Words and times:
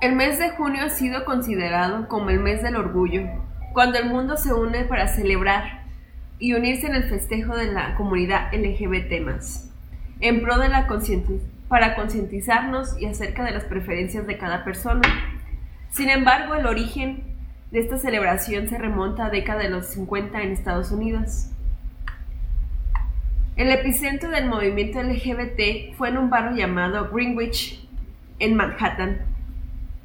El 0.00 0.14
mes 0.14 0.38
de 0.38 0.50
junio 0.50 0.84
ha 0.84 0.90
sido 0.90 1.24
considerado 1.24 2.06
como 2.06 2.30
el 2.30 2.38
mes 2.38 2.62
del 2.62 2.76
orgullo, 2.76 3.22
cuando 3.72 3.98
el 3.98 4.08
mundo 4.08 4.36
se 4.36 4.52
une 4.52 4.84
para 4.84 5.08
celebrar 5.08 5.82
y 6.38 6.54
unirse 6.54 6.86
en 6.86 6.94
el 6.94 7.08
festejo 7.08 7.56
de 7.56 7.72
la 7.72 7.96
comunidad 7.96 8.54
LGBT+, 8.54 9.12
en 10.20 10.40
pro 10.40 10.56
de 10.58 10.68
la 10.68 10.86
para 11.66 11.96
concientizarnos 11.96 12.96
y 13.00 13.06
acerca 13.06 13.42
de 13.42 13.50
las 13.50 13.64
preferencias 13.64 14.24
de 14.24 14.38
cada 14.38 14.62
persona. 14.62 15.02
Sin 15.90 16.10
embargo, 16.10 16.54
el 16.54 16.66
origen 16.66 17.24
de 17.72 17.80
esta 17.80 17.98
celebración 17.98 18.68
se 18.68 18.78
remonta 18.78 19.26
a 19.26 19.30
década 19.30 19.64
de 19.64 19.70
los 19.70 19.86
50 19.86 20.42
en 20.42 20.52
Estados 20.52 20.92
Unidos. 20.92 21.48
El 23.56 23.72
epicentro 23.72 24.30
del 24.30 24.46
movimiento 24.46 25.02
LGBT 25.02 25.96
fue 25.96 26.10
en 26.10 26.18
un 26.18 26.30
barrio 26.30 26.56
llamado 26.56 27.10
Greenwich, 27.10 27.84
en 28.38 28.54
Manhattan, 28.54 29.37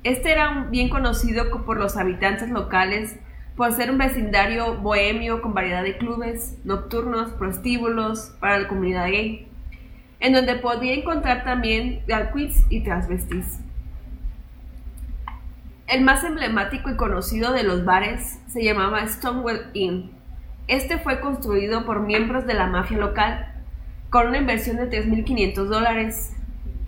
este 0.04 0.32
era 0.32 0.68
bien 0.70 0.90
conocido 0.90 1.64
por 1.66 1.78
los 1.78 1.98
habitantes 1.98 2.50
locales 2.50 3.18
por 3.56 3.72
ser 3.72 3.92
un 3.92 3.98
vecindario 3.98 4.78
bohemio 4.78 5.42
con 5.42 5.54
variedad 5.54 5.84
de 5.84 5.98
clubes 5.98 6.58
nocturnos, 6.64 7.32
prostíbulos 7.32 8.36
para 8.40 8.60
la 8.60 8.68
comunidad 8.68 9.08
gay, 9.08 9.48
en 10.20 10.34
donde 10.34 10.56
podía 10.56 10.94
encontrar 10.94 11.44
también 11.44 12.02
drag 12.08 12.34
y 12.70 12.82
transvestis. 12.82 13.60
El 15.86 16.02
más 16.02 16.24
emblemático 16.24 16.90
y 16.90 16.96
conocido 16.96 17.54
de 17.54 17.64
los 17.64 17.86
bares 17.86 18.40
se 18.48 18.64
llamaba 18.64 19.06
Stonewall 19.08 19.70
Inn. 19.74 20.12
Este 20.68 20.98
fue 20.98 21.20
construido 21.20 21.86
por 21.86 22.00
miembros 22.00 22.48
de 22.48 22.54
la 22.54 22.68
mafia 22.68 22.98
local 22.98 23.54
con 24.10 24.28
una 24.28 24.38
inversión 24.38 24.78
de 24.78 24.90
3.500 24.90 25.66
dólares. 25.66 26.34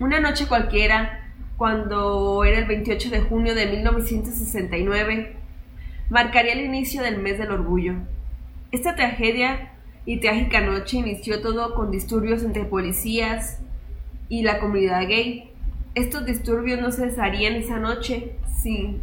Una 0.00 0.18
noche 0.18 0.46
cualquiera, 0.46 1.25
cuando 1.56 2.44
era 2.44 2.58
el 2.58 2.66
28 2.66 3.10
de 3.10 3.20
junio 3.20 3.54
de 3.54 3.66
1969, 3.66 5.36
marcaría 6.10 6.52
el 6.52 6.64
inicio 6.64 7.02
del 7.02 7.18
mes 7.18 7.38
del 7.38 7.50
orgullo. 7.50 7.94
Esta 8.72 8.94
tragedia 8.94 9.72
y 10.04 10.20
trágica 10.20 10.60
noche 10.60 10.98
inició 10.98 11.40
todo 11.40 11.74
con 11.74 11.90
disturbios 11.90 12.42
entre 12.42 12.64
policías 12.64 13.60
y 14.28 14.42
la 14.42 14.58
comunidad 14.58 15.08
gay. 15.08 15.50
Estos 15.94 16.26
disturbios 16.26 16.80
no 16.80 16.92
cesarían 16.92 17.54
esa 17.54 17.78
noche 17.78 18.36
sin, 18.60 19.00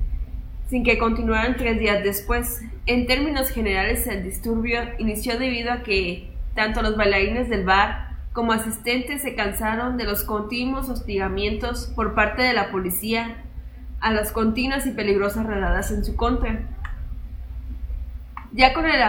sin 0.69 0.83
que 0.83 0.97
continuaran 0.97 1.57
tres 1.57 1.79
días 1.79 2.03
después. 2.03 2.61
En 2.85 3.07
términos 3.07 3.49
generales, 3.49 4.05
el 4.07 4.23
disturbio 4.23 4.79
inició 4.99 5.39
debido 5.39 5.71
a 5.71 5.83
que 5.83 6.29
tanto 6.55 6.81
los 6.83 6.95
bailarines 6.95 7.49
del 7.49 7.65
bar 7.65 8.12
como 8.33 8.51
asistentes 8.51 9.21
se 9.21 9.35
cansaron 9.35 9.95
de 9.95 10.05
los 10.05 10.23
continuos 10.23 10.89
hostigamientos 10.89 11.91
por 11.95 12.15
parte 12.15 12.41
de 12.41 12.53
la 12.53 12.71
policía 12.71 13.43
a 13.99 14.11
las 14.11 14.31
continuas 14.31 14.87
y 14.87 14.91
peligrosas 14.91 15.45
redadas 15.45 15.91
en 15.91 16.03
su 16.03 16.15
contra. 16.15 16.67
Ya 18.51 18.73
con 18.73 18.87
el 18.87 19.01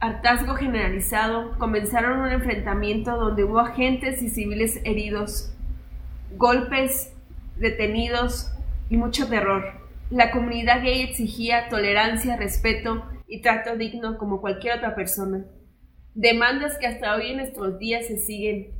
hartazgo 0.00 0.56
generalizado, 0.56 1.56
comenzaron 1.58 2.20
un 2.20 2.30
enfrentamiento 2.30 3.16
donde 3.16 3.44
hubo 3.44 3.60
agentes 3.60 4.20
y 4.20 4.28
civiles 4.28 4.80
heridos, 4.84 5.54
golpes, 6.36 7.12
detenidos 7.56 8.52
y 8.90 8.96
mucho 8.96 9.28
terror. 9.28 9.64
La 10.10 10.32
comunidad 10.32 10.82
gay 10.82 11.02
exigía 11.02 11.68
tolerancia, 11.68 12.36
respeto 12.36 13.04
y 13.28 13.42
trato 13.42 13.76
digno 13.76 14.18
como 14.18 14.40
cualquier 14.40 14.76
otra 14.76 14.96
persona 14.96 15.44
demandas 16.14 16.78
que 16.78 16.86
hasta 16.86 17.14
hoy 17.14 17.30
en 17.30 17.38
nuestros 17.38 17.78
días 17.78 18.06
se 18.06 18.18
siguen 18.18 18.72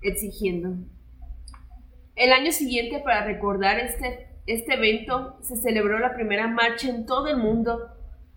exigiendo. 0.00 0.76
El 2.14 2.32
año 2.32 2.52
siguiente, 2.52 3.00
para 3.00 3.24
recordar 3.24 3.78
este, 3.78 4.28
este 4.46 4.74
evento, 4.74 5.38
se 5.42 5.56
celebró 5.56 5.98
la 5.98 6.14
primera 6.14 6.46
marcha 6.48 6.88
en 6.88 7.06
todo 7.06 7.28
el 7.28 7.38
mundo 7.38 7.88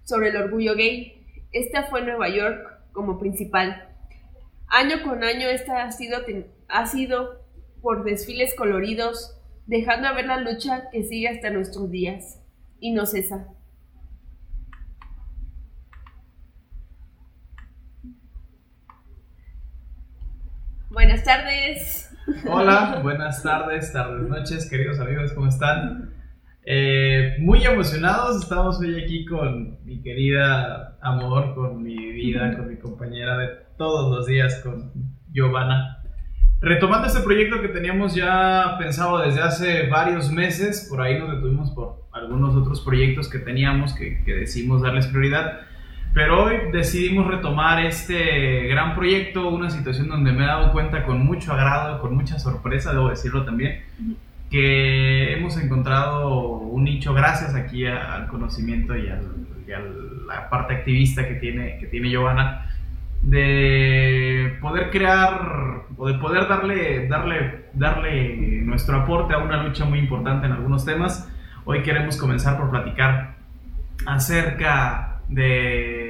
sobre 0.04 0.30
el 0.30 0.38
orgullo 0.38 0.76
gay. 0.76 1.26
Esta 1.52 1.84
fue 1.84 2.00
en 2.00 2.08
Nueva 2.08 2.30
York 2.30 2.92
como 2.94 3.20
principal. 3.20 3.90
Año 4.68 5.04
con 5.04 5.24
año 5.24 5.48
esta 5.48 5.84
ha 5.84 5.92
sido, 5.92 6.20
ha 6.68 6.86
sido 6.86 7.46
por 7.82 8.04
desfiles 8.04 8.56
coloridos, 8.56 9.38
dejando 9.68 10.08
a 10.08 10.14
ver 10.14 10.26
la 10.26 10.40
lucha 10.40 10.90
que 10.92 11.04
sigue 11.04 11.28
hasta 11.28 11.50
nuestros 11.50 11.92
días 11.92 12.42
y 12.80 12.92
no 12.92 13.06
cesa. 13.06 13.48
Buenas 20.96 21.26
tardes. 21.26 22.10
Hola, 22.50 23.02
buenas 23.04 23.44
tardes, 23.44 23.92
tardes, 23.92 24.30
noches, 24.30 24.70
queridos 24.70 24.98
amigos, 24.98 25.34
¿cómo 25.34 25.50
están? 25.50 26.14
Eh, 26.66 27.36
muy 27.40 27.66
emocionados, 27.66 28.42
estamos 28.42 28.80
hoy 28.80 29.04
aquí 29.04 29.26
con 29.26 29.84
mi 29.84 30.02
querida 30.02 30.98
amor, 31.02 31.54
con 31.54 31.84
mi 31.84 31.98
vida, 32.14 32.56
con 32.56 32.70
mi 32.70 32.78
compañera 32.78 33.38
de 33.38 33.50
todos 33.78 34.10
los 34.10 34.26
días, 34.26 34.62
con 34.64 34.94
Giovanna. 35.34 36.02
Retomando 36.62 37.10
este 37.10 37.20
proyecto 37.20 37.62
que 37.62 37.68
teníamos 37.68 38.16
ya 38.16 38.78
pensado 38.80 39.20
desde 39.20 39.42
hace 39.42 39.88
varios 39.88 40.32
meses, 40.32 40.88
por 40.90 41.02
ahí 41.02 41.20
nos 41.20 41.30
detuvimos 41.30 41.72
por 41.72 42.08
algunos 42.14 42.56
otros 42.56 42.80
proyectos 42.80 43.28
que 43.28 43.40
teníamos 43.40 43.94
que, 43.96 44.24
que 44.24 44.34
decidimos 44.34 44.82
darles 44.82 45.08
prioridad. 45.08 45.60
Pero 46.16 46.46
hoy 46.46 46.72
decidimos 46.72 47.28
retomar 47.28 47.86
este 47.86 48.68
gran 48.68 48.96
proyecto, 48.96 49.50
una 49.50 49.70
situación 49.70 50.08
donde 50.08 50.32
me 50.32 50.46
he 50.46 50.48
dado 50.48 50.72
cuenta 50.72 51.04
con 51.04 51.26
mucho 51.26 51.52
agrado, 51.52 52.00
con 52.00 52.16
mucha 52.16 52.40
sorpresa, 52.40 52.94
debo 52.94 53.10
decirlo 53.10 53.44
también, 53.44 53.82
que 54.50 55.34
hemos 55.34 55.58
encontrado 55.58 56.40
un 56.40 56.86
nicho 56.86 57.14
gracias 57.14 57.54
aquí 57.54 57.86
al 57.86 58.28
conocimiento 58.28 58.96
y, 58.96 59.10
a 59.10 59.20
la 60.26 60.50
parte 60.50 60.76
activista 60.76 61.28
que 61.28 61.34
tiene, 61.34 61.80
que 61.80 61.88
tiene 61.88 62.10
Giovanna, 62.10 62.66
de 63.22 64.58
poder 64.62 64.92
crear 64.92 65.82
o 65.98 66.08
de 66.08 66.14
poder 66.14 66.48
darle, 66.48 67.10
darle, 67.10 67.66
darle 67.74 68.62
nuestro 68.62 69.02
aporte 69.02 69.34
a 69.34 69.40
una 69.40 69.64
lucha 69.64 69.84
muy 69.84 70.00
importante 70.00 70.46
en 70.46 70.54
algunos 70.54 70.86
temas. 70.86 71.30
Hoy 71.66 71.84
queremos 71.84 72.16
comenzar 72.16 72.58
por 72.58 72.70
platicar 72.70 73.36
acerca 74.06 75.12
de 75.28 76.05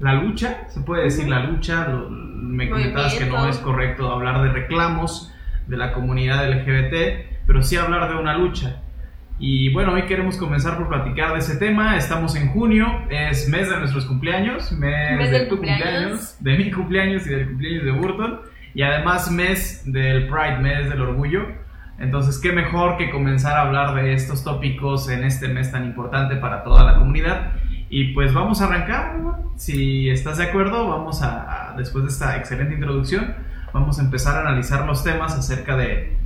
la 0.00 0.14
lucha, 0.14 0.68
se 0.68 0.80
puede 0.80 1.04
decir 1.04 1.28
la 1.28 1.44
lucha, 1.44 1.88
me 2.08 2.68
comentabas 2.70 3.14
que 3.14 3.26
no 3.26 3.48
es 3.48 3.58
correcto 3.58 4.10
hablar 4.10 4.42
de 4.42 4.50
reclamos 4.50 5.32
de 5.66 5.76
la 5.76 5.92
comunidad 5.92 6.48
LGBT, 6.48 7.44
pero 7.46 7.62
sí 7.62 7.76
hablar 7.76 8.08
de 8.08 8.16
una 8.16 8.36
lucha. 8.36 8.82
Y 9.40 9.72
bueno, 9.72 9.92
hoy 9.92 10.02
queremos 10.02 10.36
comenzar 10.36 10.76
por 10.76 10.88
platicar 10.88 11.32
de 11.32 11.38
ese 11.38 11.56
tema. 11.56 11.96
Estamos 11.96 12.34
en 12.34 12.48
junio, 12.48 12.86
es 13.08 13.48
mes 13.48 13.70
de 13.70 13.78
nuestros 13.78 14.04
cumpleaños, 14.06 14.72
mes, 14.72 15.30
de 15.30 15.46
tu 15.46 15.58
cumpleaños. 15.58 16.36
de 16.40 16.58
mi 16.58 16.70
cumpleaños 16.72 17.26
y 17.26 17.30
del 17.30 17.46
cumpleaños 17.46 17.84
de 17.84 17.90
Burton. 17.92 18.40
Y 18.74 18.82
además 18.82 19.30
mes 19.30 19.82
del 19.84 20.26
Pride, 20.26 20.58
mes 20.58 20.90
del 20.90 21.00
orgullo. 21.00 21.46
Entonces, 22.00 22.38
qué 22.38 22.52
mejor 22.52 22.96
que 22.96 23.10
comenzar 23.10 23.56
a 23.56 23.62
hablar 23.62 23.94
de 23.94 24.12
estos 24.12 24.42
tópicos 24.42 25.08
en 25.08 25.24
este 25.24 25.48
mes 25.48 25.70
tan 25.70 25.84
importante 25.84 26.36
para 26.36 26.64
toda 26.64 26.84
la 26.84 26.96
comunidad. 26.96 27.52
Y 27.90 28.12
pues 28.12 28.34
vamos 28.34 28.60
a 28.60 28.66
arrancar, 28.66 29.16
si 29.56 30.10
estás 30.10 30.38
de 30.38 30.44
acuerdo, 30.44 30.88
vamos 30.88 31.22
a, 31.22 31.74
después 31.76 32.04
de 32.04 32.10
esta 32.10 32.36
excelente 32.36 32.74
introducción, 32.74 33.34
vamos 33.72 33.98
a 33.98 34.02
empezar 34.02 34.36
a 34.36 34.40
analizar 34.40 34.86
los 34.86 35.02
temas 35.02 35.34
acerca 35.34 35.76
de, 35.76 36.16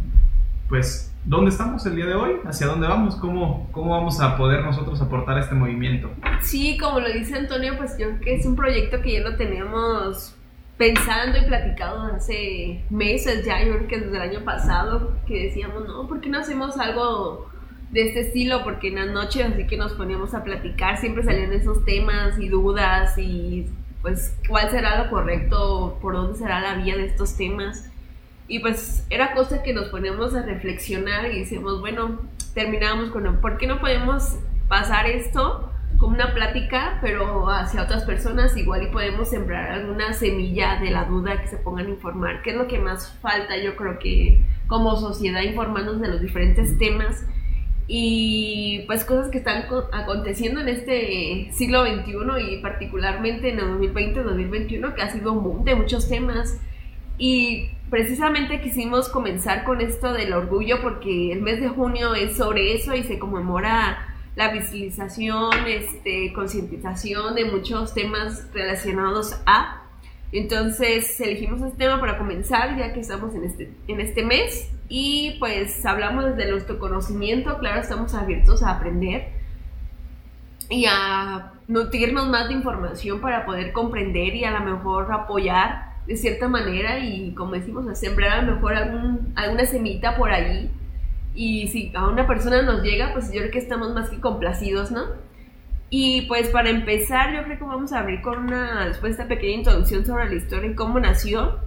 pues, 0.68 1.14
dónde 1.24 1.50
estamos 1.50 1.86
el 1.86 1.94
día 1.94 2.06
de 2.06 2.14
hoy, 2.14 2.32
hacia 2.44 2.66
dónde 2.66 2.88
vamos, 2.88 3.14
cómo, 3.16 3.68
cómo 3.70 3.92
vamos 3.92 4.20
a 4.20 4.36
poder 4.36 4.64
nosotros 4.64 5.00
aportar 5.00 5.38
este 5.38 5.54
movimiento. 5.54 6.10
Sí, 6.40 6.76
como 6.78 6.98
lo 6.98 7.12
dice 7.12 7.36
Antonio, 7.36 7.76
pues 7.76 7.96
yo 7.96 8.18
que 8.20 8.34
es 8.34 8.46
un 8.46 8.56
proyecto 8.56 9.00
que 9.00 9.12
ya 9.12 9.20
lo 9.20 9.36
teníamos 9.36 10.34
pensando 10.76 11.38
y 11.38 11.42
platicado 11.42 12.02
hace 12.06 12.84
meses 12.90 13.44
ya, 13.44 13.62
yo 13.62 13.76
creo 13.76 13.86
que 13.86 14.00
desde 14.00 14.16
el 14.16 14.22
año 14.22 14.44
pasado, 14.44 15.12
que 15.28 15.44
decíamos, 15.44 15.86
no, 15.86 16.08
¿por 16.08 16.20
qué 16.20 16.28
no 16.28 16.40
hacemos 16.40 16.76
algo 16.76 17.51
de 17.92 18.08
este 18.08 18.20
estilo, 18.20 18.64
porque 18.64 18.88
en 18.88 18.96
las 18.96 19.08
noches 19.08 19.46
así 19.52 19.66
que 19.66 19.76
nos 19.76 19.92
poníamos 19.92 20.34
a 20.34 20.42
platicar, 20.42 20.96
siempre 20.96 21.22
salían 21.22 21.52
esos 21.52 21.84
temas 21.84 22.38
y 22.38 22.48
dudas 22.48 23.16
y 23.18 23.66
pues 24.00 24.34
cuál 24.48 24.70
será 24.70 25.04
lo 25.04 25.10
correcto, 25.10 25.98
por 26.00 26.14
dónde 26.14 26.38
será 26.38 26.60
la 26.60 26.74
vía 26.82 26.96
de 26.96 27.04
estos 27.04 27.36
temas. 27.36 27.88
Y 28.48 28.58
pues 28.58 29.06
era 29.10 29.34
cosa 29.34 29.62
que 29.62 29.72
nos 29.72 29.88
poníamos 29.88 30.34
a 30.34 30.42
reflexionar 30.42 31.30
y 31.30 31.40
decíamos, 31.40 31.80
bueno, 31.80 32.20
terminábamos 32.54 33.10
con, 33.10 33.40
¿por 33.40 33.58
qué 33.58 33.66
no 33.66 33.78
podemos 33.78 34.36
pasar 34.68 35.06
esto 35.06 35.70
como 35.98 36.14
una 36.14 36.32
plática, 36.34 36.98
pero 37.02 37.48
hacia 37.50 37.82
otras 37.82 38.04
personas 38.04 38.56
igual 38.56 38.82
y 38.84 38.86
podemos 38.86 39.28
sembrar 39.28 39.70
alguna 39.70 40.14
semilla 40.14 40.80
de 40.80 40.90
la 40.90 41.04
duda 41.04 41.40
que 41.40 41.46
se 41.46 41.58
pongan 41.58 41.86
a 41.86 41.90
informar? 41.90 42.42
¿Qué 42.42 42.50
es 42.50 42.56
lo 42.56 42.66
que 42.66 42.78
más 42.78 43.12
falta? 43.20 43.56
Yo 43.58 43.76
creo 43.76 43.98
que 43.98 44.40
como 44.66 44.96
sociedad 44.96 45.42
informarnos 45.42 46.00
de 46.00 46.08
los 46.08 46.20
diferentes 46.20 46.76
temas 46.78 47.24
y 47.88 48.84
pues 48.86 49.04
cosas 49.04 49.30
que 49.30 49.38
están 49.38 49.64
aconteciendo 49.92 50.60
en 50.60 50.68
este 50.68 51.50
siglo 51.52 51.84
XXI 51.84 52.54
y 52.54 52.56
particularmente 52.62 53.50
en 53.50 53.58
el 53.58 53.66
2020-2021 53.78 54.94
que 54.94 55.02
ha 55.02 55.10
sido 55.10 55.32
un 55.32 55.42
boom 55.42 55.64
de 55.64 55.74
muchos 55.74 56.08
temas 56.08 56.60
y 57.18 57.68
precisamente 57.90 58.60
quisimos 58.60 59.08
comenzar 59.08 59.64
con 59.64 59.80
esto 59.80 60.12
del 60.12 60.32
orgullo 60.32 60.80
porque 60.80 61.32
el 61.32 61.42
mes 61.42 61.60
de 61.60 61.68
junio 61.68 62.14
es 62.14 62.36
sobre 62.36 62.74
eso 62.74 62.94
y 62.94 63.02
se 63.02 63.18
conmemora 63.18 64.08
la 64.34 64.50
visibilización, 64.50 65.50
este, 65.66 66.32
concientización 66.32 67.34
de 67.34 67.44
muchos 67.44 67.94
temas 67.94 68.48
relacionados 68.54 69.36
a. 69.46 69.81
Entonces 70.32 71.20
elegimos 71.20 71.60
este 71.60 71.76
tema 71.76 72.00
para 72.00 72.16
comenzar 72.16 72.78
ya 72.78 72.94
que 72.94 73.00
estamos 73.00 73.34
en 73.34 73.44
este, 73.44 73.70
en 73.86 74.00
este 74.00 74.24
mes. 74.24 74.70
Y 74.88 75.36
pues 75.38 75.84
hablamos 75.84 76.24
desde 76.24 76.50
nuestro 76.50 76.78
conocimiento, 76.78 77.58
claro, 77.58 77.80
estamos 77.80 78.14
abiertos 78.14 78.62
a 78.62 78.72
aprender 78.72 79.28
y 80.70 80.86
a 80.88 81.52
nutrirnos 81.68 82.28
más 82.28 82.48
de 82.48 82.54
información 82.54 83.20
para 83.20 83.44
poder 83.44 83.72
comprender 83.72 84.34
y 84.34 84.44
a 84.44 84.50
lo 84.50 84.60
mejor 84.60 85.12
apoyar 85.12 85.92
de 86.06 86.16
cierta 86.16 86.48
manera. 86.48 86.98
Y 86.98 87.34
como 87.34 87.52
decimos, 87.52 87.86
a 87.88 87.94
sembrar 87.94 88.38
a 88.38 88.42
lo 88.42 88.54
mejor 88.54 88.74
algún, 88.74 89.32
alguna 89.36 89.66
semita 89.66 90.16
por 90.16 90.30
ahí. 90.30 90.70
Y 91.34 91.68
si 91.68 91.92
a 91.94 92.08
una 92.08 92.26
persona 92.26 92.62
nos 92.62 92.82
llega, 92.82 93.12
pues 93.12 93.32
yo 93.32 93.40
creo 93.40 93.50
que 93.50 93.58
estamos 93.58 93.94
más 93.94 94.10
que 94.10 94.20
complacidos, 94.20 94.90
¿no? 94.90 95.04
Y 95.94 96.22
pues 96.22 96.48
para 96.48 96.70
empezar, 96.70 97.34
yo 97.34 97.42
creo 97.42 97.58
que 97.58 97.64
vamos 97.64 97.92
a 97.92 97.98
abrir 97.98 98.22
con 98.22 98.44
una, 98.44 98.86
después 98.86 99.14
de 99.14 99.22
esta 99.22 99.28
pequeña 99.28 99.58
introducción 99.58 100.06
sobre 100.06 100.26
la 100.26 100.36
historia 100.36 100.70
y 100.70 100.74
cómo 100.74 100.98
nació, 100.98 101.58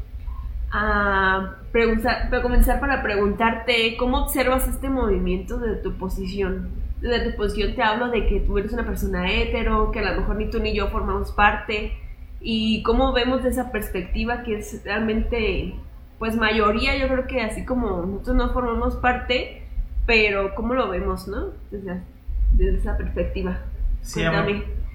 a 0.71 1.57
preguntar, 1.71 2.31
para 2.31 2.41
comenzar 2.41 2.79
para 2.79 3.03
preguntarte 3.03 3.95
cómo 3.97 4.23
observas 4.23 4.67
este 4.67 4.89
movimiento 4.89 5.59
desde 5.59 5.75
tu 5.83 5.95
posición. 5.99 6.69
Desde 7.01 7.29
tu 7.29 7.37
posición 7.37 7.75
te 7.75 7.83
hablo 7.83 8.09
de 8.09 8.25
que 8.25 8.39
tú 8.39 8.57
eres 8.57 8.73
una 8.73 8.83
persona 8.83 9.31
hetero, 9.31 9.91
que 9.91 9.99
a 9.99 10.11
lo 10.11 10.21
mejor 10.21 10.37
ni 10.37 10.49
tú 10.49 10.59
ni 10.59 10.73
yo 10.73 10.87
formamos 10.87 11.31
parte, 11.31 11.93
y 12.41 12.81
cómo 12.81 13.13
vemos 13.13 13.43
de 13.43 13.49
esa 13.49 13.71
perspectiva 13.71 14.41
que 14.41 14.57
es 14.57 14.83
realmente, 14.83 15.75
pues 16.17 16.35
mayoría, 16.35 16.97
yo 16.97 17.07
creo 17.09 17.27
que 17.27 17.41
así 17.41 17.63
como 17.63 18.03
nosotros 18.07 18.35
no 18.35 18.53
formamos 18.53 18.95
parte, 18.95 19.67
pero 20.07 20.55
cómo 20.55 20.73
lo 20.73 20.89
vemos, 20.89 21.27
¿no? 21.27 21.51
Desde, 21.69 22.01
desde 22.53 22.79
esa 22.79 22.97
perspectiva. 22.97 23.59
Sí, 24.05 24.23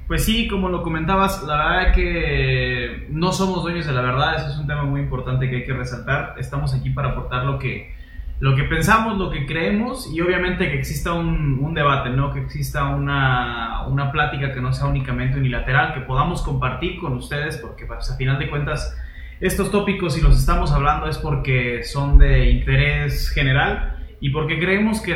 pues 0.06 0.24
sí, 0.24 0.48
como 0.48 0.68
lo 0.68 0.82
comentabas, 0.82 1.42
la 1.44 1.56
verdad 1.56 1.94
que 1.94 3.06
no 3.10 3.32
somos 3.32 3.62
dueños 3.62 3.86
de 3.86 3.92
la 3.92 4.02
verdad, 4.02 4.36
eso 4.36 4.48
es 4.48 4.58
un 4.58 4.66
tema 4.66 4.84
muy 4.84 5.00
importante 5.00 5.48
que 5.48 5.56
hay 5.56 5.64
que 5.64 5.72
resaltar. 5.72 6.34
Estamos 6.38 6.74
aquí 6.74 6.90
para 6.90 7.10
aportar 7.10 7.44
lo 7.44 7.58
que, 7.58 7.94
lo 8.40 8.56
que 8.56 8.64
pensamos, 8.64 9.18
lo 9.18 9.30
que 9.30 9.46
creemos 9.46 10.12
y 10.12 10.20
obviamente 10.20 10.70
que 10.70 10.78
exista 10.78 11.12
un, 11.12 11.58
un 11.60 11.74
debate, 11.74 12.10
¿no? 12.10 12.32
que 12.32 12.40
exista 12.40 12.86
una, 12.86 13.86
una, 13.88 14.10
plática 14.10 14.52
que 14.52 14.60
no 14.60 14.72
sea 14.72 14.86
únicamente 14.86 15.38
unilateral, 15.38 15.94
que 15.94 16.00
podamos 16.00 16.42
compartir 16.42 16.98
con 16.98 17.14
ustedes, 17.14 17.58
porque 17.58 17.86
pues, 17.86 18.10
a 18.10 18.16
final 18.16 18.38
de 18.38 18.48
cuentas 18.48 18.96
estos 19.40 19.70
tópicos, 19.70 20.14
si 20.14 20.20
los 20.20 20.38
estamos 20.38 20.72
hablando, 20.72 21.06
es 21.06 21.18
porque 21.18 21.82
son 21.82 22.18
de 22.18 22.50
interés 22.50 23.30
general 23.30 23.96
y 24.20 24.30
porque 24.30 24.58
creemos 24.58 25.00
que 25.00 25.14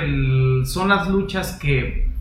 son 0.64 0.88
las 0.88 1.08
luchas 1.08 1.58
que 1.60 2.13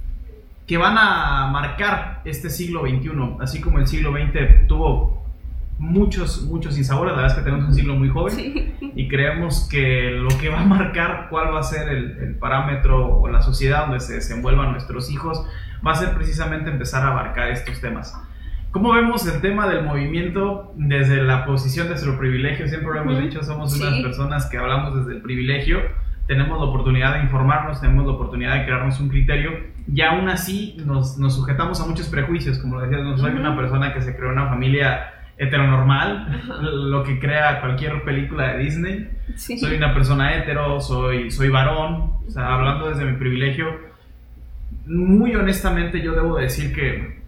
que 0.66 0.78
van 0.78 0.98
a 0.98 1.48
marcar 1.52 2.22
este 2.26 2.50
siglo 2.50 2.82
XXI, 2.82 3.10
así 3.42 3.60
como 3.60 3.80
el 3.80 3.88
siglo 3.88 4.12
XX 4.12 4.68
tuvo 4.68 5.24
muchos, 5.78 6.44
muchos 6.44 6.78
insabores, 6.78 7.12
la 7.12 7.22
verdad 7.22 7.38
es 7.38 7.44
que 7.44 7.50
tenemos 7.50 7.70
un 7.70 7.74
siglo 7.74 7.96
muy 7.96 8.10
joven 8.10 8.76
y 8.96 9.08
creemos 9.08 9.68
que 9.70 10.12
lo 10.12 10.30
que 10.40 10.50
va 10.50 10.62
a 10.62 10.66
marcar 10.66 11.28
cuál 11.30 11.54
va 11.54 11.60
a 11.60 11.64
ser 11.64 11.90
el, 11.90 12.36
parámetro 12.36 13.20
o 13.20 13.28
la 13.28 13.42
sociedad 13.42 13.86
donde 13.86 14.00
se 14.00 14.16
desenvuelvan 14.16 14.72
nuestros 14.72 15.12
hijos 15.12 15.46
va 15.86 15.92
a 15.92 15.96
ser 15.96 16.14
precisamente 16.14 16.70
empezar 16.70 17.04
a 17.04 17.12
abarcar 17.12 17.52
estos 17.52 17.80
temas. 17.82 18.18
¿Cómo 18.72 18.92
vemos 18.94 19.28
el 19.28 19.40
tema 19.40 19.68
del 19.68 19.84
movimiento 19.84 20.74
desde 20.76 21.22
la 21.22 21.46
posición 21.46 21.86
de 21.86 21.92
nuestro 21.92 22.18
privilegio? 22.18 22.68
Siempre 22.68 22.92
lo 22.94 23.02
hemos 23.02 23.20
dicho, 23.20 23.44
somos 23.44 23.80
unas 23.80 24.02
personas 24.02 24.48
que 24.48 24.58
hablamos 24.58 24.96
desde 24.96 25.18
el 25.18 25.22
privilegio, 25.22 25.80
tenemos 26.28 26.58
la 26.58 26.66
oportunidad 26.66 27.16
de 27.16 27.24
informarnos, 27.24 27.82
tenemos 27.82 28.06
la 28.06 28.14
oportunidad 28.14 28.56
de 28.56 28.66
crearnos 28.66 29.00
un 29.00 29.10
criterio 29.10 29.52
y 29.92 30.02
aún 30.02 30.30
así 30.30 30.78
nos, 30.86 31.18
nos 31.18 31.36
sujetamos 31.36 31.82
a 31.82 31.86
muchos 31.86 32.08
prejuicios, 32.08 32.60
como 32.60 32.76
lo 32.76 32.82
decías, 32.82 33.04
no 33.04 33.18
soy 33.18 33.32
una 33.32 33.56
persona 33.56 33.94
que 33.94 34.02
se 34.02 34.16
creó 34.16 34.32
una 34.32 34.48
familia 34.48 35.14
heteronormal, 35.38 36.44
lo 36.90 37.04
que 37.04 37.20
crea 37.20 37.60
cualquier 37.60 38.04
película 38.04 38.54
de 38.54 38.64
Disney. 38.64 39.10
Soy 39.36 39.76
una 39.76 39.94
persona 39.94 40.36
hetero, 40.36 40.80
soy, 40.80 41.30
soy 41.32 41.50
varón, 41.50 42.14
o 42.26 42.30
sea, 42.30 42.54
hablando 42.54 42.90
desde 42.90 43.06
mi 43.06 43.18
privilegio, 43.18 43.68
muy 44.86 45.36
honestamente 45.36 46.02
yo 46.02 46.14
debo 46.14 46.38
decir 46.38 46.74
que 46.74 47.22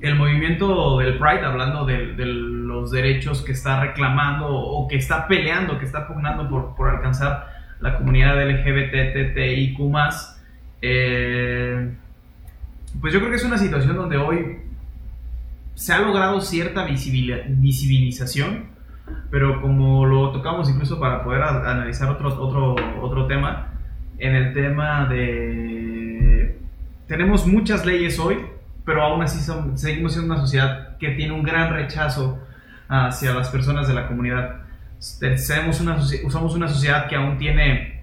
el 0.00 0.14
movimiento 0.14 0.98
del 0.98 1.18
Pride, 1.18 1.44
hablando 1.44 1.86
de, 1.86 2.14
de 2.14 2.26
los 2.26 2.90
derechos 2.90 3.42
que 3.42 3.52
está 3.52 3.80
reclamando 3.80 4.48
o 4.48 4.86
que 4.86 4.96
está 4.96 5.26
peleando, 5.26 5.78
que 5.78 5.86
está 5.86 6.06
pugnando 6.06 6.48
por, 6.48 6.76
por 6.76 6.90
alcanzar 6.90 7.55
la 7.80 7.96
comunidad 7.98 8.42
LGBTTIQ+, 8.42 9.78
eh, 10.82 11.90
pues 13.00 13.12
yo 13.12 13.20
creo 13.20 13.30
que 13.30 13.36
es 13.36 13.44
una 13.44 13.58
situación 13.58 13.96
donde 13.96 14.16
hoy 14.16 14.58
se 15.74 15.92
ha 15.92 15.98
logrado 15.98 16.40
cierta 16.40 16.84
visibilización, 16.84 18.64
pero 19.30 19.60
como 19.60 20.06
lo 20.06 20.32
tocamos 20.32 20.70
incluso 20.70 20.98
para 20.98 21.22
poder 21.22 21.42
analizar 21.42 22.08
otro, 22.08 22.28
otro, 22.40 22.74
otro 23.02 23.26
tema, 23.26 23.72
en 24.18 24.34
el 24.34 24.54
tema 24.54 25.06
de... 25.06 26.58
Tenemos 27.06 27.46
muchas 27.46 27.84
leyes 27.84 28.18
hoy, 28.18 28.38
pero 28.84 29.02
aún 29.02 29.22
así 29.22 29.38
seguimos 29.74 30.14
siendo 30.14 30.32
una 30.32 30.40
sociedad 30.40 30.96
que 30.98 31.10
tiene 31.10 31.34
un 31.34 31.42
gran 31.42 31.72
rechazo 31.72 32.38
hacia 32.88 33.34
las 33.34 33.50
personas 33.50 33.86
de 33.86 33.94
la 33.94 34.08
comunidad. 34.08 34.65
Somos 34.98 35.80
una, 35.80 35.96
usamos 36.24 36.54
una 36.54 36.68
sociedad 36.68 37.08
que 37.08 37.16
aún 37.16 37.36
tiene 37.38 38.02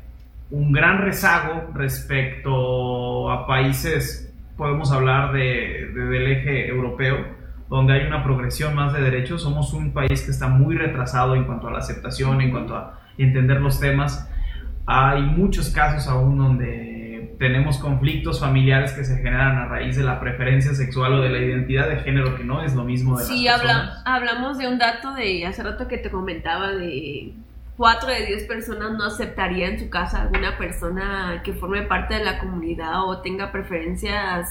un 0.51 0.71
gran 0.71 0.99
rezago 0.99 1.71
respecto 1.73 3.31
a 3.31 3.47
países, 3.47 4.31
podemos 4.55 4.91
hablar 4.91 5.33
de, 5.33 5.91
del 5.93 6.27
eje 6.27 6.67
europeo, 6.67 7.25
donde 7.69 7.93
hay 7.93 8.05
una 8.05 8.23
progresión 8.23 8.75
más 8.75 8.93
de 8.93 9.01
derechos. 9.01 9.41
Somos 9.41 9.73
un 9.73 9.93
país 9.93 10.21
que 10.21 10.31
está 10.31 10.47
muy 10.47 10.75
retrasado 10.75 11.35
en 11.35 11.45
cuanto 11.45 11.67
a 11.67 11.71
la 11.71 11.79
aceptación, 11.79 12.39
en 12.41 12.51
cuanto 12.51 12.75
a 12.75 12.99
entender 13.17 13.61
los 13.61 13.79
temas. 13.79 14.29
Hay 14.85 15.23
muchos 15.23 15.71
casos 15.71 16.07
aún 16.07 16.37
donde 16.37 16.92
tenemos 17.43 17.77
conflictos 17.77 18.39
familiares 18.39 18.93
que 18.93 19.03
se 19.03 19.17
generan 19.17 19.57
a 19.57 19.65
raíz 19.65 19.97
de 19.97 20.03
la 20.03 20.17
preferencia 20.21 20.73
sexual 20.73 21.15
o 21.15 21.21
de 21.21 21.27
la 21.27 21.39
identidad 21.39 21.89
de 21.89 21.97
género, 21.97 22.37
que 22.37 22.45
no 22.45 22.63
es 22.63 22.73
lo 22.73 22.85
mismo 22.85 23.19
de 23.19 23.25
sí, 23.25 23.43
las. 23.43 23.61
Sí, 23.61 23.67
hablamos 24.05 24.57
de 24.57 24.69
un 24.69 24.79
dato 24.79 25.13
de 25.13 25.45
hace 25.45 25.61
rato 25.61 25.89
que 25.89 25.97
te 25.97 26.09
comentaba 26.09 26.71
de 26.71 27.33
4 27.75 28.09
de 28.09 28.25
10 28.27 28.43
personas 28.45 28.93
no 28.93 29.03
aceptaría 29.03 29.67
en 29.67 29.77
su 29.77 29.89
casa 29.89 30.21
alguna 30.21 30.57
persona 30.57 31.41
que 31.43 31.51
forme 31.51 31.81
parte 31.81 32.13
de 32.13 32.23
la 32.23 32.39
comunidad 32.39 33.03
o 33.03 33.19
tenga 33.19 33.51
preferencias 33.51 34.47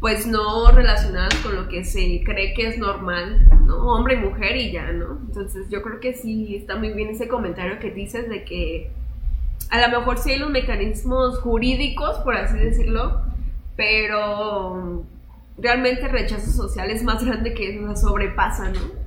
pues 0.00 0.26
no 0.26 0.70
relacionadas 0.70 1.34
con 1.42 1.54
lo 1.54 1.68
que 1.68 1.84
se 1.84 2.22
cree 2.24 2.54
que 2.54 2.68
es 2.68 2.78
normal, 2.78 3.46
¿no? 3.66 3.76
Hombre 3.92 4.14
y 4.14 4.16
mujer 4.16 4.56
y 4.56 4.72
ya, 4.72 4.90
¿no? 4.92 5.18
Entonces 5.26 5.68
yo 5.68 5.82
creo 5.82 6.00
que 6.00 6.14
sí 6.14 6.56
está 6.56 6.76
muy 6.76 6.94
bien 6.94 7.10
ese 7.10 7.28
comentario 7.28 7.78
que 7.78 7.90
dices 7.90 8.30
de 8.30 8.44
que 8.44 8.90
a 9.68 9.88
lo 9.88 9.98
mejor 9.98 10.18
sí 10.18 10.32
hay 10.32 10.38
los 10.38 10.50
mecanismos 10.50 11.38
jurídicos, 11.40 12.18
por 12.18 12.36
así 12.36 12.58
decirlo, 12.58 13.22
pero 13.76 15.04
realmente 15.58 16.06
el 16.06 16.12
rechazo 16.12 16.50
social 16.50 16.90
es 16.90 17.02
más 17.02 17.24
grande 17.24 17.54
que 17.54 17.76
eso, 17.76 17.96
sobrepasa, 17.96 18.70
¿no? 18.70 19.00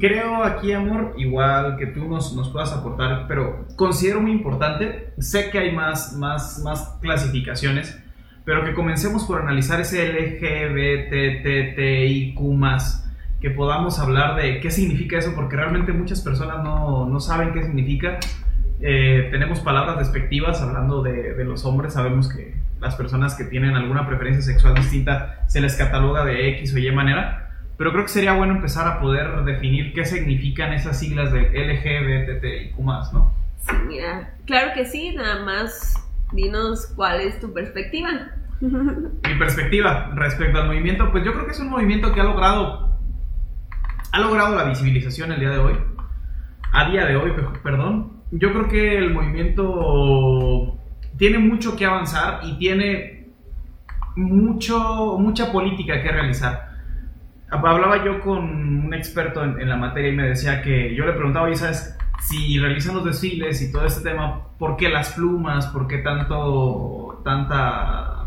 Creo 0.00 0.42
aquí, 0.42 0.72
amor, 0.72 1.14
igual 1.18 1.76
que 1.76 1.86
tú 1.86 2.04
nos, 2.04 2.34
nos 2.34 2.48
puedas 2.50 2.72
aportar, 2.72 3.26
pero 3.28 3.64
considero 3.76 4.20
muy 4.20 4.32
importante, 4.32 5.12
sé 5.18 5.50
que 5.50 5.58
hay 5.58 5.70
más, 5.72 6.16
más, 6.16 6.60
más 6.64 6.96
clasificaciones, 7.00 7.96
pero 8.44 8.64
que 8.64 8.74
comencemos 8.74 9.24
por 9.24 9.40
analizar 9.42 9.80
ese 9.80 10.08
LGBTTIQ+, 10.08 12.38
que 13.40 13.50
podamos 13.50 14.00
hablar 14.00 14.40
de 14.40 14.60
qué 14.60 14.70
significa 14.70 15.18
eso, 15.18 15.34
porque 15.34 15.56
realmente 15.56 15.92
muchas 15.92 16.22
personas 16.22 16.64
no, 16.64 17.06
no 17.06 17.20
saben 17.20 17.52
qué 17.52 17.62
significa. 17.62 18.18
Eh, 18.80 19.28
tenemos 19.30 19.60
palabras 19.60 19.98
despectivas 19.98 20.62
hablando 20.62 21.02
de, 21.02 21.34
de 21.34 21.44
los 21.44 21.64
hombres, 21.64 21.94
sabemos 21.94 22.32
que 22.32 22.54
las 22.80 22.94
personas 22.94 23.34
que 23.34 23.44
tienen 23.44 23.74
alguna 23.74 24.06
preferencia 24.06 24.42
sexual 24.42 24.74
distinta 24.74 25.44
se 25.48 25.60
les 25.60 25.76
cataloga 25.76 26.24
de 26.24 26.48
X 26.50 26.74
o 26.74 26.78
Y 26.78 26.90
manera, 26.92 27.50
pero 27.76 27.92
creo 27.92 28.04
que 28.04 28.10
sería 28.10 28.34
bueno 28.34 28.54
empezar 28.54 28.86
a 28.86 29.00
poder 29.00 29.44
definir 29.44 29.92
qué 29.92 30.04
significan 30.04 30.72
esas 30.72 30.98
siglas 30.98 31.32
de 31.32 31.40
LGBTIQ+, 31.40 32.78
¿no? 33.12 33.32
Sí, 33.60 33.74
mira, 33.86 34.34
claro 34.46 34.72
que 34.74 34.84
sí, 34.84 35.14
nada 35.14 35.44
más 35.44 35.94
dinos 36.32 36.92
cuál 36.94 37.20
es 37.20 37.40
tu 37.40 37.52
perspectiva. 37.52 38.30
Mi 38.60 39.34
perspectiva 39.38 40.10
respecto 40.14 40.58
al 40.58 40.66
movimiento, 40.66 41.10
pues 41.10 41.24
yo 41.24 41.32
creo 41.32 41.46
que 41.46 41.52
es 41.52 41.60
un 41.60 41.70
movimiento 41.70 42.12
que 42.12 42.20
ha 42.20 42.24
logrado, 42.24 42.98
ha 44.12 44.20
logrado 44.20 44.56
la 44.56 44.64
visibilización 44.64 45.32
el 45.32 45.40
día 45.40 45.50
de 45.50 45.58
hoy, 45.58 45.74
a 46.72 46.90
día 46.90 47.06
de 47.06 47.16
hoy, 47.16 47.32
perdón. 47.62 48.17
Yo 48.30 48.52
creo 48.52 48.68
que 48.68 48.98
el 48.98 49.12
movimiento 49.12 50.76
tiene 51.16 51.38
mucho 51.38 51.76
que 51.76 51.86
avanzar 51.86 52.40
y 52.44 52.58
tiene 52.58 53.28
mucho, 54.16 55.16
mucha 55.18 55.52
política 55.52 56.02
que 56.02 56.10
realizar 56.10 56.68
Hablaba 57.50 58.04
yo 58.04 58.20
con 58.20 58.84
un 58.84 58.92
experto 58.92 59.42
en, 59.42 59.68
la 59.68 59.76
materia 59.76 60.10
y 60.10 60.16
me 60.16 60.28
decía 60.28 60.60
que 60.60 60.94
yo 60.94 61.06
le 61.06 61.12
preguntaba, 61.12 61.46
oye, 61.46 61.56
¿sabes 61.56 61.96
si 62.20 62.58
realizan 62.58 62.96
los 62.96 63.04
desfiles 63.04 63.62
y 63.62 63.72
todo 63.72 63.86
este 63.86 64.10
tema, 64.10 64.48
¿por 64.58 64.76
qué 64.76 64.90
las 64.90 65.12
plumas? 65.14 65.66
¿Por 65.68 65.86
qué 65.86 65.98
tanto, 65.98 67.22
tanta... 67.24 68.26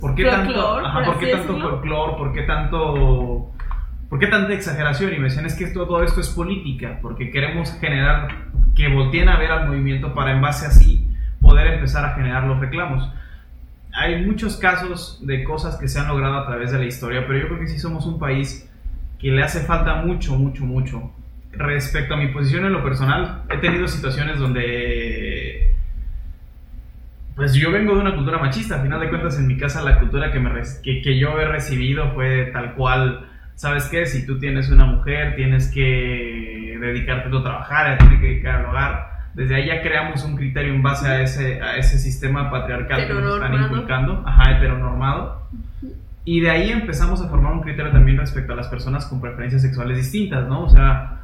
¿Por 0.00 0.14
qué 0.14 0.24
tanto, 0.24 0.78
ajá, 0.78 1.04
¿por 1.04 1.18
qué 1.18 1.26
tanto 1.32 1.58
folclore? 1.58 2.12
¿Por 2.16 2.32
qué 2.32 2.42
tanto... 2.42 3.50
¿Por 4.12 4.18
qué 4.18 4.26
tanta 4.26 4.52
exageración? 4.52 5.14
Y 5.14 5.16
me 5.16 5.24
decían, 5.24 5.46
es 5.46 5.54
que 5.54 5.68
todo 5.68 6.02
esto 6.02 6.20
es 6.20 6.28
política, 6.28 6.98
porque 7.00 7.30
queremos 7.30 7.72
generar 7.80 8.28
que 8.76 8.88
volteen 8.88 9.30
a 9.30 9.38
ver 9.38 9.50
al 9.50 9.68
movimiento 9.68 10.12
para 10.12 10.32
en 10.32 10.42
base 10.42 10.66
así 10.66 11.08
poder 11.40 11.66
empezar 11.68 12.04
a 12.04 12.10
generar 12.10 12.44
los 12.44 12.60
reclamos. 12.60 13.10
Hay 13.90 14.22
muchos 14.26 14.58
casos 14.58 15.26
de 15.26 15.42
cosas 15.44 15.78
que 15.78 15.88
se 15.88 15.98
han 15.98 16.08
logrado 16.08 16.36
a 16.36 16.46
través 16.46 16.72
de 16.72 16.78
la 16.78 16.84
historia, 16.84 17.26
pero 17.26 17.38
yo 17.38 17.46
creo 17.46 17.60
que 17.60 17.68
sí 17.68 17.78
somos 17.78 18.04
un 18.04 18.18
país 18.18 18.70
que 19.18 19.30
le 19.30 19.42
hace 19.42 19.60
falta 19.60 20.02
mucho, 20.02 20.36
mucho, 20.36 20.66
mucho 20.66 21.10
respecto 21.52 22.12
a 22.12 22.18
mi 22.18 22.26
posición 22.26 22.66
en 22.66 22.74
lo 22.74 22.84
personal, 22.84 23.44
he 23.48 23.56
tenido 23.56 23.88
situaciones 23.88 24.38
donde 24.38 25.74
pues 27.34 27.54
yo 27.54 27.72
vengo 27.72 27.94
de 27.94 28.02
una 28.02 28.14
cultura 28.14 28.36
machista, 28.36 28.74
al 28.74 28.82
final 28.82 29.00
de 29.00 29.08
cuentas 29.08 29.38
en 29.38 29.46
mi 29.46 29.56
casa 29.56 29.80
la 29.80 29.98
cultura 29.98 30.30
que, 30.30 31.18
yo 31.18 31.40
he 31.40 31.48
recibido 31.48 32.12
fue 32.12 32.50
tal 32.52 32.74
cual, 32.74 33.30
¿sabes 33.54 33.84
qué? 33.86 34.06
Si 34.06 34.26
tú 34.26 34.38
tienes 34.38 34.70
una 34.70 34.84
mujer, 34.84 35.34
tienes 35.36 35.68
que 35.68 36.78
dedicarte 36.80 37.28
a 37.28 37.42
trabajar, 37.42 37.98
tienes 37.98 38.20
que 38.20 38.26
dedicar 38.26 38.56
al 38.56 38.66
hogar. 38.66 39.12
Desde 39.34 39.54
ahí 39.54 39.66
ya 39.66 39.80
creamos 39.80 40.24
un 40.24 40.36
criterio 40.36 40.74
en 40.74 40.82
base 40.82 41.08
a 41.08 41.22
ese, 41.22 41.60
a 41.62 41.76
ese 41.76 41.98
sistema 41.98 42.50
patriarcal 42.50 43.06
que 43.06 43.14
nos 43.14 43.34
están 43.34 43.54
inculcando, 43.54 44.22
ajá, 44.26 44.56
heteronormado. 44.56 45.48
Y 46.24 46.40
de 46.40 46.50
ahí 46.50 46.70
empezamos 46.70 47.20
a 47.20 47.28
formar 47.28 47.52
un 47.52 47.62
criterio 47.62 47.90
también 47.90 48.18
respecto 48.18 48.52
a 48.52 48.56
las 48.56 48.68
personas 48.68 49.06
con 49.06 49.20
preferencias 49.20 49.62
sexuales 49.62 49.96
distintas, 49.96 50.46
¿no? 50.46 50.64
O 50.64 50.70
sea, 50.70 51.22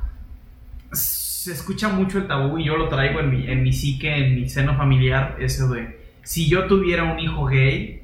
se 0.92 1.52
escucha 1.52 1.88
mucho 1.88 2.18
el 2.18 2.26
tabú 2.26 2.58
y 2.58 2.64
yo 2.64 2.76
lo 2.76 2.88
traigo 2.88 3.20
en 3.20 3.30
mi, 3.30 3.48
en 3.48 3.62
mi 3.62 3.72
psique, 3.72 4.12
en 4.12 4.34
mi 4.34 4.48
seno 4.48 4.74
familiar, 4.76 5.36
eso 5.38 5.68
de, 5.68 5.98
si 6.22 6.48
yo 6.48 6.66
tuviera 6.66 7.04
un 7.04 7.18
hijo 7.18 7.46
gay, 7.46 7.97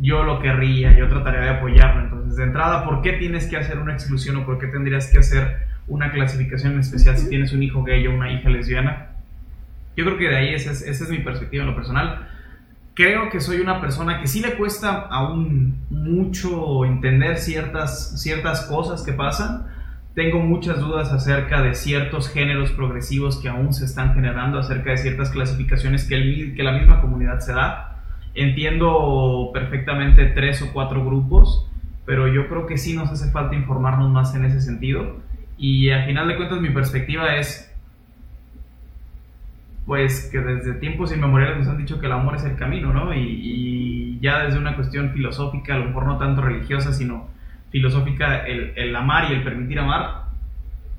yo 0.00 0.24
lo 0.24 0.40
querría, 0.40 0.96
yo 0.96 1.08
trataría 1.08 1.40
de 1.40 1.48
apoyarlo. 1.50 2.02
Entonces, 2.02 2.36
de 2.36 2.44
entrada, 2.44 2.84
¿por 2.84 3.02
qué 3.02 3.14
tienes 3.14 3.46
que 3.46 3.56
hacer 3.56 3.78
una 3.78 3.92
exclusión 3.92 4.36
o 4.36 4.46
por 4.46 4.58
qué 4.58 4.66
tendrías 4.66 5.10
que 5.10 5.18
hacer 5.18 5.66
una 5.86 6.10
clasificación 6.10 6.78
especial 6.78 7.16
si 7.16 7.28
tienes 7.28 7.52
un 7.52 7.62
hijo 7.62 7.82
gay 7.82 8.06
o 8.06 8.14
una 8.14 8.32
hija 8.32 8.48
lesbiana? 8.48 9.08
Yo 9.96 10.04
creo 10.04 10.18
que 10.18 10.28
de 10.28 10.36
ahí 10.36 10.54
esa 10.54 10.72
es, 10.72 10.82
esa 10.82 11.04
es 11.04 11.10
mi 11.10 11.18
perspectiva 11.18 11.64
en 11.64 11.70
lo 11.70 11.76
personal. 11.76 12.28
Creo 12.94 13.28
que 13.30 13.40
soy 13.40 13.60
una 13.60 13.80
persona 13.80 14.20
que 14.20 14.26
sí 14.26 14.40
le 14.40 14.54
cuesta 14.54 15.06
aún 15.10 15.84
mucho 15.90 16.84
entender 16.84 17.38
ciertas, 17.38 18.20
ciertas 18.20 18.62
cosas 18.66 19.02
que 19.02 19.12
pasan, 19.12 19.66
tengo 20.14 20.38
muchas 20.38 20.78
dudas 20.78 21.12
acerca 21.12 21.60
de 21.60 21.74
ciertos 21.74 22.28
géneros 22.28 22.70
progresivos 22.70 23.38
que 23.38 23.48
aún 23.48 23.74
se 23.74 23.84
están 23.84 24.14
generando, 24.14 24.60
acerca 24.60 24.90
de 24.90 24.98
ciertas 24.98 25.30
clasificaciones 25.30 26.04
que, 26.04 26.14
el, 26.14 26.54
que 26.54 26.62
la 26.62 26.70
misma 26.70 27.00
comunidad 27.00 27.40
se 27.40 27.52
da. 27.52 27.93
Entiendo 28.34 29.50
perfectamente 29.52 30.26
tres 30.26 30.62
o 30.62 30.72
cuatro 30.72 31.04
grupos, 31.04 31.68
pero 32.04 32.28
yo 32.28 32.48
creo 32.48 32.66
que 32.66 32.78
sí 32.78 32.94
nos 32.94 33.10
hace 33.10 33.30
falta 33.30 33.54
informarnos 33.54 34.10
más 34.10 34.34
en 34.34 34.44
ese 34.44 34.60
sentido. 34.60 35.20
Y 35.56 35.90
al 35.90 36.06
final 36.06 36.28
de 36.28 36.36
cuentas 36.36 36.60
mi 36.60 36.70
perspectiva 36.70 37.36
es, 37.36 37.72
pues 39.86 40.28
que 40.32 40.40
desde 40.40 40.74
tiempos 40.74 41.12
inmemoriales 41.12 41.58
nos 41.58 41.68
han 41.68 41.78
dicho 41.78 42.00
que 42.00 42.06
el 42.06 42.12
amor 42.12 42.36
es 42.36 42.44
el 42.44 42.56
camino, 42.56 42.92
¿no? 42.92 43.14
Y, 43.14 43.20
y 43.20 44.18
ya 44.20 44.44
desde 44.44 44.58
una 44.58 44.74
cuestión 44.74 45.12
filosófica, 45.12 45.74
a 45.74 45.78
lo 45.78 45.86
mejor 45.86 46.06
no 46.06 46.18
tanto 46.18 46.40
religiosa, 46.40 46.92
sino 46.92 47.28
filosófica, 47.74 48.46
el, 48.46 48.94
amar 48.94 49.30
y 49.30 49.34
el 49.34 49.42
permitir 49.42 49.80
amar, 49.80 50.26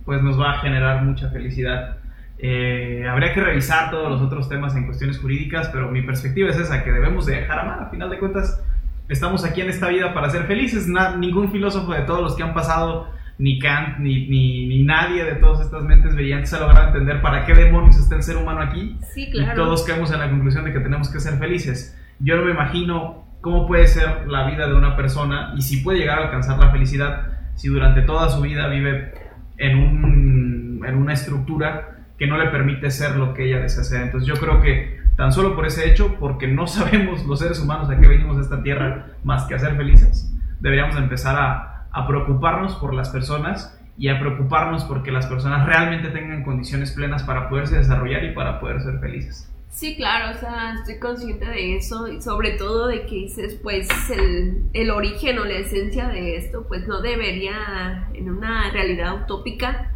pues 0.03 0.21
nos 0.21 0.37
va 0.37 0.51
a 0.51 0.59
generar 0.59 1.03
mucha 1.03 1.29
felicidad. 1.29 1.97
Eh, 2.37 3.07
habría 3.09 3.33
que 3.33 3.41
revisar 3.41 3.89
todos 3.91 4.09
los 4.11 4.21
otros 4.21 4.49
temas 4.49 4.75
en 4.75 4.85
cuestiones 4.85 5.19
jurídicas, 5.19 5.69
pero 5.69 5.89
mi 5.89 6.01
perspectiva 6.01 6.49
es 6.49 6.57
esa, 6.57 6.83
que 6.83 6.91
debemos 6.91 7.25
de 7.25 7.35
dejar 7.35 7.59
amar. 7.59 7.81
A 7.81 7.89
final 7.89 8.09
de 8.09 8.19
cuentas, 8.19 8.61
estamos 9.07 9.45
aquí 9.45 9.61
en 9.61 9.69
esta 9.69 9.87
vida 9.87 10.13
para 10.13 10.29
ser 10.29 10.45
felices. 10.45 10.87
ningún 11.17 11.51
filósofo 11.51 11.93
de 11.93 12.01
todos 12.01 12.21
los 12.21 12.35
que 12.35 12.43
han 12.43 12.53
pasado, 12.53 13.09
ni 13.37 13.59
Kant, 13.59 13.99
ni, 13.99 14.27
ni, 14.27 14.83
nadie 14.83 15.23
de 15.23 15.35
todas 15.35 15.61
estas 15.65 15.83
mentes 15.83 16.15
brillantes 16.15 16.53
ha 16.53 16.59
logrado 16.59 16.87
entender 16.87 17.21
para 17.21 17.45
qué 17.45 17.53
demonios 17.53 17.97
está 17.97 18.15
el 18.15 18.23
ser 18.23 18.37
humano 18.37 18.61
aquí. 18.61 18.97
Sí, 19.13 19.29
claro. 19.31 19.53
Y 19.53 19.55
todos 19.55 19.83
caemos 19.83 20.11
en 20.11 20.19
la 20.19 20.29
conclusión 20.29 20.65
de 20.65 20.73
que 20.73 20.79
tenemos 20.79 21.09
que 21.09 21.19
ser 21.19 21.37
felices. 21.37 21.97
Yo 22.19 22.37
no 22.37 22.45
me 22.45 22.51
imagino 22.51 23.25
cómo 23.41 23.67
puede 23.67 23.87
ser 23.87 24.27
la 24.27 24.49
vida 24.49 24.67
de 24.67 24.73
una 24.73 24.95
persona 24.95 25.53
y 25.55 25.61
si 25.61 25.77
puede 25.77 25.99
llegar 25.99 26.19
a 26.19 26.23
alcanzar 26.23 26.57
la 26.57 26.71
felicidad 26.71 27.27
si 27.55 27.67
durante 27.67 28.01
toda 28.01 28.29
su 28.29 28.41
vida 28.41 28.67
vive 28.67 29.13
en, 29.57 29.77
un, 29.77 30.85
en 30.85 30.95
una 30.95 31.13
estructura 31.13 31.94
que 32.17 32.27
no 32.27 32.37
le 32.37 32.49
permite 32.49 32.91
ser 32.91 33.15
lo 33.15 33.33
que 33.33 33.47
ella 33.47 33.59
desea 33.59 33.83
ser. 33.83 34.01
Entonces 34.01 34.27
yo 34.27 34.35
creo 34.35 34.61
que 34.61 34.99
tan 35.15 35.31
solo 35.31 35.55
por 35.55 35.65
ese 35.65 35.89
hecho, 35.89 36.15
porque 36.19 36.47
no 36.47 36.67
sabemos 36.67 37.25
los 37.25 37.39
seres 37.39 37.59
humanos 37.59 37.89
a 37.89 37.99
qué 37.99 38.07
venimos 38.07 38.37
a 38.37 38.41
esta 38.41 38.61
tierra 38.63 39.07
más 39.23 39.43
que 39.45 39.55
a 39.55 39.59
ser 39.59 39.75
felices, 39.75 40.33
deberíamos 40.59 40.95
empezar 40.97 41.35
a, 41.37 41.71
preocuparnos 42.07 42.75
por 42.75 42.93
las 42.93 43.07
personas 43.07 43.79
y 43.97 44.09
a 44.09 44.19
preocuparnos 44.19 44.83
porque 44.83 45.11
las 45.11 45.27
personas 45.27 45.65
realmente 45.65 46.09
tengan 46.09 46.43
condiciones 46.43 46.91
plenas 46.91 47.23
para 47.23 47.47
poderse 47.47 47.77
desarrollar 47.77 48.25
y 48.25 48.33
para 48.33 48.59
poder 48.59 48.81
ser 48.81 48.99
felices. 48.99 49.49
Sí, 49.69 49.95
claro, 49.95 50.35
o 50.35 50.39
sea, 50.39 50.73
estoy 50.73 50.99
consciente 50.99 51.45
de 51.45 51.77
eso 51.77 52.09
y 52.09 52.21
sobre 52.21 52.51
todo 52.51 52.87
de 52.87 53.05
que 53.05 53.15
dices, 53.15 53.57
pues 53.63 53.87
el, 54.09 54.89
origen 54.89 55.39
o 55.39 55.45
la 55.45 55.55
esencia 55.55 56.09
de 56.09 56.35
esto, 56.35 56.65
pues 56.67 56.85
no 56.85 57.01
debería, 57.01 58.09
en 58.13 58.29
una 58.29 58.71
realidad 58.71 59.23
utópica, 59.23 59.94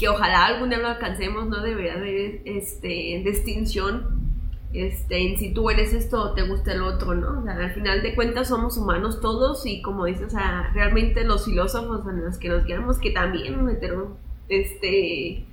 que 0.00 0.08
ojalá 0.08 0.46
algún 0.46 0.70
día 0.70 0.78
lo 0.78 0.88
alcancemos, 0.88 1.46
no 1.46 1.62
debería 1.62 1.94
haber 1.94 2.40
este, 2.46 3.22
distinción 3.24 4.32
este, 4.72 5.18
en 5.18 5.38
si 5.38 5.52
tú 5.52 5.68
eres 5.68 5.92
esto 5.92 6.22
o 6.22 6.32
te 6.32 6.42
gusta 6.42 6.72
el 6.72 6.82
otro, 6.82 7.14
¿no? 7.14 7.40
O 7.40 7.44
sea, 7.44 7.54
al 7.54 7.72
final 7.72 8.02
de 8.02 8.14
cuentas 8.14 8.48
somos 8.48 8.78
humanos 8.78 9.20
todos 9.20 9.66
y 9.66 9.82
como 9.82 10.06
dices, 10.06 10.28
o 10.28 10.30
sea, 10.30 10.70
realmente 10.72 11.24
los 11.24 11.44
filósofos 11.44 12.06
en 12.08 12.24
los 12.24 12.38
que 12.38 12.48
nos 12.48 12.64
guiamos, 12.64 12.98
que 12.98 13.10
también 13.10 13.64
metieron 13.64 14.14
este, 14.48 15.44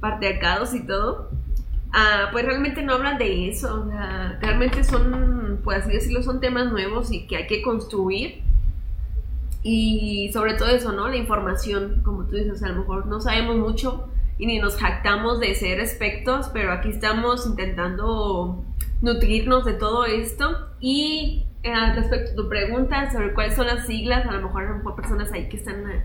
patriarcados 0.00 0.74
y 0.74 0.86
todo, 0.86 1.30
Ah, 1.98 2.28
pues 2.30 2.44
realmente 2.44 2.82
no 2.82 2.92
hablan 2.92 3.16
de 3.16 3.48
eso. 3.48 3.88
realmente 4.40 4.84
son, 4.84 5.60
pues 5.64 5.78
así 5.78 5.92
decirlo, 5.92 6.22
son 6.22 6.40
temas 6.40 6.70
nuevos 6.70 7.10
y 7.10 7.26
que 7.26 7.38
hay 7.38 7.46
que 7.46 7.62
construir. 7.62 8.42
Y 9.68 10.30
sobre 10.32 10.54
todo 10.54 10.68
eso, 10.68 10.92
¿no? 10.92 11.08
La 11.08 11.16
información, 11.16 12.00
como 12.04 12.24
tú 12.26 12.36
dices, 12.36 12.62
a 12.62 12.68
lo 12.68 12.76
mejor 12.76 13.06
no 13.06 13.20
sabemos 13.20 13.56
mucho 13.56 14.08
y 14.38 14.46
ni 14.46 14.60
nos 14.60 14.76
jactamos 14.76 15.40
de 15.40 15.56
ser 15.56 15.80
expertos, 15.80 16.50
pero 16.52 16.70
aquí 16.70 16.90
estamos 16.90 17.44
intentando 17.46 18.64
nutrirnos 19.02 19.64
de 19.64 19.74
todo 19.74 20.04
esto. 20.04 20.68
Y 20.78 21.46
eh, 21.64 21.72
respecto 21.96 22.30
a 22.30 22.36
tu 22.36 22.48
pregunta 22.48 23.10
sobre 23.10 23.34
cuáles 23.34 23.56
son 23.56 23.66
las 23.66 23.88
siglas, 23.88 24.24
a 24.24 24.34
lo 24.34 24.42
mejor, 24.42 24.76
mejor 24.76 24.94
personas 24.94 25.32
ahí 25.32 25.48
que 25.48 25.56
están 25.56 25.90
eh, 25.90 26.04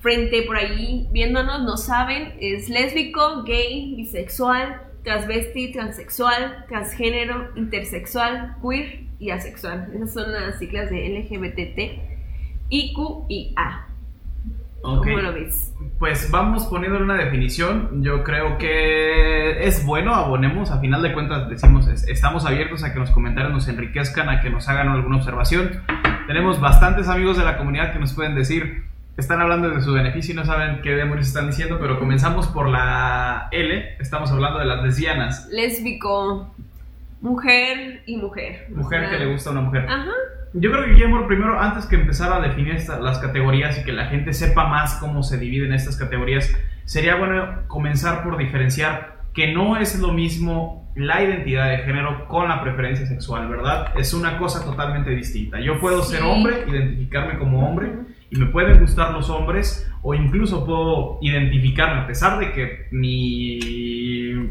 frente 0.00 0.42
por 0.42 0.56
ahí 0.56 1.06
viéndonos 1.12 1.62
no 1.62 1.76
saben, 1.76 2.34
es 2.40 2.68
lésbico, 2.68 3.44
gay, 3.44 3.94
bisexual, 3.94 4.82
transvesti, 5.04 5.70
transexual, 5.70 6.64
transgénero, 6.66 7.52
intersexual, 7.54 8.56
queer 8.60 9.04
y 9.20 9.30
asexual. 9.30 9.92
Esas 9.94 10.12
son 10.12 10.32
las 10.32 10.58
siglas 10.58 10.90
de 10.90 11.08
LGBTT, 11.08 12.15
IQ 12.68 13.26
y 13.28 13.52
A. 13.56 13.86
¿Cómo 14.82 15.04
lo 15.04 15.32
ves? 15.32 15.74
Pues 15.98 16.30
vamos 16.30 16.66
poniéndole 16.66 17.04
una 17.04 17.16
definición. 17.16 18.02
Yo 18.02 18.22
creo 18.22 18.56
que 18.58 19.66
es 19.66 19.84
bueno, 19.84 20.14
abonemos. 20.14 20.70
A 20.70 20.78
final 20.78 21.02
de 21.02 21.12
cuentas, 21.12 21.48
decimos, 21.48 21.88
estamos 21.88 22.46
abiertos 22.46 22.84
a 22.84 22.92
que 22.92 23.00
los 23.00 23.10
comentarios 23.10 23.52
nos 23.52 23.66
enriquezcan, 23.66 24.28
a 24.28 24.40
que 24.40 24.50
nos 24.50 24.68
hagan 24.68 24.88
alguna 24.88 25.16
observación. 25.16 25.82
Tenemos 26.26 26.60
bastantes 26.60 27.08
amigos 27.08 27.36
de 27.36 27.44
la 27.44 27.58
comunidad 27.58 27.92
que 27.92 27.98
nos 27.98 28.12
pueden 28.14 28.34
decir 28.34 28.84
están 29.16 29.40
hablando 29.40 29.70
de 29.70 29.80
su 29.80 29.92
beneficio 29.92 30.34
y 30.34 30.36
no 30.36 30.44
saben 30.44 30.82
qué 30.82 30.90
demonios 30.90 31.28
están 31.28 31.46
diciendo, 31.46 31.78
pero 31.80 31.98
comenzamos 31.98 32.48
por 32.48 32.68
la 32.68 33.48
L, 33.50 33.96
estamos 33.98 34.30
hablando 34.30 34.58
de 34.58 34.66
las 34.66 34.82
lesbianas. 34.82 35.48
Lésbico, 35.50 36.54
mujer 37.22 38.02
y 38.04 38.18
mujer. 38.18 38.66
Mujer 38.68 39.08
que 39.08 39.18
le 39.18 39.32
gusta 39.32 39.50
a 39.50 39.52
una 39.52 39.62
mujer. 39.62 39.86
Ajá. 39.88 40.12
Yo 40.52 40.70
creo 40.70 40.84
que 40.84 40.92
Guillermo, 40.92 41.26
primero, 41.26 41.60
antes 41.60 41.86
que 41.86 41.96
empezar 41.96 42.32
a 42.32 42.40
definir 42.40 42.76
las 43.00 43.18
categorías 43.18 43.78
y 43.78 43.84
que 43.84 43.92
la 43.92 44.06
gente 44.06 44.32
sepa 44.32 44.66
más 44.68 44.94
cómo 44.94 45.22
se 45.22 45.38
dividen 45.38 45.72
estas 45.72 45.96
categorías, 45.96 46.54
sería 46.84 47.16
bueno 47.16 47.66
comenzar 47.68 48.22
por 48.22 48.38
diferenciar 48.38 49.16
que 49.34 49.52
no 49.52 49.76
es 49.76 49.98
lo 50.00 50.12
mismo 50.12 50.90
la 50.96 51.22
identidad 51.22 51.70
de 51.70 51.78
género 51.78 52.26
con 52.26 52.48
la 52.48 52.62
preferencia 52.62 53.06
sexual, 53.06 53.48
¿verdad? 53.48 53.92
Es 53.98 54.14
una 54.14 54.38
cosa 54.38 54.64
totalmente 54.64 55.10
distinta. 55.10 55.60
Yo 55.60 55.78
puedo 55.78 56.02
ser 56.02 56.22
hombre, 56.22 56.64
identificarme 56.66 57.38
como 57.38 57.68
hombre, 57.68 57.92
y 58.30 58.36
me 58.36 58.46
pueden 58.46 58.80
gustar 58.80 59.12
los 59.12 59.30
hombres 59.30 59.88
o 60.02 60.14
incluso 60.14 60.64
puedo 60.64 61.18
identificarme 61.20 62.00
a 62.00 62.06
pesar 62.06 62.38
de 62.38 62.52
que 62.52 62.86
mi, 62.90 63.60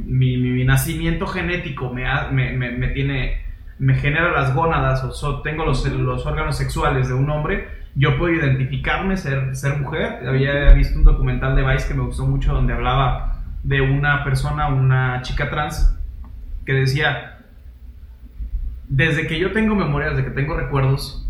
mi, 0.05 0.63
nacimiento 0.63 1.27
genético 1.27 1.91
me, 1.91 2.05
me, 2.31 2.71
me, 2.71 2.87
tiene 2.89 3.44
me 3.79 3.95
genera 3.95 4.31
las 4.31 4.53
gónadas 4.53 5.03
o 5.03 5.41
tengo 5.41 5.65
los, 5.65 5.85
los, 5.85 6.25
órganos 6.25 6.57
sexuales 6.57 7.09
de 7.09 7.13
un 7.13 7.29
hombre 7.29 7.67
yo 7.95 8.17
puedo 8.17 8.33
identificarme 8.33 9.15
ser, 9.15 9.55
ser 9.55 9.79
mujer 9.79 10.27
había 10.27 10.73
visto 10.73 10.97
un 10.97 11.05
documental 11.05 11.55
de 11.55 11.63
Vice 11.63 11.87
que 11.87 11.93
me 11.93 12.03
gustó 12.03 12.25
mucho 12.25 12.53
donde 12.53 12.73
hablaba 12.73 13.35
de 13.63 13.81
una 13.81 14.23
persona, 14.23 14.67
una 14.67 15.21
chica 15.23 15.49
trans, 15.49 15.97
que 16.65 16.73
decía, 16.73 17.39
desde 18.87 19.25
que 19.25 19.39
yo 19.39 19.51
tengo 19.53 19.75
memoria, 19.75 20.09
desde 20.09 20.25
que 20.25 20.31
tengo 20.31 20.55
recuerdos, 20.55 21.27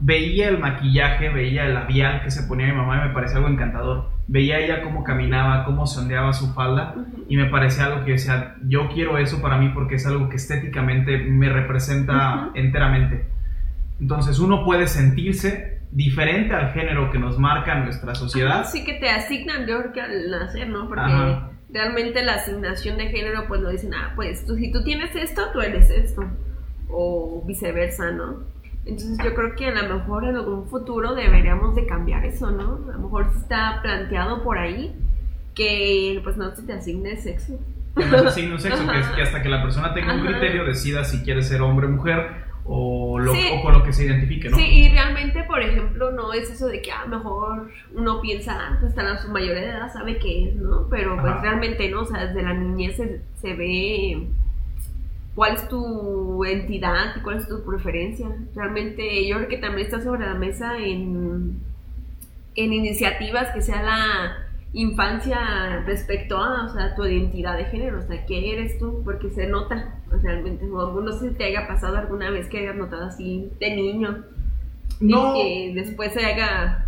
veía 0.00 0.48
el 0.48 0.58
maquillaje, 0.58 1.28
veía 1.28 1.66
el 1.66 1.74
labial 1.74 2.22
que 2.22 2.30
se 2.30 2.44
ponía 2.44 2.66
mi 2.66 2.72
mamá 2.72 3.02
y 3.04 3.08
me 3.08 3.14
parecía 3.14 3.36
algo 3.36 3.48
encantador. 3.48 4.10
Veía 4.32 4.60
ella 4.60 4.82
cómo 4.84 5.02
caminaba, 5.02 5.64
cómo 5.64 5.88
sondeaba 5.88 6.32
su 6.32 6.54
falda 6.54 6.94
y 7.28 7.36
me 7.36 7.46
parecía 7.46 7.86
algo 7.86 8.04
que 8.04 8.12
decía, 8.12 8.54
yo 8.62 8.88
quiero 8.88 9.18
eso 9.18 9.42
para 9.42 9.58
mí 9.58 9.70
porque 9.74 9.96
es 9.96 10.06
algo 10.06 10.28
que 10.28 10.36
estéticamente 10.36 11.18
me 11.18 11.48
representa 11.48 12.50
enteramente. 12.54 13.24
Entonces 14.00 14.38
uno 14.38 14.64
puede 14.64 14.86
sentirse 14.86 15.80
diferente 15.90 16.54
al 16.54 16.72
género 16.72 17.10
que 17.10 17.18
nos 17.18 17.40
marca 17.40 17.74
nuestra 17.74 18.14
sociedad. 18.14 18.66
Sí 18.66 18.84
que 18.84 18.94
te 18.94 19.10
asignan, 19.10 19.66
yo 19.66 19.80
creo 19.80 19.92
que 19.92 20.00
al 20.00 20.30
nacer, 20.30 20.68
¿no? 20.68 20.86
Porque 20.86 21.12
realmente 21.72 22.24
la 22.24 22.34
asignación 22.34 22.98
de 22.98 23.08
género 23.08 23.48
pues 23.48 23.60
lo 23.60 23.70
dicen, 23.70 23.92
ah, 23.94 24.12
pues 24.14 24.46
tú, 24.46 24.54
si 24.54 24.70
tú 24.70 24.84
tienes 24.84 25.16
esto, 25.16 25.42
tú 25.52 25.60
eres 25.60 25.90
esto. 25.90 26.22
O 26.88 27.42
viceversa, 27.44 28.12
¿no? 28.12 28.44
Entonces 28.84 29.18
yo 29.22 29.34
creo 29.34 29.54
que 29.56 29.66
a 29.66 29.82
lo 29.82 29.98
mejor 29.98 30.24
en 30.24 30.36
algún 30.36 30.66
futuro 30.68 31.14
deberíamos 31.14 31.74
de 31.74 31.86
cambiar 31.86 32.24
eso, 32.24 32.50
¿no? 32.50 32.80
A 32.88 32.92
lo 32.92 32.98
mejor 32.98 33.30
está 33.36 33.80
planteado 33.82 34.42
por 34.42 34.58
ahí 34.58 34.94
que 35.54 36.20
pues 36.24 36.36
no 36.36 36.54
se 36.54 36.62
te 36.62 36.72
asigne 36.72 37.16
sexo. 37.16 37.58
Que 37.96 38.04
no 38.04 38.18
se 38.18 38.28
asigne 38.28 38.52
un 38.54 38.60
sexo, 38.60 38.86
que, 38.90 38.98
es 38.98 39.06
que 39.08 39.22
hasta 39.22 39.42
que 39.42 39.48
la 39.48 39.62
persona 39.62 39.92
tenga 39.92 40.14
un 40.14 40.24
criterio 40.24 40.64
decida 40.64 41.04
si 41.04 41.22
quiere 41.22 41.42
ser 41.42 41.60
hombre 41.60 41.86
o 41.86 41.90
mujer 41.90 42.50
o, 42.64 43.18
lo, 43.18 43.32
con 43.62 43.72
lo 43.72 43.82
que 43.82 43.92
se 43.92 44.04
identifique, 44.04 44.48
¿no? 44.48 44.56
Sí, 44.56 44.62
y 44.62 44.88
realmente, 44.90 45.42
por 45.44 45.60
ejemplo, 45.60 46.12
no 46.12 46.32
es 46.32 46.50
eso 46.50 46.68
de 46.68 46.80
que 46.80 46.92
a 46.92 47.04
lo 47.04 47.18
mejor 47.18 47.70
uno 47.94 48.20
piensa, 48.20 48.56
ah, 48.58 48.76
pues 48.78 48.90
hasta 48.90 49.02
la 49.02 49.18
su 49.18 49.28
mayoría 49.30 49.62
de 49.62 49.70
edad 49.70 49.92
sabe 49.92 50.18
qué 50.18 50.48
es, 50.48 50.56
¿no? 50.56 50.86
Pero 50.88 51.20
pues 51.20 51.40
realmente 51.40 51.88
no, 51.90 52.02
o 52.02 52.04
sea, 52.04 52.26
desde 52.26 52.42
la 52.42 52.54
niñez 52.54 52.96
se, 52.96 53.22
se 53.40 53.54
ve 53.54 54.28
cuál 55.40 55.54
es 55.54 55.66
tu 55.68 56.44
entidad 56.44 57.16
y 57.16 57.20
cuál 57.20 57.38
es 57.38 57.48
tu 57.48 57.64
preferencia. 57.64 58.28
Realmente 58.54 59.26
yo 59.26 59.36
creo 59.36 59.48
que 59.48 59.56
también 59.56 59.86
está 59.86 60.02
sobre 60.02 60.26
la 60.26 60.34
mesa 60.34 60.76
en, 60.76 61.62
en 62.56 62.72
iniciativas 62.74 63.48
que 63.54 63.62
sea 63.62 63.82
la 63.82 64.46
infancia 64.74 65.82
respecto 65.86 66.36
a 66.36 66.66
o 66.66 66.68
sea, 66.68 66.94
tu 66.94 67.06
identidad 67.06 67.56
de 67.56 67.64
género, 67.64 68.00
o 68.00 68.02
sea, 68.02 68.26
¿qué 68.26 68.52
eres 68.52 68.78
tú? 68.78 69.00
Porque 69.02 69.30
se 69.30 69.46
nota 69.46 69.94
realmente, 70.22 70.66
no, 70.66 71.10
sé 71.12 71.30
si 71.30 71.34
te 71.34 71.44
haya 71.44 71.66
pasado 71.66 71.96
alguna 71.96 72.30
vez 72.30 72.46
que 72.48 72.58
hayas 72.58 72.76
notado 72.76 73.06
así 73.06 73.50
de 73.58 73.74
niño 73.74 74.22
no. 75.00 75.36
y 75.36 75.72
que 75.72 75.80
después 75.80 76.12
se 76.12 76.22
haga... 76.22 76.84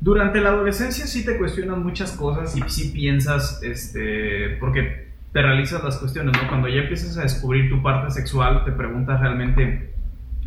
Durante 0.00 0.40
la 0.40 0.50
adolescencia 0.50 1.08
sí 1.08 1.24
te 1.24 1.36
cuestionan 1.36 1.82
muchas 1.82 2.12
cosas 2.12 2.56
y 2.56 2.62
sí 2.68 2.92
piensas, 2.92 3.60
este, 3.64 4.58
porque 4.60 5.05
te 5.36 5.42
realizas 5.42 5.84
las 5.84 5.98
cuestiones, 5.98 6.34
¿no? 6.40 6.48
Cuando 6.48 6.66
ya 6.66 6.80
empiezas 6.80 7.18
a 7.18 7.20
descubrir 7.20 7.68
tu 7.68 7.82
parte 7.82 8.10
sexual, 8.10 8.64
te 8.64 8.72
preguntas 8.72 9.20
realmente 9.20 9.92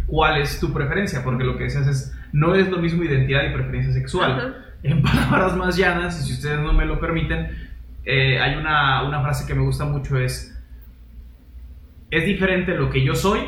cuál 0.07 0.41
es 0.41 0.59
tu 0.59 0.73
preferencia, 0.73 1.23
porque 1.23 1.43
lo 1.43 1.59
que 1.59 1.65
dices 1.65 1.85
es, 1.85 2.17
no 2.33 2.55
es 2.55 2.71
lo 2.71 2.79
mismo 2.79 3.03
identidad 3.03 3.43
y 3.43 3.53
preferencia 3.53 3.93
sexual. 3.93 4.57
En 4.81 4.99
palabras 5.03 5.55
más 5.55 5.77
llanas, 5.77 6.19
y 6.19 6.25
si 6.25 6.33
ustedes 6.33 6.59
no 6.61 6.73
me 6.73 6.87
lo 6.87 6.99
permiten, 6.99 7.51
eh, 8.03 8.39
hay 8.39 8.55
una, 8.55 9.03
una 9.03 9.21
frase 9.21 9.45
que 9.45 9.53
me 9.53 9.61
gusta 9.61 9.85
mucho, 9.85 10.17
es, 10.17 10.59
es 12.09 12.25
diferente 12.25 12.73
lo 12.73 12.89
que 12.89 13.05
yo 13.05 13.13
soy 13.13 13.41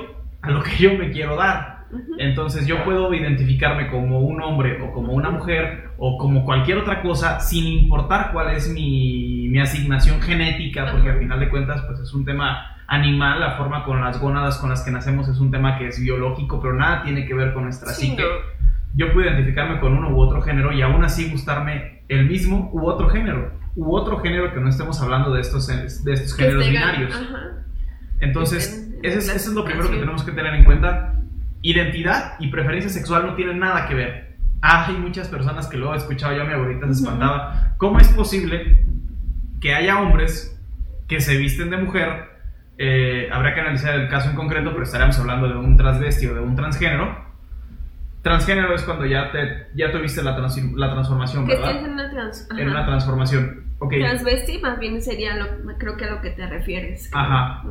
a 0.44 0.52
lo 0.52 0.62
que 0.62 0.78
yo 0.78 0.94
me 0.94 1.10
quiero 1.10 1.38
dar. 1.38 1.88
Entonces 2.20 2.68
yo 2.68 2.84
puedo 2.84 3.12
identificarme 3.16 3.90
como 3.90 4.20
un 4.20 4.40
hombre 4.44 4.80
o 4.80 4.94
como 4.94 5.14
una 5.14 5.32
mujer 5.32 5.90
o 5.98 6.20
como 6.20 6.46
cualquier 6.46 6.78
otra 6.78 7.02
cosa 7.02 7.40
sin 7.40 7.66
importar 7.66 8.32
cuál 8.32 8.56
es 8.56 8.72
mi, 8.72 9.41
mi 9.52 9.60
asignación 9.60 10.22
genética, 10.22 10.90
porque 10.94 11.10
al 11.10 11.20
final 11.20 11.42
de 11.42 11.50
cuentas 11.50 11.82
pues 11.82 12.00
es 12.00 12.14
un 12.14 12.24
tema 12.24 12.78
animal, 12.88 13.42
la 13.42 13.58
forma 13.58 13.84
con 13.84 14.00
las 14.00 14.18
gónadas 14.18 14.58
con 14.60 14.70
las 14.70 14.82
que 14.82 14.92
nacemos 14.92 15.28
es 15.28 15.40
un 15.40 15.52
tema 15.52 15.78
que 15.78 15.88
es 15.88 16.00
biológico, 16.00 16.62
pero 16.62 16.74
nada 16.74 17.04
tiene 17.04 17.26
que 17.26 17.34
ver 17.34 17.54
con 17.54 17.64
nuestra 17.64 17.92
psique. 17.92 18.24
Yo 18.94 19.12
puedo 19.12 19.28
identificarme 19.28 19.82
con 19.82 19.98
uno 19.98 20.10
u 20.12 20.22
otro 20.22 20.42
género 20.42 20.72
y 20.72 20.82
aún 20.82 21.04
así 21.04 21.30
gustarme 21.30 22.04
el 22.08 22.30
mismo 22.30 22.70
u 22.72 22.88
otro 22.88 23.10
género, 23.10 23.52
u 23.76 23.94
otro 23.94 24.20
género 24.20 24.54
que 24.54 24.62
no 24.62 24.70
estemos 24.70 25.02
hablando 25.02 25.34
de 25.34 25.42
estos, 25.42 25.68
de 25.68 26.14
estos 26.14 26.34
géneros 26.34 26.70
binarios. 26.70 27.22
Entonces, 28.22 28.90
eso 29.04 29.20
es, 29.20 29.28
eso 29.36 29.50
es 29.50 29.54
lo 29.54 29.66
primero 29.66 29.90
que 29.92 29.98
tenemos 29.98 30.24
que 30.24 30.32
tener 30.32 30.54
en 30.54 30.64
cuenta 30.64 31.16
identidad 31.62 32.36
y 32.40 32.48
preferencia 32.48 32.90
sexual 32.90 33.26
no 33.26 33.36
tienen 33.36 33.60
nada 33.60 33.86
que 33.90 33.96
ver. 33.96 34.38
hay 34.62 34.96
muchas 34.96 35.28
personas 35.28 35.68
que 35.68 35.76
luego 35.76 35.94
he 35.94 35.98
escuchado, 35.98 36.38
yo 36.38 36.46
mi 36.46 36.54
abuelita 36.54 36.86
se 36.88 36.94
espantaba. 36.94 37.76
¿Cómo 37.78 38.00
es 38.00 38.08
posible 38.10 38.91
que 39.62 39.74
haya 39.74 40.02
hombres 40.02 40.60
que 41.08 41.22
se 41.22 41.38
visten 41.38 41.70
de 41.70 41.78
mujer? 41.78 42.30
Eh, 42.78 43.30
habrá 43.32 43.54
que 43.54 43.62
analizar 43.62 43.96
el 43.96 44.10
caso 44.10 44.30
en 44.30 44.36
concreto, 44.36 44.72
pero 44.72 44.84
estaremos 44.84 45.18
hablando 45.20 45.48
de 45.48 45.56
un 45.56 45.78
transvesti 45.78 46.28
o 46.28 46.34
de 46.34 46.42
un 46.42 46.56
transgénero. 46.56 47.32
Transgénero 48.24 48.76
es 48.76 48.84
cuando 48.84 49.06
ya 49.06 49.32
te 49.32 49.68
ya 49.74 49.92
tuviste 49.92 50.22
la, 50.22 50.32
la 50.32 50.92
transformación, 50.92 51.48
¿verdad? 51.48 51.78
en 51.78 51.92
una, 51.92 52.10
trans 52.10 52.48
en 52.58 52.70
una 52.70 52.86
transformación. 52.86 53.64
Okay. 53.80 54.00
Transvesti 54.00 54.60
más 54.60 54.78
bien 54.80 55.02
sería, 55.02 55.36
lo, 55.38 55.48
creo 55.78 55.98
que 55.98 56.06
a 56.06 56.12
lo 56.12 56.22
que 56.22 56.32
te 56.32 56.46
refieres. 56.46 57.10
Ajá. 57.14 57.64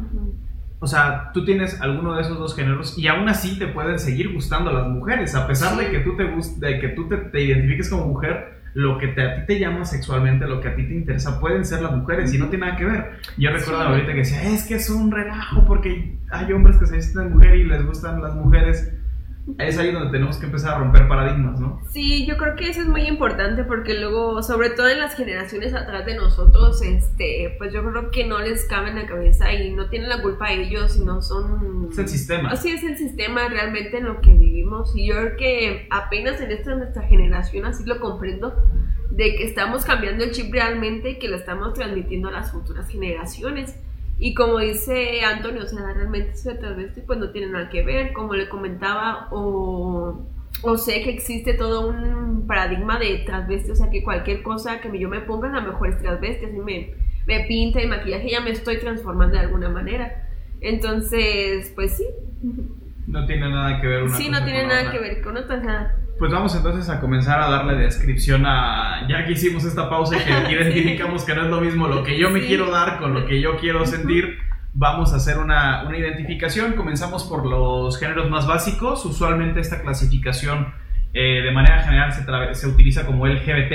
O 0.81 0.87
sea, 0.87 1.31
tú 1.33 1.45
tienes 1.45 1.81
alguno 1.81 2.15
de 2.15 2.23
esos 2.23 2.39
dos 2.39 2.57
géneros 2.57 2.97
y 2.97 3.07
aún 3.07 3.29
así 3.29 3.59
te 3.59 3.67
pueden 3.69 3.99
seguir 3.99 4.33
gustando 4.33 4.73
las 4.73 4.89
mujeres, 4.89 5.35
a 5.35 5.47
pesar 5.47 5.77
de 5.77 5.91
que 5.91 6.01
tú 6.01 6.17
te 6.17 6.25
de 6.25 6.81
que 6.81 6.89
tú 6.89 7.07
te, 7.07 7.41
identifiques 7.41 7.91
como 7.91 8.07
mujer, 8.07 8.60
lo 8.75 8.99
que 8.99 9.09
te, 9.09 9.23
a 9.23 9.35
ti 9.35 9.47
te 9.47 9.59
llama 9.59 9.85
sexualmente, 9.85 10.47
lo 10.47 10.61
que 10.61 10.69
a 10.69 10.77
ti 10.77 10.87
te 10.87 10.95
interesa, 10.95 11.41
pueden 11.41 11.65
ser 11.65 11.83
las 11.83 11.93
mujeres 11.93 12.33
y 12.35 12.39
no 12.39 12.49
tiene 12.49 12.67
nada 12.67 12.79
que 12.79 12.85
ver. 12.85 13.11
Yo 13.37 13.51
recuerdo 13.51 13.83
ahorita 13.83 14.13
que 14.13 14.19
decía, 14.19 14.43
es 14.43 14.65
que 14.65 14.75
es 14.75 14.91
un 14.91 15.11
relajo 15.11 15.65
porque 15.67 16.19
hay 16.31 16.53
hombres 16.53 16.77
que 16.77 16.87
se 16.87 16.97
visten 16.97 17.25
de 17.25 17.35
mujer 17.35 17.57
y 17.57 17.65
les 17.65 17.85
gustan 17.85 18.23
las 18.23 18.35
mujeres 18.35 18.93
es 19.59 19.79
ahí 19.79 19.93
donde 19.93 20.11
tenemos 20.11 20.39
que 20.39 20.47
empezar 20.47 20.75
a 20.75 20.79
romper 20.79 21.09
paradigmas, 21.09 21.61
¿no? 21.61 21.81
Sí, 21.91 22.27
yo 22.27 22.37
creo 22.37 22.57
que 22.57 22.69
eso 22.69 22.81
es 22.83 22.89
muy 22.89 23.03
importante 23.03 23.65
porque 23.65 23.95
luego, 23.95 24.43
sobre 24.43 24.71
todo 24.71 24.89
en 24.89 24.99
las 24.99 25.15
generaciones 25.15 25.75
atrás 25.75 26.07
de 26.07 26.15
nosotros, 26.15 26.83
este, 26.83 27.55
pues 27.59 27.73
yo 27.73 27.83
creo 27.85 28.11
que 28.11 28.27
no 28.27 28.39
les 28.39 28.65
cabe 28.67 28.91
en 28.91 28.97
la 28.97 29.07
cabeza 29.07 29.53
y 29.53 29.73
no 29.73 29.89
tienen 29.89 30.09
la 30.09 30.23
culpa 30.23 30.53
ellos, 30.53 30.93
sino 30.93 31.23
son... 31.23 31.89
Es 31.91 31.99
el 31.99 32.09
sistema. 32.09 32.51
Así 32.51 32.71
es 32.71 32.83
el 32.83 32.97
sistema 32.97 33.49
realmente 33.49 33.99
en 33.99 34.05
lo 34.05 34.21
que 34.21 34.33
vivimos 34.33 34.95
y 34.95 35.07
yo 35.07 35.15
creo 35.17 35.37
que 35.37 35.87
apenas 35.91 36.41
en 36.41 36.51
esta 36.51 36.75
nuestra 36.75 37.03
generación 37.03 37.65
así 37.67 37.85
lo 37.85 38.01
comprendo, 38.01 38.55
de 39.11 39.35
que 39.37 39.45
estamos 39.45 39.85
cambiando 39.85 40.25
el 40.25 40.31
chip 40.31 40.53
realmente 40.53 41.11
y 41.11 41.19
que 41.19 41.29
lo 41.29 41.37
estamos 41.37 41.75
transmitiendo 41.75 42.29
a 42.29 42.33
las 42.33 42.53
futuras 42.53 42.89
generaciones. 42.89 43.75
Y 44.23 44.35
como 44.35 44.59
dice 44.59 45.23
Antonio, 45.23 45.63
o 45.63 45.67
sea, 45.67 45.95
realmente 45.95 46.35
travesti 46.61 47.01
pues 47.01 47.19
no 47.19 47.31
tiene 47.31 47.49
nada 47.49 47.71
que 47.71 47.83
ver, 47.83 48.13
como 48.13 48.35
le 48.35 48.51
comentaba, 48.51 49.29
o, 49.31 50.27
o 50.61 50.77
sé 50.77 51.03
que 51.03 51.09
existe 51.09 51.55
todo 51.55 51.89
un 51.89 52.47
paradigma 52.47 52.99
de 52.99 53.23
transvesti, 53.25 53.71
o 53.71 53.75
sea, 53.75 53.89
que 53.89 54.05
cualquier 54.05 54.43
cosa 54.43 54.83
que 54.83 54.99
yo 54.99 55.09
me 55.09 55.21
ponga 55.21 55.49
a 55.49 55.63
lo 55.63 55.73
mejor 55.73 55.89
es 55.89 55.99
transvesti, 55.99 56.45
así 56.45 56.59
me, 56.59 56.93
me 57.27 57.47
pinta 57.47 57.83
y 57.83 57.87
maquillaje, 57.87 58.29
ya 58.29 58.43
me 58.43 58.51
estoy 58.51 58.79
transformando 58.79 59.37
de 59.37 59.41
alguna 59.41 59.71
manera. 59.71 60.29
Entonces, 60.61 61.73
pues 61.75 61.97
sí. 61.97 62.05
No 63.07 63.25
tiene 63.25 63.49
nada 63.49 63.81
que 63.81 63.87
ver 63.87 64.03
una 64.03 64.15
Sí, 64.15 64.29
no 64.29 64.45
tiene 64.45 64.67
nada 64.67 64.93
que 64.93 64.99
ver 64.99 65.23
con 65.23 65.39
otra. 65.39 65.97
Pues 66.21 66.33
vamos 66.33 66.55
entonces 66.55 66.91
a 66.91 67.01
comenzar 67.01 67.41
a 67.41 67.49
darle 67.49 67.77
descripción 67.77 68.45
a, 68.45 69.09
ya 69.09 69.25
que 69.25 69.33
hicimos 69.33 69.65
esta 69.65 69.89
pausa 69.89 70.17
y 70.17 70.19
que 70.19 70.53
identificamos 70.53 71.25
que 71.25 71.35
no 71.35 71.45
es 71.45 71.49
lo 71.49 71.63
mismo 71.63 71.89
lo 71.89 72.05
que 72.05 72.19
yo 72.19 72.29
me 72.29 72.47
quiero 72.47 72.71
dar 72.71 72.99
con 72.99 73.15
lo 73.15 73.25
que 73.25 73.41
yo 73.41 73.57
quiero 73.57 73.87
sentir, 73.87 74.39
vamos 74.75 75.15
a 75.15 75.17
hacer 75.17 75.39
una, 75.39 75.83
una 75.85 75.97
identificación. 75.97 76.75
Comenzamos 76.75 77.25
por 77.25 77.47
los 77.47 77.99
géneros 77.99 78.29
más 78.29 78.47
básicos. 78.47 79.03
Usualmente 79.07 79.61
esta 79.61 79.81
clasificación 79.81 80.75
eh, 81.15 81.41
de 81.43 81.53
manera 81.53 81.83
general 81.85 82.13
se, 82.13 82.23
se 82.55 82.69
utiliza 82.69 83.07
como 83.07 83.27
LGBT, 83.27 83.73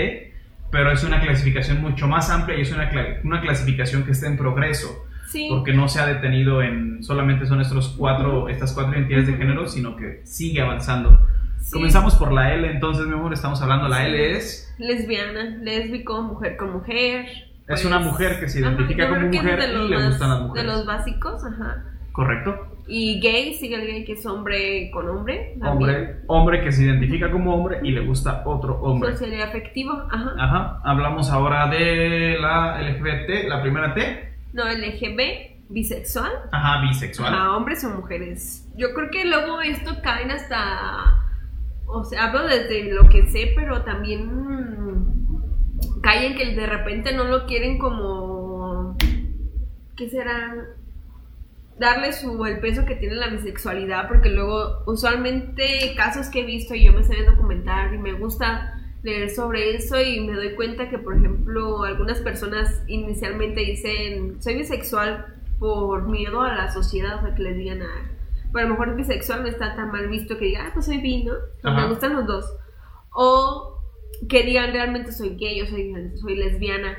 pero 0.69 0.91
es 0.91 1.03
una 1.03 1.21
clasificación 1.21 1.81
mucho 1.81 2.07
más 2.07 2.29
amplia 2.29 2.59
y 2.59 2.61
es 2.61 2.71
una, 2.71 2.91
una 3.23 3.41
clasificación 3.41 4.03
que 4.03 4.11
está 4.11 4.27
en 4.27 4.37
progreso. 4.37 5.07
Porque 5.49 5.73
no 5.73 5.87
se 5.87 5.99
ha 5.99 6.05
detenido 6.05 6.61
en 6.61 7.03
solamente 7.03 7.47
son 7.47 7.59
estos 7.59 7.95
cuatro, 7.97 8.47
estas 8.47 8.71
cuatro 8.73 8.93
identidades 8.93 9.27
de 9.27 9.33
género, 9.33 9.67
sino 9.67 9.95
que 9.95 10.21
sigue 10.23 10.61
avanzando. 10.61 11.27
Comenzamos 11.71 12.15
por 12.15 12.31
la 12.31 12.53
L, 12.53 12.69
entonces, 12.69 13.05
mi 13.07 13.13
amor, 13.13 13.33
estamos 13.33 13.61
hablando, 13.61 13.87
la 13.87 14.05
L 14.05 14.37
es... 14.37 14.73
Lesbiana, 14.77 15.57
lésbico, 15.61 16.21
mujer 16.21 16.57
con 16.57 16.73
mujer. 16.73 17.25
Es 17.67 17.83
una 17.85 17.97
pues, 17.97 18.11
mujer 18.11 18.39
que 18.39 18.47
se 18.47 18.59
identifica 18.59 19.09
como 19.09 19.27
mujer 19.27 19.59
y 19.69 19.87
le 19.89 20.05
gustan 20.05 20.29
las 20.29 20.41
mujeres. 20.41 20.63
De 20.63 20.71
los 20.71 20.85
básicos, 20.85 21.43
ajá. 21.43 21.83
Correcto. 22.11 22.77
Y 22.87 23.19
gay, 23.19 23.55
sigue 23.55 23.75
el 23.75 23.87
gay 23.87 24.05
que 24.05 24.13
es 24.13 24.25
hombre 24.25 24.91
con 24.91 25.09
hombre. 25.09 25.57
Hombre, 25.61 26.21
hombre 26.27 26.63
que 26.63 26.71
se 26.71 26.83
identifica 26.83 27.31
como 27.31 27.55
hombre 27.55 27.79
y 27.83 27.91
le 27.91 28.01
gusta 28.01 28.43
otro 28.45 28.79
hombre. 28.81 29.09
Eso 29.09 29.25
sería 29.25 29.45
afectivo, 29.45 29.91
ajá. 30.11 30.33
Ajá. 30.37 30.81
Hablamos 30.83 31.31
ahora 31.31 31.67
de 31.67 32.37
la 32.39 32.79
LGBT, 32.81 33.49
la 33.49 33.61
primera 33.61 33.93
T. 33.95 34.35
No, 34.53 34.63
LGB, 34.65 35.67
bisexual. 35.69 36.31
Ajá, 36.51 36.81
bisexual. 36.87 37.33
Ajá, 37.33 37.57
hombres 37.57 37.83
o 37.83 37.89
mujeres. 37.89 38.69
Yo 38.77 38.93
creo 38.93 39.09
que 39.09 39.25
luego 39.25 39.61
esto 39.61 39.91
caen 40.03 40.29
hasta 40.31 41.24
o 41.87 42.03
sea, 42.03 42.25
hablo 42.25 42.47
desde 42.47 42.91
lo 42.93 43.09
que 43.09 43.27
sé, 43.27 43.53
pero 43.55 43.83
también 43.83 44.29
caen 46.01 46.35
que 46.35 46.55
de 46.55 46.65
repente 46.67 47.13
no 47.13 47.25
lo 47.25 47.45
quieren 47.45 47.77
como 47.77 48.95
¿qué 49.95 50.09
será? 50.09 50.67
Darle 51.79 52.13
su, 52.13 52.45
el 52.45 52.59
peso 52.59 52.85
que 52.85 52.95
tiene 52.95 53.15
la 53.15 53.27
bisexualidad, 53.27 54.07
porque 54.07 54.29
luego, 54.29 54.83
usualmente, 54.85 55.93
casos 55.97 56.27
que 56.27 56.41
he 56.41 56.45
visto 56.45 56.73
y 56.73 56.85
yo 56.85 56.93
me 56.93 57.03
sé 57.03 57.15
documentar 57.23 57.93
y 57.93 57.97
me 57.97 58.13
gusta 58.13 58.81
leer 59.03 59.29
sobre 59.29 59.75
eso 59.75 59.99
y 60.01 60.21
me 60.21 60.33
doy 60.33 60.55
cuenta 60.55 60.89
que, 60.89 60.97
por 60.97 61.17
ejemplo, 61.17 61.83
algunas 61.83 62.19
personas 62.21 62.81
inicialmente 62.87 63.59
dicen, 63.59 64.41
soy 64.41 64.55
bisexual 64.55 65.25
por 65.59 66.07
miedo 66.07 66.41
a 66.41 66.55
la 66.55 66.71
sociedad, 66.71 67.17
o 67.17 67.21
sea, 67.21 67.35
que 67.35 67.43
les 67.43 67.57
digan, 67.57 67.81
ah, 67.81 68.11
pero 68.55 68.67
a 68.67 68.69
lo 68.69 68.75
mejor 68.75 68.95
bisexual 68.95 69.43
no 69.43 69.49
está 69.49 69.75
tan 69.75 69.91
mal 69.91 70.07
visto 70.07 70.37
que 70.37 70.45
digan, 70.45 70.67
ah, 70.67 70.71
pues 70.73 70.85
soy 70.85 70.99
bi, 70.99 71.25
¿no? 71.25 71.33
me 71.75 71.89
gustan 71.89 72.15
los 72.15 72.25
dos. 72.25 72.45
O 73.13 73.81
que 74.29 74.43
digan, 74.43 74.71
realmente 74.71 75.11
soy 75.11 75.35
gay, 75.35 75.61
o 75.61 75.65
soy, 75.67 75.93
soy 76.15 76.37
lesbiana. 76.37 76.97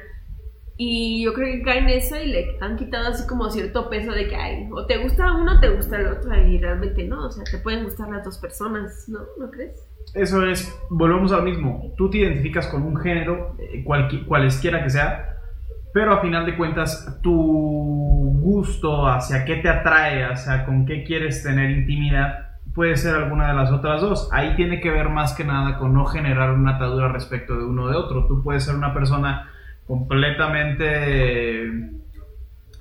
Y 0.76 1.24
yo 1.24 1.32
creo 1.32 1.50
que 1.54 1.62
caen 1.62 1.88
en 1.88 1.96
eso 1.96 2.14
y 2.22 2.26
le 2.26 2.58
han 2.60 2.76
quitado 2.76 3.08
así 3.08 3.26
como 3.26 3.48
cierto 3.48 3.88
peso 3.88 4.12
de 4.12 4.28
que 4.28 4.36
hay, 4.36 4.68
o 4.70 4.84
te 4.84 4.98
gusta 4.98 5.32
uno 5.32 5.56
o 5.56 5.60
te 5.60 5.70
gusta 5.70 5.98
el 5.98 6.08
otro, 6.08 6.36
y 6.46 6.58
realmente 6.58 7.04
no, 7.04 7.24
o 7.24 7.30
sea, 7.30 7.42
te 7.44 7.56
pueden 7.56 7.84
gustar 7.84 8.10
las 8.10 8.22
dos 8.22 8.36
personas, 8.36 9.08
¿no? 9.08 9.20
¿No 9.38 9.50
crees? 9.50 9.88
Eso 10.12 10.44
es, 10.44 10.78
volvemos 10.90 11.32
al 11.32 11.44
mismo, 11.44 11.94
tú 11.96 12.10
te 12.10 12.18
identificas 12.18 12.66
con 12.66 12.82
un 12.82 12.98
género, 12.98 13.56
eh, 13.58 13.82
cualesquiera 14.26 14.84
que 14.84 14.90
sea, 14.90 15.35
pero 15.96 16.12
a 16.12 16.20
final 16.20 16.44
de 16.44 16.58
cuentas 16.58 17.18
tu 17.22 17.32
gusto 17.32 19.08
hacia 19.08 19.46
qué 19.46 19.56
te 19.56 19.70
atrae, 19.70 20.24
hacia 20.24 20.66
con 20.66 20.84
qué 20.84 21.04
quieres 21.04 21.42
tener 21.42 21.70
intimidad, 21.70 22.50
puede 22.74 22.98
ser 22.98 23.14
alguna 23.14 23.48
de 23.48 23.54
las 23.54 23.72
otras 23.72 24.02
dos. 24.02 24.28
Ahí 24.30 24.54
tiene 24.56 24.82
que 24.82 24.90
ver 24.90 25.08
más 25.08 25.32
que 25.32 25.42
nada 25.42 25.78
con 25.78 25.94
no 25.94 26.04
generar 26.04 26.50
una 26.50 26.76
atadura 26.76 27.08
respecto 27.08 27.56
de 27.56 27.64
uno 27.64 27.88
de 27.88 27.96
otro. 27.96 28.26
Tú 28.26 28.42
puedes 28.42 28.66
ser 28.66 28.74
una 28.74 28.92
persona 28.92 29.48
completamente, 29.86 31.64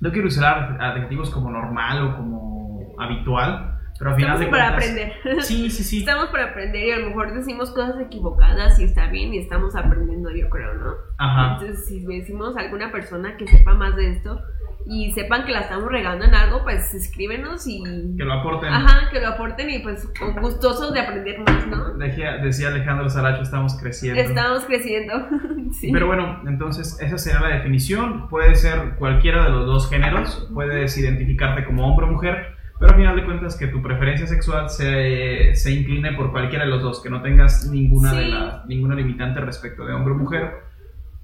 no 0.02 0.12
quiero 0.12 0.28
usar 0.28 0.76
adjetivos 0.78 1.30
como 1.30 1.50
normal 1.50 2.08
o 2.08 2.16
como 2.16 2.96
habitual, 2.98 3.75
pero 3.98 4.10
al 4.10 4.16
final 4.16 4.34
Estamos 4.34 4.50
para 4.50 4.68
aprender. 4.68 5.12
Sí, 5.40 5.70
sí, 5.70 5.84
sí. 5.84 5.98
Estamos 6.00 6.26
para 6.26 6.44
aprender 6.50 6.84
y 6.84 6.90
a 6.92 6.98
lo 6.98 7.08
mejor 7.08 7.34
decimos 7.34 7.70
cosas 7.70 8.00
equivocadas 8.00 8.78
y 8.78 8.84
está 8.84 9.08
bien 9.08 9.32
y 9.34 9.38
estamos 9.38 9.74
aprendiendo, 9.76 10.30
yo 10.30 10.48
creo, 10.50 10.74
¿no? 10.74 10.94
Ajá. 11.18 11.54
Entonces, 11.54 11.86
si 11.86 12.04
decimos 12.04 12.56
a 12.56 12.60
alguna 12.60 12.92
persona 12.92 13.36
que 13.36 13.46
sepa 13.46 13.74
más 13.74 13.96
de 13.96 14.12
esto, 14.12 14.40
y 14.88 15.10
sepan 15.12 15.44
que 15.44 15.52
la 15.52 15.60
estamos 15.60 15.90
regando 15.90 16.24
en 16.24 16.34
algo, 16.34 16.62
pues 16.62 16.94
escríbenos 16.94 17.66
y... 17.66 17.82
Que 18.16 18.24
lo 18.24 18.34
aporten. 18.34 18.72
Ajá, 18.72 19.10
que 19.10 19.20
lo 19.20 19.28
aporten 19.28 19.68
y 19.68 19.80
pues 19.80 20.08
gustosos 20.40 20.94
de 20.94 21.00
aprender 21.00 21.40
más, 21.40 21.66
¿no? 21.66 21.94
Decía, 21.94 22.36
decía 22.36 22.68
Alejandro 22.68 23.10
Saracho, 23.10 23.42
estamos 23.42 23.76
creciendo. 23.80 24.20
Estamos 24.20 24.64
creciendo, 24.64 25.28
sí. 25.72 25.90
Pero 25.92 26.06
bueno, 26.06 26.40
entonces 26.46 27.00
esa 27.00 27.18
sería 27.18 27.40
la 27.40 27.56
definición. 27.56 28.28
Puede 28.28 28.54
ser 28.54 28.94
cualquiera 28.96 29.44
de 29.44 29.50
los 29.50 29.66
dos 29.66 29.90
géneros, 29.90 30.48
puedes 30.54 30.96
identificarte 30.96 31.64
como 31.64 31.86
hombre 31.88 32.06
o 32.06 32.12
mujer, 32.12 32.55
pero 32.78 32.92
al 32.92 32.98
final 32.98 33.16
de 33.16 33.24
cuentas 33.24 33.56
que 33.56 33.68
tu 33.68 33.82
preferencia 33.82 34.26
sexual 34.26 34.68
se, 34.68 35.54
se 35.54 35.72
incline 35.72 36.12
por 36.12 36.30
cualquiera 36.30 36.64
de 36.64 36.70
los 36.70 36.82
dos, 36.82 37.02
que 37.02 37.08
no 37.08 37.22
tengas 37.22 37.70
ninguna, 37.70 38.12
de 38.12 38.28
la, 38.28 38.64
ninguna 38.66 38.94
limitante 38.94 39.40
respecto 39.40 39.86
de 39.86 39.94
hombre 39.94 40.12
o 40.12 40.16
mujer, 40.16 40.62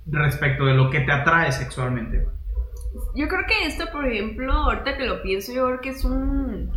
respecto 0.07 0.65
de 0.65 0.75
lo 0.75 0.91
que 0.91 1.01
te 1.01 1.13
atrae 1.13 1.53
sexualmente. 1.53 2.27
Yo 3.15 3.29
creo 3.29 3.43
que 3.47 3.67
esto, 3.67 3.85
por 3.93 4.07
ejemplo, 4.07 4.53
ahorita 4.53 4.97
que 4.97 5.07
lo 5.07 5.23
pienso, 5.23 5.53
yo 5.53 5.67
creo 5.67 5.81
que 5.81 5.89
es 5.91 6.05
un. 6.05 6.71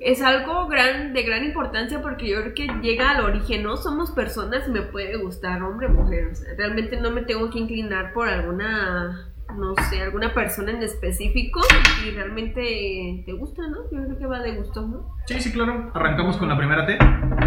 Es 0.00 0.20
algo 0.22 0.68
gran, 0.68 1.14
de 1.14 1.22
gran 1.22 1.44
importancia 1.44 2.02
porque 2.02 2.28
yo 2.28 2.42
creo 2.42 2.54
que 2.54 2.66
llega 2.82 3.10
al 3.10 3.24
origen, 3.24 3.62
¿no? 3.62 3.76
Somos 3.76 4.10
personas 4.10 4.68
y 4.68 4.70
me 4.70 4.82
puede 4.82 5.16
gustar 5.16 5.62
hombre 5.62 5.86
o 5.86 5.90
mujer. 5.90 6.28
O 6.32 6.34
sea, 6.34 6.54
realmente 6.56 7.00
no 7.00 7.10
me 7.10 7.22
tengo 7.22 7.50
que 7.50 7.58
inclinar 7.58 8.12
por 8.12 8.28
alguna, 8.28 9.32
no 9.54 9.74
sé, 9.88 10.00
alguna 10.00 10.34
persona 10.34 10.72
en 10.72 10.82
específico 10.82 11.60
y 12.06 12.10
realmente 12.10 13.22
te 13.24 13.32
gusta, 13.32 13.66
¿no? 13.68 13.90
Yo 13.90 14.04
creo 14.04 14.18
que 14.18 14.26
va 14.26 14.40
de 14.40 14.56
gusto, 14.56 14.82
¿no? 14.82 15.16
Sí, 15.26 15.40
sí, 15.40 15.52
claro. 15.52 15.90
Arrancamos 15.94 16.36
con 16.36 16.48
la 16.48 16.56
primera 16.56 16.86
T. 16.86 16.98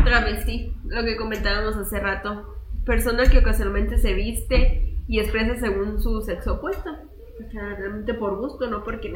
Travesti, 0.04 0.74
lo 0.86 1.04
que 1.04 1.18
comentábamos 1.18 1.76
hace 1.76 2.00
rato. 2.00 2.56
Persona 2.86 3.26
que 3.26 3.40
ocasionalmente 3.40 3.98
se 3.98 4.14
viste 4.14 4.98
y 5.08 5.20
expresa 5.20 5.56
según 5.58 6.02
su 6.02 6.22
sexo 6.22 6.56
opuesto. 6.56 6.90
O 6.92 7.52
sea, 7.52 7.76
realmente 7.76 8.14
por 8.14 8.38
gusto, 8.38 8.70
no 8.70 8.84
porque 8.84 9.14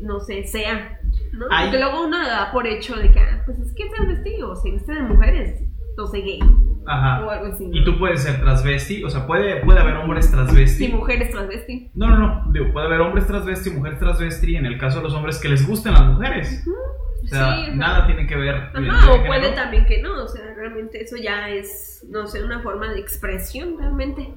no 0.00 0.20
sé, 0.20 0.44
sea. 0.44 0.98
¿no? 1.32 1.46
Porque 1.48 1.78
luego 1.78 2.06
uno 2.06 2.18
da 2.18 2.50
por 2.52 2.66
hecho 2.66 2.96
de 2.96 3.10
que, 3.10 3.20
ah, 3.20 3.42
pues 3.44 3.58
es 3.58 3.74
que 3.74 3.84
es 3.84 4.42
o 4.42 4.56
se 4.56 4.70
viste 4.70 4.94
de 4.94 5.02
mujeres, 5.02 5.62
o 5.96 6.06
se 6.06 6.20
gay. 6.20 6.40
Ajá. 6.86 7.24
O 7.24 7.30
algo 7.30 7.46
así. 7.46 7.68
Y 7.72 7.84
tú 7.84 7.98
puedes 7.98 8.22
ser 8.22 8.40
transvesti, 8.40 9.02
o 9.04 9.10
sea, 9.10 9.26
puede, 9.26 9.64
puede 9.64 9.80
haber 9.80 9.96
hombres 9.96 10.30
transvesti. 10.30 10.86
Y 10.86 10.92
mujeres 10.92 11.30
transvesti. 11.30 11.90
No, 11.94 12.08
no, 12.08 12.18
no. 12.18 12.52
Digo, 12.52 12.72
puede 12.72 12.86
haber 12.86 13.00
hombres 13.00 13.26
transvesti, 13.26 13.70
mujeres 13.70 13.98
transvesti, 13.98 14.56
en 14.56 14.66
el 14.66 14.78
caso 14.78 14.98
de 14.98 15.04
los 15.04 15.14
hombres 15.14 15.38
que 15.40 15.48
les 15.48 15.66
gusten 15.66 15.94
las 15.94 16.04
mujeres. 16.04 16.64
O 17.24 17.28
sea, 17.28 17.70
nada 17.74 18.06
tiene 18.06 18.26
que 18.26 18.36
ver. 18.36 18.54
Ajá, 18.72 19.12
o 19.12 19.24
puede 19.24 19.50
también 19.50 19.84
que 19.86 20.00
no, 20.00 20.22
o 20.22 20.28
sea, 20.28 20.42
realmente 20.54 21.02
eso 21.02 21.16
ya 21.16 21.48
es, 21.48 22.06
no 22.08 22.26
sé, 22.26 22.44
una 22.44 22.60
forma 22.60 22.92
de 22.92 23.00
expresión 23.00 23.76
realmente. 23.78 24.32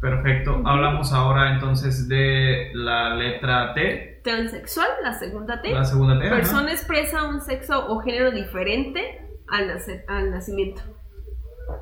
Perfecto. 0.00 0.62
Hablamos 0.64 1.12
ahora 1.12 1.54
entonces 1.54 2.08
de 2.08 2.70
la 2.74 3.16
letra 3.16 3.74
T. 3.74 4.20
Transexual, 4.22 4.88
la 5.02 5.14
segunda 5.14 5.60
T. 5.60 5.72
La 5.72 5.84
segunda 5.84 6.20
T. 6.20 6.28
Persona 6.28 6.70
expresa 6.70 7.24
un 7.24 7.40
sexo 7.40 7.88
o 7.88 7.98
género 8.00 8.30
diferente 8.30 9.20
al, 9.48 9.76
al 10.06 10.30
nacimiento. 10.30 10.82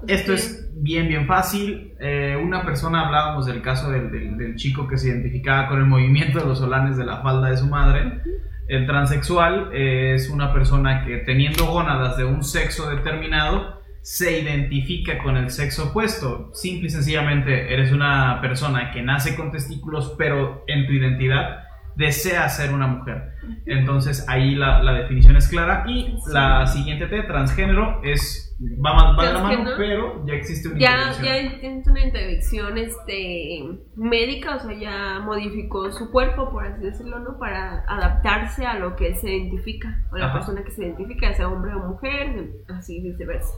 Esto 0.07 0.33
es 0.33 0.71
bien, 0.75 1.09
bien 1.09 1.27
fácil. 1.27 1.95
Eh, 2.01 2.37
una 2.43 2.65
persona, 2.65 3.07
hablábamos 3.07 3.47
del 3.47 3.63
caso 3.63 3.91
del, 3.91 4.11
del, 4.11 4.57
chico 4.57 4.87
que 4.87 4.99
se 4.99 5.09
identificaba 5.09 5.69
con 5.69 5.79
el 5.79 5.87
movimiento 5.87 6.39
de 6.39 6.47
los 6.47 6.59
solanes 6.59 6.97
de 6.97 7.05
la 7.05 7.23
falda 7.23 7.51
de 7.51 7.57
su 7.57 7.67
madre. 7.67 8.21
El 8.69 8.87
transexual 8.87 9.71
es 9.73 10.29
una 10.29 10.53
persona 10.53 11.05
que 11.05 11.19
teniendo 11.19 11.67
gónadas 11.67 12.17
de 12.17 12.25
un 12.25 12.43
sexo 12.43 12.91
determinado, 12.91 13.77
se 14.07 14.41
identifica 14.41 15.19
con 15.19 15.37
el 15.37 15.51
sexo 15.51 15.89
opuesto. 15.89 16.51
Simple 16.55 16.87
y 16.87 16.91
sencillamente 16.91 17.75
eres 17.75 17.91
una 17.91 18.41
persona 18.41 18.93
que 18.93 19.03
nace 19.03 19.35
con 19.35 19.51
testículos, 19.51 20.15
pero 20.17 20.63
en 20.69 20.87
tu 20.87 20.93
identidad 20.93 21.65
desea 21.97 22.49
ser 22.49 22.73
una 22.73 22.87
mujer. 22.87 23.33
Entonces 23.67 24.25
ahí 24.29 24.55
la, 24.55 24.81
definición 24.93 25.37
es 25.37 25.49
clara. 25.49 25.85
Y 25.89 26.15
la 26.33 26.69
siguiente 26.69 27.07
T, 27.07 27.25
transgénero, 27.25 28.01
es 28.05 28.46
va, 28.59 29.13
va 29.13 29.27
de 29.27 29.33
la 29.33 29.43
mano, 29.43 29.71
pero 29.77 30.27
ya 30.27 30.35
existe 30.35 30.69
una 30.69 30.79
ya, 30.79 31.13
Ya 31.23 31.37
existe 31.37 31.91
una 31.91 32.01
interdicción 32.01 32.79
este, 32.79 33.65
médica, 33.97 34.57
o 34.57 34.61
sea, 34.61 34.79
ya 34.79 35.21
modificó 35.21 35.91
su 35.93 36.11
cuerpo, 36.11 36.51
por 36.51 36.67
así 36.67 36.83
decirlo, 36.83 37.19
¿no? 37.21 37.39
Para 37.39 37.85
adaptarse 37.87 38.67
a 38.67 38.79
lo 38.79 38.97
que 38.97 39.15
se 39.17 39.31
identifica, 39.31 40.03
o 40.11 40.17
la 40.17 40.33
persona 40.33 40.65
que 40.65 40.71
se 40.71 40.85
identifica, 40.85 41.35
sea 41.35 41.49
hombre 41.49 41.75
o 41.75 41.81
mujer, 41.81 42.51
así 42.69 43.01
viceversa. 43.01 43.55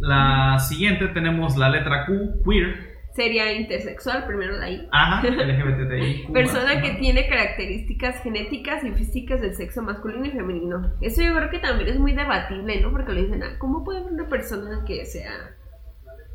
La 0.00 0.58
siguiente 0.58 1.08
tenemos 1.08 1.56
la 1.56 1.68
letra 1.68 2.06
Q, 2.06 2.42
queer. 2.44 2.89
Sería 3.12 3.52
intersexual, 3.52 4.24
primero 4.26 4.56
la 4.56 4.70
I. 4.70 4.88
Ajá, 4.92 5.26
LGBTI. 5.28 6.32
Persona 6.32 6.80
que 6.80 6.90
tiene 6.94 7.28
características 7.28 8.22
genéticas 8.22 8.84
y 8.84 8.92
físicas 8.92 9.40
del 9.40 9.54
sexo 9.54 9.82
masculino 9.82 10.26
y 10.26 10.30
femenino. 10.30 10.92
Eso 11.00 11.22
yo 11.22 11.34
creo 11.34 11.50
que 11.50 11.58
también 11.58 11.88
es 11.88 11.98
muy 11.98 12.12
debatible, 12.12 12.80
¿no? 12.80 12.92
Porque 12.92 13.12
le 13.12 13.22
dicen, 13.22 13.42
ah, 13.42 13.56
¿cómo 13.58 13.84
puede 13.84 14.00
haber 14.00 14.12
una 14.12 14.28
persona 14.28 14.84
que 14.86 15.04
sea, 15.06 15.56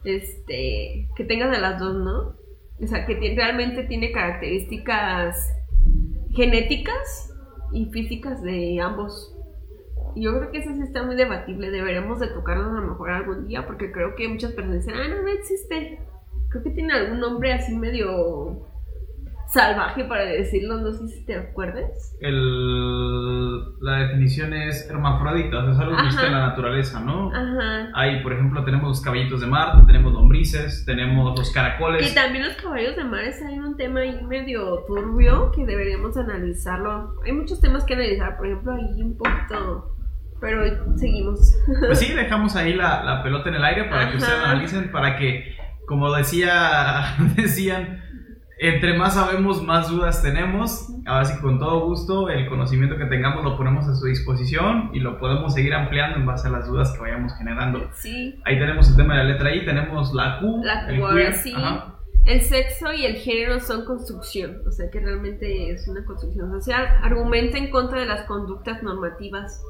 este, 0.03 1.07
que 1.15 1.23
tenga 1.23 1.49
de 1.49 1.59
las 1.59 1.79
dos, 1.79 1.95
¿no? 1.95 2.35
O 2.83 2.87
sea, 2.87 3.05
que 3.05 3.33
realmente 3.35 3.83
tiene 3.83 4.11
características 4.11 5.53
genéticas 6.35 7.33
y 7.71 7.85
físicas 7.85 8.41
de 8.43 8.81
ambos 8.81 9.35
yo 10.15 10.37
creo 10.37 10.51
que 10.51 10.59
eso 10.59 10.73
sí 10.73 10.81
está 10.81 11.03
muy 11.03 11.15
debatible. 11.15 11.71
Deberemos 11.71 12.19
de 12.19 12.27
tocarlo 12.27 12.69
a 12.69 12.81
lo 12.81 12.87
mejor 12.87 13.11
algún 13.11 13.47
día 13.47 13.65
porque 13.65 13.91
creo 13.91 14.15
que 14.15 14.27
muchas 14.27 14.53
personas 14.53 14.85
dicen, 14.85 14.99
ah, 14.99 15.07
no, 15.09 15.21
no 15.21 15.27
existe. 15.27 15.99
Creo 16.55 16.63
que 16.63 16.69
tiene 16.69 16.93
algún 16.93 17.19
nombre 17.19 17.51
así 17.51 17.75
medio 17.75 18.65
salvaje 19.49 20.05
para 20.05 20.23
decirlo, 20.23 20.77
no 20.77 20.93
sé 20.93 21.05
si 21.09 21.25
te 21.25 21.35
acuerdas. 21.35 22.15
El, 22.21 23.77
la 23.81 23.97
definición 24.07 24.53
es 24.53 24.89
hermafrodita, 24.89 25.69
es 25.69 25.77
algo 25.77 25.97
que 25.97 26.03
existe 26.03 26.27
en 26.27 26.31
la 26.31 26.47
naturaleza, 26.47 27.01
¿no? 27.01 27.29
Ajá. 27.29 27.89
Ahí, 27.93 28.23
por 28.23 28.31
ejemplo, 28.31 28.63
tenemos 28.63 28.87
los 28.87 29.01
caballitos 29.01 29.41
de 29.41 29.47
mar, 29.47 29.85
tenemos 29.85 30.13
lombrices, 30.13 30.85
tenemos 30.85 31.37
los 31.37 31.51
caracoles. 31.51 32.09
Y 32.09 32.15
también 32.15 32.45
los 32.45 32.55
caballos 32.55 32.95
de 32.95 33.03
mar 33.03 33.25
es 33.25 33.43
ahí 33.43 33.59
un 33.59 33.75
tema 33.75 33.99
ahí 33.99 34.23
medio 34.23 34.85
turbio 34.87 35.51
que 35.51 35.65
deberíamos 35.65 36.15
analizarlo. 36.15 37.15
Hay 37.25 37.33
muchos 37.33 37.59
temas 37.59 37.83
que 37.83 37.95
analizar, 37.95 38.37
por 38.37 38.47
ejemplo, 38.47 38.71
ahí 38.71 39.01
un 39.01 39.17
poquito 39.17 39.91
pero 40.39 40.97
seguimos. 40.97 41.57
Pues 41.87 41.99
sí, 41.99 42.13
dejamos 42.15 42.55
ahí 42.55 42.73
la, 42.73 43.03
la 43.03 43.23
pelota 43.23 43.49
en 43.49 43.55
el 43.55 43.63
aire 43.63 43.85
para 43.85 44.11
que 44.11 44.17
ustedes 44.17 44.39
analicen, 44.39 44.91
para 44.91 45.17
que, 45.17 45.55
como 45.87 46.13
decía, 46.13 47.15
decían, 47.35 48.01
entre 48.57 48.97
más 48.97 49.15
sabemos, 49.15 49.61
más 49.63 49.89
dudas 49.89 50.21
tenemos. 50.21 50.89
Ahora 51.05 51.25
sí, 51.25 51.39
con 51.41 51.59
todo 51.59 51.85
gusto, 51.87 52.29
el 52.29 52.47
conocimiento 52.47 52.97
que 52.97 53.05
tengamos 53.05 53.43
lo 53.43 53.57
ponemos 53.57 53.87
a 53.87 53.95
su 53.95 54.05
disposición 54.05 54.91
y 54.93 54.99
lo 54.99 55.19
podemos 55.19 55.53
seguir 55.53 55.73
ampliando 55.73 56.17
en 56.17 56.25
base 56.25 56.47
a 56.47 56.51
las 56.51 56.67
dudas 56.67 56.93
que 56.93 56.99
vayamos 56.99 57.33
generando. 57.37 57.89
Sí. 57.93 58.39
Ahí 58.45 58.57
tenemos 58.57 58.89
el 58.89 58.95
tema 58.95 59.17
de 59.17 59.23
la 59.23 59.29
letra 59.31 59.53
I, 59.53 59.65
tenemos 59.65 60.13
la 60.13 60.39
Q. 60.39 60.61
La 60.63 60.87
Q, 60.87 61.05
ahora 61.05 61.33
sí. 61.33 61.53
El 62.25 62.41
sexo 62.41 62.91
y 62.91 63.05
el 63.05 63.17
género 63.17 63.59
son 63.59 63.85
construcción, 63.85 64.61
o 64.65 64.71
sea 64.71 64.89
que 64.89 64.99
realmente 64.99 65.69
es 65.69 65.87
una 65.87 66.03
construcción 66.05 66.49
social. 66.49 66.87
Argumenta 67.03 67.59
en 67.59 67.69
contra 67.69 67.99
de 67.99 68.07
las 68.07 68.23
conductas 68.23 68.81
normativas. 68.81 69.61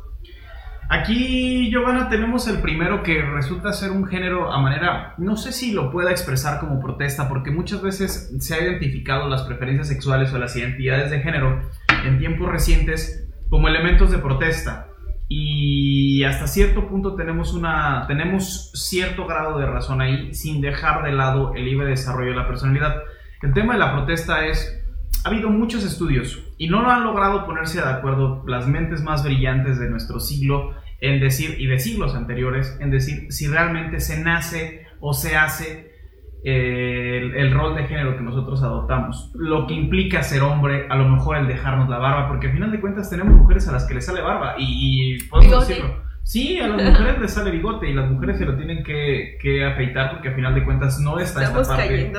Aquí, 0.89 1.69
Giovanna, 1.71 2.10
tenemos 2.10 2.48
el 2.48 2.62
primero 2.62 3.02
que 3.02 3.21
resulta 3.21 3.74
ser 3.74 3.91
un 3.91 4.06
género 4.06 4.54
a 4.54 4.62
manera, 4.62 5.15
no 5.17 5.36
sé 5.36 5.52
si 5.52 5.71
lo 5.71 5.91
pueda 5.91 6.12
expresar 6.12 6.60
como 6.60 6.80
protesta, 6.80 7.28
porque 7.28 7.50
muchas 7.50 7.82
veces 7.82 8.32
se 8.39 8.54
ha 8.54 8.62
identificado 8.62 9.28
las 9.28 9.43
preferencias 9.43 9.88
sexuales 9.88 10.32
o 10.34 10.38
las 10.38 10.56
identidades 10.56 11.10
de 11.10 11.21
género 11.21 11.69
en 12.06 12.19
tiempos 12.19 12.50
recientes 12.50 13.28
como 13.50 13.67
elementos 13.67 14.12
de 14.12 14.19
protesta 14.19 14.88
y 15.28 16.24
hasta 16.24 16.48
cierto 16.48 16.88
punto 16.88 17.15
tenemos, 17.15 17.54
una, 17.54 18.06
tenemos 18.08 18.71
cierto 18.74 19.26
grado 19.26 19.58
de 19.58 19.65
razón 19.65 20.02
ahí 20.02 20.34
sin 20.34 20.62
dejar 20.62 21.04
de 21.04 21.13
lado 21.13 21.54
el 21.56 21.65
libre 21.65 21.88
desarrollo 21.88 22.32
de 22.32 22.38
la 22.38 22.48
personalidad. 22.48 22.95
El 23.41 23.54
tema 23.54 23.74
de 23.74 23.80
la 23.80 23.91
protesta 23.91 24.45
es, 24.45 24.85
ha 25.26 25.30
habido 25.30 25.50
muchos 25.50 25.84
estudios 25.84 26.40
y 26.60 26.68
no 26.68 26.84
lo 26.84 26.92
han 26.92 27.04
logrado 27.04 27.48
ponerse 27.48 27.82
de 27.82 27.90
acuerdo 27.90 28.44
las 28.48 28.68
mentes 28.68 29.02
más 29.02 29.24
brillantes 29.24 29.80
de 29.80 29.90
nuestro 29.90 30.20
siglo 30.20 30.76
en 31.02 31.20
decir, 31.20 31.56
y 31.60 31.66
de 31.66 31.80
siglos 31.80 32.14
anteriores, 32.14 32.78
en 32.80 32.92
decir 32.92 33.32
si 33.32 33.48
realmente 33.48 34.00
se 34.00 34.24
nace 34.24 34.86
o 35.00 35.14
se 35.14 35.36
hace 35.36 35.96
el, 36.44 37.52
rol 37.52 37.76
de 37.76 37.86
género 37.86 38.16
que 38.16 38.22
nosotros 38.22 38.62
adoptamos, 38.62 39.32
lo 39.34 39.66
que 39.66 39.74
implica 39.74 40.22
ser 40.22 40.44
hombre, 40.44 40.86
a 40.90 40.96
lo 40.96 41.10
mejor 41.10 41.38
el 41.38 41.48
dejarnos 41.48 41.90
la 41.90 41.98
barba, 41.98 42.28
porque 42.28 42.48
al 42.48 42.54
final 42.54 42.72
de 42.72 42.80
cuentas 42.80 43.10
tenemos 43.10 43.34
mujeres 43.34 43.68
a 43.68 43.72
las 43.72 43.86
que 43.86 43.96
les 43.96 44.06
sale 44.06 44.22
barba 44.22 44.54
y, 44.60 45.18
podemos 45.24 45.68
decirlo. 45.68 46.06
Sí, 46.22 46.60
a 46.60 46.68
las 46.68 46.84
mujeres 46.84 47.20
les 47.20 47.34
sale 47.34 47.50
bigote 47.50 47.90
y 47.90 47.94
las 47.94 48.12
mujeres 48.12 48.38
se 48.38 48.46
lo 48.46 48.56
tienen 48.56 48.84
que, 48.84 49.40
que 49.42 49.66
afeitar 49.66 50.12
porque 50.12 50.30
al 50.30 50.36
final 50.36 50.54
de 50.54 50.64
cuentas 50.64 51.00
no 51.00 51.18
está 51.18 51.44
Estamos 51.44 51.64
esta 51.64 51.78
parte 51.78 52.12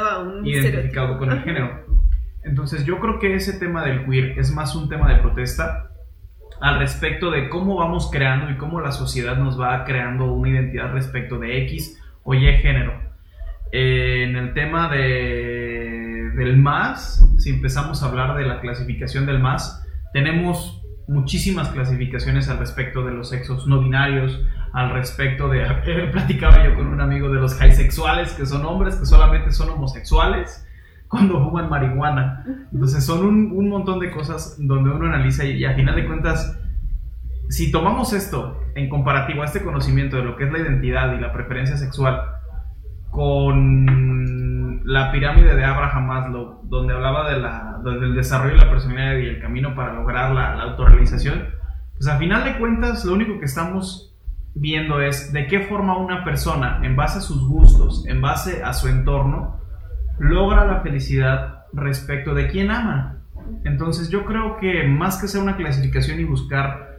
identificado 0.43 1.19
con 1.19 1.31
el 1.31 1.43
género. 1.43 1.87
Entonces 2.47 2.85
yo 2.87 3.01
creo 3.01 3.19
que 3.19 3.35
ese 3.35 3.59
tema 3.59 3.85
del 3.85 4.07
queer 4.07 4.39
es 4.39 4.53
más 4.53 4.77
un 4.77 4.89
tema 4.89 5.13
de 5.13 5.21
protesta 5.21 5.91
al 6.61 6.79
respecto 6.79 7.31
de 7.31 7.49
cómo 7.49 7.77
vamos 7.77 8.09
creando 8.11 8.51
y 8.51 8.57
cómo 8.57 8.81
la 8.81 8.93
sociedad 8.93 9.37
nos 9.37 9.61
va 9.61 9.85
creando 9.85 10.33
una 10.33 10.51
identidad 10.51 10.93
respecto 10.93 11.39
de 11.39 11.65
X 11.65 12.01
o 12.23 12.35
Y 12.35 12.47
género. 12.59 12.95
En 13.73 14.37
el 14.37 14.55
tema 14.55 14.89
de, 14.89 16.31
del 16.37 16.57
MAS, 16.57 17.29
si 17.37 17.51
empezamos 17.51 18.03
a 18.03 18.07
hablar 18.07 18.37
de 18.37 18.47
la 18.47 18.61
clasificación 18.61 19.27
del 19.27 19.41
MAS, 19.41 19.85
tenemos 20.13 20.83
muchísimas 21.09 21.69
clasificaciones 21.71 22.49
al 22.49 22.59
respecto 22.59 23.05
de 23.05 23.13
los 23.13 23.29
sexos 23.29 23.67
no 23.67 23.81
binarios, 23.81 24.41
al 24.73 24.91
respecto 24.93 25.49
de, 25.49 25.65
platicaba 26.13 26.65
yo 26.65 26.77
con 26.77 26.87
un 26.87 27.01
amigo 27.01 27.29
de 27.29 27.41
los 27.41 27.53
sexuales 27.53 28.33
que 28.35 28.47
son 28.47 28.65
hombres 28.65 28.95
que 28.95 29.05
solamente 29.05 29.51
son 29.51 29.71
homosexuales 29.71 30.66
cuando 31.09 31.43
fuman 31.43 31.69
marihuana. 31.69 32.45
Entonces 32.73 33.05
son 33.05 33.27
un, 33.27 33.53
un 33.53 33.69
montón 33.69 33.99
de 34.01 34.11
cosas 34.11 34.57
donde 34.59 34.91
uno 34.91 35.07
analiza 35.07 35.45
y, 35.45 35.59
y, 35.59 35.65
a 35.65 35.75
final 35.75 35.95
de 35.97 36.07
cuentas, 36.07 36.59
si 37.49 37.71
tomamos 37.71 38.13
esto 38.13 38.61
en 38.75 38.89
comparativo 38.89 39.43
a 39.43 39.47
este 39.47 39.63
conocimiento 39.63 40.17
de 40.17 40.25
lo 40.25 40.37
que 40.37 40.45
es 40.45 40.53
la 40.53 40.59
identidad 40.59 41.15
y 41.15 41.21
la 41.21 41.33
preferencia 41.33 41.77
sexual, 41.77 42.21
con 43.11 44.83
la 44.85 45.11
pirámide 45.11 45.57
de 45.57 45.65
Abraham 45.65 46.07
Maslow, 46.07 46.61
donde 46.65 46.95
hablaba 46.95 47.31
de 47.31 47.39
la, 47.39 47.81
del 47.83 48.15
desarrollo 48.15 48.55
de 48.55 48.65
la 48.65 48.71
personalidad 48.71 49.17
y 49.17 49.27
el 49.27 49.41
camino 49.41 49.75
para 49.75 49.95
lograr 49.95 50.33
la, 50.33 50.55
la 50.55 50.63
autorrealización, 50.65 51.47
pues 51.95 52.09
a 52.09 52.19
final 52.19 52.45
de 52.45 52.59
cuentas 52.59 53.05
lo 53.05 53.15
único 53.15 53.39
que 53.39 53.47
estamos 53.47 54.15
viendo 54.55 55.01
es 55.01 55.33
de 55.33 55.47
qué 55.47 55.61
forma 55.61 55.99
una 55.99 56.25
persona, 56.25 56.81
en 56.83 56.97
base 56.97 57.19
a 57.19 57.23
sus 57.23 57.47
gustos, 57.47 58.07
en 58.07 58.21
base 58.21 58.63
a 58.63 58.73
su 58.73 58.89
entorno, 58.89 59.61
logra 60.19 60.65
la 60.65 60.81
felicidad 60.81 61.67
respecto 61.73 62.35
de 62.35 62.49
quién 62.49 62.71
ama. 62.71 63.19
Entonces 63.65 64.09
yo 64.09 64.25
creo 64.25 64.57
que 64.59 64.85
más 64.85 65.21
que 65.21 65.29
ser 65.29 65.43
una 65.43 65.57
clasificación 65.57 66.21
y 66.21 66.25
buscar 66.25 66.99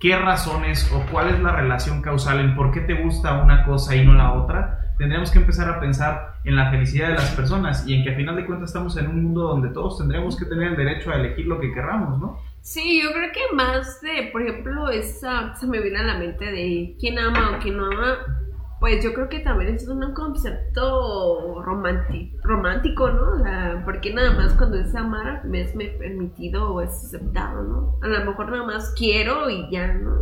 qué 0.00 0.16
razones 0.16 0.90
o 0.92 1.04
cuál 1.10 1.28
es 1.28 1.40
la 1.40 1.52
relación 1.52 2.02
causal 2.02 2.40
en 2.40 2.56
por 2.56 2.72
qué 2.72 2.80
te 2.80 2.94
gusta 2.94 3.42
una 3.42 3.64
cosa 3.64 3.94
y 3.94 4.04
no 4.04 4.14
la 4.14 4.32
otra, 4.32 4.94
tendríamos 4.98 5.30
que 5.30 5.38
empezar 5.38 5.68
a 5.68 5.80
pensar 5.80 6.34
en 6.44 6.56
la 6.56 6.70
felicidad 6.70 7.08
de 7.08 7.14
las 7.14 7.30
personas 7.30 7.86
y 7.86 7.94
en 7.94 8.02
que 8.02 8.10
a 8.10 8.16
final 8.16 8.36
de 8.36 8.44
cuentas 8.44 8.70
estamos 8.70 8.96
en 8.96 9.06
un 9.06 9.22
mundo 9.22 9.42
donde 9.42 9.68
todos 9.68 9.98
tendríamos 9.98 10.36
que 10.36 10.44
tener 10.44 10.68
el 10.68 10.76
derecho 10.76 11.10
a 11.10 11.16
elegir 11.16 11.46
lo 11.46 11.60
que 11.60 11.72
querramos, 11.72 12.18
¿no? 12.18 12.40
Sí, 12.62 13.02
yo 13.02 13.12
creo 13.12 13.30
que 13.32 13.54
más 13.54 14.00
de, 14.00 14.30
por 14.32 14.42
ejemplo, 14.42 14.88
esa 14.88 15.54
se 15.54 15.66
me 15.66 15.80
viene 15.80 15.98
a 15.98 16.04
la 16.04 16.18
mente 16.18 16.44
de 16.46 16.96
quién 16.98 17.18
ama 17.18 17.56
o 17.56 17.58
quién 17.60 17.76
no 17.76 17.86
ama, 17.86 18.41
pues 18.82 19.04
yo 19.04 19.14
creo 19.14 19.28
que 19.28 19.38
también 19.38 19.76
es 19.76 19.86
un 19.86 20.12
concepto 20.12 21.62
romántico, 21.62 23.10
¿no? 23.10 23.34
O 23.34 23.38
sea, 23.38 23.80
porque 23.84 24.12
nada 24.12 24.32
más 24.32 24.54
cuando 24.54 24.76
es 24.76 24.92
amar 24.96 25.44
me 25.44 25.60
es 25.60 25.70
permitido 25.70 26.74
o 26.74 26.80
es 26.80 26.90
aceptado, 26.90 27.62
¿no? 27.62 27.98
A 28.02 28.08
lo 28.08 28.24
mejor 28.24 28.50
nada 28.50 28.64
más 28.64 28.92
quiero 28.98 29.48
y 29.48 29.70
ya, 29.70 29.92
¿no? 29.92 30.16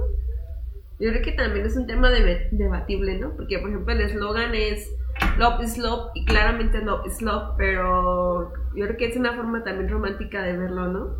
Yo 0.99 1.09
creo 1.09 1.23
que 1.23 1.33
también 1.33 1.65
es 1.65 1.75
un 1.75 1.87
tema 1.87 2.11
debatible, 2.11 3.19
¿no? 3.19 3.35
Porque, 3.35 3.59
por 3.61 3.71
ejemplo, 3.71 3.95
el 3.95 4.03
eslogan 4.03 4.55
es 4.55 4.95
Love 5.39 5.63
is 5.63 5.79
Love 5.79 6.11
y 6.15 6.27
claramente 6.27 6.85
Love 6.85 7.07
is 7.07 7.23
Love, 7.23 7.55
pero 7.57 8.53
yo 8.77 8.85
creo 8.85 8.97
que 8.99 9.07
es 9.07 9.17
una 9.17 9.33
forma 9.33 9.65
también 9.65 9.89
romántica 9.89 10.43
de 10.43 10.59
verlo, 10.59 10.87
¿no? 10.89 11.17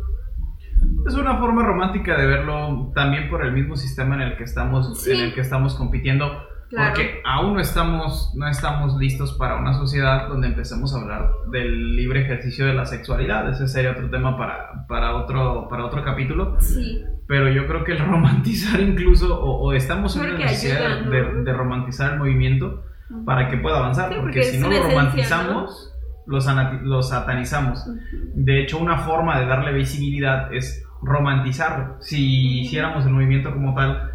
Es 1.07 1.15
una 1.15 1.39
forma 1.39 1.65
romántica 1.65 2.15
de 2.19 2.27
verlo 2.27 2.91
también 2.93 3.31
por 3.31 3.43
el 3.43 3.51
mismo 3.51 3.75
sistema 3.75 4.13
en 4.13 4.21
el 4.21 4.37
que 4.37 4.43
estamos, 4.43 5.07
en 5.07 5.21
el 5.21 5.33
que 5.33 5.41
estamos 5.41 5.73
compitiendo 5.73 6.50
porque 6.71 7.21
aún 7.25 7.53
no 7.55 7.59
estamos, 7.59 8.33
no 8.35 8.47
estamos 8.47 8.97
listos 8.97 9.33
para 9.33 9.57
una 9.57 9.73
sociedad 9.73 10.27
donde 10.29 10.47
empecemos 10.47 10.95
a 10.95 11.01
hablar 11.01 11.31
del 11.51 11.95
libre 11.95 12.21
ejercicio 12.21 12.65
de 12.65 12.73
la 12.73 12.85
sexualidad. 12.85 13.49
Ese 13.49 13.67
sería 13.67 13.91
otro 13.91 14.09
tema 14.09 14.37
para, 14.37 14.87
para, 14.87 15.15
otro, 15.15 15.67
para 15.69 15.85
otro 15.85 16.03
capítulo. 16.03 16.57
Sí. 16.59 17.03
Pero 17.27 17.49
yo 17.49 17.67
creo 17.67 17.83
que 17.83 17.93
el 17.93 17.99
romantizar 17.99 18.79
incluso, 18.79 19.39
o, 19.41 19.73
estamos 19.73 20.15
en 20.15 20.21
una 20.21 20.37
necesidad 20.37 21.01
de, 21.01 21.53
romantizar 21.53 22.13
el 22.13 22.19
movimiento 22.19 22.83
para 23.25 23.49
que 23.49 23.57
pueda 23.57 23.77
avanzar. 23.77 24.15
porque, 24.19 24.43
si 24.43 24.57
no 24.57 24.69
lo 24.69 24.81
romantizamos, 24.83 25.93
Los, 26.25 26.47
lo 26.83 27.01
satanizamos. 27.03 27.85
De 28.33 28.61
hecho, 28.61 28.77
una 28.77 28.99
forma 28.99 29.39
de 29.39 29.45
darle 29.45 29.73
visibilidad 29.73 30.53
es 30.53 30.85
romantizarlo. 31.01 31.97
Si 31.99 32.61
hiciéramos 32.61 33.05
el 33.05 33.11
movimiento 33.11 33.51
como 33.51 33.73
tal, 33.75 34.10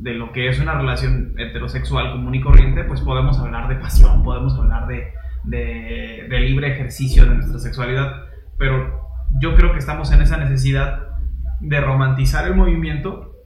de 0.00 0.14
lo 0.14 0.32
que 0.32 0.48
es 0.48 0.58
una 0.58 0.74
relación 0.74 1.34
heterosexual 1.38 2.12
común 2.12 2.34
y 2.34 2.40
corriente, 2.40 2.84
pues 2.84 3.02
podemos 3.02 3.38
hablar 3.38 3.68
de 3.68 3.76
pasión, 3.76 4.22
podemos 4.22 4.58
hablar 4.58 4.86
de, 4.86 5.12
de, 5.44 6.40
libre 6.40 6.72
ejercicio 6.72 7.24
de 7.24 7.34
nuestra 7.34 7.58
sexualidad, 7.58 8.24
pero 8.58 9.08
yo 9.40 9.54
creo 9.56 9.72
que 9.72 9.78
estamos 9.78 10.10
en 10.12 10.22
esa 10.22 10.38
necesidad 10.38 11.06
de 11.60 11.80
romantizar 11.80 12.46
el 12.46 12.54
movimiento. 12.54 13.36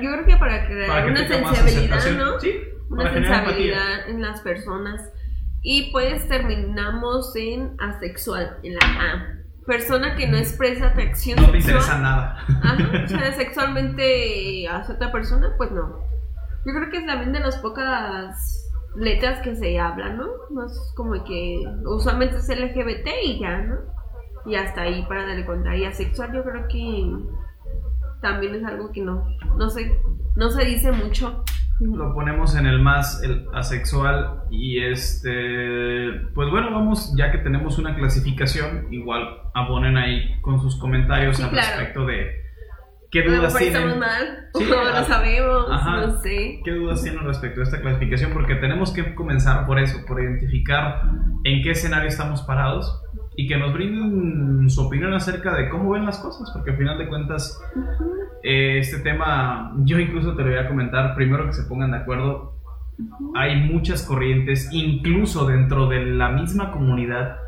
Yo 0.00 0.12
creo 0.12 0.24
que 0.24 0.36
para 0.36 0.64
crear 0.66 1.06
una 1.10 1.26
sensibilidad, 1.26 2.10
¿no? 2.16 2.38
Sí, 2.38 2.52
una 2.88 3.12
sensibilidad 3.12 4.08
en 4.08 4.22
las 4.22 4.40
personas. 4.42 5.12
Y 5.60 5.90
pues 5.90 6.28
terminamos 6.28 7.34
en 7.34 7.74
asexual, 7.80 8.58
en 8.62 8.74
la 8.74 8.80
A 8.84 9.43
persona 9.66 10.14
que 10.14 10.26
no 10.26 10.36
expresa 10.36 10.88
atracción 10.88 11.40
no 11.40 11.50
te 11.50 11.58
interesa 11.58 11.98
nada. 11.98 12.44
o 13.04 13.08
sea, 13.08 13.32
sexualmente 13.36 14.68
hacia 14.68 14.94
otra 14.94 15.12
persona, 15.12 15.54
pues 15.56 15.70
no. 15.72 16.00
Yo 16.66 16.72
creo 16.72 16.90
que 16.90 16.98
es 16.98 17.06
también 17.06 17.32
de 17.32 17.40
las 17.40 17.58
pocas 17.58 18.70
letras 18.96 19.40
que 19.42 19.54
se 19.54 19.78
hablan, 19.78 20.16
¿no? 20.16 20.26
No 20.50 20.66
es 20.66 20.92
como 20.96 21.12
que 21.24 21.62
usualmente 21.84 22.36
es 22.36 22.48
LGBT 22.48 23.08
y 23.24 23.40
ya, 23.40 23.58
¿no? 23.58 23.76
Y 24.46 24.56
hasta 24.56 24.82
ahí 24.82 25.04
para 25.08 25.26
darle 25.26 25.44
cuenta. 25.44 25.76
Y 25.76 25.84
asexual 25.84 26.32
yo 26.32 26.44
creo 26.44 26.66
que 26.68 27.10
también 28.20 28.54
es 28.54 28.64
algo 28.64 28.90
que 28.92 29.02
no, 29.02 29.26
no 29.56 29.68
se, 29.68 30.00
no 30.36 30.50
se 30.50 30.64
dice 30.64 30.92
mucho 30.92 31.44
lo 31.80 32.14
ponemos 32.14 32.54
en 32.56 32.66
el 32.66 32.80
más 32.80 33.22
el 33.22 33.46
asexual 33.52 34.44
y 34.50 34.82
este 34.82 36.10
pues 36.34 36.48
bueno 36.50 36.70
vamos 36.70 37.14
ya 37.16 37.32
que 37.32 37.38
tenemos 37.38 37.78
una 37.78 37.96
clasificación 37.96 38.92
igual 38.92 39.22
abonen 39.54 39.96
ahí 39.96 40.40
con 40.40 40.60
sus 40.60 40.78
comentarios 40.78 41.40
al 41.40 41.50
respecto 41.50 42.06
de 42.06 42.44
qué 43.10 43.22
dudas 43.22 43.56
tienen. 43.56 43.98
mal, 43.98 44.50
no 44.54 44.84
lo 44.84 45.04
sabemos 45.04 45.68
no 45.68 46.20
sé. 46.20 46.60
Qué 46.64 46.72
dudas 46.72 47.02
tienen 47.02 47.24
respecto 47.24 47.60
a 47.60 47.64
esta 47.64 47.80
clasificación 47.80 48.32
porque 48.32 48.56
tenemos 48.56 48.92
que 48.92 49.14
comenzar 49.14 49.66
por 49.66 49.78
eso 49.78 49.98
por 50.06 50.20
identificar 50.20 51.02
en 51.44 51.62
qué 51.62 51.72
escenario 51.72 52.08
estamos 52.08 52.42
parados 52.42 53.03
y 53.36 53.46
que 53.46 53.56
nos 53.56 53.72
brinden 53.72 54.68
su 54.70 54.86
opinión 54.86 55.12
acerca 55.14 55.54
de 55.54 55.68
cómo 55.68 55.90
ven 55.90 56.06
las 56.06 56.18
cosas, 56.18 56.50
porque 56.52 56.70
al 56.70 56.76
final 56.76 56.98
de 56.98 57.08
cuentas 57.08 57.60
eh, 58.42 58.78
este 58.78 58.98
tema, 58.98 59.72
yo 59.84 59.98
incluso 59.98 60.34
te 60.34 60.42
lo 60.42 60.50
voy 60.50 60.58
a 60.58 60.68
comentar, 60.68 61.14
primero 61.14 61.46
que 61.46 61.52
se 61.52 61.64
pongan 61.64 61.92
de 61.92 61.98
acuerdo, 61.98 62.54
hay 63.34 63.60
muchas 63.60 64.06
corrientes, 64.06 64.68
incluso 64.72 65.46
dentro 65.46 65.88
de 65.88 66.04
la 66.04 66.30
misma 66.30 66.70
comunidad, 66.70 67.38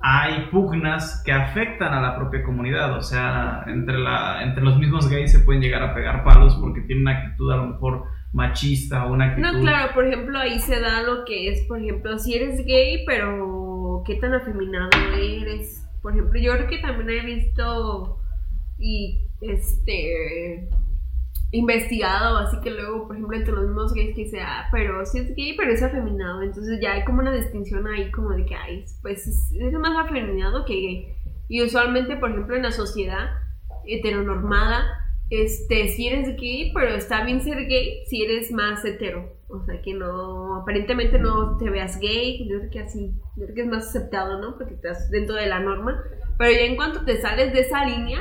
hay 0.00 0.48
pugnas 0.50 1.22
que 1.24 1.32
afectan 1.32 1.92
a 1.92 2.00
la 2.00 2.16
propia 2.16 2.42
comunidad, 2.42 2.96
o 2.96 3.02
sea, 3.02 3.64
entre, 3.66 3.98
la, 3.98 4.42
entre 4.42 4.62
los 4.62 4.78
mismos 4.78 5.08
gays 5.08 5.32
se 5.32 5.40
pueden 5.40 5.62
llegar 5.62 5.82
a 5.82 5.94
pegar 5.94 6.24
palos 6.24 6.56
porque 6.56 6.82
tienen 6.82 7.02
una 7.02 7.18
actitud 7.18 7.50
a 7.50 7.56
lo 7.56 7.66
mejor 7.68 8.04
machista, 8.32 9.06
una 9.06 9.30
actitud. 9.30 9.50
No, 9.50 9.60
claro, 9.60 9.94
por 9.94 10.06
ejemplo, 10.06 10.38
ahí 10.38 10.58
se 10.58 10.80
da 10.80 11.02
lo 11.02 11.24
que 11.24 11.48
es, 11.48 11.64
por 11.66 11.80
ejemplo, 11.80 12.18
si 12.18 12.34
eres 12.34 12.64
gay, 12.64 13.04
pero 13.06 13.67
qué 14.04 14.16
tan 14.16 14.34
afeminado 14.34 14.90
eres. 15.16 15.86
Por 16.02 16.12
ejemplo, 16.12 16.40
yo 16.40 16.52
creo 16.52 16.68
que 16.68 16.78
también 16.78 17.10
he 17.10 17.26
visto 17.26 18.20
y 18.78 19.26
este 19.40 20.68
investigado, 21.50 22.36
así 22.38 22.60
que 22.60 22.70
luego, 22.70 23.06
por 23.06 23.16
ejemplo, 23.16 23.36
entre 23.36 23.52
los 23.52 23.64
mismos 23.64 23.94
gays 23.94 24.14
que 24.14 24.28
sea, 24.28 24.68
pero 24.70 25.04
si 25.06 25.18
es 25.18 25.34
gay, 25.34 25.56
pero 25.56 25.72
es 25.72 25.82
afeminado, 25.82 26.42
entonces 26.42 26.78
ya 26.80 26.92
hay 26.92 27.04
como 27.04 27.20
una 27.20 27.32
distinción 27.32 27.86
ahí 27.86 28.10
como 28.10 28.30
de 28.30 28.44
que 28.44 28.54
hay, 28.54 28.84
pues 29.00 29.26
es, 29.26 29.50
es 29.58 29.72
más 29.72 29.96
afeminado 29.96 30.64
que 30.66 30.74
gay. 30.74 31.14
Y 31.48 31.62
usualmente, 31.62 32.16
por 32.16 32.30
ejemplo, 32.30 32.54
en 32.54 32.62
la 32.62 32.72
sociedad 32.72 33.30
heteronormada, 33.86 35.07
este, 35.30 35.88
si 35.88 36.08
eres 36.08 36.36
gay, 36.36 36.72
pero 36.72 36.94
está 36.94 37.24
bien 37.24 37.42
ser 37.42 37.66
gay 37.66 38.04
si 38.06 38.22
eres 38.22 38.50
más 38.50 38.84
hetero. 38.84 39.36
O 39.48 39.64
sea, 39.64 39.80
que 39.80 39.94
no, 39.94 40.56
aparentemente 40.56 41.18
no 41.18 41.56
te 41.56 41.70
veas 41.70 41.98
gay, 42.00 42.46
yo 42.48 42.58
creo 42.58 42.70
que 42.70 42.80
así, 42.80 43.14
yo 43.36 43.44
creo 43.44 43.54
que 43.54 43.60
es 43.62 43.66
más 43.66 43.88
aceptado, 43.88 44.40
¿no? 44.40 44.56
Porque 44.58 44.74
estás 44.74 45.10
dentro 45.10 45.36
de 45.36 45.46
la 45.46 45.60
norma. 45.60 46.02
Pero 46.38 46.52
ya 46.52 46.66
en 46.66 46.76
cuanto 46.76 47.04
te 47.04 47.20
sales 47.20 47.52
de 47.52 47.60
esa 47.60 47.84
línea 47.84 48.20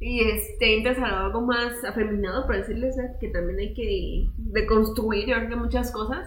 y 0.00 0.20
este, 0.20 0.76
entras 0.76 0.98
a 0.98 1.26
algo 1.26 1.42
más 1.42 1.84
afeminado, 1.84 2.46
por 2.46 2.56
decirles 2.56 2.96
que 3.20 3.28
también 3.28 3.58
hay 3.58 3.74
que 3.74 4.28
deconstruir, 4.36 5.26
yo 5.26 5.36
creo 5.36 5.48
que 5.48 5.56
muchas 5.56 5.92
cosas, 5.92 6.26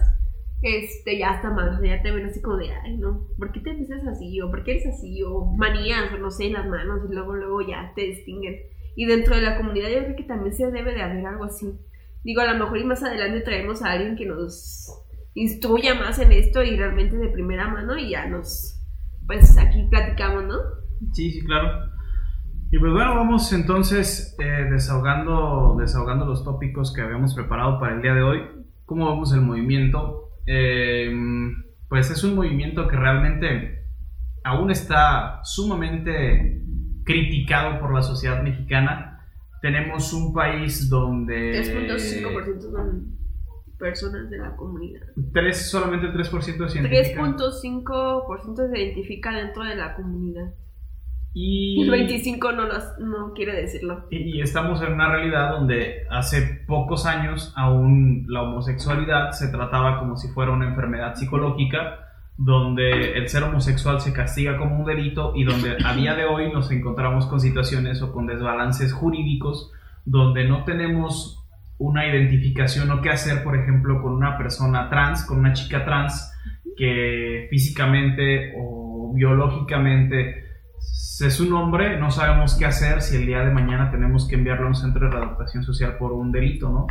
este, 0.62 1.18
ya 1.18 1.34
está 1.36 1.50
mal, 1.50 1.80
ya 1.82 2.02
te 2.02 2.10
ven 2.10 2.26
así 2.26 2.40
como 2.40 2.56
de, 2.56 2.70
ay, 2.72 2.96
no, 2.96 3.28
¿por 3.38 3.52
qué 3.52 3.60
te 3.60 3.74
ves 3.74 3.90
así? 4.08 4.40
O 4.40 4.50
¿por 4.50 4.64
qué 4.64 4.72
eres 4.72 4.86
así? 4.86 5.22
O 5.22 5.44
manías, 5.44 6.12
o 6.12 6.18
no 6.18 6.30
sé, 6.30 6.50
las 6.50 6.66
manos, 6.66 7.08
y 7.08 7.14
luego, 7.14 7.34
luego 7.34 7.60
ya 7.60 7.92
te 7.94 8.02
distinguen. 8.02 8.56
Y 8.98 9.06
dentro 9.06 9.36
de 9.36 9.42
la 9.42 9.56
comunidad 9.56 9.90
yo 9.90 10.02
creo 10.02 10.16
que 10.16 10.24
también 10.24 10.52
se 10.52 10.72
debe 10.72 10.92
de 10.92 11.02
haber 11.02 11.24
algo 11.24 11.44
así. 11.44 11.72
Digo, 12.24 12.40
a 12.40 12.52
lo 12.52 12.58
mejor 12.58 12.78
y 12.78 12.84
más 12.84 13.00
adelante 13.00 13.42
traemos 13.42 13.80
a 13.80 13.92
alguien 13.92 14.16
que 14.16 14.26
nos 14.26 14.90
instruya 15.34 15.94
más 15.94 16.18
en 16.18 16.32
esto 16.32 16.64
y 16.64 16.76
realmente 16.76 17.16
de 17.16 17.28
primera 17.28 17.68
mano 17.68 17.96
y 17.96 18.10
ya 18.10 18.26
nos, 18.26 18.84
pues 19.24 19.56
aquí 19.56 19.86
platicamos, 19.88 20.46
¿no? 20.46 20.56
Sí, 21.12 21.30
sí, 21.30 21.44
claro. 21.44 21.92
Y 22.72 22.78
pues 22.80 22.92
bueno, 22.92 23.14
vamos 23.14 23.52
entonces 23.52 24.36
eh, 24.40 24.66
desahogando, 24.68 25.76
desahogando 25.78 26.26
los 26.26 26.42
tópicos 26.42 26.92
que 26.92 27.02
habíamos 27.02 27.36
preparado 27.36 27.78
para 27.78 27.94
el 27.94 28.02
día 28.02 28.14
de 28.14 28.22
hoy. 28.24 28.40
¿Cómo 28.84 29.08
vemos 29.10 29.32
el 29.32 29.42
movimiento? 29.42 30.40
Eh, 30.44 31.14
pues 31.88 32.10
es 32.10 32.24
un 32.24 32.34
movimiento 32.34 32.88
que 32.88 32.96
realmente 32.96 33.84
aún 34.42 34.72
está 34.72 35.38
sumamente 35.44 36.64
criticado 37.08 37.80
por 37.80 37.94
la 37.94 38.02
sociedad 38.02 38.42
mexicana. 38.42 39.26
Tenemos 39.62 40.12
un 40.12 40.34
país 40.34 40.90
donde... 40.90 41.62
3.5% 41.62 42.60
son 42.60 43.18
personas 43.78 44.28
de 44.28 44.36
la 44.36 44.54
comunidad. 44.54 45.06
Tres, 45.32 45.70
solamente 45.70 46.08
3% 46.08 46.68
se 46.68 46.80
identifica. 46.80 47.22
3.5% 47.22 48.70
se 48.70 48.78
identifica 48.78 49.32
dentro 49.32 49.64
de 49.64 49.76
la 49.76 49.94
comunidad. 49.96 50.52
Y 51.32 51.80
el 51.82 51.90
25 51.90 52.52
no, 52.52 52.64
no 52.98 53.32
quiere 53.32 53.54
decirlo. 53.54 54.06
Y, 54.10 54.42
estamos 54.42 54.82
en 54.82 54.92
una 54.92 55.10
realidad 55.10 55.52
donde 55.52 56.06
hace 56.10 56.42
pocos 56.66 57.06
años 57.06 57.54
aún 57.56 58.26
la 58.28 58.42
homosexualidad 58.42 59.30
se 59.30 59.48
trataba 59.48 59.98
como 59.98 60.16
si 60.16 60.28
fuera 60.28 60.52
una 60.52 60.68
enfermedad 60.68 61.14
psicológica 61.14 62.07
donde 62.38 63.18
el 63.18 63.28
ser 63.28 63.42
homosexual 63.42 64.00
se 64.00 64.12
castiga 64.12 64.56
como 64.56 64.78
un 64.78 64.84
delito 64.86 65.32
y 65.34 65.42
donde 65.42 65.76
a 65.84 65.92
día 65.94 66.14
de 66.14 66.24
hoy 66.24 66.52
nos 66.52 66.70
encontramos 66.70 67.26
con 67.26 67.40
situaciones 67.40 68.00
o 68.00 68.12
con 68.12 68.28
desbalances 68.28 68.92
jurídicos 68.92 69.72
donde 70.04 70.48
no 70.48 70.64
tenemos 70.64 71.44
una 71.78 72.06
identificación 72.06 72.90
o 72.92 73.02
qué 73.02 73.10
hacer, 73.10 73.42
por 73.42 73.56
ejemplo, 73.56 74.00
con 74.00 74.12
una 74.12 74.38
persona 74.38 74.88
trans, 74.88 75.24
con 75.24 75.38
una 75.38 75.52
chica 75.52 75.84
trans 75.84 76.32
que 76.76 77.48
físicamente 77.50 78.52
o 78.56 79.12
biológicamente 79.14 80.44
es 81.20 81.40
un 81.40 81.52
hombre, 81.54 81.98
no 81.98 82.12
sabemos 82.12 82.54
qué 82.56 82.66
hacer 82.66 83.02
si 83.02 83.16
el 83.16 83.26
día 83.26 83.40
de 83.40 83.50
mañana 83.50 83.90
tenemos 83.90 84.28
que 84.28 84.36
enviarlo 84.36 84.66
a 84.66 84.68
un 84.68 84.74
centro 84.76 85.06
de 85.06 85.16
readaptación 85.16 85.64
social 85.64 85.96
por 85.98 86.12
un 86.12 86.30
delito, 86.30 86.68
¿no? 86.68 86.86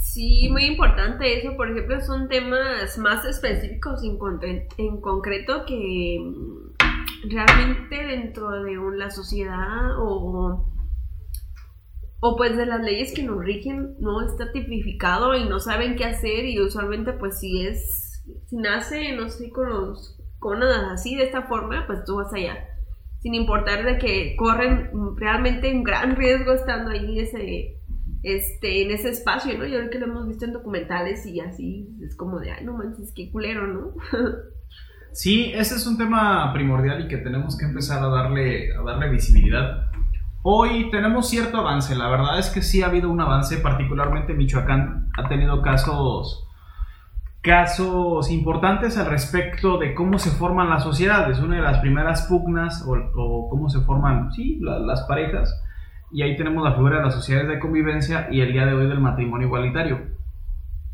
Sí, 0.00 0.48
muy 0.50 0.64
importante 0.64 1.38
eso. 1.38 1.56
Por 1.56 1.70
ejemplo, 1.70 2.00
son 2.00 2.28
temas 2.28 2.96
más 2.98 3.24
específicos 3.26 4.02
en, 4.02 5.00
concreto 5.00 5.64
que 5.66 6.18
mm, 6.18 7.28
realmente 7.30 7.96
dentro 8.06 8.50
de 8.50 8.76
la 8.96 9.10
sociedad 9.10 9.98
o, 9.98 10.72
o 12.20 12.36
pues 12.36 12.56
de 12.56 12.64
las 12.64 12.80
leyes 12.80 13.12
que 13.14 13.22
nos 13.22 13.44
rigen 13.44 13.94
no 14.00 14.26
está 14.26 14.50
tipificado 14.52 15.36
y 15.36 15.44
no 15.44 15.60
saben 15.60 15.96
qué 15.96 16.06
hacer 16.06 16.46
y 16.46 16.60
usualmente 16.60 17.12
pues 17.12 17.38
si 17.38 17.66
es, 17.66 18.24
si 18.46 18.56
nace, 18.56 19.12
no 19.14 19.28
sé, 19.28 19.50
con 19.50 19.68
los 19.68 20.16
con 20.38 20.62
así 20.62 21.14
de 21.14 21.24
esta 21.24 21.42
forma, 21.42 21.86
pues 21.86 22.04
tú 22.06 22.16
vas 22.16 22.32
allá. 22.32 22.56
Sin 23.18 23.34
importar 23.34 23.84
de 23.84 23.98
que 23.98 24.34
corren 24.36 24.90
realmente 25.16 25.70
un 25.70 25.84
gran 25.84 26.16
riesgo 26.16 26.54
estando 26.54 26.90
ahí 26.90 27.18
ese 27.18 27.79
este, 28.22 28.82
en 28.82 28.90
ese 28.90 29.10
espacio, 29.10 29.56
¿no? 29.56 29.64
Yo 29.64 29.78
creo 29.78 29.90
que 29.90 29.98
lo 29.98 30.06
hemos 30.06 30.28
visto 30.28 30.44
en 30.44 30.52
documentales 30.52 31.24
y 31.26 31.40
así 31.40 31.88
es 32.02 32.16
como 32.16 32.38
de, 32.38 32.52
ay, 32.52 32.64
no 32.64 32.76
manches, 32.76 33.12
qué 33.14 33.30
culero, 33.30 33.66
¿no? 33.66 33.94
sí, 35.12 35.52
ese 35.54 35.76
es 35.76 35.86
un 35.86 35.96
tema 35.96 36.52
primordial 36.52 37.04
y 37.04 37.08
que 37.08 37.18
tenemos 37.18 37.56
que 37.56 37.64
empezar 37.64 38.02
a 38.02 38.08
darle, 38.08 38.74
a 38.74 38.82
darle 38.82 39.10
visibilidad. 39.10 39.86
Hoy 40.42 40.90
tenemos 40.90 41.28
cierto 41.28 41.58
avance, 41.58 41.94
la 41.94 42.08
verdad 42.08 42.38
es 42.38 42.48
que 42.50 42.62
sí 42.62 42.82
ha 42.82 42.86
habido 42.86 43.10
un 43.10 43.20
avance, 43.20 43.58
particularmente 43.58 44.34
Michoacán 44.34 45.10
ha 45.16 45.28
tenido 45.28 45.60
casos 45.60 46.46
casos 47.42 48.30
importantes 48.30 48.98
al 48.98 49.06
respecto 49.06 49.78
de 49.78 49.94
cómo 49.94 50.18
se 50.18 50.30
forman 50.30 50.68
las 50.68 50.82
sociedades. 50.82 51.40
Una 51.40 51.56
de 51.56 51.62
las 51.62 51.78
primeras 51.78 52.26
pugnas 52.26 52.84
o, 52.86 53.48
cómo 53.48 53.70
se 53.70 53.80
forman, 53.80 54.30
sí, 54.32 54.58
las 54.60 55.02
parejas 55.04 55.58
y 56.12 56.22
ahí 56.22 56.36
tenemos 56.36 56.64
la 56.64 56.74
figura 56.74 56.98
de 56.98 57.04
las 57.04 57.14
sociedades 57.14 57.48
de 57.48 57.58
convivencia 57.58 58.28
y 58.30 58.40
el 58.40 58.52
día 58.52 58.66
de 58.66 58.74
hoy 58.74 58.86
del 58.86 59.00
matrimonio 59.00 59.46
igualitario. 59.46 60.00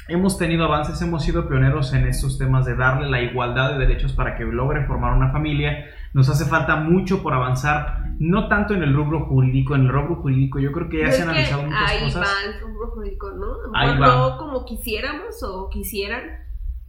Hemos 0.09 0.39
tenido 0.39 0.65
avances, 0.65 1.03
hemos 1.03 1.25
sido 1.25 1.49
pioneros 1.49 1.93
en 1.93 2.07
estos 2.07 2.39
temas 2.39 2.65
de 2.65 2.77
darle 2.77 3.11
la 3.11 3.21
igualdad 3.23 3.73
de 3.73 3.79
derechos 3.79 4.13
para 4.13 4.37
que 4.37 4.45
logre 4.45 4.87
formar 4.87 5.15
una 5.15 5.33
familia. 5.33 5.87
Nos 6.13 6.29
hace 6.29 6.45
falta 6.45 6.77
mucho 6.77 7.23
por 7.25 7.35
avanzar, 7.35 8.05
no 8.21 8.47
tanto 8.47 8.75
en 8.75 8.85
el 8.85 8.95
rubro 8.95 9.27
jurídico, 9.27 9.75
en 9.75 9.83
el 9.83 9.89
rubro 9.89 10.17
jurídico 10.17 10.61
yo 10.61 10.71
creo 10.71 10.89
que 10.89 11.01
ya 11.01 11.11
se 11.11 11.23
han 11.23 11.31
analizado 11.31 11.65
muchas 11.65 11.91
ahí 11.91 12.01
cosas. 12.05 12.17
Ahí 12.17 12.47
va 12.49 12.55
el 12.55 12.61
rubro 12.61 12.91
jurídico, 12.93 13.31
¿no? 13.33 13.47
Ahí 13.75 13.99
va. 13.99 14.07
No 14.07 14.37
como 14.37 14.65
quisiéramos 14.65 15.43
o 15.43 15.69
quisieran, 15.71 16.23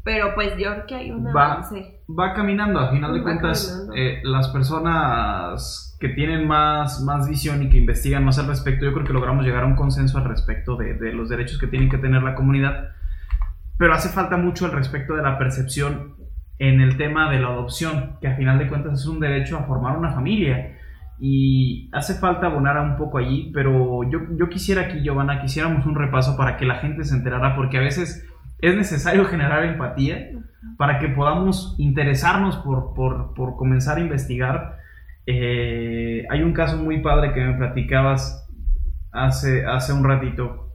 pero 0.03 0.35
pues 0.35 0.55
yo 0.57 0.71
creo 0.73 0.85
que 0.85 0.95
hay 0.95 1.11
un 1.11 1.27
avance. 1.27 2.03
Va 2.07 2.33
caminando, 2.33 2.79
a 2.79 2.91
final 2.91 3.13
de 3.13 3.23
cuentas, 3.23 3.89
eh, 3.95 4.21
las 4.23 4.49
personas 4.49 5.86
que 5.99 6.09
tienen 6.09 6.47
más, 6.47 7.01
más 7.01 7.27
visión 7.27 7.63
y 7.63 7.69
que 7.69 7.77
investigan 7.77 8.23
más 8.23 8.37
al 8.37 8.47
respecto, 8.47 8.85
yo 8.85 8.93
creo 8.93 9.05
que 9.05 9.13
logramos 9.13 9.45
llegar 9.45 9.63
a 9.63 9.67
un 9.67 9.75
consenso 9.75 10.17
al 10.17 10.25
respecto 10.25 10.75
de, 10.75 11.11
los 11.13 11.29
derechos 11.29 11.57
que 11.57 11.67
tiene 11.67 11.89
que 11.89 11.97
tener 11.97 12.21
la 12.21 12.35
comunidad, 12.35 12.91
pero 13.77 13.93
hace 13.93 14.09
falta 14.09 14.37
mucho 14.37 14.65
al 14.65 14.73
respecto 14.73 15.15
de 15.15 15.23
la 15.23 15.37
percepción 15.37 16.15
en 16.59 16.81
el 16.81 16.97
tema 16.97 17.31
de 17.31 17.39
la 17.39 17.47
adopción, 17.47 18.17
que 18.21 18.27
a 18.27 18.35
final 18.35 18.59
de 18.59 18.67
cuentas 18.67 18.99
es 18.99 19.07
un 19.07 19.19
derecho 19.19 19.57
a 19.57 19.63
formar 19.63 19.97
una 19.97 20.11
familia. 20.11 20.75
Y 21.19 21.89
hace 21.93 22.13
falta 22.15 22.45
abonar 22.45 22.79
un 22.79 22.95
poco 22.95 23.17
allí, 23.17 23.51
pero 23.51 24.03
yo, 24.09 24.19
yo 24.37 24.49
quisiera 24.49 24.83
aquí, 24.83 25.01
Giovanna, 25.01 25.41
quisiéramos 25.41 25.85
un 25.87 25.95
repaso 25.95 26.37
para 26.37 26.57
que 26.57 26.65
la 26.65 26.75
gente 26.75 27.03
se 27.03 27.15
enterara, 27.15 27.55
porque 27.55 27.77
a 27.77 27.81
veces 27.81 28.27
es 28.59 28.75
necesario 28.75 29.25
generar 29.29 29.63
empatía 29.65 30.29
para 30.77 30.99
que 30.99 31.09
podamos 31.09 31.75
interesarnos 31.79 32.57
por, 32.57 32.93
por, 32.93 33.33
por 33.33 33.55
comenzar 33.55 33.97
a 33.97 34.01
investigar 34.01 34.77
eh, 35.27 36.25
hay 36.29 36.41
un 36.41 36.53
caso 36.53 36.77
muy 36.77 37.01
padre 37.01 37.33
que 37.33 37.41
me 37.41 37.53
platicabas 37.55 38.49
hace, 39.11 39.65
hace 39.65 39.91
un 39.91 40.05
ratito 40.05 40.71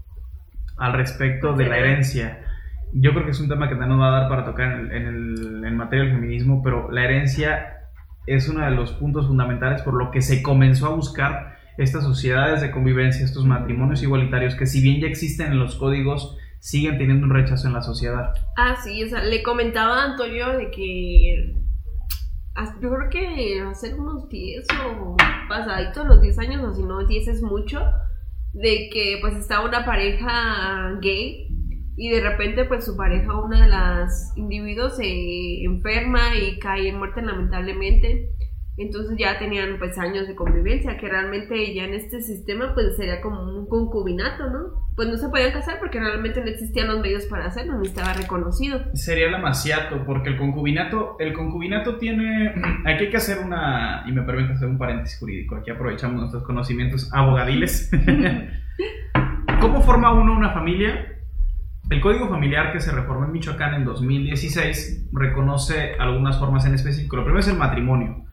al 0.77 0.93
respecto 0.93 1.55
de 1.55 1.67
la 1.67 1.79
herencia. 1.79 2.45
Yo 2.93 3.13
creo 3.13 3.25
que 3.25 3.31
es 3.31 3.41
un 3.41 3.49
tema 3.49 3.71
que 3.71 3.75
no 3.75 3.87
nos 3.87 4.01
va 4.01 4.09
a 4.09 4.21
dar 4.21 4.29
para 4.29 4.45
tocar 4.45 4.73
en, 4.73 4.91
el, 4.91 5.65
en, 5.65 5.77
materia 5.77 6.05
del 6.05 6.15
feminismo, 6.15 6.63
pero 6.63 6.91
la 6.91 7.03
herencia 7.03 7.79
es 8.27 8.47
uno 8.47 8.63
de 8.63 8.73
los 8.73 8.93
puntos 8.93 9.27
fundamentales 9.27 9.81
por 9.81 9.95
lo 9.95 10.11
que 10.11 10.21
se 10.21 10.43
comenzó 10.43 10.87
a 10.87 10.95
buscar 10.95 11.57
estas 11.79 12.05
sociedades 12.05 12.61
de 12.61 12.71
convivencia, 12.71 13.25
estos 13.25 13.47
matrimonios 13.47 14.03
igualitarios, 14.03 14.55
que 14.55 14.67
si 14.67 14.83
bien 14.83 15.01
ya 15.01 15.07
existen 15.07 15.53
en 15.53 15.59
los 15.59 15.77
códigos, 15.77 16.37
siguen 16.59 16.99
teniendo 16.99 17.25
un 17.25 17.33
rechazo 17.33 17.69
en 17.69 17.73
la 17.73 17.81
sociedad. 17.81 18.35
Ah, 18.59 18.77
sí, 18.85 19.03
o 19.03 19.09
sea, 19.09 19.25
le 19.25 19.43
comentaba 19.43 20.03
a 20.03 20.13
Antonio 20.13 20.59
de 20.59 20.71
que 20.71 21.62
yo 22.81 22.91
creo 22.95 23.11
que 23.11 23.61
hace 23.63 23.95
unos 23.95 24.29
10 24.29 24.67
o 24.87 25.17
pasaditos 25.49 26.07
los 26.07 26.21
10 26.21 26.39
años, 26.39 26.63
o 26.65 26.75
si 26.75 26.83
no 26.83 27.05
10 27.05 27.29
es 27.29 27.43
mucho, 27.43 27.81
de 28.53 28.91
que 28.93 29.19
pues 29.21 29.37
está 29.37 29.65
una 29.65 29.85
pareja 29.85 30.99
gay 31.01 31.49
y 31.97 32.11
de 32.11 32.21
repente 32.21 32.65
pues 32.65 32.85
su 32.85 32.97
pareja, 32.97 33.39
una 33.39 33.63
de 33.63 33.69
las 33.69 34.33
individuos 34.37 34.97
se 34.97 35.65
enferma 35.65 36.37
y 36.37 36.59
cae 36.59 36.89
en 36.89 36.99
muerte 36.99 37.23
lamentablemente 37.23 38.31
entonces 38.79 39.17
ya 39.19 39.39
tenían 39.39 39.77
pues 39.79 39.99
años 39.99 40.27
de 40.27 40.35
convivencia, 40.35 40.97
que 40.97 41.09
realmente 41.09 41.75
ya 41.75 41.85
en 41.85 41.93
este 41.93 42.23
sistema 42.23 42.73
pues 42.75 42.97
sería 42.97 43.21
como 43.21 43.43
un 43.43 43.67
concubinato, 43.69 44.49
¿no? 44.49 44.89
Pues 44.97 45.09
no 45.09 45.17
se 45.17 45.29
podían 45.29 45.53
casar 45.53 45.79
porque 45.79 46.01
realmente 46.01 46.41
no 46.41 46.47
existían 46.47 46.89
los 46.89 47.01
medios 47.01 47.27
para 47.27 47.47
hacerlo, 47.47 47.79
ni 47.79 47.89
estaba 47.89 48.15
reconocido. 48.15 48.81
Sería 48.95 49.29
el 49.29 49.35
amaciato, 49.35 50.05
porque 50.07 50.31
el 50.31 50.39
concubinato, 50.39 51.17
el 51.19 51.35
concubinato 51.35 51.97
tiene, 51.97 52.55
aquí 52.87 53.05
hay 53.05 53.11
que 53.11 53.17
hacer 53.17 53.45
una, 53.45 54.05
y 54.07 54.13
me 54.13 54.23
permite 54.23 54.55
hacer 54.55 54.69
un 54.69 54.79
paréntesis 54.79 55.19
jurídico, 55.19 55.57
aquí 55.57 55.71
aprovechamos 55.71 56.17
nuestros 56.17 56.43
conocimientos 56.45 57.13
abogadiles. 57.13 57.91
¿Cómo 59.61 59.83
forma 59.83 60.13
uno 60.15 60.35
una 60.35 60.51
familia? 60.51 61.09
El 61.91 62.01
Código 62.01 62.29
Familiar 62.29 62.73
que 62.73 62.81
se 62.81 62.91
reformó 62.91 63.27
en 63.27 63.33
Michoacán 63.33 63.75
en 63.75 63.85
2016 63.85 65.11
reconoce 65.13 65.95
algunas 65.99 66.39
formas 66.39 66.65
en 66.65 66.75
específico. 66.75 67.17
Lo 67.17 67.25
primero 67.25 67.41
es 67.41 67.49
el 67.49 67.59
matrimonio 67.59 68.32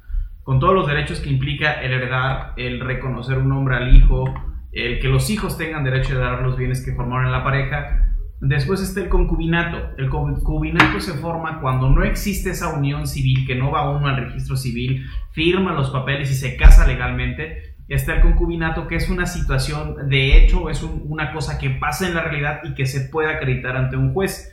con 0.49 0.59
todos 0.59 0.73
los 0.73 0.87
derechos 0.87 1.19
que 1.19 1.29
implica 1.29 1.73
el 1.73 1.93
heredar, 1.93 2.53
el 2.57 2.79
reconocer 2.79 3.37
un 3.37 3.49
nombre 3.49 3.75
al 3.75 3.95
hijo, 3.95 4.33
el 4.71 4.99
que 4.99 5.07
los 5.07 5.29
hijos 5.29 5.59
tengan 5.59 5.83
derecho 5.83 6.13
a 6.13 6.15
heredar 6.15 6.41
los 6.41 6.57
bienes 6.57 6.83
que 6.83 6.95
formaron 6.95 7.31
la 7.31 7.43
pareja. 7.43 8.15
Después 8.41 8.81
está 8.81 8.99
el 9.01 9.09
concubinato. 9.09 9.91
El 9.99 10.09
concubinato 10.09 10.99
se 11.01 11.13
forma 11.13 11.61
cuando 11.61 11.91
no 11.91 12.03
existe 12.03 12.49
esa 12.49 12.69
unión 12.69 13.05
civil, 13.05 13.45
que 13.45 13.53
no 13.53 13.69
va 13.69 13.91
uno 13.91 14.07
al 14.07 14.25
registro 14.25 14.57
civil, 14.57 15.05
firma 15.33 15.73
los 15.73 15.91
papeles 15.91 16.31
y 16.31 16.33
se 16.33 16.57
casa 16.57 16.87
legalmente. 16.87 17.75
Está 17.87 18.15
el 18.15 18.21
concubinato, 18.21 18.87
que 18.87 18.95
es 18.95 19.07
una 19.07 19.27
situación 19.27 20.09
de 20.09 20.35
hecho, 20.35 20.71
es 20.71 20.81
una 20.81 21.31
cosa 21.31 21.59
que 21.59 21.69
pasa 21.69 22.07
en 22.07 22.15
la 22.15 22.23
realidad 22.23 22.61
y 22.63 22.73
que 22.73 22.87
se 22.87 23.01
puede 23.01 23.31
acreditar 23.31 23.77
ante 23.77 23.97
un 23.97 24.15
juez. 24.15 24.51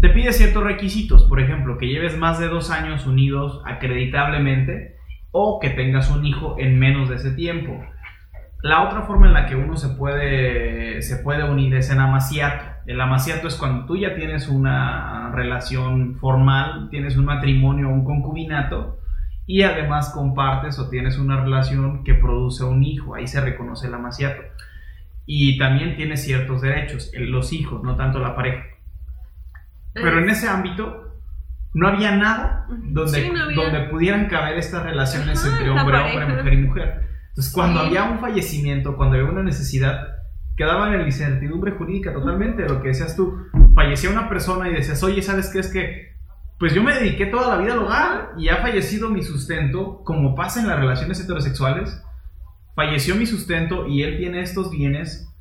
Te 0.00 0.08
pide 0.08 0.32
ciertos 0.32 0.64
requisitos, 0.64 1.22
por 1.28 1.38
ejemplo, 1.38 1.78
que 1.78 1.86
lleves 1.86 2.18
más 2.18 2.40
de 2.40 2.48
dos 2.48 2.72
años 2.72 3.06
unidos 3.06 3.62
acreditablemente, 3.64 4.98
o 5.32 5.60
que 5.60 5.70
tengas 5.70 6.10
un 6.10 6.24
hijo 6.24 6.56
en 6.58 6.78
menos 6.78 7.08
de 7.08 7.16
ese 7.16 7.32
tiempo. 7.32 7.80
La 8.62 8.82
otra 8.82 9.02
forma 9.02 9.26
en 9.26 9.32
la 9.32 9.46
que 9.46 9.56
uno 9.56 9.76
se 9.76 9.88
puede, 9.90 11.00
se 11.02 11.16
puede 11.16 11.44
unir 11.44 11.74
es 11.74 11.90
en 11.90 12.00
amaciato. 12.00 12.64
El 12.86 13.00
amaciato 13.00 13.48
es 13.48 13.56
cuando 13.56 13.86
tú 13.86 13.96
ya 13.96 14.14
tienes 14.14 14.48
una 14.48 15.30
relación 15.34 16.16
formal, 16.16 16.88
tienes 16.90 17.16
un 17.16 17.24
matrimonio 17.24 17.88
o 17.88 17.92
un 17.92 18.04
concubinato 18.04 18.98
y 19.46 19.62
además 19.62 20.10
compartes 20.10 20.78
o 20.78 20.90
tienes 20.90 21.18
una 21.18 21.42
relación 21.42 22.04
que 22.04 22.14
produce 22.14 22.64
un 22.64 22.84
hijo. 22.84 23.14
Ahí 23.14 23.26
se 23.26 23.40
reconoce 23.40 23.86
el 23.86 23.94
amaciato. 23.94 24.42
Y 25.24 25.58
también 25.58 25.96
tienes 25.96 26.22
ciertos 26.24 26.60
derechos, 26.60 27.10
los 27.14 27.52
hijos, 27.52 27.82
no 27.82 27.96
tanto 27.96 28.18
la 28.18 28.34
pareja. 28.34 28.64
Pero 29.94 30.18
en 30.18 30.28
ese 30.28 30.48
ámbito 30.48 31.09
no 31.72 31.88
había 31.88 32.16
nada 32.16 32.66
donde, 32.68 33.30
donde 33.54 33.80
pudieran 33.90 34.26
caber 34.26 34.58
estas 34.58 34.82
relaciones 34.82 35.44
entre 35.44 35.70
hombre, 35.70 35.98
hombre, 35.98 36.26
mujer 36.26 36.52
y 36.52 36.56
mujer. 36.56 37.08
Entonces, 37.28 37.52
cuando 37.52 37.80
había 37.80 38.04
un 38.04 38.18
fallecimiento, 38.18 38.96
cuando 38.96 39.16
había 39.16 39.30
una 39.30 39.42
necesidad, 39.42 40.08
quedaba 40.56 40.92
en 40.92 40.98
la 40.98 41.06
incertidumbre 41.06 41.72
jurídica 41.72 42.12
totalmente. 42.12 42.68
Lo 42.68 42.82
que 42.82 42.88
decías 42.88 43.16
tú, 43.16 43.46
fallecía 43.74 44.10
una 44.10 44.28
persona 44.28 44.68
y 44.68 44.74
decías, 44.74 45.02
oye, 45.02 45.22
¿sabes 45.22 45.50
qué 45.50 45.60
es 45.60 45.72
que? 45.72 46.10
Pues 46.58 46.74
yo 46.74 46.82
me 46.82 46.94
dediqué 46.94 47.26
toda 47.26 47.56
la 47.56 47.62
vida 47.62 47.72
al 47.72 47.78
hogar 47.78 48.32
y 48.36 48.48
ha 48.48 48.56
fallecido 48.56 49.08
mi 49.08 49.22
sustento, 49.22 50.02
como 50.04 50.34
pasa 50.34 50.60
en 50.60 50.68
las 50.68 50.78
relaciones 50.78 51.18
heterosexuales. 51.20 52.02
Falleció 52.74 53.14
mi 53.14 53.26
sustento 53.26 53.86
y 53.86 54.02
él 54.02 54.18
tiene 54.18 54.42
estos 54.42 54.70
bienes. 54.70 55.32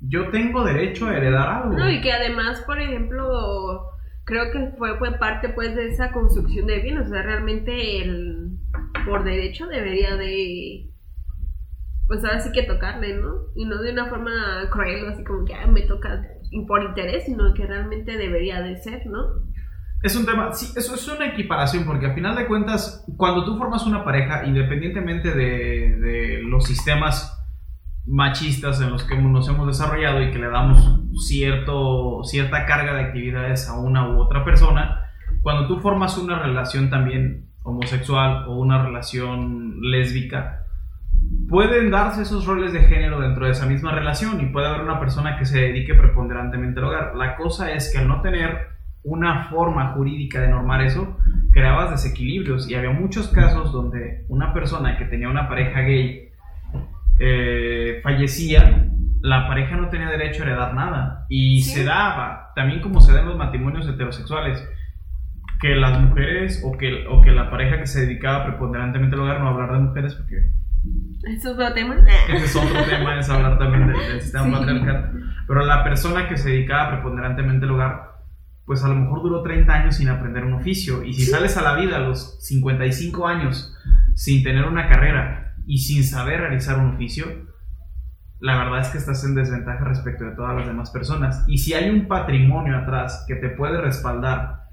Yo 0.00 0.30
tengo 0.30 0.64
derecho 0.64 1.06
a 1.06 1.16
heredar 1.16 1.48
algo. 1.48 1.78
No, 1.78 1.88
y 1.88 2.00
que 2.00 2.12
además, 2.12 2.62
por 2.66 2.80
ejemplo, 2.80 3.95
creo 4.26 4.50
que 4.50 4.76
fue, 4.76 4.98
parte 5.18 5.48
pues 5.50 5.74
de 5.74 5.88
esa 5.88 6.12
construcción 6.12 6.66
de 6.66 6.80
bien, 6.80 6.98
o 6.98 7.08
sea, 7.08 7.22
realmente 7.22 8.02
el 8.02 8.58
por 9.06 9.24
derecho 9.24 9.66
debería 9.68 10.16
de 10.16 10.90
pues 12.08 12.24
ahora 12.24 12.40
sí 12.40 12.50
que 12.52 12.64
tocarle, 12.64 13.16
¿no? 13.16 13.34
Y 13.54 13.64
no 13.64 13.80
de 13.80 13.92
una 13.92 14.06
forma 14.06 14.30
cruel, 14.70 15.08
así 15.08 15.24
como 15.24 15.44
que 15.44 15.54
me 15.66 15.82
toca 15.82 16.22
por 16.68 16.82
interés, 16.82 17.24
sino 17.24 17.54
que 17.54 17.66
realmente 17.66 18.16
debería 18.16 18.60
de 18.62 18.76
ser, 18.76 19.06
¿no? 19.06 19.46
Es 20.02 20.14
un 20.14 20.26
tema, 20.26 20.52
sí, 20.52 20.72
eso 20.76 20.94
es 20.94 21.08
una 21.08 21.26
equiparación, 21.26 21.84
porque 21.84 22.06
al 22.06 22.14
final 22.14 22.36
de 22.36 22.46
cuentas, 22.46 23.04
cuando 23.16 23.44
tú 23.44 23.56
formas 23.56 23.86
una 23.86 24.04
pareja, 24.04 24.44
independientemente 24.44 25.32
de, 25.32 25.96
de 25.96 26.42
los 26.42 26.66
sistemas 26.66 27.32
machistas 28.06 28.80
en 28.80 28.90
los 28.90 29.02
que 29.04 29.16
nos 29.16 29.48
hemos 29.48 29.66
desarrollado 29.66 30.22
y 30.22 30.30
que 30.30 30.38
le 30.38 30.48
damos 30.48 30.95
cierto, 31.16 32.22
cierta 32.24 32.66
carga 32.66 32.94
de 32.94 33.02
actividades 33.02 33.68
a 33.68 33.78
una 33.78 34.08
u 34.08 34.18
otra 34.18 34.44
persona, 34.44 35.10
cuando 35.42 35.66
tú 35.66 35.80
formas 35.80 36.18
una 36.18 36.38
relación 36.38 36.90
también 36.90 37.46
homosexual 37.62 38.44
o 38.48 38.56
una 38.56 38.84
relación 38.84 39.80
lésbica, 39.80 40.64
pueden 41.48 41.90
darse 41.90 42.22
esos 42.22 42.46
roles 42.46 42.72
de 42.72 42.80
género 42.80 43.20
dentro 43.20 43.46
de 43.46 43.52
esa 43.52 43.66
misma 43.66 43.92
relación 43.92 44.40
y 44.40 44.46
puede 44.46 44.66
haber 44.66 44.82
una 44.82 45.00
persona 45.00 45.38
que 45.38 45.44
se 45.44 45.60
dedique 45.60 45.94
preponderantemente 45.94 46.80
al 46.80 46.86
hogar. 46.86 47.16
La 47.16 47.36
cosa 47.36 47.72
es 47.72 47.92
que 47.92 47.98
al 47.98 48.08
no 48.08 48.20
tener 48.20 48.76
una 49.02 49.44
forma 49.44 49.92
jurídica 49.92 50.40
de 50.40 50.48
normar 50.48 50.82
eso, 50.82 51.16
creabas 51.52 51.90
desequilibrios 51.90 52.68
y 52.68 52.74
había 52.74 52.90
muchos 52.90 53.28
casos 53.28 53.72
donde 53.72 54.24
una 54.28 54.52
persona 54.52 54.98
que 54.98 55.04
tenía 55.04 55.28
una 55.28 55.48
pareja 55.48 55.80
gay 55.82 56.30
eh, 57.18 58.00
fallecía, 58.02 58.85
la 59.26 59.48
pareja 59.48 59.76
no 59.76 59.88
tenía 59.88 60.08
derecho 60.08 60.42
a 60.42 60.46
heredar 60.46 60.74
nada. 60.74 61.26
Y 61.28 61.60
se 61.62 61.82
daba, 61.82 62.52
también 62.54 62.80
como 62.80 63.00
se 63.00 63.12
da 63.12 63.20
en 63.20 63.26
los 63.26 63.36
matrimonios 63.36 63.88
heterosexuales, 63.88 64.64
que 65.60 65.74
las 65.74 66.00
mujeres 66.00 66.62
o 66.64 66.78
que, 66.78 67.08
o 67.08 67.20
que 67.22 67.32
la 67.32 67.50
pareja 67.50 67.80
que 67.80 67.88
se 67.88 68.02
dedicaba 68.02 68.44
preponderantemente 68.44 69.16
al 69.16 69.22
hogar, 69.22 69.40
no 69.40 69.48
hablar 69.48 69.72
de 69.72 69.78
mujeres 69.80 70.14
porque... 70.14 70.52
¿Es 71.24 71.44
otro 71.44 71.72
tema? 71.74 71.96
Ese 72.28 72.44
es 72.44 72.54
otro 72.54 72.84
tema, 72.84 73.18
es 73.18 73.28
hablar 73.28 73.58
también 73.58 73.88
del, 73.88 74.20
sistema 74.20 74.60
patriarcal. 74.60 75.12
Pero 75.48 75.66
la 75.66 75.82
persona 75.82 76.28
que 76.28 76.36
se 76.36 76.50
dedicaba 76.50 76.92
preponderantemente 76.92 77.64
al 77.64 77.72
hogar, 77.72 78.12
pues 78.64 78.84
a 78.84 78.88
lo 78.88 78.94
mejor 78.94 79.22
duró 79.22 79.42
30 79.42 79.72
años 79.74 79.96
sin 79.96 80.08
aprender 80.08 80.44
un 80.44 80.52
oficio. 80.52 81.02
Y 81.02 81.14
si 81.14 81.22
sales 81.22 81.56
a 81.56 81.62
la 81.62 81.74
vida 81.74 81.96
a 81.96 82.00
los 82.00 82.38
55 82.46 83.26
años 83.26 83.76
sin 84.14 84.44
tener 84.44 84.66
una 84.66 84.88
carrera, 84.88 85.46
y 85.66 85.78
sin 85.78 86.04
saber 86.04 86.40
realizar 86.40 86.78
un 86.78 86.94
oficio, 86.94 87.26
la 88.40 88.58
verdad 88.58 88.80
es 88.80 88.88
que 88.88 88.98
estás 88.98 89.24
en 89.24 89.34
desventaja 89.34 89.84
respecto 89.84 90.24
de 90.24 90.32
todas 90.32 90.54
las 90.56 90.66
demás 90.66 90.90
personas. 90.90 91.44
Y 91.48 91.58
si 91.58 91.74
hay 91.74 91.90
un 91.90 92.06
patrimonio 92.06 92.76
atrás 92.76 93.24
que 93.26 93.36
te 93.36 93.48
puede 93.48 93.80
respaldar, 93.80 94.66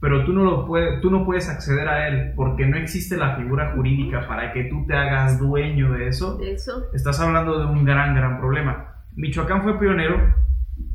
pero 0.00 0.24
tú 0.24 0.32
no, 0.32 0.42
lo 0.42 0.66
puedes, 0.66 1.00
tú 1.00 1.10
no 1.10 1.24
puedes 1.24 1.48
acceder 1.48 1.88
a 1.88 2.08
él 2.08 2.32
porque 2.34 2.66
no 2.66 2.76
existe 2.76 3.16
la 3.16 3.36
figura 3.36 3.72
jurídica 3.74 4.26
para 4.26 4.52
que 4.52 4.64
tú 4.64 4.84
te 4.86 4.94
hagas 4.94 5.38
dueño 5.38 5.92
de 5.92 6.08
eso, 6.08 6.40
eso. 6.42 6.86
estás 6.92 7.20
hablando 7.20 7.58
de 7.60 7.66
un 7.66 7.84
gran, 7.84 8.14
gran 8.14 8.40
problema. 8.40 8.96
Michoacán 9.14 9.62
fue 9.62 9.78
pionero 9.78 10.34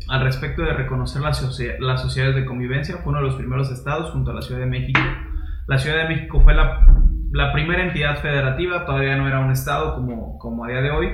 al 0.10 0.22
respecto 0.24 0.62
de 0.62 0.74
reconocer 0.74 1.22
las, 1.22 1.42
las 1.80 2.02
sociedades 2.02 2.36
de 2.36 2.46
convivencia, 2.46 2.98
fue 2.98 3.12
uno 3.12 3.20
de 3.20 3.28
los 3.28 3.36
primeros 3.36 3.72
estados 3.72 4.12
junto 4.12 4.32
a 4.32 4.34
la 4.34 4.42
Ciudad 4.42 4.60
de 4.60 4.68
México. 4.68 5.00
La 5.68 5.78
Ciudad 5.78 5.98
de 5.98 6.16
México 6.16 6.42
fue 6.42 6.54
la 6.54 6.86
la 7.32 7.52
primera 7.54 7.84
entidad 7.84 8.18
federativa, 8.18 8.86
todavía 8.86 9.18
no 9.18 9.28
era 9.28 9.40
un 9.40 9.52
estado 9.52 9.96
como, 9.96 10.38
como 10.38 10.66
a 10.66 10.70
día 10.70 10.82
de 10.82 10.92
hoy, 10.92 11.10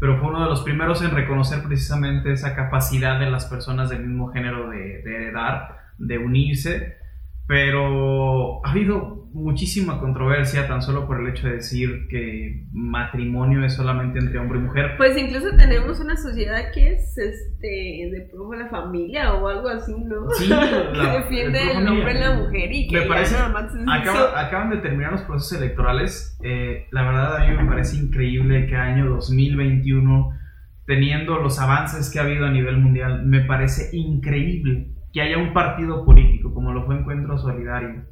pero 0.00 0.18
fue 0.18 0.28
uno 0.28 0.42
de 0.42 0.50
los 0.50 0.62
primeros 0.62 1.02
en 1.02 1.12
reconocer 1.12 1.62
precisamente 1.62 2.32
esa 2.32 2.54
capacidad 2.54 3.20
de 3.20 3.30
las 3.30 3.46
personas 3.46 3.88
del 3.90 4.06
mismo 4.06 4.28
género 4.32 4.70
de, 4.70 5.02
de 5.02 5.32
dar, 5.32 5.78
de 5.98 6.18
unirse, 6.18 6.96
pero 7.46 8.64
ha 8.64 8.70
habido 8.70 9.22
muchísima 9.32 9.98
controversia 9.98 10.68
tan 10.68 10.82
solo 10.82 11.06
por 11.06 11.20
el 11.20 11.28
hecho 11.28 11.46
de 11.46 11.54
decir 11.54 12.06
que 12.08 12.66
matrimonio 12.72 13.64
es 13.64 13.74
solamente 13.74 14.18
entre 14.18 14.38
hombre 14.38 14.58
y 14.58 14.62
mujer. 14.62 14.92
Pues 14.96 15.16
incluso 15.16 15.56
tenemos 15.56 16.00
una 16.00 16.16
sociedad 16.16 16.70
que 16.72 16.92
es 16.92 17.16
este 17.16 17.66
de 17.66 18.28
pro 18.30 18.52
la 18.52 18.68
familia 18.68 19.34
o 19.34 19.48
algo 19.48 19.68
así, 19.68 19.94
¿no? 20.04 20.30
Sí, 20.32 20.48
que 20.94 21.18
defiende 21.18 21.60
el 21.72 21.88
hombre 21.88 22.12
y 22.12 22.20
la 22.20 22.34
mujer 22.34 22.72
y 22.72 22.88
que 22.88 23.00
me 23.00 23.06
parece, 23.06 23.36
acaban 23.36 24.70
de 24.70 24.76
terminar 24.78 25.12
los 25.12 25.22
procesos 25.22 25.58
electorales. 25.58 26.38
Eh, 26.42 26.86
la 26.90 27.02
verdad 27.02 27.36
a 27.36 27.46
mí 27.46 27.56
me 27.56 27.64
parece 27.64 27.96
increíble 27.96 28.66
que 28.66 28.76
año 28.76 29.08
2021 29.08 30.38
teniendo 30.86 31.38
los 31.38 31.58
avances 31.58 32.10
que 32.10 32.18
ha 32.18 32.22
habido 32.22 32.44
a 32.44 32.50
nivel 32.50 32.76
mundial, 32.76 33.24
me 33.24 33.40
parece 33.40 33.96
increíble 33.96 34.88
que 35.12 35.20
haya 35.20 35.38
un 35.38 35.52
partido 35.52 36.04
político 36.04 36.31
como 36.42 36.72
lo 36.72 36.86
fue 36.86 36.98
Encuentro 36.98 37.38
Solidario 37.38 38.04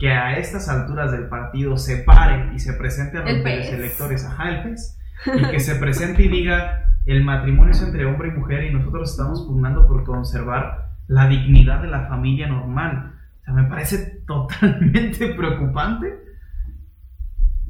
que 0.00 0.10
a 0.10 0.38
estas 0.38 0.68
alturas 0.70 1.12
del 1.12 1.28
partido 1.28 1.76
se 1.76 1.98
pare 1.98 2.54
y 2.54 2.58
se 2.58 2.72
presente 2.72 3.18
a 3.18 3.20
los 3.20 3.44
electores, 3.68 4.24
ajá, 4.24 4.48
el 4.48 4.62
PES, 4.62 4.98
y 5.26 5.50
que 5.50 5.60
se 5.60 5.74
presente 5.74 6.22
y 6.22 6.28
diga 6.28 6.86
el 7.04 7.22
matrimonio 7.22 7.72
es 7.72 7.82
entre 7.82 8.06
hombre 8.06 8.28
y 8.28 8.32
mujer 8.32 8.64
y 8.64 8.72
nosotros 8.72 9.10
estamos 9.10 9.42
pugnando 9.46 9.86
por 9.86 10.04
conservar 10.04 10.90
la 11.06 11.28
dignidad 11.28 11.82
de 11.82 11.88
la 11.88 12.06
familia 12.08 12.46
normal. 12.46 13.12
O 13.40 13.44
sea, 13.44 13.54
me 13.54 13.64
parece 13.64 14.22
totalmente 14.26 15.26
preocupante, 15.36 16.18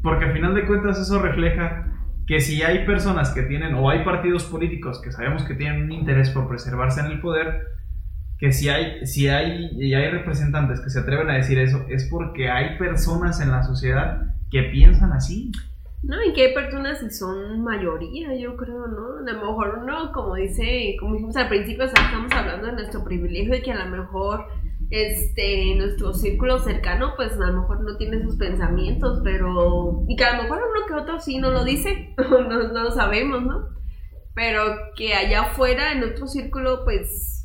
porque 0.01 0.27
al 0.27 0.33
final 0.33 0.55
de 0.55 0.67
cuentas 0.67 1.01
eso 1.01 1.21
refleja 1.21 1.87
que 2.29 2.41
si 2.41 2.63
hay 2.63 2.87
personas 2.87 3.31
que 3.31 3.43
tienen, 3.43 3.75
o 3.75 3.91
hay 3.91 4.05
partidos 4.05 4.45
políticos 4.45 5.01
que 5.03 5.11
sabemos 5.11 5.43
que 5.43 5.55
tienen 5.55 5.83
un 5.83 5.93
interés 5.93 6.31
por 6.31 6.49
preservarse 6.49 7.01
en 7.01 7.07
el 7.07 7.21
poder, 7.21 7.67
que 8.41 8.53
si 8.53 8.71
hay, 8.71 9.07
si 9.07 9.29
hay, 9.29 9.71
y 9.79 9.93
hay 9.93 10.11
representantes 10.11 10.81
que 10.81 10.89
se 10.89 11.01
atreven 11.01 11.29
a 11.29 11.35
decir 11.35 11.59
eso, 11.59 11.85
es 11.91 12.09
porque 12.11 12.51
hay 12.51 12.79
personas 12.79 13.39
en 13.41 13.51
la 13.51 13.63
sociedad 13.63 14.35
que 14.51 14.63
piensan 14.65 15.13
así. 15.13 15.53
No, 16.03 16.17
y 16.25 16.33
que 16.33 16.47
hay 16.47 16.55
personas 16.55 17.03
y 17.03 17.11
son 17.11 17.63
mayoría, 17.63 18.35
yo 18.35 18.57
creo, 18.57 18.87
¿no? 18.87 19.19
A 19.19 19.33
lo 19.33 19.47
mejor 19.47 19.81
uno, 19.83 20.11
como 20.13 20.37
dice, 20.37 20.97
como 20.99 21.13
dijimos 21.13 21.37
al 21.37 21.49
principio, 21.49 21.85
estamos 21.85 22.33
hablando 22.33 22.69
de 22.69 22.73
nuestro 22.73 23.05
privilegio 23.05 23.55
y 23.55 23.61
que 23.63 23.73
a 23.73 23.85
lo 23.85 23.95
mejor 23.95 24.47
este 24.89 25.75
nuestro 25.77 26.15
círculo 26.15 26.59
cercano, 26.61 27.13
pues 27.17 27.35
a 27.35 27.47
lo 27.47 27.61
mejor 27.61 27.83
no 27.83 27.99
tiene 27.99 28.17
esos 28.17 28.37
pensamientos, 28.37 29.21
pero. 29.23 30.05
Y 30.09 30.17
que 30.17 30.25
a 30.25 30.37
lo 30.37 30.45
mejor 30.45 30.59
uno 30.59 30.87
que 30.89 30.95
otro 30.95 31.21
sí 31.21 31.37
no 31.37 31.51
lo 31.51 31.63
dice, 31.63 32.15
no, 32.17 32.73
no 32.73 32.83
lo 32.85 32.91
sabemos, 32.91 33.43
¿no? 33.43 33.69
Pero 34.35 34.63
que 34.97 35.13
allá 35.13 35.43
afuera, 35.43 35.93
en 35.93 36.03
otro 36.05 36.27
círculo, 36.27 36.85
pues 36.85 37.40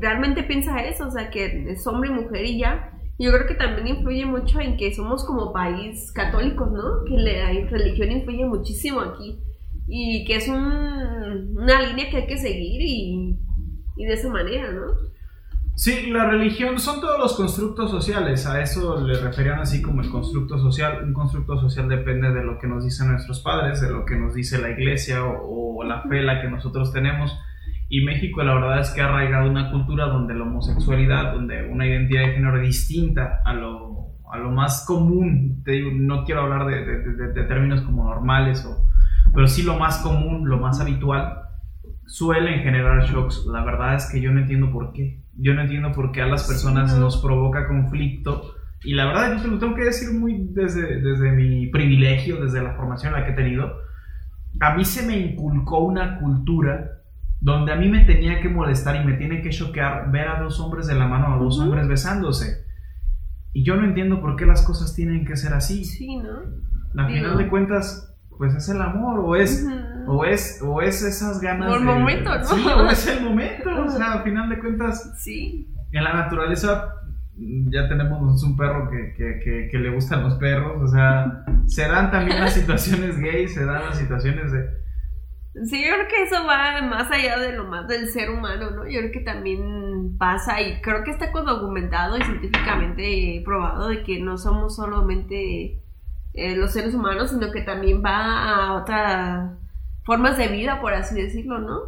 realmente 0.00 0.42
piensa 0.42 0.82
eso, 0.84 1.08
o 1.08 1.10
sea, 1.10 1.30
que 1.30 1.70
es 1.70 1.86
hombre 1.86 2.10
y 2.10 2.12
mujer 2.12 2.44
y 2.44 2.58
ya. 2.58 2.92
Yo 3.18 3.32
creo 3.32 3.46
que 3.46 3.54
también 3.54 3.88
influye 3.88 4.24
mucho 4.24 4.60
en 4.60 4.76
que 4.76 4.94
somos 4.94 5.24
como 5.24 5.52
país 5.52 6.12
católicos, 6.12 6.70
¿no? 6.70 7.04
Que 7.04 7.16
la 7.16 7.48
religión 7.68 8.12
influye 8.12 8.44
muchísimo 8.44 9.00
aquí. 9.00 9.40
Y 9.88 10.24
que 10.24 10.36
es 10.36 10.48
una 10.48 11.82
línea 11.88 12.10
que 12.10 12.18
hay 12.18 12.26
que 12.26 12.36
seguir 12.36 12.80
y, 12.82 13.38
y 13.96 14.04
de 14.04 14.12
esa 14.14 14.28
manera, 14.28 14.70
¿no? 14.70 15.08
Sí, 15.78 16.10
la 16.10 16.28
religión 16.28 16.80
son 16.80 17.00
todos 17.00 17.20
los 17.20 17.36
constructos 17.36 17.92
sociales, 17.92 18.44
a 18.46 18.60
eso 18.60 19.00
le 19.00 19.16
referían 19.16 19.60
así 19.60 19.80
como 19.80 20.02
el 20.02 20.10
constructo 20.10 20.58
social. 20.58 21.04
Un 21.04 21.12
constructo 21.12 21.56
social 21.60 21.88
depende 21.88 22.32
de 22.32 22.42
lo 22.42 22.58
que 22.58 22.66
nos 22.66 22.84
dicen 22.84 23.12
nuestros 23.12 23.38
padres, 23.42 23.80
de 23.80 23.88
lo 23.88 24.04
que 24.04 24.16
nos 24.16 24.34
dice 24.34 24.60
la 24.60 24.70
iglesia 24.70 25.22
o, 25.24 25.84
la 25.84 26.02
fe 26.02 26.20
la 26.22 26.42
que 26.42 26.48
nosotros 26.48 26.92
tenemos. 26.92 27.38
Y 27.88 28.04
México 28.04 28.42
la 28.42 28.54
verdad 28.54 28.80
es 28.80 28.90
que 28.90 29.00
ha 29.00 29.06
arraigado 29.06 29.50
una 29.50 29.70
cultura 29.70 30.06
donde 30.06 30.34
la 30.34 30.42
homosexualidad, 30.44 31.32
donde 31.32 31.68
una 31.68 31.86
identidad 31.86 32.22
de 32.26 32.34
género 32.34 32.60
distinta 32.60 33.40
a 33.44 33.54
lo, 33.54 34.12
a 34.30 34.36
lo 34.38 34.50
más 34.50 34.84
común, 34.86 35.62
te 35.64 35.72
digo, 35.72 35.90
no 35.94 36.24
quiero 36.24 36.42
hablar 36.42 36.66
de, 36.66 36.84
de, 36.84 37.32
de 37.32 37.42
términos 37.44 37.80
como 37.82 38.04
normales, 38.04 38.64
o, 38.66 38.86
pero 39.34 39.48
sí 39.48 39.62
lo 39.62 39.78
más 39.78 39.98
común, 39.98 40.48
lo 40.48 40.58
más 40.58 40.80
habitual, 40.80 41.48
suelen 42.08 42.62
generar 42.62 43.04
shocks. 43.04 43.46
La 43.46 43.64
verdad 43.64 43.94
es 43.94 44.10
que 44.10 44.20
yo 44.20 44.32
no 44.32 44.40
entiendo 44.40 44.70
por 44.70 44.92
qué. 44.92 45.22
Yo 45.36 45.54
no 45.54 45.62
entiendo 45.62 45.92
por 45.92 46.10
qué 46.12 46.22
a 46.22 46.26
las 46.26 46.46
personas 46.46 46.98
nos 46.98 47.22
provoca 47.22 47.68
conflicto. 47.68 48.54
Y 48.82 48.94
la 48.94 49.06
verdad, 49.06 49.36
yo 49.36 49.42
te 49.42 49.48
lo 49.48 49.58
tengo 49.58 49.74
que 49.74 49.84
decir 49.84 50.18
muy 50.18 50.48
desde, 50.50 51.00
desde 51.00 51.32
mi 51.32 51.68
privilegio, 51.68 52.40
desde 52.40 52.62
la 52.62 52.74
formación 52.74 53.14
en 53.14 53.20
la 53.20 53.26
que 53.26 53.32
he 53.32 53.36
tenido. 53.36 53.72
A 54.60 54.74
mí 54.74 54.84
se 54.84 55.06
me 55.06 55.16
inculcó 55.16 55.80
una 55.80 56.18
cultura 56.18 56.98
donde 57.40 57.72
a 57.72 57.76
mí 57.76 57.88
me 57.88 58.04
tenía 58.04 58.40
que 58.40 58.48
molestar 58.48 58.96
y 58.96 59.04
me 59.04 59.14
tiene 59.14 59.42
que 59.42 59.50
choquear 59.50 60.10
ver 60.10 60.28
a 60.28 60.40
dos 60.40 60.58
hombres 60.60 60.86
de 60.86 60.94
la 60.94 61.06
mano, 61.06 61.34
a 61.34 61.38
dos 61.38 61.58
hombres 61.60 61.86
besándose. 61.86 62.64
Y 63.52 63.64
yo 63.64 63.76
no 63.76 63.84
entiendo 63.84 64.20
por 64.20 64.36
qué 64.36 64.46
las 64.46 64.62
cosas 64.62 64.94
tienen 64.94 65.24
que 65.24 65.36
ser 65.36 65.54
así. 65.54 65.84
Sí, 65.84 66.16
¿no? 66.16 67.00
Al 67.00 67.12
final 67.12 67.38
de 67.38 67.48
cuentas, 67.48 68.16
pues 68.36 68.54
es 68.54 68.68
el 68.68 68.80
amor 68.80 69.20
o 69.20 69.36
es 69.36 69.66
o 70.06 70.24
es 70.24 70.60
o 70.62 70.80
es 70.80 71.02
esas 71.02 71.40
ganas 71.40 71.68
Por 71.68 71.82
momento, 71.82 72.36
¿no? 72.36 72.44
Sí, 72.44 72.64
o 72.66 72.88
es 72.88 73.06
el 73.08 73.24
momento, 73.24 73.70
o 73.84 73.88
sea, 73.88 74.14
al 74.14 74.22
final 74.22 74.48
de 74.48 74.58
cuentas 74.58 75.14
sí. 75.18 75.68
En 75.92 76.04
la 76.04 76.12
naturaleza 76.12 76.94
ya 77.36 77.88
tenemos 77.88 78.42
un 78.42 78.56
perro 78.56 78.90
que, 78.90 79.14
que, 79.14 79.68
que, 79.70 79.78
le 79.78 79.90
gustan 79.90 80.24
los 80.24 80.34
perros, 80.34 80.82
o 80.82 80.88
sea, 80.88 81.44
se 81.66 81.86
dan 81.86 82.10
también 82.10 82.40
las 82.40 82.54
situaciones 82.60 83.18
gays, 83.18 83.54
se 83.54 83.64
dan 83.64 83.86
las 83.86 83.98
situaciones 83.98 84.50
de 84.50 84.66
Sí, 85.54 85.84
yo 85.84 85.94
creo 85.94 86.08
que 86.08 86.22
eso 86.22 86.44
va 86.46 86.80
más 86.82 87.10
allá 87.10 87.38
de 87.38 87.52
lo 87.52 87.64
más 87.64 87.88
del 87.88 88.08
ser 88.08 88.30
humano, 88.30 88.70
¿no? 88.70 88.86
Yo 88.86 89.00
creo 89.00 89.12
que 89.12 89.20
también 89.20 90.16
pasa 90.18 90.60
y 90.60 90.80
creo 90.80 91.02
que 91.04 91.10
está 91.10 91.30
documentado 91.32 92.16
y 92.16 92.22
científicamente 92.22 93.42
probado 93.44 93.88
de 93.88 94.02
que 94.04 94.20
no 94.20 94.38
somos 94.38 94.76
solamente 94.76 95.82
eh, 96.34 96.56
los 96.56 96.72
seres 96.72 96.94
humanos, 96.94 97.30
sino 97.30 97.50
que 97.50 97.62
también 97.62 98.02
va 98.04 98.44
a 98.44 98.74
otras 98.74 99.58
formas 100.04 100.36
de 100.38 100.48
vida, 100.48 100.80
por 100.80 100.94
así 100.94 101.20
decirlo, 101.20 101.58
¿no? 101.58 101.80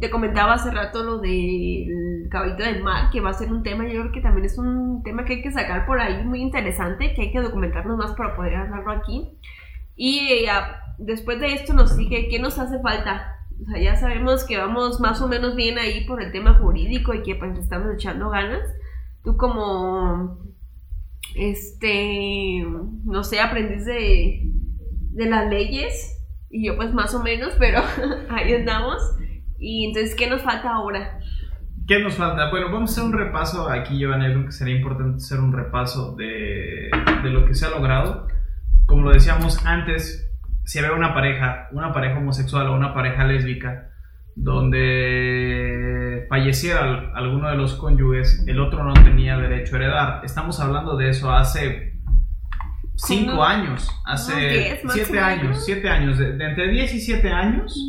Te 0.00 0.10
comentaba 0.10 0.54
hace 0.54 0.70
rato 0.72 1.04
lo 1.04 1.18
del 1.18 2.28
caballito 2.30 2.64
del 2.64 2.82
mar, 2.82 3.10
que 3.10 3.20
va 3.20 3.30
a 3.30 3.34
ser 3.34 3.52
un 3.52 3.62
tema, 3.62 3.84
yo 3.86 4.00
creo 4.00 4.12
que 4.12 4.20
también 4.20 4.46
es 4.46 4.58
un 4.58 5.02
tema 5.04 5.24
que 5.24 5.34
hay 5.34 5.42
que 5.42 5.52
sacar 5.52 5.86
por 5.86 6.00
ahí 6.00 6.24
muy 6.24 6.40
interesante, 6.40 7.14
que 7.14 7.22
hay 7.22 7.32
que 7.32 7.40
documentarnos 7.40 7.96
más 7.96 8.12
para 8.14 8.34
poder 8.34 8.56
hablarlo 8.56 8.90
aquí. 8.92 9.38
Y 9.94 10.28
eh, 10.44 10.50
después 10.98 11.40
de 11.40 11.54
esto 11.54 11.72
nos 11.72 11.94
sigue, 11.94 12.28
¿qué 12.28 12.38
nos 12.38 12.58
hace 12.58 12.80
falta? 12.80 13.36
O 13.60 13.64
sea, 13.64 13.80
ya 13.80 13.96
sabemos 13.96 14.44
que 14.44 14.58
vamos 14.58 15.00
más 15.00 15.20
o 15.22 15.28
menos 15.28 15.56
bien 15.56 15.78
ahí 15.78 16.04
por 16.04 16.22
el 16.22 16.32
tema 16.32 16.54
jurídico 16.54 17.14
y 17.14 17.22
que 17.22 17.34
pues 17.34 17.58
estamos 17.58 17.94
echando 17.94 18.28
ganas. 18.30 18.62
Tú 19.24 19.36
como 19.36 20.38
este, 21.34 22.64
no 23.04 23.24
sé, 23.24 23.40
aprendiz 23.40 23.84
de, 23.84 24.42
de 25.12 25.26
las 25.26 25.48
leyes 25.50 26.16
y 26.50 26.66
yo 26.66 26.76
pues 26.76 26.92
más 26.92 27.14
o 27.14 27.22
menos, 27.22 27.54
pero 27.58 27.80
ahí 28.30 28.52
andamos. 28.54 28.98
Y 29.58 29.86
entonces, 29.86 30.14
¿qué 30.14 30.28
nos 30.28 30.42
falta 30.42 30.74
ahora? 30.74 31.18
¿Qué 31.86 32.00
nos 32.00 32.14
falta? 32.14 32.50
Bueno, 32.50 32.66
vamos 32.70 32.90
a 32.90 32.92
hacer 32.92 33.04
un 33.04 33.12
repaso 33.12 33.68
aquí, 33.70 33.98
Giovanni, 33.98 34.26
creo 34.26 34.44
que 34.44 34.52
sería 34.52 34.76
importante 34.76 35.16
hacer 35.16 35.38
un 35.40 35.52
repaso 35.52 36.14
de, 36.16 36.90
de 37.22 37.30
lo 37.30 37.46
que 37.46 37.54
se 37.54 37.66
ha 37.66 37.70
logrado. 37.70 38.28
Como 38.86 39.02
lo 39.02 39.12
decíamos 39.12 39.64
antes, 39.64 40.25
si 40.66 40.80
había 40.80 40.92
una 40.92 41.14
pareja, 41.14 41.68
una 41.70 41.92
pareja 41.92 42.18
homosexual 42.18 42.66
o 42.66 42.74
una 42.74 42.92
pareja 42.92 43.24
lésbica, 43.24 43.90
donde 44.34 46.26
falleciera 46.28 47.12
alguno 47.14 47.48
de 47.48 47.56
los 47.56 47.74
cónyuges, 47.74 48.44
el 48.48 48.58
otro 48.60 48.82
no 48.82 48.92
tenía 48.92 49.38
derecho 49.38 49.76
a 49.76 49.78
heredar. 49.78 50.24
Estamos 50.24 50.58
hablando 50.58 50.96
de 50.96 51.10
eso 51.10 51.32
hace 51.32 52.00
cinco 52.96 53.44
años, 53.44 53.88
hace 54.04 54.80
siete 54.88 55.20
años, 55.20 55.64
siete 55.64 55.88
años, 55.88 56.18
de, 56.18 56.30
entre 56.32 56.68
10 56.68 56.94
y 56.94 57.00
7 57.00 57.30
años, 57.30 57.80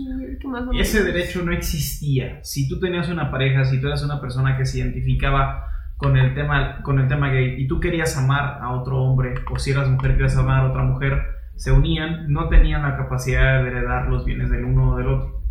ese 0.79 1.03
derecho 1.03 1.41
no 1.43 1.51
existía. 1.53 2.39
Si 2.43 2.69
tú 2.69 2.79
tenías 2.79 3.09
una 3.09 3.31
pareja, 3.31 3.65
si 3.65 3.81
tú 3.81 3.87
eras 3.87 4.03
una 4.03 4.21
persona 4.21 4.55
que 4.55 4.67
se 4.67 4.79
identificaba 4.79 5.65
con 5.97 6.15
el 6.15 6.35
tema, 6.35 6.83
con 6.83 6.99
el 6.99 7.07
tema 7.07 7.29
gay 7.31 7.55
y 7.57 7.67
tú 7.67 7.79
querías 7.79 8.15
amar 8.17 8.59
a 8.61 8.69
otro 8.71 9.01
hombre, 9.01 9.33
o 9.51 9.57
si 9.57 9.71
eras 9.71 9.89
mujer 9.89 10.11
querías 10.11 10.37
amar 10.37 10.63
a 10.63 10.69
otra 10.69 10.83
mujer, 10.83 11.36
se 11.57 11.71
unían, 11.71 12.31
no 12.31 12.49
tenían 12.49 12.83
la 12.83 12.95
capacidad 12.95 13.63
de 13.63 13.69
heredar 13.69 14.07
los 14.07 14.25
bienes 14.25 14.49
del 14.49 14.63
uno 14.63 14.93
o 14.93 14.97
del 14.97 15.07
otro. 15.07 15.41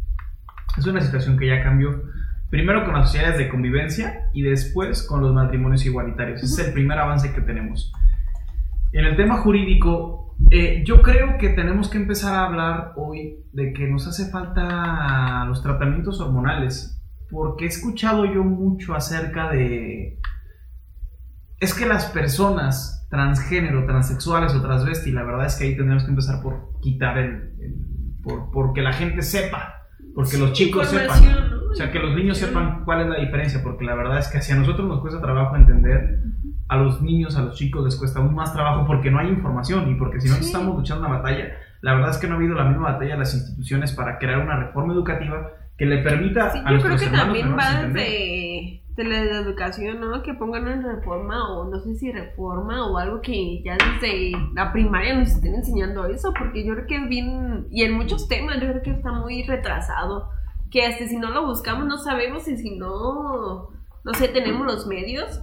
Es 0.79 0.87
una 0.87 1.01
situación 1.01 1.37
que 1.37 1.49
ya 1.49 1.63
cambió. 1.63 2.05
Primero 2.49 2.85
con 2.85 2.95
las 2.95 3.11
sociedades 3.11 3.39
de 3.39 3.49
convivencia 3.49 4.31
y 4.33 4.43
después 4.43 5.03
con 5.03 5.21
los 5.21 5.35
matrimonios 5.35 5.85
igualitarios. 5.85 6.43
Ese 6.43 6.63
es 6.63 6.69
el 6.69 6.75
primer 6.75 6.99
avance 6.99 7.33
que 7.33 7.41
tenemos. 7.41 7.93
En 8.93 9.05
el 9.05 9.17
tema 9.17 9.39
jurídico, 9.39 10.37
eh, 10.51 10.85
yo 10.87 11.03
creo 11.03 11.39
que 11.39 11.51
tenemos 11.51 11.89
que 11.89 11.99
empezar 11.99 12.35
a 12.35 12.47
hablar 12.47 12.93
hoy 12.97 13.45
de 13.53 13.73
que 13.73 13.89
nos 13.89 14.07
hace 14.07 14.31
falta 14.31 15.45
los 15.47 15.63
tratamientos 15.63 16.21
hormonales, 16.21 17.03
porque 17.31 17.65
he 17.65 17.69
escuchado 17.69 18.25
yo 18.27 18.45
mucho 18.45 18.95
acerca 18.95 19.51
de... 19.51 20.21
Es 21.59 21.75
que 21.75 21.87
las 21.87 22.07
personas 22.07 23.06
transgénero, 23.09 23.85
transexuales 23.87 24.55
o 24.55 24.63
transvesti, 24.63 25.13
la 25.13 25.23
verdad 25.23 25.47
es 25.47 25.57
que 25.57 25.65
ahí 25.65 25.77
tenemos 25.77 26.05
que 26.05 26.11
empezar 26.11 26.43
por 26.43 26.81
quitar 26.81 27.19
el... 27.19 27.53
por, 28.23 28.51
porque 28.51 28.83
la 28.83 28.93
gente 28.93 29.23
sepa 29.23 29.77
porque 30.17 30.39
los 30.39 30.55
chicos 30.55 30.89
sepan, 30.89 31.23
o 31.71 31.75
sea, 31.75 31.93
que 31.93 31.99
los 31.99 32.17
niños 32.17 32.39
sepan 32.39 32.85
cuál 32.87 33.03
es 33.03 33.09
la 33.09 33.19
diferencia, 33.19 33.63
porque 33.63 33.85
la 33.85 33.95
verdad 33.95 34.19
es 34.19 34.29
que 34.29 34.41
si 34.41 34.51
a 34.51 34.57
nosotros 34.57 34.89
nos 34.89 35.03
cuesta 35.03 35.21
trabajo 35.21 35.57
entender, 35.57 36.23
a 36.69 36.77
los 36.79 37.03
niños, 37.03 37.37
a 37.37 37.43
los 37.43 37.55
chicos 37.55 37.85
les 37.85 37.97
cuesta 37.97 38.19
aún 38.19 38.35
más 38.35 38.55
trabajo 38.55 38.87
porque 38.87 39.11
no 39.11 39.19
hay 39.19 39.29
información 39.29 39.91
y 39.91 39.95
porque 39.95 40.19
si 40.19 40.31
no 40.31 40.37
estamos 40.37 40.75
luchando 40.75 41.07
una 41.07 41.19
batalla, 41.19 41.53
la 41.83 41.95
verdad 41.95 42.11
es 42.13 42.17
que 42.17 42.29
no 42.29 42.35
ha 42.35 42.37
habido 42.39 42.55
la 42.55 42.65
misma 42.65 42.93
batalla 42.93 43.13
de 43.13 43.19
las 43.19 43.35
instituciones 43.35 43.93
para 43.93 44.19
crear 44.19 44.39
una 44.41 44.59
reforma 44.59 44.95
educativa 44.95 45.51
que 45.77 45.85
le 45.85 45.99
permita 45.99 46.51
a 46.65 46.73
yo 46.73 46.81
creo 46.81 46.97
que 46.97 47.09
también 47.09 47.55
va 47.55 47.83
desde 47.83 48.46
de 48.97 49.05
la 49.05 49.19
educación, 49.19 50.01
¿no? 50.01 50.23
Que 50.23 50.33
pongan 50.33 50.69
en 50.69 50.83
reforma 50.83 51.51
o 51.51 51.69
no 51.71 51.81
sé 51.81 51.95
si 51.97 52.11
reforma 52.11 52.87
o 52.87 52.97
algo 52.97 53.21
que 53.21 53.63
ya 53.63 53.77
desde 53.77 54.33
la 54.55 54.73
primaria 54.73 55.15
nos 55.15 55.31
estén 55.31 55.55
enseñando 55.55 56.07
eso, 56.07 56.33
porque 56.37 56.65
yo 56.65 56.75
creo 56.75 56.87
que 56.87 57.07
bien, 57.07 57.67
y 57.71 57.83
en 57.83 57.93
muchos 57.93 58.27
temas 58.27 58.57
yo 58.61 58.69
creo 58.69 58.83
que 58.83 58.91
está 58.93 59.13
muy 59.13 59.43
retrasado, 59.43 60.31
que 60.71 60.85
hasta 60.85 61.07
si 61.07 61.19
no 61.19 61.31
lo 61.31 61.47
buscamos 61.47 61.87
no 61.87 61.99
sabemos 61.99 62.49
y 62.49 62.57
si 62.57 62.79
no, 62.79 63.69
no 64.03 64.15
sé, 64.15 64.29
tenemos 64.29 64.67
los 64.67 64.87
medios, 64.87 65.43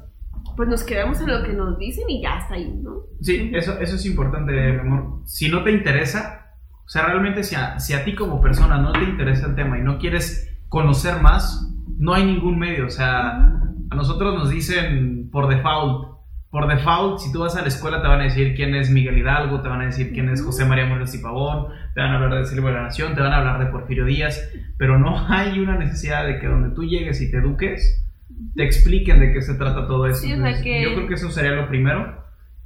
pues 0.55 0.67
nos 0.67 0.83
quedamos 0.83 1.21
en 1.21 1.27
lo 1.27 1.43
que 1.43 1.53
nos 1.53 1.77
dicen 1.77 2.09
y 2.09 2.23
ya 2.23 2.39
está 2.39 2.55
ahí, 2.55 2.73
¿no? 2.81 3.03
Sí, 3.21 3.51
eso, 3.53 3.79
eso 3.79 3.95
es 3.95 4.05
importante, 4.05 4.79
amor. 4.79 5.21
Si 5.25 5.49
no 5.49 5.63
te 5.63 5.71
interesa, 5.71 6.55
o 6.85 6.89
sea, 6.89 7.05
realmente 7.05 7.43
si 7.43 7.55
a, 7.55 7.79
si 7.79 7.93
a 7.93 8.03
ti 8.03 8.15
como 8.15 8.41
persona 8.41 8.79
no 8.79 8.91
te 8.93 9.03
interesa 9.03 9.45
el 9.45 9.55
tema 9.55 9.77
y 9.77 9.81
no 9.81 9.99
quieres 9.99 10.57
conocer 10.69 11.21
más, 11.21 11.72
no 11.97 12.13
hay 12.13 12.25
ningún 12.25 12.59
medio. 12.59 12.87
O 12.87 12.89
sea, 12.89 13.53
a 13.89 13.95
nosotros 13.95 14.35
nos 14.35 14.49
dicen 14.49 15.29
por 15.31 15.47
default. 15.47 16.13
Por 16.49 16.67
default, 16.67 17.17
si 17.17 17.31
tú 17.31 17.39
vas 17.39 17.55
a 17.55 17.61
la 17.63 17.67
escuela 17.67 17.99
te 18.01 18.07
van 18.07 18.19
a 18.19 18.25
decir 18.25 18.53
quién 18.55 18.75
es 18.75 18.91
Miguel 18.91 19.17
Hidalgo, 19.17 19.61
te 19.61 19.69
van 19.69 19.81
a 19.81 19.85
decir 19.85 20.13
quién 20.13 20.29
es 20.29 20.43
José 20.43 20.65
María 20.65 20.85
Morelos 20.85 21.15
y 21.15 21.17
Pavón, 21.17 21.69
te 21.95 22.01
van 22.01 22.11
a 22.11 22.15
hablar 22.15 22.37
de 22.37 22.45
Silvia 22.45 22.69
de 22.69 22.75
la 22.75 22.83
Nación, 22.83 23.15
te 23.15 23.21
van 23.21 23.33
a 23.33 23.37
hablar 23.39 23.59
de 23.59 23.71
Porfirio 23.71 24.05
Díaz, 24.05 24.51
pero 24.77 24.99
no 24.99 25.17
hay 25.29 25.59
una 25.59 25.79
necesidad 25.79 26.27
de 26.27 26.39
que 26.39 26.45
donde 26.45 26.75
tú 26.75 26.83
llegues 26.83 27.21
y 27.21 27.31
te 27.31 27.37
eduques, 27.37 28.05
te 28.55 28.63
expliquen 28.63 29.19
de 29.19 29.33
qué 29.33 29.41
se 29.41 29.55
trata 29.55 29.87
todo 29.87 30.05
eso. 30.05 30.27
yo 30.27 30.93
creo 30.93 31.07
que 31.07 31.15
eso 31.15 31.31
sería 31.31 31.53
lo 31.53 31.67
primero. 31.67 32.21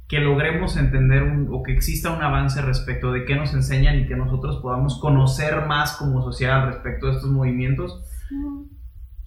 que 0.06 0.20
logremos 0.20 0.76
entender 0.76 1.22
un, 1.22 1.48
o 1.50 1.62
que 1.62 1.72
exista 1.72 2.10
un 2.10 2.22
avance 2.22 2.60
respecto 2.62 3.12
de 3.12 3.24
qué 3.24 3.36
nos 3.36 3.54
enseñan 3.54 3.98
y 4.00 4.06
que 4.06 4.16
nosotros 4.16 4.58
podamos 4.60 4.98
conocer 5.00 5.66
más 5.66 5.96
como 5.96 6.22
sociedad 6.22 6.66
respecto 6.66 7.06
de 7.06 7.12
estos 7.12 7.30
movimientos. 7.30 8.02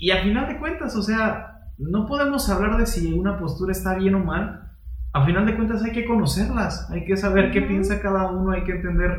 Y 0.02 0.10
a 0.10 0.24
final 0.24 0.48
de 0.48 0.58
cuentas, 0.60 0.96
o 0.96 1.02
sea, 1.04 1.60
no 1.78 2.08
podemos 2.08 2.50
hablar 2.50 2.78
de 2.78 2.88
si 2.88 3.14
una 3.14 3.38
postura 3.40 3.72
está 3.72 3.94
bien 3.96 4.16
o 4.16 4.20
mal. 4.26 4.72
A 5.14 5.26
final 5.26 5.46
de 5.46 5.56
cuentas 5.56 5.84
hay 5.84 5.92
que 5.92 6.06
conocerlas, 6.06 6.90
hay 6.90 7.06
que 7.06 7.16
saber 7.16 7.52
qué 7.52 7.62
piensa 7.62 8.02
cada 8.02 8.32
uno, 8.32 8.52
hay 8.52 8.64
que 8.64 8.72
entender 8.72 9.12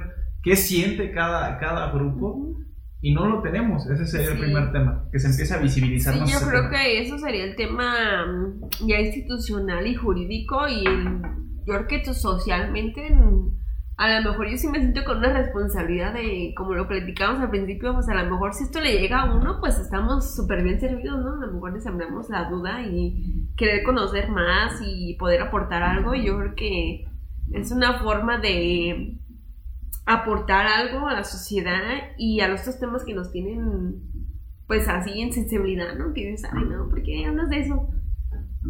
qué 0.43 0.57
siente 0.57 1.13
cada, 1.13 1.59
cada 1.59 1.93
grupo. 1.93 2.57
Y 3.01 3.15
no 3.15 3.27
lo 3.27 3.43
tenemos, 3.43 3.89
ese 3.91 4.07
sería 4.07 4.33
el 4.33 4.39
primer 4.39 4.71
tema, 4.73 5.09
que 5.11 5.19
se 5.19 5.29
empiece 5.29 5.55
a 5.55 5.59
visibilizar 5.59 6.15
Sí, 6.15 6.21
más 6.21 6.31
yo 6.31 6.37
ese 6.39 6.47
creo 6.49 6.63
tema. 6.63 6.71
que 6.73 7.03
eso 7.03 7.19
sería 7.19 7.45
el 7.45 7.57
tema 7.57 8.25
mm, 8.27 8.87
ya 8.89 9.01
institucional 9.01 9.87
y 9.87 9.95
jurídico 9.97 10.69
y 10.69 10.85
el- 10.87 11.21
yo 11.67 11.75
creo 11.75 11.87
que 11.89 12.15
socialmente 12.15 13.13
mm, 13.15 13.52
a 13.97 14.21
lo 14.21 14.31
mejor 14.31 14.49
yo 14.49 14.57
sí 14.57 14.69
me 14.69 14.81
siento 14.81 15.05
con 15.05 15.19
una 15.19 15.33
responsabilidad 15.33 16.15
de, 16.15 16.55
como 16.57 16.75
lo 16.75 16.89
platicamos 16.89 17.41
al 17.41 17.51
principio, 17.51 17.95
pues 17.95 18.09
a 18.09 18.15
lo 18.15 18.31
mejor 18.31 18.55
si 18.55 18.65
esto 18.65 18.81
le 18.81 18.99
llega 18.99 19.21
a 19.21 19.35
uno, 19.35 19.59
pues 19.61 19.79
estamos 19.79 20.35
súper 20.35 20.63
bien 20.63 20.81
servidos, 20.81 21.23
¿no? 21.25 21.35
A 21.35 21.47
lo 21.47 21.53
mejor 21.53 21.75
le 21.75 21.81
sembramos 21.81 22.29
la 22.31 22.49
duda 22.49 22.83
y 22.83 23.49
querer 23.57 23.83
conocer 23.83 24.31
más 24.31 24.81
y 24.83 25.15
poder 25.19 25.43
aportar 25.43 25.83
algo 25.83 26.15
yo 26.15 26.39
creo 26.39 26.55
que 26.55 27.05
es 27.53 27.71
una 27.71 27.99
forma 27.99 28.39
de 28.39 29.19
aportar 30.07 30.67
algo 30.67 31.07
a 31.07 31.15
la 31.15 31.25
sociedad 31.25 32.13
y 32.19 32.41
a 32.41 32.49
los 32.49 32.63
otros 32.63 32.81
temas 32.81 33.05
que 33.05 33.15
nos 33.15 33.31
tienen 33.31 34.03
pues 34.67 34.89
así 34.89 35.21
en 35.21 35.33
sensibilidad, 35.33 35.95
¿no? 35.97 36.15
Que 36.15 36.31
dices, 36.31 36.51
ay, 36.51 36.65
no, 36.65 36.89
¿por 36.89 37.03
qué 37.03 37.27
hablas 37.27 37.51
de 37.51 37.61
eso? 37.61 37.89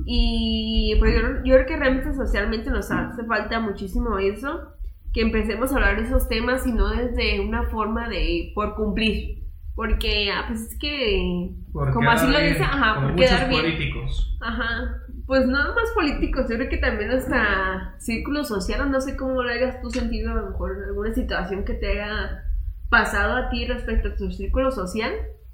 Y 0.05 0.97
pues 0.99 1.15
yo, 1.15 1.29
yo 1.45 1.55
creo 1.55 1.67
que 1.67 1.77
realmente 1.77 2.13
socialmente 2.15 2.71
nos 2.71 2.91
hace 2.91 3.25
falta 3.25 3.61
muchísimo 3.61 4.19
eso, 4.19 4.73
que 5.13 5.21
empecemos 5.21 5.73
a 5.73 5.77
hablar 5.77 5.97
de 5.97 6.03
esos 6.05 6.29
temas 6.29 6.67
y 6.67 6.73
no 6.73 6.89
desde 6.91 7.41
una 7.41 7.65
forma 7.65 8.09
de 8.09 8.53
por 8.55 8.75
cumplir. 8.75 9.43
Porque, 9.75 10.31
ah, 10.31 10.45
pues 10.49 10.61
es 10.73 10.79
que, 10.79 11.51
Por 11.73 11.93
como 11.95 12.11
así 12.11 12.27
lo 12.31 12.39
bien, 12.39 12.53
dice, 12.53 12.63
ajá, 12.65 13.01
por 13.01 13.15
quedar 13.17 13.49
bien. 13.49 13.63
políticos. 13.63 14.39
Ajá, 14.43 14.97
pues 15.27 15.47
no 15.47 15.59
más 15.75 15.91
políticos, 15.95 16.47
yo 16.51 16.57
creo 16.57 16.69
que 16.69 16.77
también 16.77 17.11
hasta 17.11 17.95
círculo 17.99 18.45
social, 18.45 18.83
o 18.83 18.87
no 18.87 19.01
sé 19.01 19.17
cómo 19.17 19.43
lo 19.43 19.49
hayas 19.51 19.81
tú 19.81 19.89
sentido, 19.91 20.33
a 20.33 20.35
lo 20.35 20.51
mejor 20.51 20.77
alguna 20.87 21.15
situación 21.15 21.65
que 21.65 21.73
te 21.75 21.93
haya 22.03 22.45
pasado 22.91 23.35
a 23.37 23.49
ti 23.49 23.65
respecto 23.67 24.09
a 24.11 24.17
tu 24.17 24.31
círculo 24.31 24.71
social, 24.71 25.11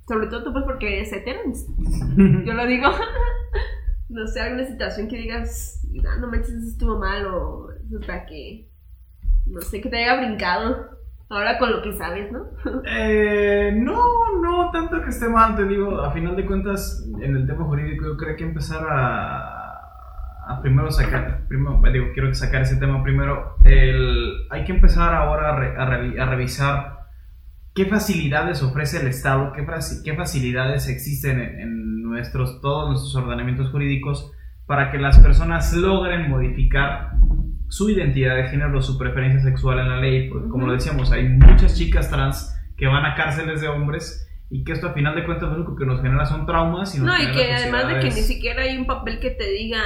sobre 0.09 0.27
todo 0.27 0.43
tú 0.43 0.53
pues 0.53 0.65
porque 0.65 0.97
eres 0.99 1.13
hetero, 1.13 1.41
yo 2.45 2.55
lo 2.55 2.67
digo, 2.67 2.89
no 4.09 4.27
sé, 4.27 4.41
alguna 4.41 4.65
situación 4.67 5.07
que 5.07 5.17
digas, 5.19 5.81
"Ah, 6.09 6.19
no 6.21 6.29
manches, 6.29 6.51
eso 6.55 6.69
estuvo 6.71 6.99
mal, 6.99 7.27
o 7.27 7.69
eso 7.87 7.99
está 8.01 8.27
que, 8.27 8.68
no 9.53 9.61
sé, 9.61 9.81
que 9.81 9.89
te 9.89 9.97
haya 10.05 10.21
brincado, 10.21 10.91
ahora 11.31 11.59
con 11.59 11.71
lo 11.71 11.83
que 11.83 11.93
sabes, 11.95 12.31
¿no? 12.33 12.47
Eh, 12.87 13.73
no, 13.77 14.01
no 14.41 14.71
tanto 14.71 15.01
que 15.03 15.11
esté 15.11 15.29
mal, 15.29 15.57
te 15.57 15.65
digo, 15.65 16.01
a 16.03 16.11
final 16.13 16.37
de 16.37 16.47
cuentas, 16.47 17.07
en 17.21 17.37
el 17.37 17.47
tema 17.47 17.65
jurídico 17.65 18.05
yo 18.07 18.17
creo 18.17 18.37
que 18.37 18.45
empezar 18.45 18.87
a, 18.89 20.61
primero 20.63 20.91
sacar, 20.91 21.47
primero, 21.49 21.81
digo, 21.93 22.07
quiero 22.15 22.33
sacar 22.35 22.63
ese 22.63 22.77
tema 22.77 23.03
primero, 23.03 23.57
el, 23.65 24.47
hay 24.51 24.65
que 24.65 24.73
empezar 24.73 25.15
ahora 25.15 25.51
a, 25.51 25.57
re- 25.59 25.77
a 25.77 25.87
revi- 25.87 26.19
a 26.21 26.27
revisar 26.27 26.99
qué 27.75 27.85
facilidades 27.87 28.63
ofrece 28.63 29.01
el 29.01 29.07
Estado, 29.09 29.53
qué, 29.53 29.65
qué 30.05 30.15
facilidades 30.17 30.89
existen 30.89 31.41
en, 31.41 31.61
en 31.61 32.03
nuestros, 32.03 32.61
todos 32.61 32.89
nuestros 32.89 33.15
ordenamientos 33.17 33.71
jurídicos 33.71 34.33
para 34.67 34.91
que 34.91 34.99
las 34.99 35.19
personas 35.19 35.73
logren 35.75 36.29
modificar 36.29 37.13
su 37.69 37.91
identidad 37.91 38.37
de 38.37 38.49
género, 38.49 38.81
su 38.83 38.99
preferencia 38.99 39.41
sexual 39.41 39.79
en 39.81 39.89
la 39.89 39.97
ley, 40.01 40.29
porque 40.31 40.49
como 40.49 40.67
lo 40.67 40.73
decíamos, 40.73 41.13
hay 41.13 41.29
muchas 41.29 41.77
chicas 41.77 42.11
trans 42.11 42.55
que 42.77 42.87
van 42.87 43.05
a 43.05 43.15
cárceles 43.15 43.61
de 43.61 43.69
hombres 43.69 44.25
y 44.51 44.65
que 44.65 44.73
esto 44.73 44.89
a 44.89 44.93
final 44.95 45.15
de 45.15 45.27
cuentas 45.27 45.51
lo 45.51 45.57
único 45.57 45.77
que 45.77 45.85
nos 45.85 46.01
genera 46.01 46.25
son 46.25 46.47
traumas 46.47 46.95
y 46.95 46.99
nos 46.99 47.07
No, 47.07 47.23
y 47.23 47.31
que 47.33 47.53
además 47.53 47.87
de 47.89 47.99
que 48.01 48.07
ni 48.07 48.23
siquiera 48.23 48.63
hay 48.63 48.79
un 48.79 48.87
papel 48.87 49.21
que 49.21 49.31
te 49.31 49.45
diga, 49.51 49.81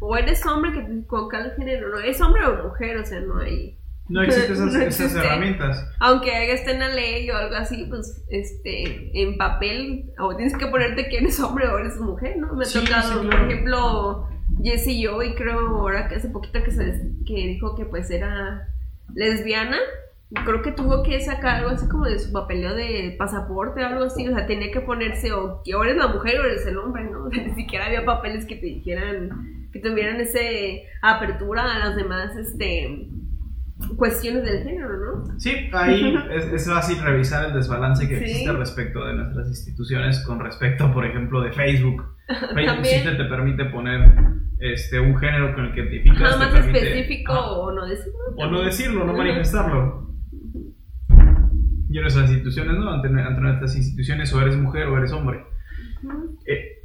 o 0.00 0.16
eres 0.16 0.46
hombre 0.46 0.72
que 0.72 0.82
te 0.82 1.06
con 1.06 1.28
cada 1.28 1.50
género, 1.56 1.88
no, 1.88 1.98
es 1.98 2.20
hombre 2.20 2.46
o 2.46 2.62
mujer, 2.68 2.98
o 2.98 3.04
sea, 3.04 3.18
no 3.20 3.38
hay. 3.40 3.76
no 4.08 4.22
existen 4.22 4.52
esas, 4.54 4.66
no 4.72 4.78
esas 4.78 5.00
existe. 5.00 5.18
herramientas. 5.18 5.90
Aunque 5.98 6.52
esté 6.52 6.70
en 6.72 6.78
la 6.80 6.88
ley 6.94 7.28
o 7.30 7.36
algo 7.36 7.56
así, 7.56 7.86
pues, 7.88 8.24
este, 8.28 9.20
en 9.20 9.36
papel, 9.36 10.12
o 10.20 10.36
tienes 10.36 10.56
que 10.56 10.66
ponerte 10.68 11.08
que 11.08 11.16
eres 11.18 11.40
hombre 11.40 11.66
o 11.66 11.78
eres 11.78 11.98
mujer, 11.98 12.36
¿no? 12.36 12.54
Me 12.54 12.62
ha 12.62 12.66
Sí, 12.66 12.78
tocado, 12.84 13.20
sí, 13.22 13.26
por 13.28 13.40
ejemplo, 13.50 14.28
Jessie 14.62 15.00
yo, 15.00 15.22
y 15.22 15.34
creo 15.34 15.58
ahora 15.58 16.08
que 16.08 16.16
hace 16.16 16.28
poquito 16.28 16.62
que, 16.62 16.70
se, 16.70 17.10
que 17.26 17.34
dijo 17.34 17.74
que 17.74 17.84
pues 17.84 18.10
era 18.10 18.68
lesbiana, 19.14 19.78
creo 20.44 20.62
que 20.62 20.72
tuvo 20.72 21.02
que 21.02 21.20
sacar 21.20 21.56
algo 21.56 21.70
así 21.70 21.88
como 21.88 22.06
de 22.06 22.18
su 22.18 22.32
papeleo 22.32 22.74
de 22.74 23.14
pasaporte 23.18 23.82
o 23.82 23.86
algo 23.86 24.04
así, 24.04 24.26
o 24.28 24.34
sea, 24.34 24.46
tenía 24.46 24.70
que 24.70 24.80
ponerse 24.80 25.32
o 25.32 25.62
que 25.62 25.74
o 25.74 25.84
eres 25.84 25.96
la 25.96 26.08
mujer 26.08 26.40
o 26.40 26.44
eres 26.44 26.66
el 26.66 26.78
hombre, 26.78 27.04
¿no? 27.04 27.28
Ni 27.28 27.54
siquiera 27.54 27.86
había 27.86 28.04
papeles 28.04 28.44
que 28.46 28.56
te 28.56 28.66
dijeran, 28.66 29.68
que 29.72 29.80
tuvieran 29.80 30.20
ese 30.20 30.84
apertura 31.02 31.74
a 31.74 31.78
las 31.78 31.96
demás, 31.96 32.36
este, 32.36 33.08
cuestiones 33.96 34.44
del 34.44 34.62
género, 34.64 34.88
¿no? 34.96 35.38
Sí, 35.38 35.68
ahí 35.72 36.14
es, 36.30 36.44
es 36.52 36.68
fácil 36.72 36.98
revisar 37.02 37.46
el 37.46 37.54
desbalance 37.54 38.08
que 38.08 38.18
Sí. 38.18 38.24
existe 38.24 38.52
respecto 38.52 39.04
de 39.04 39.14
nuestras 39.14 39.48
instituciones 39.48 40.20
con 40.24 40.40
respecto, 40.40 40.92
por 40.92 41.04
ejemplo, 41.04 41.40
de 41.40 41.52
Facebook. 41.52 42.04
Facebook 42.54 42.84
sí 42.84 43.02
te, 43.04 43.12
te 43.16 43.24
permite 43.24 43.64
poner 43.66 44.14
este, 44.60 45.00
un 45.00 45.16
género 45.16 45.54
con 45.54 45.66
el 45.66 45.74
que 45.74 45.80
identificas. 45.80 46.20
Nada 46.20 46.36
más 46.38 46.48
permite- 46.52 46.78
específico 46.78 47.32
Ajá. 47.32 47.50
o 47.50 47.72
no 47.72 47.86
decirlo. 47.86 48.18
O 48.36 48.46
no 48.46 48.62
decirlo, 48.62 49.04
no 49.04 49.12
manifestarlo. 49.12 50.14
Y 51.90 51.96
en 51.98 52.02
nuestras 52.02 52.28
instituciones, 52.30 52.76
¿no? 52.76 52.90
Ante, 52.90 53.08
ante 53.08 53.40
nuestras 53.40 53.76
instituciones, 53.76 54.32
o 54.34 54.40
eres 54.40 54.56
mujer 54.56 54.86
o 54.88 54.98
eres 54.98 55.12
hombre. 55.12 55.44
Eh, 56.46 56.82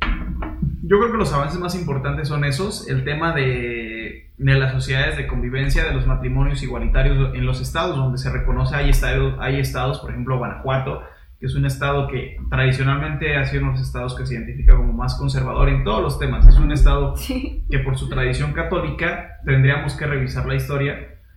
yo 0.83 0.99
creo 0.99 1.11
que 1.11 1.17
los 1.17 1.33
avances 1.33 1.59
más 1.59 1.75
importantes 1.75 2.27
son 2.27 2.43
esos, 2.45 2.87
el 2.89 3.03
tema 3.03 3.33
de, 3.33 4.28
de 4.39 4.59
las 4.59 4.71
sociedades 4.71 5.17
de 5.17 5.27
convivencia, 5.27 5.83
de 5.83 5.93
los 5.93 6.07
matrimonios 6.07 6.63
igualitarios 6.63 7.35
en 7.35 7.45
los 7.45 7.61
estados 7.61 7.97
donde 7.97 8.17
se 8.17 8.31
reconoce, 8.31 8.75
hay 8.75 8.89
estados, 8.89 9.35
hay 9.39 9.59
estados, 9.59 9.99
por 9.99 10.11
ejemplo 10.11 10.37
Guanajuato, 10.37 11.01
que 11.39 11.45
es 11.45 11.55
un 11.55 11.65
estado 11.65 12.07
que 12.07 12.37
tradicionalmente 12.49 13.35
ha 13.37 13.45
sido 13.45 13.63
uno 13.63 13.71
de 13.73 13.77
los 13.79 13.87
estados 13.87 14.15
que 14.15 14.25
se 14.25 14.35
identifica 14.35 14.75
como 14.75 14.93
más 14.93 15.15
conservador 15.15 15.69
en 15.69 15.83
todos 15.83 16.01
los 16.01 16.19
temas, 16.19 16.47
es 16.47 16.55
un 16.57 16.71
estado 16.71 17.15
Sí. 17.17 17.65
que 17.69 17.79
por 17.79 17.97
su 17.97 18.09
tradición 18.09 18.53
católica 18.53 19.39
tendríamos 19.45 19.93
que 19.95 20.05
revisar 20.07 20.45
la 20.45 20.55
historia, 20.55 20.95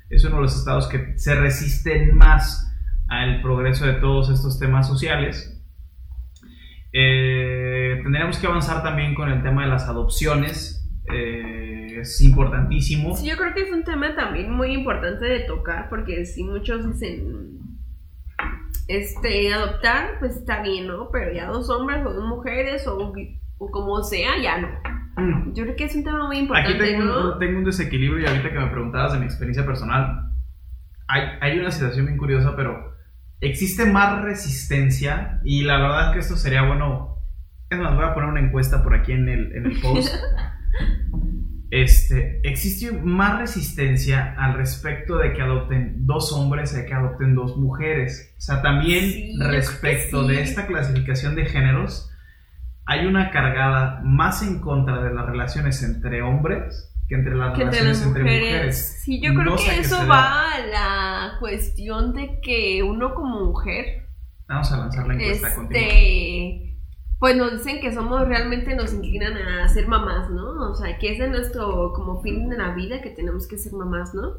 es 0.08 0.24
uno 0.24 0.36
de 0.36 0.42
los 0.42 0.56
estados 0.56 0.88
que 0.88 1.18
se 1.18 1.34
resisten 1.34 2.16
más 2.16 2.68
al 3.08 3.42
progreso 3.42 3.84
de 3.86 3.94
todos 3.94 4.30
estos 4.30 4.58
temas 4.58 4.86
sociales. 4.86 5.60
Eh, 6.92 7.98
tendríamos 8.02 8.38
que 8.38 8.46
avanzar 8.46 8.82
también 8.82 9.14
con 9.14 9.30
el 9.30 9.42
tema 9.42 9.62
de 9.62 9.68
las 9.68 9.88
adopciones, 9.88 10.90
eh, 11.12 11.61
es 12.02 12.20
importantísimo. 12.20 13.16
Sí, 13.16 13.28
yo 13.28 13.36
creo 13.36 13.54
que 13.54 13.62
es 13.62 13.72
un 13.72 13.84
tema 13.84 14.14
también 14.14 14.50
muy 14.52 14.72
importante 14.72 15.24
de 15.24 15.40
tocar 15.40 15.88
porque 15.88 16.26
si 16.26 16.44
muchos 16.44 16.86
dicen, 16.86 17.58
este, 18.88 19.52
adoptar, 19.52 20.18
pues 20.18 20.36
está 20.36 20.62
bien, 20.62 20.86
¿no? 20.86 21.08
Pero 21.10 21.32
ya 21.32 21.46
dos 21.46 21.70
hombres 21.70 22.04
o 22.04 22.12
dos 22.12 22.24
mujeres 22.26 22.86
o, 22.86 23.12
o 23.58 23.70
como 23.70 24.02
sea, 24.02 24.30
ya 24.42 24.58
no. 24.58 24.68
Mm. 25.16 25.54
Yo 25.54 25.64
creo 25.64 25.76
que 25.76 25.84
es 25.84 25.94
un 25.94 26.04
tema 26.04 26.26
muy 26.26 26.36
Aquí 26.36 26.42
importante, 26.42 26.84
tengo, 26.84 27.04
¿no? 27.04 27.32
un, 27.32 27.38
tengo 27.38 27.58
un 27.58 27.64
desequilibrio 27.64 28.24
y 28.24 28.26
ahorita 28.28 28.50
que 28.50 28.58
me 28.58 28.66
preguntabas 28.68 29.12
de 29.12 29.18
mi 29.18 29.26
experiencia 29.26 29.64
personal, 29.64 30.30
hay, 31.08 31.22
hay 31.40 31.58
una 31.58 31.70
situación 31.70 32.06
bien 32.06 32.18
curiosa, 32.18 32.56
pero 32.56 32.92
existe 33.40 33.84
más 33.84 34.22
resistencia 34.22 35.40
y 35.44 35.64
la 35.64 35.78
verdad 35.78 36.08
es 36.08 36.12
que 36.14 36.18
esto 36.20 36.36
sería 36.36 36.62
bueno. 36.62 37.18
Es 37.68 37.78
más, 37.78 37.94
voy 37.94 38.04
a 38.04 38.14
poner 38.14 38.28
una 38.28 38.40
encuesta 38.40 38.82
por 38.82 38.94
aquí 38.94 39.12
en 39.12 39.28
el, 39.28 39.56
en 39.56 39.66
el 39.66 39.80
post. 39.82 40.14
Este, 41.72 42.38
existe 42.46 42.92
más 42.92 43.38
resistencia 43.38 44.34
al 44.36 44.58
respecto 44.58 45.16
de 45.16 45.32
que 45.32 45.40
adopten 45.40 46.04
dos 46.06 46.30
hombres 46.34 46.76
a 46.76 46.84
que 46.84 46.92
adopten 46.92 47.34
dos 47.34 47.56
mujeres. 47.56 48.34
O 48.36 48.40
sea, 48.42 48.60
también 48.60 49.04
Sí, 49.10 49.38
respecto 49.38 50.20
sí. 50.20 50.28
de 50.28 50.42
esta 50.42 50.66
clasificación 50.66 51.34
de 51.34 51.46
géneros, 51.46 52.10
hay 52.84 53.06
una 53.06 53.30
cargada 53.30 54.02
más 54.04 54.42
en 54.42 54.60
contra 54.60 55.02
de 55.02 55.14
las 55.14 55.24
relaciones 55.24 55.82
entre 55.82 56.20
hombres 56.20 56.94
que 57.08 57.14
entre 57.14 57.36
las 57.36 57.56
que 57.56 57.60
relaciones 57.60 57.98
las 58.00 58.06
entre 58.06 58.22
mujeres. 58.22 59.00
Sí, 59.02 59.22
yo 59.22 59.32
creo 59.32 59.44
No 59.44 59.56
que 59.56 59.78
eso 59.80 60.06
va 60.06 60.52
a 60.52 60.58
la 60.66 61.38
cuestión 61.40 62.12
de 62.12 62.38
que 62.42 62.82
uno 62.82 63.14
como 63.14 63.46
mujer 63.46 64.10
Vamos 64.46 64.70
a 64.72 64.76
lanzar 64.76 65.06
la 65.08 65.14
encuesta 65.14 65.54
contigo. 65.54 65.80
Pues 67.22 67.36
nos 67.36 67.52
dicen 67.52 67.80
que 67.80 67.94
somos 67.94 68.26
realmente 68.26 68.74
nos 68.74 68.92
inclinan 68.92 69.36
a 69.36 69.68
ser 69.68 69.86
mamás, 69.86 70.28
¿no? 70.28 70.72
O 70.72 70.74
sea, 70.74 70.98
que 70.98 71.12
ese 71.12 71.26
es 71.26 71.30
nuestro 71.30 71.92
como 71.92 72.20
fin 72.20 72.48
de 72.48 72.56
la 72.58 72.74
vida 72.74 73.00
que 73.00 73.10
tenemos 73.10 73.46
que 73.46 73.58
ser 73.58 73.74
mamás, 73.74 74.12
¿no? 74.12 74.38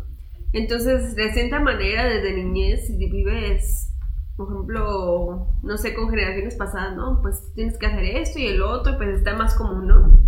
Entonces, 0.51 1.15
de 1.15 1.31
cierta 1.31 1.61
manera, 1.61 2.03
desde 2.03 2.33
niñez, 2.33 2.87
si 2.87 2.97
vives, 2.97 3.95
por 4.35 4.51
ejemplo, 4.51 5.47
no 5.63 5.77
sé, 5.77 5.93
con 5.93 6.09
generaciones 6.09 6.55
pasadas, 6.55 6.93
¿no? 6.97 7.21
Pues 7.21 7.53
tienes 7.55 7.77
que 7.77 7.85
hacer 7.85 8.03
esto 8.03 8.39
y 8.39 8.47
el 8.47 8.61
otro, 8.61 8.97
pues 8.97 9.17
está 9.17 9.33
más 9.33 9.55
común, 9.55 9.87
¿no? 9.87 10.19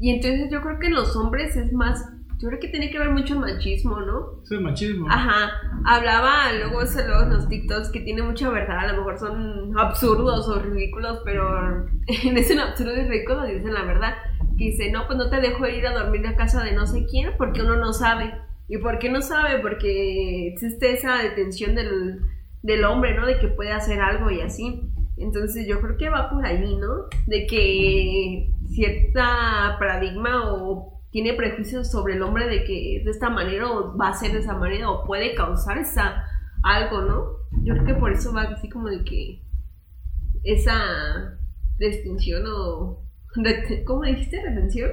Y 0.00 0.10
entonces 0.10 0.50
yo 0.50 0.62
creo 0.62 0.80
que 0.80 0.88
en 0.88 0.94
los 0.94 1.14
hombres 1.14 1.54
es 1.54 1.72
más 1.72 2.04
Yo 2.38 2.48
creo 2.48 2.60
que 2.60 2.68
tiene 2.68 2.90
que 2.90 2.98
ver 2.98 3.10
mucho 3.10 3.34
el 3.34 3.40
machismo, 3.40 4.00
¿no? 4.00 4.40
Sí, 4.44 4.56
el 4.56 4.60
machismo. 4.60 5.06
Ajá. 5.10 5.52
Hablaba 5.86 6.52
luego 6.52 6.82
eso 6.82 7.00
luego 7.06 7.22
en 7.22 7.30
los 7.30 7.48
TikToks 7.48 7.90
que 7.90 8.00
tiene 8.00 8.22
mucha 8.22 8.50
verdad. 8.50 8.78
A 8.80 8.92
lo 8.92 8.98
mejor 8.98 9.18
son 9.18 9.78
absurdos 9.78 10.46
o 10.48 10.58
ridículos, 10.58 11.20
pero 11.24 11.86
en 12.06 12.36
ese 12.36 12.58
absurdo 12.60 12.92
y 12.92 13.08
ridículo 13.08 13.44
dicen 13.46 13.72
la 13.72 13.84
verdad. 13.84 14.14
Que 14.58 14.64
dice, 14.64 14.90
no, 14.90 15.06
pues 15.06 15.18
no 15.18 15.30
te 15.30 15.40
dejo 15.40 15.66
ir 15.66 15.86
a 15.86 15.94
dormir 15.94 16.26
a 16.26 16.36
casa 16.36 16.62
de 16.62 16.72
no 16.72 16.86
sé 16.86 17.06
quién 17.06 17.32
porque 17.38 17.62
uno 17.62 17.76
no 17.76 17.92
sabe. 17.92 18.34
¿Y 18.68 18.78
por 18.78 18.98
qué 18.98 19.08
no 19.10 19.22
sabe? 19.22 19.60
Porque 19.60 20.48
existe 20.48 20.92
esa 20.92 21.22
detención 21.22 21.74
del, 21.74 22.20
del 22.62 22.84
hombre, 22.84 23.14
¿no? 23.14 23.26
De 23.26 23.38
que 23.38 23.48
puede 23.48 23.72
hacer 23.72 24.00
algo 24.00 24.30
y 24.30 24.40
así. 24.42 24.82
Entonces 25.16 25.66
yo 25.66 25.80
creo 25.80 25.96
que 25.96 26.10
va 26.10 26.28
por 26.28 26.44
ahí, 26.44 26.76
¿no? 26.76 27.06
De 27.26 27.46
que 27.46 28.50
cierta 28.66 29.76
paradigma 29.78 30.52
o 30.52 30.95
tiene 31.10 31.34
prejuicios 31.34 31.90
sobre 31.90 32.14
el 32.14 32.22
hombre 32.22 32.46
de 32.46 32.64
que 32.64 33.02
de 33.04 33.10
esta 33.10 33.30
manera 33.30 33.70
o 33.70 33.96
va 33.96 34.08
a 34.08 34.14
ser 34.14 34.32
de 34.32 34.40
esa 34.40 34.54
manera 34.54 34.90
o 34.90 35.04
puede 35.04 35.34
causar 35.34 35.78
esa 35.78 36.24
algo, 36.62 37.02
¿no? 37.02 37.24
Yo 37.62 37.74
creo 37.74 37.86
que 37.86 37.94
por 37.94 38.12
eso 38.12 38.32
va 38.32 38.42
así 38.42 38.68
como 38.68 38.88
de 38.88 39.04
que 39.04 39.42
esa 40.42 41.38
distinción 41.78 42.44
o 42.46 43.02
¿cómo 43.84 44.02
dijiste? 44.02 44.42
¿Retención? 44.42 44.90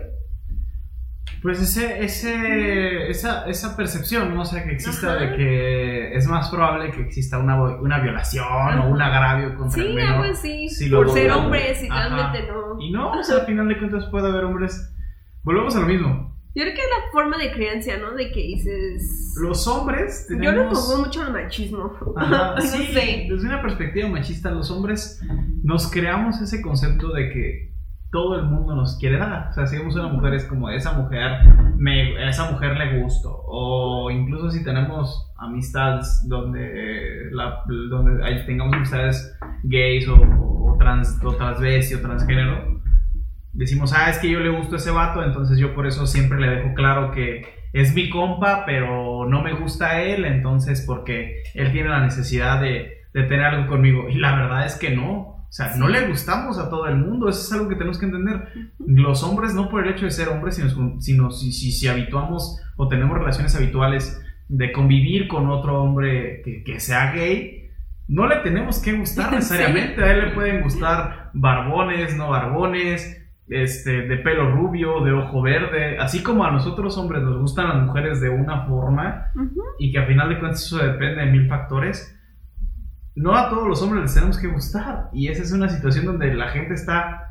Pues 1.42 1.62
ese, 1.62 2.04
ese, 2.04 3.10
esa, 3.10 3.46
esa 3.48 3.76
percepción, 3.76 4.34
¿no? 4.34 4.42
O 4.42 4.46
sea, 4.46 4.64
que 4.64 4.72
exista 4.72 5.16
de 5.16 5.36
que 5.36 6.16
es 6.16 6.26
más 6.28 6.50
probable 6.50 6.92
que 6.92 7.02
exista 7.02 7.38
una, 7.38 7.62
una 7.62 8.00
violación 8.00 8.80
o 8.80 8.88
un 8.88 9.02
agravio 9.02 9.56
contra 9.56 9.82
sí, 9.82 9.90
el 9.90 9.94
menor. 9.94 10.18
pues 10.20 10.40
sí, 10.40 10.70
si 10.70 10.90
por 10.90 11.10
ser 11.12 11.26
y 11.26 11.30
Ajá. 11.30 12.10
realmente 12.10 12.48
no. 12.50 12.80
Y 12.80 12.92
no, 12.92 13.12
o 13.12 13.24
sea, 13.24 13.40
al 13.40 13.46
final 13.46 13.68
de 13.68 13.78
cuentas 13.78 14.06
puede 14.06 14.30
haber 14.30 14.46
hombres. 14.46 14.93
Volvemos 15.44 15.76
a 15.76 15.82
lo 15.82 15.88
mismo. 15.88 16.34
Yo 16.56 16.62
creo 16.64 16.76
que 16.76 16.82
es 16.82 16.88
la 16.88 17.12
forma 17.12 17.38
de 17.40 17.52
creencia, 17.52 17.98
¿no? 17.98 18.12
De 18.14 18.32
que 18.32 18.40
dices... 18.42 19.36
Los 19.42 19.68
hombres 19.68 20.28
Yo 20.30 20.38
tenemos. 20.38 20.66
le 20.70 20.94
pongo 20.94 21.06
mucho 21.06 21.24
al 21.24 21.34
machismo. 21.34 21.92
Ajá, 22.16 22.56
no 22.56 22.62
sí, 22.62 22.86
sé. 22.94 23.28
desde 23.28 23.48
una 23.48 23.62
perspectiva 23.62 24.08
machista, 24.08 24.52
los 24.52 24.70
hombres 24.70 25.20
nos 25.64 25.90
creamos 25.92 26.40
ese 26.42 26.62
concepto 26.62 27.12
de 27.12 27.30
que 27.32 27.74
todo 28.12 28.36
el 28.38 28.46
mundo 28.46 28.76
nos 28.76 29.00
quiere 29.00 29.18
dar. 29.18 29.50
O 29.50 29.54
sea, 29.54 29.66
si 29.66 29.78
vemos 29.80 29.96
una 29.96 30.10
mujer 30.10 30.36
es 30.36 30.46
como 30.46 30.70
esa 30.70 30.94
mujer, 30.94 31.32
me, 31.78 32.16
a 32.24 32.30
esa 32.30 32.52
mujer 32.52 32.78
le 32.78 33.02
gusto. 33.02 33.36
O 33.48 34.12
incluso 34.12 34.52
si 34.52 34.64
tenemos 34.64 35.34
amistades 35.40 36.24
donde, 36.28 37.30
la, 37.32 37.64
donde 37.90 38.24
hay- 38.24 38.46
tengamos 38.46 38.76
amistades 38.76 39.36
gays 39.64 40.08
o, 40.08 40.14
o 40.16 40.78
trans, 40.78 41.18
o 41.24 41.34
transvesti 41.34 41.96
o 41.96 42.02
transgénero, 42.02 42.73
decimos, 43.54 43.94
ah, 43.94 44.10
es 44.10 44.18
que 44.18 44.30
yo 44.30 44.40
le 44.40 44.50
gusto 44.50 44.76
a 44.76 44.78
ese 44.78 44.92
vato, 44.92 45.24
entonces 45.24 45.58
yo 45.58 45.74
por 45.74 45.88
eso 45.88 46.06
siempre 46.08 46.40
le 46.40 46.50
dejo 46.50 46.74
claro 46.74 47.12
que 47.12 47.46
es 47.72 47.94
mi 47.96 48.10
compa, 48.10 48.66
pero 48.66 49.26
no 49.28 49.42
me 49.42 49.54
gusta 49.54 49.92
a 49.92 50.02
él, 50.02 50.26
entonces 50.26 50.84
porque 50.86 51.44
él 51.54 51.72
tiene 51.72 51.90
la 51.90 52.02
necesidad 52.02 52.62
de, 52.62 53.04
de 53.14 53.24
tener 53.24 53.46
algo 53.46 53.68
conmigo. 53.68 54.10
Y 54.10 54.16
la 54.16 54.36
verdad 54.36 54.66
es 54.66 54.76
que 54.76 54.92
no. 54.92 55.34
O 55.54 55.56
sea, 55.56 55.76
no 55.76 55.88
le 55.88 56.08
gustamos 56.08 56.58
a 56.58 56.68
todo 56.70 56.88
el 56.88 56.96
mundo, 56.98 57.30
eso 57.30 57.42
es 57.42 57.54
algo 57.54 57.70
que 57.70 57.76
tenemos 57.76 58.00
que 58.00 58.06
entender. 58.08 58.48
Los 58.80 59.24
hombres, 59.24 59.54
no 59.54 59.70
por 59.70 59.86
el 59.86 59.94
hecho 59.94 60.06
de 60.06 60.12
ser 60.12 60.30
hombres, 60.30 60.56
sino, 60.56 61.00
sino 61.00 61.30
si, 61.32 61.52
si, 61.52 61.72
si 61.72 61.88
habituamos 61.88 62.60
o 62.76 62.88
tenemos 62.88 63.18
relaciones 63.18 63.56
habituales 63.56 64.20
de 64.50 64.72
convivir 64.72 65.28
con 65.28 65.50
otro 65.50 65.82
hombre 65.82 66.42
que, 66.44 66.64
que 66.64 66.80
sea 66.80 67.12
gay, 67.14 67.70
no 68.08 68.28
le 68.28 68.38
tenemos 68.38 68.80
que 68.82 68.94
gustar 68.94 69.30
Sí. 69.30 69.36
necesariamente. 69.36 70.04
A 70.04 70.12
él 70.12 70.26
le 70.26 70.32
pueden 70.32 70.62
gustar 70.62 71.30
barbones, 71.34 72.16
no 72.18 72.30
barbones, 72.30 73.23
este, 73.48 74.04
de 74.08 74.18
pelo 74.18 74.52
rubio, 74.52 75.04
de 75.04 75.12
ojo 75.12 75.42
verde, 75.42 75.98
así 76.00 76.24
como 76.24 76.46
a 76.46 76.52
nosotros 76.52 76.98
hombres 76.98 77.22
nos 77.24 77.40
gustan 77.40 77.68
las 77.70 77.82
mujeres 77.86 78.22
de 78.22 78.30
una 78.30 78.66
forma 78.66 79.28
Ujú. 79.36 79.62
y 79.80 79.92
que 79.92 80.00
a 80.00 80.06
final 80.06 80.30
de 80.30 80.40
cuentas 80.40 80.64
eso 80.64 80.78
depende 80.78 81.26
de 81.26 81.32
mil 81.32 81.48
factores. 81.48 82.18
No 83.16 83.36
a 83.36 83.50
todos 83.50 83.68
los 83.68 83.82
hombres 83.82 84.04
les 84.04 84.14
tenemos 84.16 84.40
que 84.40 84.48
gustar 84.48 85.10
y 85.14 85.28
esa 85.28 85.44
es 85.44 85.52
una 85.52 85.70
situación 85.70 86.06
donde 86.06 86.34
la 86.34 86.48
gente 86.50 86.74
está 86.74 87.30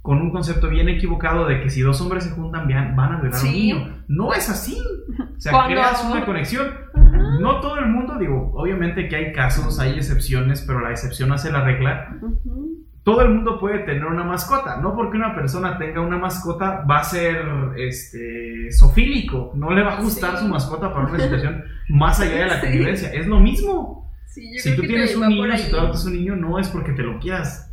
con 0.00 0.22
un 0.22 0.30
concepto 0.32 0.68
bien 0.70 0.88
equivocado 0.88 1.46
de 1.46 1.60
que 1.60 1.68
si 1.68 1.82
dos 1.82 2.00
hombres 2.00 2.24
se 2.24 2.30
juntan 2.30 2.66
van 2.96 3.12
a 3.12 3.20
violar 3.20 3.22
a 3.22 3.22
un 3.26 3.32
Sí. 3.34 3.52
niño. 3.52 4.02
No 4.08 4.32
es 4.32 4.48
así. 4.48 4.78
O 5.36 5.42
sea, 5.42 5.52
Cuando- 5.52 5.70
creas 5.70 6.04
una 6.04 6.24
conexión. 6.26 6.66
Ajá. 6.94 7.38
No 7.40 7.60
todo 7.60 7.78
el 7.78 7.86
mundo, 7.86 8.18
digo, 8.18 8.52
obviamente 8.54 9.08
que 9.08 9.16
hay 9.16 9.32
casos, 9.32 9.78
hay 9.80 9.92
excepciones, 9.96 10.62
pero 10.66 10.80
la 10.80 10.90
excepción 10.90 11.32
hace 11.32 11.50
la 11.50 11.64
regla 11.64 12.14
Ujú. 12.20 12.84
Todo 13.10 13.22
el 13.22 13.30
mundo 13.30 13.58
puede 13.58 13.80
tener 13.80 14.04
una 14.04 14.24
mascota. 14.24 14.76
No 14.80 14.94
porque 14.94 15.16
una 15.16 15.34
persona 15.34 15.78
tenga 15.78 16.00
una 16.00 16.18
mascota 16.18 16.84
va 16.88 16.98
a 16.98 17.04
ser 17.04 17.36
este 17.76 18.70
sofílico. 18.72 19.52
No 19.54 19.70
le 19.72 19.82
va 19.82 19.98
a 19.98 20.00
gustar 20.02 20.36
Sí. 20.36 20.44
su 20.44 20.48
mascota 20.48 20.92
para 20.92 21.06
una 21.06 21.18
situación 21.18 21.64
más 21.88 22.20
allá 22.20 22.36
de 22.36 22.46
la 22.46 22.54
Sí. 22.60 22.66
convivencia. 22.66 23.12
Es 23.12 23.26
lo 23.26 23.40
mismo. 23.40 24.12
Sí, 24.26 24.58
Si 24.60 24.76
tú 24.76 24.82
tienes 24.82 25.16
un 25.16 25.28
niño, 25.28 25.56
si 25.56 25.70
tú 25.70 25.76
adoptas 25.76 26.04
un 26.06 26.12
niño, 26.12 26.36
no 26.36 26.58
es 26.58 26.68
porque 26.68 26.92
te 26.92 27.02
lo 27.02 27.18
quieras. 27.18 27.66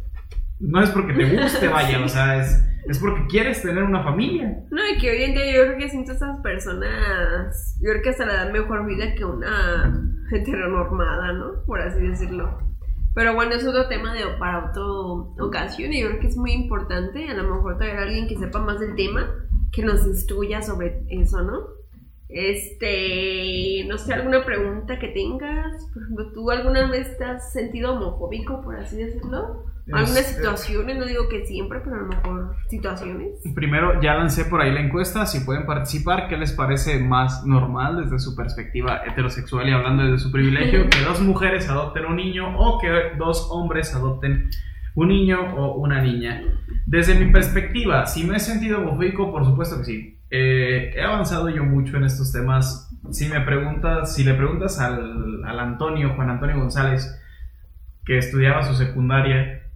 No 0.60 0.82
es 0.82 0.90
porque 0.90 1.14
te 1.14 1.36
guste, 1.38 1.68
vaya. 1.78 2.04
O 2.04 2.08
sea, 2.10 2.38
es, 2.42 2.64
es 2.88 2.98
porque 2.98 3.28
quieres 3.28 3.62
tener 3.62 3.84
una 3.84 4.04
familia. 4.04 4.58
No, 4.72 4.82
y 4.92 4.98
que 4.98 5.12
hoy 5.12 5.24
en 5.24 5.34
día 5.36 5.56
yo 5.56 5.66
creo 5.66 5.78
que 5.78 5.90
siento 5.90 6.12
a 6.12 6.16
estas 6.16 6.40
personas, 6.40 7.78
yo 7.80 7.92
creo 7.92 8.02
que 8.02 8.10
hasta 8.10 8.26
le 8.26 8.34
dan 8.34 8.52
mejor 8.54 8.86
vida 8.88 9.14
que 9.16 9.24
una 9.24 9.94
heteronormada, 10.32 11.34
¿no? 11.34 11.64
Por 11.68 11.80
así 11.82 12.00
decirlo. 12.08 12.58
Pero 13.18 13.34
bueno, 13.34 13.56
es 13.56 13.66
otro 13.66 13.88
tema 13.88 14.14
de, 14.14 14.28
para 14.38 14.70
otra 14.70 15.44
ocasión 15.44 15.92
y 15.92 16.02
yo 16.02 16.08
creo 16.08 16.20
que 16.20 16.28
es 16.28 16.38
muy 16.38 16.52
importante 16.52 17.28
a 17.28 17.34
lo 17.34 17.56
mejor 17.56 17.80
traer 17.80 17.98
a 17.98 18.04
alguien 18.04 18.28
que 18.28 18.38
sepa 18.38 18.60
más 18.60 18.80
del 18.80 18.96
tema, 18.96 19.34
que 19.72 19.82
nos 19.82 20.06
instruya 20.06 20.62
sobre 20.62 21.04
eso, 21.10 21.42
¿no? 21.42 21.62
Este, 22.30 23.86
no 23.88 23.98
sé, 23.98 24.14
alguna 24.14 24.46
pregunta 24.46 25.00
que 25.00 25.08
tengas. 25.08 25.84
Por 25.92 26.04
ejemplo, 26.04 26.32
¿tú 26.32 26.52
alguna 26.52 26.92
vez 26.92 27.18
te 27.18 27.24
has 27.24 27.52
sentido 27.52 27.94
homofóbico, 27.94 28.62
por 28.62 28.76
así 28.76 28.98
decirlo? 28.98 29.66
Algunas 29.94 30.18
Este, 30.18 30.36
situaciones, 30.36 30.98
no 30.98 31.06
digo 31.06 31.30
que 31.30 31.46
siempre, 31.46 31.80
pero 31.82 31.96
a 31.96 32.00
lo 32.00 32.08
mejor 32.08 32.56
situaciones. 32.70 33.30
Primero, 33.56 34.02
ya 34.02 34.16
lancé 34.16 34.46
por 34.46 34.62
ahí 34.62 34.72
la 34.72 34.82
encuesta, 34.82 35.26
si 35.26 35.42
pueden 35.42 35.66
participar, 35.66 36.28
¿qué 36.28 36.36
les 36.38 36.52
parece 36.52 37.00
más 37.00 37.46
normal 37.46 38.04
desde 38.04 38.20
su 38.20 38.36
perspectiva 38.36 39.02
heterosexual 39.06 39.70
y 39.70 39.72
hablando 39.72 40.04
desde 40.04 40.20
su 40.20 40.32
privilegio? 40.32 40.90
Que 40.90 41.02
dos 41.02 41.22
mujeres 41.22 41.70
adopten 41.70 42.06
un 42.06 42.18
niño 42.18 42.58
o 42.60 42.80
que 42.80 42.90
dos 43.18 43.48
hombres 43.50 43.94
adopten 43.96 44.50
un 44.96 45.08
niño 45.10 45.56
o 45.56 45.76
una 45.76 46.02
niña. 46.02 46.42
Desde 46.86 47.16
mi 47.16 47.32
perspectiva, 47.32 48.06
si 48.08 48.24
me 48.26 48.38
he 48.38 48.40
sentido 48.40 48.80
homofóbico, 48.80 49.32
por 49.32 49.46
supuesto 49.46 49.78
que 49.80 49.86
sí. 49.86 50.20
Eh, 50.30 50.92
he 50.96 51.02
avanzado 51.02 51.48
yo 51.50 51.64
mucho 51.64 51.98
en 51.98 52.04
estos 52.04 52.34
temas. 52.34 52.92
Si 53.12 53.30
me 53.30 53.40
preguntas, 53.42 54.14
si 54.16 54.24
le 54.24 54.34
preguntas 54.34 54.80
al, 54.80 55.46
al 55.46 55.60
Antonio, 55.60 56.14
Juan 56.16 56.32
Antonio 56.32 56.58
González, 56.58 57.22
que 58.06 58.18
estudiaba 58.18 58.64
su 58.64 58.74
secundaria, 58.74 59.67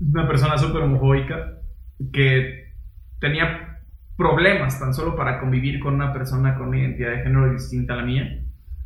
una 0.00 0.26
persona 0.26 0.58
súper 0.58 0.82
homofóbica, 0.82 1.58
que 2.12 2.72
tenía 3.20 3.80
problemas 4.16 4.78
tan 4.78 4.94
solo 4.94 5.16
para 5.16 5.40
convivir 5.40 5.80
con 5.80 5.94
una 5.94 6.12
persona 6.12 6.54
con 6.56 6.68
una 6.68 6.78
identidad 6.78 7.10
de 7.10 7.22
género 7.22 7.52
distinta 7.52 7.94
a 7.94 7.96
la 7.96 8.04
mía. 8.04 8.44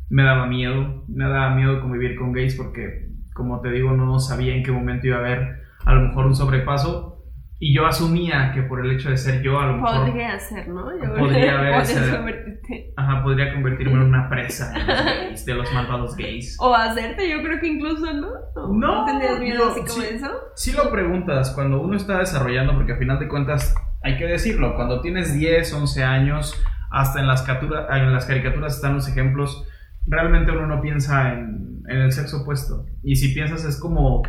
Me 0.09 0.23
daba 0.23 0.47
miedo, 0.47 1.03
me 1.07 1.27
daba 1.27 1.55
miedo 1.55 1.81
convivir 1.81 2.15
con 2.15 2.31
gays 2.31 2.55
porque, 2.55 3.09
como 3.33 3.61
te 3.61 3.71
digo, 3.71 3.91
no 3.91 4.19
sabía 4.19 4.55
en 4.55 4.63
qué 4.63 4.71
momento 4.71 5.07
iba 5.07 5.17
a 5.17 5.19
haber 5.19 5.63
a 5.85 5.93
lo 5.93 6.01
mejor 6.07 6.25
un 6.25 6.35
sobrepaso 6.35 7.14
y 7.59 7.73
yo 7.73 7.85
asumía 7.87 8.51
que 8.53 8.63
por 8.63 8.85
el 8.85 8.91
hecho 8.91 9.09
de 9.09 9.17
ser 9.17 9.41
yo 9.41 9.59
a 9.59 9.67
lo 9.67 9.77
mejor 9.77 10.05
Podría 10.05 10.37
ser, 10.39 10.67
¿no? 10.67 10.91
Yo 11.01 11.15
Podría 11.15 11.57
haber 11.59 11.73
convertirte. 12.17 12.93
ajá, 12.97 13.23
podría 13.23 13.53
convertirme 13.53 13.93
en 13.93 14.01
una 14.01 14.29
presa 14.29 14.71
de 14.73 14.79
los, 14.83 15.05
gays, 15.05 15.45
de 15.45 15.53
los 15.53 15.73
malvados 15.73 16.15
gays. 16.17 16.57
O 16.59 16.75
hacerte, 16.75 17.29
yo 17.29 17.41
creo 17.41 17.59
que 17.59 17.67
incluso, 17.67 18.11
¿no? 18.13 18.27
¿O 18.55 18.73
No, 18.73 19.05
¿Tendrías 19.05 19.39
miedo 19.39 19.57
yo- 19.59 19.71
así 19.71 19.79
como 19.81 20.01
sí. 20.01 20.15
eso? 20.15 20.31
Si 20.55 20.71
lo 20.73 20.91
preguntas 20.91 21.51
cuando 21.51 21.81
uno 21.81 21.95
está 21.95 22.19
desarrollando, 22.19 22.73
porque 22.73 22.93
a 22.93 22.97
final 22.97 23.19
de 23.19 23.27
cuentas 23.29 23.73
hay 24.03 24.17
que 24.17 24.25
decirlo, 24.25 24.75
cuando 24.75 25.01
tienes 25.01 25.33
10, 25.33 25.73
11 25.73 26.03
años, 26.03 26.61
hasta 26.91 27.19
en 27.21 27.27
las, 27.27 27.41
catura- 27.43 27.87
en 27.97 28.11
las 28.13 28.25
caricaturas 28.25 28.75
están 28.75 28.95
los 28.95 29.07
ejemplos, 29.07 29.65
realmente 30.07 30.51
uno 30.51 30.67
no 30.67 30.81
piensa 30.81 31.33
en, 31.33 31.81
en 31.87 31.97
el 31.97 32.11
sexo 32.11 32.41
opuesto. 32.41 32.85
Y 33.03 33.15
si 33.15 33.33
piensas 33.33 33.63
es 33.65 33.79
como 33.79 34.21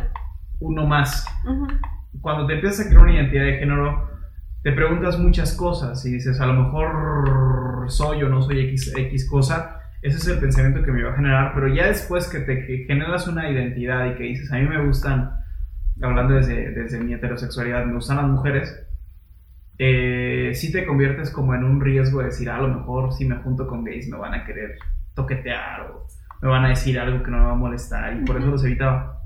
uno 0.59 0.85
más. 0.87 1.25
Ujú. 1.45 1.67
Cuando 2.21 2.47
te 2.47 2.55
empiezas 2.55 2.85
a 2.85 2.89
crear 2.89 3.03
una 3.03 3.13
identidad 3.13 3.45
de 3.45 3.57
género, 3.57 4.09
te 4.63 4.71
preguntas 4.71 5.19
muchas 5.19 5.55
cosas 5.55 6.03
y 6.05 6.13
dices, 6.13 6.39
a 6.41 6.45
lo 6.47 6.53
mejor 6.53 7.89
soy 7.89 8.23
o 8.23 8.29
no 8.29 8.41
soy 8.41 8.61
X, 8.69 8.93
X 8.95 9.29
cosa. 9.29 9.79
Ese 10.01 10.17
es 10.17 10.27
el 10.27 10.39
pensamiento 10.39 10.83
que 10.83 10.91
me 10.91 11.03
va 11.03 11.11
a 11.11 11.15
generar, 11.15 11.53
pero 11.53 11.67
ya 11.67 11.87
después 11.87 12.27
que 12.29 12.39
te 12.39 12.65
que 12.65 12.85
generas 12.85 13.27
una 13.27 13.49
identidad 13.49 14.05
y 14.11 14.15
que 14.15 14.23
dices, 14.23 14.51
a 14.51 14.57
mí 14.57 14.67
me 14.67 14.85
gustan, 14.85 15.31
hablando 16.01 16.35
desde, 16.35 16.71
desde 16.71 16.99
mi 16.99 17.13
heterosexualidad, 17.13 17.85
me 17.85 17.93
gustan 17.93 18.17
las 18.17 18.27
mujeres, 18.27 18.87
eh, 19.79 20.51
sí 20.53 20.71
te 20.71 20.85
conviertes 20.85 21.29
como 21.31 21.53
en 21.55 21.63
un 21.63 21.81
riesgo 21.81 22.19
de 22.19 22.25
decir, 22.25 22.49
"Ah, 22.49 22.57
a 22.57 22.61
lo 22.61 22.67
mejor 22.69 23.13
si 23.13 23.25
me 23.25 23.35
junto 23.37 23.67
con 23.67 23.83
gays 23.83 24.09
me 24.09 24.17
van 24.17 24.33
a 24.33 24.43
querer 24.43 24.77
toquetear 25.13 25.81
o 25.81 26.07
me 26.41 26.49
van 26.49 26.65
a 26.65 26.69
decir 26.69 26.99
algo 26.99 27.23
que 27.23 27.31
no 27.31 27.37
me 27.39 27.45
va 27.45 27.51
a 27.51 27.55
molestar 27.55 28.15
y 28.15 28.25
por 28.25 28.37
eso 28.37 28.47
los 28.47 28.63
evitaba. 28.63 29.16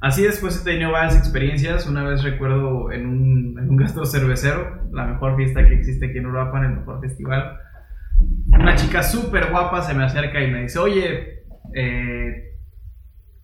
Así 0.00 0.22
después 0.22 0.60
he 0.60 0.64
tenido 0.64 0.92
varias 0.92 1.16
experiencias. 1.16 1.86
Una 1.86 2.04
vez 2.04 2.22
recuerdo 2.22 2.90
en 2.90 3.06
un, 3.06 3.58
en 3.58 3.68
un 3.68 3.76
gastro 3.76 4.04
cervecero, 4.06 4.88
la 4.92 5.06
mejor 5.06 5.36
fiesta 5.36 5.64
que 5.66 5.74
existe 5.74 6.06
aquí 6.06 6.18
en 6.18 6.24
Europa, 6.24 6.58
en 6.58 6.64
el 6.64 6.78
mejor 6.78 7.00
festival. 7.00 7.58
Una 8.52 8.74
chica 8.76 9.02
súper 9.02 9.50
guapa 9.50 9.82
se 9.82 9.94
me 9.94 10.04
acerca 10.04 10.42
y 10.42 10.50
me 10.50 10.62
dice, 10.62 10.78
oye, 10.78 11.44
eh, 11.74 12.50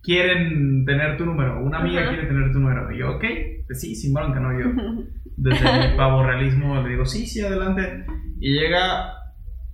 quieren 0.03 0.85
tener 0.85 1.17
tu 1.17 1.27
número, 1.27 1.63
una 1.63 1.79
amiga 1.79 2.09
quiere 2.09 2.27
tener 2.27 2.53
tu 2.53 2.61
número. 2.61 2.91
Y 2.91 2.99
yo, 2.99 3.17
ok, 3.17 3.25
pues 3.67 3.81
sí, 3.81 3.95
sin 3.95 4.15
bronca, 4.15 4.41
no 4.41 4.59
yo. 4.59 4.67
Desde 5.37 5.91
mi 5.91 5.97
pavo 5.97 6.23
realismo 6.23 6.81
le 6.83 6.91
digo, 6.91 7.05
sí, 7.05 7.27
sí, 7.27 7.43
adelante. 7.43 8.07
Y 8.41 8.59
llega 8.59 9.13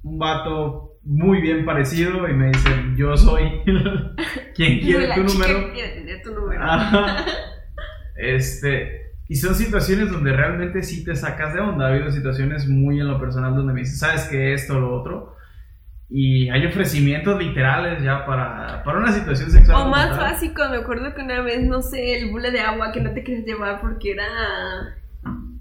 un 0.03 0.19
vato 0.19 0.92
muy 1.05 1.41
bien 1.41 1.65
parecido 1.65 2.29
y 2.29 2.33
me 2.35 2.49
dice, 2.49 2.71
yo 2.97 3.17
soy 3.17 3.63
quien 4.55 4.81
quiere 4.81 5.09
la 5.09 5.15
tu 5.15 5.25
número. 5.25 5.67
que 5.67 5.73
quiere 5.73 5.89
tener 5.95 6.23
tu 6.23 6.33
número. 6.35 6.63
Ajá. 6.63 7.25
Este, 8.15 9.15
y 9.27 9.37
son 9.37 9.55
situaciones 9.55 10.13
donde 10.13 10.33
realmente 10.33 10.83
sí 10.83 11.03
te 11.03 11.17
sacas 11.17 11.55
de 11.55 11.61
onda. 11.61 11.87
Ha 11.87 11.89
habido 11.89 12.11
situaciones 12.11 12.69
muy 12.69 13.01
en 13.01 13.09
lo 13.09 13.19
personal 13.19 13.57
donde 13.57 13.73
me 13.73 13.81
dices, 13.81 13.99
¿sabes 13.99 14.25
qué? 14.31 14.53
Esto, 14.53 14.79
lo 14.79 14.95
otro. 14.95 15.35
Y 16.09 16.51
hay 16.51 16.67
ofrecimientos 16.67 17.43
literales 17.43 18.03
ya 18.03 18.27
para, 18.27 18.85
para 18.85 18.99
una 18.99 19.11
situación 19.11 19.51
sexual. 19.51 19.87
O 19.87 19.91
más 19.91 20.11
tal. 20.11 20.19
básico, 20.19 20.63
me 20.71 20.77
acuerdo 20.77 21.15
que 21.15 21.23
una 21.23 21.41
vez, 21.41 21.65
no 21.65 21.81
sé, 21.81 22.19
el 22.21 22.31
bule 22.31 22.51
de 22.51 22.61
agua 22.61 22.93
que 22.93 23.01
no 23.01 23.13
te 23.15 23.25
querías 23.25 23.47
llevar 23.47 23.81
porque 23.81 24.13
era 24.13 24.29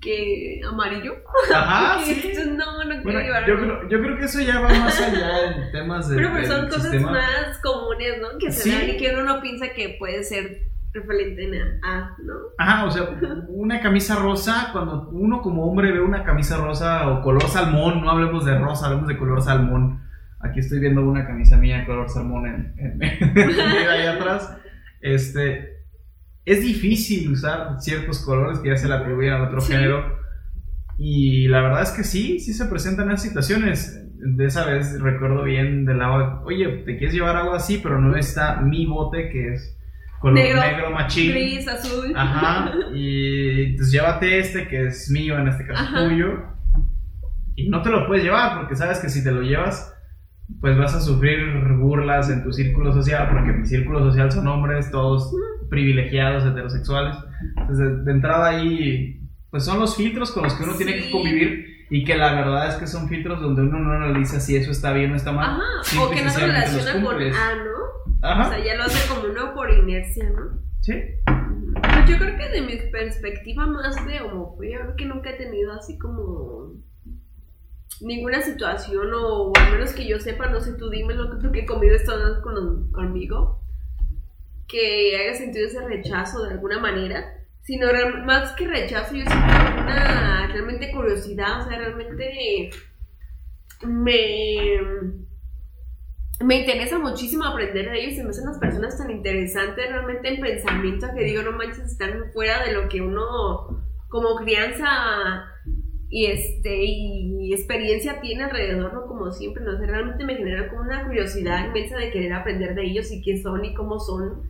que 0.01 0.59
amarillo. 0.67 1.13
Ajá, 1.53 1.99
sí. 2.05 2.33
no, 2.57 2.83
no 2.83 2.89
quiero 2.89 3.03
Bueno, 3.03 3.19
llevarlo. 3.21 3.47
yo 3.47 3.55
creo, 3.57 3.89
yo 3.89 4.01
creo 4.01 4.17
que 4.17 4.25
eso 4.25 4.41
ya 4.41 4.59
va 4.59 4.69
más 4.69 4.99
allá 5.01 5.55
en 5.55 5.71
temas 5.71 6.09
de. 6.09 6.15
Pero, 6.17 6.29
pero 6.33 6.47
son 6.47 6.65
cosas 6.67 6.81
sistema. 6.91 7.11
más 7.11 7.57
comunes, 7.63 8.13
¿no? 8.21 8.37
Que 8.39 8.51
se 8.51 8.63
Sí. 8.63 8.71
dan 8.71 8.89
y 8.89 8.97
que 8.97 9.11
uno 9.13 9.23
no 9.23 9.41
piensa 9.41 9.69
que 9.75 9.95
puede 9.99 10.23
ser 10.23 10.63
referente 10.93 11.49
a, 11.83 12.15
¿no? 12.23 12.33
Ajá, 12.57 12.83
o 12.85 12.91
sea, 12.91 13.03
una 13.47 13.79
camisa 13.79 14.15
rosa, 14.17 14.69
cuando 14.73 15.07
uno 15.13 15.41
como 15.41 15.65
hombre 15.65 15.91
ve 15.91 16.01
una 16.01 16.23
camisa 16.25 16.57
rosa 16.57 17.07
o 17.09 17.21
color 17.21 17.43
salmón, 17.47 18.01
no 18.01 18.09
hablemos 18.11 18.43
de 18.45 18.57
rosa, 18.59 18.87
hablemos 18.87 19.07
de 19.07 19.17
color 19.17 19.41
salmón. 19.41 20.01
Aquí 20.41 20.59
estoy 20.59 20.79
viendo 20.79 21.01
una 21.07 21.25
camisa 21.25 21.55
mía 21.55 21.85
color 21.85 22.09
salmón 22.09 22.45
en, 22.47 22.73
en, 22.77 23.03
en- 23.37 23.87
ahí 23.89 24.05
atrás. 24.07 24.57
Este, 24.99 25.70
es 26.45 26.61
difícil 26.61 27.31
usar 27.31 27.75
ciertos 27.79 28.19
colores 28.25 28.59
que 28.59 28.69
ya 28.69 28.77
se 28.77 28.87
le 28.87 28.95
atribuyen 28.95 29.33
al 29.33 29.41
otro 29.47 29.61
Sí. 29.61 29.73
género. 29.73 30.19
Y 30.97 31.47
la 31.47 31.61
verdad 31.61 31.81
es 31.83 31.91
que 31.91 32.03
sí, 32.03 32.39
sí 32.39 32.53
se 32.53 32.65
presentan 32.65 33.09
esas 33.09 33.23
situaciones. 33.23 33.97
De 34.23 34.45
esa 34.45 34.65
vez 34.65 34.99
recuerdo 35.01 35.43
bien 35.43 35.83
del 35.85 36.01
agua, 36.01 36.43
oye, 36.45 36.67
te 36.85 36.97
quieres 36.97 37.13
llevar 37.13 37.35
agua 37.37 37.57
así, 37.57 37.79
pero 37.81 37.99
no 37.99 38.15
está 38.15 38.61
mi 38.61 38.85
bote 38.85 39.29
que 39.29 39.53
es 39.53 39.77
color 40.19 40.35
Negro, 40.35 40.61
negro, 40.61 40.91
machín. 40.91 41.31
Gris, 41.31 41.67
azul. 41.67 42.13
Ajá, 42.15 42.71
y 42.93 43.75
pues 43.77 43.91
llévate 43.91 44.37
este 44.37 44.67
que 44.67 44.85
es 44.87 45.09
mío, 45.09 45.39
en 45.39 45.47
este 45.47 45.65
caso 45.65 45.81
Ajá. 45.83 46.07
tuyo. 46.07 46.43
Y 47.55 47.69
no 47.69 47.81
te 47.81 47.89
lo 47.89 48.05
puedes 48.05 48.23
llevar 48.23 48.59
porque 48.59 48.75
sabes 48.75 48.99
que 48.99 49.09
si 49.09 49.23
te 49.23 49.31
lo 49.31 49.41
llevas, 49.41 49.91
pues 50.59 50.77
vas 50.77 50.93
a 50.93 51.01
sufrir 51.01 51.39
burlas 51.79 52.29
en 52.29 52.43
tu 52.43 52.53
círculo 52.53 52.93
social, 52.93 53.27
porque 53.31 53.53
mi 53.53 53.65
círculo 53.65 53.99
social 54.01 54.31
son 54.31 54.47
hombres, 54.47 54.91
todos 54.91 55.33
privilegiados, 55.71 56.45
heterosexuales. 56.45 57.15
Entonces, 57.57 58.03
de, 58.05 58.11
entrada 58.11 58.49
ahí, 58.49 59.21
pues 59.49 59.63
son 59.63 59.79
los 59.79 59.95
filtros 59.95 60.31
con 60.31 60.43
los 60.43 60.53
que 60.53 60.63
uno 60.63 60.75
tiene 60.75 60.97
que 60.97 61.09
convivir 61.09 61.87
y 61.89 62.03
que 62.03 62.17
la 62.17 62.33
verdad 62.35 62.67
es 62.69 62.75
que 62.75 62.87
son 62.87 63.07
filtros 63.07 63.41
donde 63.41 63.61
uno 63.61 63.79
no 63.79 63.93
analiza 63.93 64.41
si 64.41 64.57
eso 64.57 64.69
está 64.69 64.91
bien 64.91 65.13
o 65.13 65.15
está 65.15 65.31
mal. 65.31 65.49
Ajá, 65.49 66.03
o 66.03 66.11
que 66.11 66.23
no 66.23 66.29
se 66.29 66.45
relaciona 66.45 66.93
con. 67.01 67.15
A, 67.15 67.55
¿no? 67.55 67.71
O 68.05 68.17
Ajá, 68.21 68.49
sea, 68.49 68.63
ya 68.63 68.75
lo 68.75 68.83
hace 68.83 69.07
como 69.07 69.31
uno 69.31 69.53
por 69.55 69.71
inercia, 69.71 70.29
¿no? 70.29 70.59
sí. 70.81 70.93
Pues 71.23 72.09
yo 72.09 72.17
creo 72.17 72.37
que 72.37 72.49
de 72.49 72.61
mi 72.61 72.75
perspectiva 72.91 73.65
más 73.65 74.05
de 74.05 74.21
homofobia, 74.21 74.81
creo 74.81 74.95
que 74.97 75.05
nunca 75.05 75.29
he 75.29 75.37
tenido 75.37 75.71
así 75.71 75.97
como 75.97 76.73
ninguna 78.01 78.41
situación 78.41 79.07
o, 79.15 79.53
al 79.55 79.71
menos 79.71 79.93
que 79.93 80.05
yo 80.05 80.19
sepa, 80.19 80.49
no 80.49 80.59
sé, 80.59 80.73
tú 80.73 80.89
dime 80.89 81.13
lo 81.13 81.31
que 81.31 81.37
tú 81.37 81.51
que 81.51 81.65
comido 81.65 81.95
estás 81.95 82.39
con, 82.43 82.91
conmigo, 82.91 83.60
que 84.71 85.17
haya 85.17 85.35
sentido 85.35 85.67
ese 85.67 85.81
rechazo 85.81 86.43
de 86.43 86.51
alguna 86.53 86.79
manera, 86.79 87.35
sino 87.61 87.87
más 88.25 88.53
que 88.53 88.67
rechazo, 88.67 89.15
yo 89.15 89.25
siento 89.25 89.81
una 89.83 90.47
realmente 90.47 90.91
curiosidad, 90.91 91.61
o 91.61 91.69
sea, 91.69 91.77
realmente 91.77 92.69
me 93.85 94.79
me 96.43 96.59
interesa 96.59 96.97
muchísimo 96.97 97.45
aprender 97.45 97.91
de 97.91 97.99
ellos, 97.99 98.15
se 98.15 98.23
me 98.23 98.29
hacen 98.29 98.45
las 98.45 98.57
personas 98.57 98.97
tan 98.97 99.11
interesantes 99.11 99.89
realmente 99.89 100.33
en 100.33 100.41
pensamiento 100.41 101.07
que 101.15 101.23
digo, 101.23 101.43
no 101.43 101.51
manches, 101.51 101.91
están 101.91 102.31
fuera 102.33 102.63
de 102.63 102.73
lo 102.73 102.89
que 102.89 103.01
uno 103.01 103.83
como 104.07 104.35
crianza 104.35 105.45
y 106.09 106.25
este 106.25 106.83
y 106.83 107.53
experiencia 107.53 108.19
tiene 108.19 108.43
alrededor, 108.43 108.93
¿no? 108.93 109.05
Como 109.07 109.31
siempre, 109.31 109.63
no 109.63 109.77
sé, 109.77 109.85
realmente 109.85 110.25
me 110.25 110.35
genera 110.35 110.67
como 110.69 110.81
una 110.81 111.05
curiosidad 111.05 111.67
inmensa 111.67 111.97
de 111.97 112.11
querer 112.11 112.33
aprender 112.33 112.75
de 112.75 112.83
ellos 112.83 113.11
y 113.11 113.21
qué 113.21 113.41
son 113.41 113.63
y 113.63 113.73
cómo 113.73 113.99
son. 113.99 114.41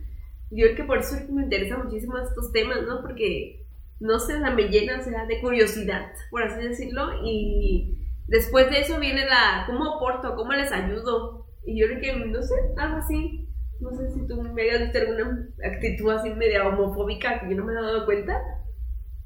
Yo 0.54 0.66
creo 0.66 0.76
que 0.76 0.84
por 0.84 0.98
eso 0.98 1.16
me 1.30 1.44
interesan 1.44 1.84
muchísimo 1.84 2.18
estos 2.18 2.52
temas, 2.52 2.82
¿no? 2.82 3.00
Porque, 3.00 3.64
no 4.00 4.18
sé, 4.18 4.38
me 4.38 4.68
llena, 4.68 5.02
sea, 5.02 5.24
de 5.26 5.40
curiosidad, 5.40 6.12
por 6.30 6.42
así 6.42 6.62
decirlo, 6.62 7.24
y 7.24 8.06
después 8.28 8.70
de 8.70 8.80
eso 8.80 9.00
viene 9.00 9.24
la, 9.24 9.64
¿cómo 9.66 9.96
aporto? 9.96 10.36
¿Cómo 10.36 10.52
les 10.52 10.70
ayudo? 10.70 11.46
Y 11.64 11.80
yo 11.80 11.86
creo 11.86 12.00
que, 12.00 12.26
no 12.26 12.42
sé, 12.42 12.54
algo 12.76 12.98
así. 12.98 13.48
No 13.80 13.90
sé 13.92 14.10
si 14.10 14.26
tú 14.28 14.40
me 14.42 14.62
hayas 14.62 14.82
visto 14.82 14.98
alguna 14.98 15.48
actitud 15.64 16.10
así 16.10 16.30
media 16.30 16.68
homofóbica 16.68 17.40
que 17.40 17.50
yo 17.50 17.56
no 17.56 17.64
me 17.64 17.72
he 17.72 17.74
dado 17.74 18.04
cuenta. 18.04 18.40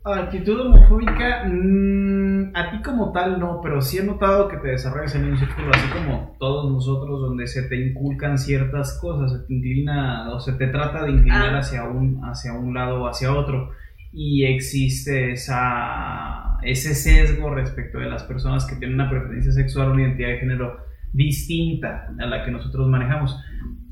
Actitud 0.07 0.61
homofóbica, 0.61 1.45
mm, 1.47 2.53
a 2.55 2.71
ti 2.71 2.81
como 2.83 3.11
tal 3.11 3.41
no, 3.41 3.61
pero 3.61 3.81
sí 3.81 3.99
he 3.99 4.05
notado 4.05 4.47
que 4.49 4.57
te 4.59 4.69
desarrollas 4.69 5.15
en 5.17 5.25
un 5.33 5.37
círculo 5.37 5.69
así 5.75 5.89
como 5.89 6.37
todos 6.39 6.73
nosotros, 6.73 7.21
donde 7.23 7.47
se 7.49 7.63
te 7.65 7.77
inculcan 7.77 8.39
ciertas 8.39 8.99
cosas, 9.01 9.33
se 9.33 9.47
te 9.47 9.55
inclina 9.55 10.31
o 10.33 10.39
se 10.39 10.53
te 10.53 10.69
trata 10.69 11.03
de 11.05 11.11
inclinar 11.11 11.55
Ah. 11.57 11.59
hacia, 11.59 11.85
un, 11.85 12.21
hacia 12.25 12.53
un 12.53 12.73
lado 12.73 13.03
o 13.03 13.09
hacia 13.09 13.33
otro. 13.35 13.71
Y 14.13 14.45
existe 14.45 15.33
esa, 15.33 16.57
ese 16.63 16.95
sesgo 16.95 17.53
respecto 17.53 17.99
de 17.99 18.09
las 18.09 18.23
personas 18.23 18.65
que 18.65 18.77
tienen 18.77 18.95
una 19.01 19.11
preferencia 19.11 19.53
sexual 19.53 19.89
o 19.89 19.93
una 19.93 20.03
identidad 20.03 20.29
de 20.29 20.39
género 20.39 20.77
distinta 21.13 22.09
a 22.19 22.27
la 22.27 22.45
que 22.45 22.53
nosotros 22.53 22.89
manejamos. 22.89 23.37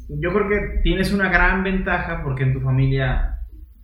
Yo 0.09 0.33
creo 0.33 0.49
que 0.49 0.81
tienes 0.83 1.13
una 1.13 1.29
gran 1.29 1.65
ventaja 1.65 2.23
porque 2.23 2.45
en 2.45 2.53
tu 2.53 2.61
familia 2.61 3.34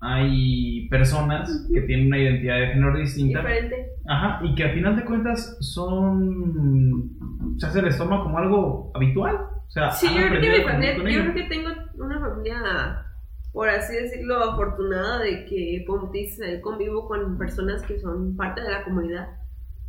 hay 0.00 0.88
personas 0.88 1.68
que 1.72 1.82
tienen 1.82 2.06
una 2.06 2.18
identidad 2.18 2.58
de 2.58 2.66
género 2.68 2.98
distinta 2.98 3.40
Diferente. 3.40 3.90
Ajá, 4.06 4.40
y 4.42 4.54
que 4.54 4.64
al 4.64 4.74
final 4.74 4.96
de 4.96 5.04
cuentas 5.04 5.56
son. 5.60 7.16
O 7.56 7.58
sea, 7.58 7.70
se 7.70 7.82
les 7.82 7.98
toma 7.98 8.22
como 8.22 8.38
algo 8.38 8.92
habitual. 8.94 9.36
O 9.36 9.70
sea, 9.70 9.90
Sí, 9.92 10.08
yo 10.08 10.26
creo, 10.28 10.40
que 10.40 10.50
mi 10.50 10.56
a 10.56 10.68
familia, 10.68 10.96
yo 10.96 11.02
creo 11.04 11.34
que 11.34 11.42
tengo 11.44 11.68
una 11.98 12.18
familia, 12.18 13.06
por 13.52 13.68
así 13.68 13.94
decirlo, 13.94 14.42
afortunada 14.42 15.20
de 15.20 15.44
que, 15.44 15.84
dices, 16.12 16.60
convivo 16.60 17.06
con 17.06 17.38
personas 17.38 17.82
que 17.82 18.00
son 18.00 18.36
parte 18.36 18.62
de 18.62 18.70
la 18.70 18.82
comunidad. 18.82 19.28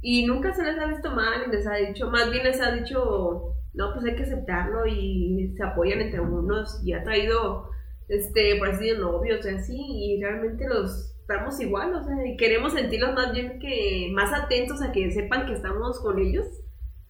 Y 0.01 0.25
nunca 0.25 0.53
se 0.53 0.63
les 0.63 0.77
ha 0.79 0.87
visto 0.87 1.11
mal 1.11 1.43
y 1.47 1.51
les 1.51 1.65
ha 1.67 1.75
dicho, 1.75 2.09
más 2.11 2.29
bien 2.29 2.43
les 2.43 2.61
ha 2.61 2.71
dicho, 2.71 3.55
no, 3.73 3.93
pues 3.93 4.05
hay 4.05 4.15
que 4.15 4.23
aceptarlo 4.23 4.85
y 4.85 5.53
se 5.55 5.63
apoyan 5.63 6.01
entre 6.01 6.19
unos 6.19 6.81
y 6.83 6.93
ha 6.93 7.03
traído, 7.03 7.69
este, 8.11 8.57
por 8.57 8.69
así 8.69 8.85
decirlo, 8.85 9.13
novios 9.13 9.45
y 9.45 9.49
así, 9.49 9.77
y 9.77 10.21
realmente 10.21 10.67
los 10.67 11.15
estamos 11.21 11.59
igual, 11.61 11.93
o 11.93 12.03
sea, 12.03 12.15
queremos 12.37 12.73
sentirlos 12.73 13.13
más 13.13 13.31
bien 13.31 13.57
que 13.57 14.11
más 14.13 14.33
atentos 14.33 14.81
a 14.81 14.91
que 14.91 15.11
sepan 15.11 15.45
que 15.45 15.53
estamos 15.53 15.99
con 16.01 16.19
ellos, 16.19 16.45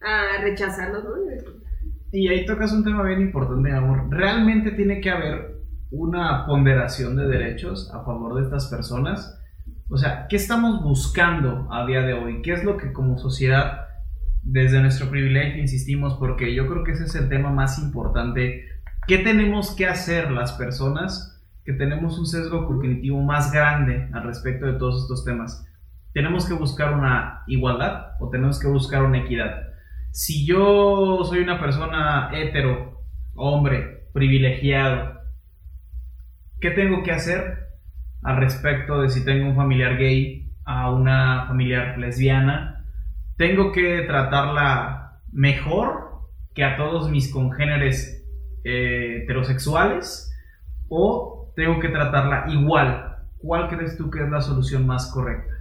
a 0.00 0.40
rechazarlos, 0.42 1.02
¿no? 1.02 1.10
Y 2.12 2.28
ahí 2.28 2.46
tocas 2.46 2.72
un 2.72 2.84
tema 2.84 3.02
bien 3.02 3.20
importante, 3.20 3.72
amor. 3.72 4.06
Realmente 4.10 4.70
tiene 4.72 5.00
que 5.00 5.10
haber 5.10 5.56
una 5.90 6.46
ponderación 6.46 7.16
de 7.16 7.26
derechos 7.26 7.90
a 7.92 8.04
favor 8.04 8.34
de 8.36 8.42
estas 8.42 8.68
personas. 8.68 9.40
O 9.88 9.96
sea, 9.96 10.26
¿qué 10.28 10.36
estamos 10.36 10.82
buscando 10.82 11.66
a 11.72 11.84
día 11.86 12.02
de 12.02 12.12
hoy? 12.12 12.42
¿Qué 12.42 12.52
es 12.52 12.64
lo 12.64 12.76
que 12.76 12.92
como 12.92 13.18
sociedad, 13.18 13.88
desde 14.42 14.80
nuestro 14.80 15.10
privilegio, 15.10 15.60
insistimos? 15.60 16.14
Porque 16.14 16.54
yo 16.54 16.68
creo 16.68 16.84
que 16.84 16.92
ese 16.92 17.04
es 17.04 17.14
el 17.16 17.28
tema 17.28 17.50
más 17.50 17.78
importante. 17.78 18.66
¿Qué 19.06 19.18
tenemos 19.18 19.74
que 19.74 19.86
hacer 19.86 20.30
las 20.30 20.52
personas 20.52 21.42
que 21.64 21.72
tenemos 21.72 22.20
un 22.20 22.26
sesgo 22.26 22.66
cognitivo 22.66 23.20
más 23.20 23.50
grande 23.50 24.08
al 24.12 24.22
respecto 24.22 24.66
de 24.66 24.74
todos 24.74 25.02
estos 25.02 25.24
temas? 25.24 25.68
¿Tenemos 26.12 26.46
que 26.46 26.54
buscar 26.54 26.94
una 26.94 27.42
igualdad 27.48 28.12
o 28.20 28.30
tenemos 28.30 28.60
que 28.60 28.68
buscar 28.68 29.02
una 29.02 29.18
equidad? 29.18 29.64
Si 30.12 30.46
yo 30.46 31.24
soy 31.24 31.40
una 31.40 31.58
persona 31.58 32.30
hetero, 32.32 33.02
hombre, 33.34 34.08
privilegiado, 34.12 35.20
¿qué 36.60 36.70
tengo 36.70 37.02
que 37.02 37.10
hacer 37.10 37.70
al 38.22 38.36
respecto 38.36 39.00
de 39.00 39.10
si 39.10 39.24
tengo 39.24 39.48
un 39.48 39.56
familiar 39.56 39.96
gay 39.96 40.52
a 40.64 40.92
una 40.92 41.46
familiar 41.48 41.98
lesbiana? 41.98 42.84
¿Tengo 43.36 43.72
que 43.72 44.02
tratarla 44.02 45.18
mejor 45.32 46.28
que 46.54 46.62
a 46.62 46.76
todos 46.76 47.10
mis 47.10 47.32
congéneres 47.32 48.21
eh, 48.64 49.22
heterosexuales? 49.22 50.32
¿O 50.88 51.52
tengo 51.56 51.80
que 51.80 51.88
tratarla 51.88 52.46
igual? 52.48 53.16
¿Cuál 53.38 53.68
crees 53.68 53.96
tú 53.96 54.10
que 54.10 54.22
es 54.22 54.30
la 54.30 54.40
solución 54.40 54.86
más 54.86 55.10
correcta? 55.12 55.54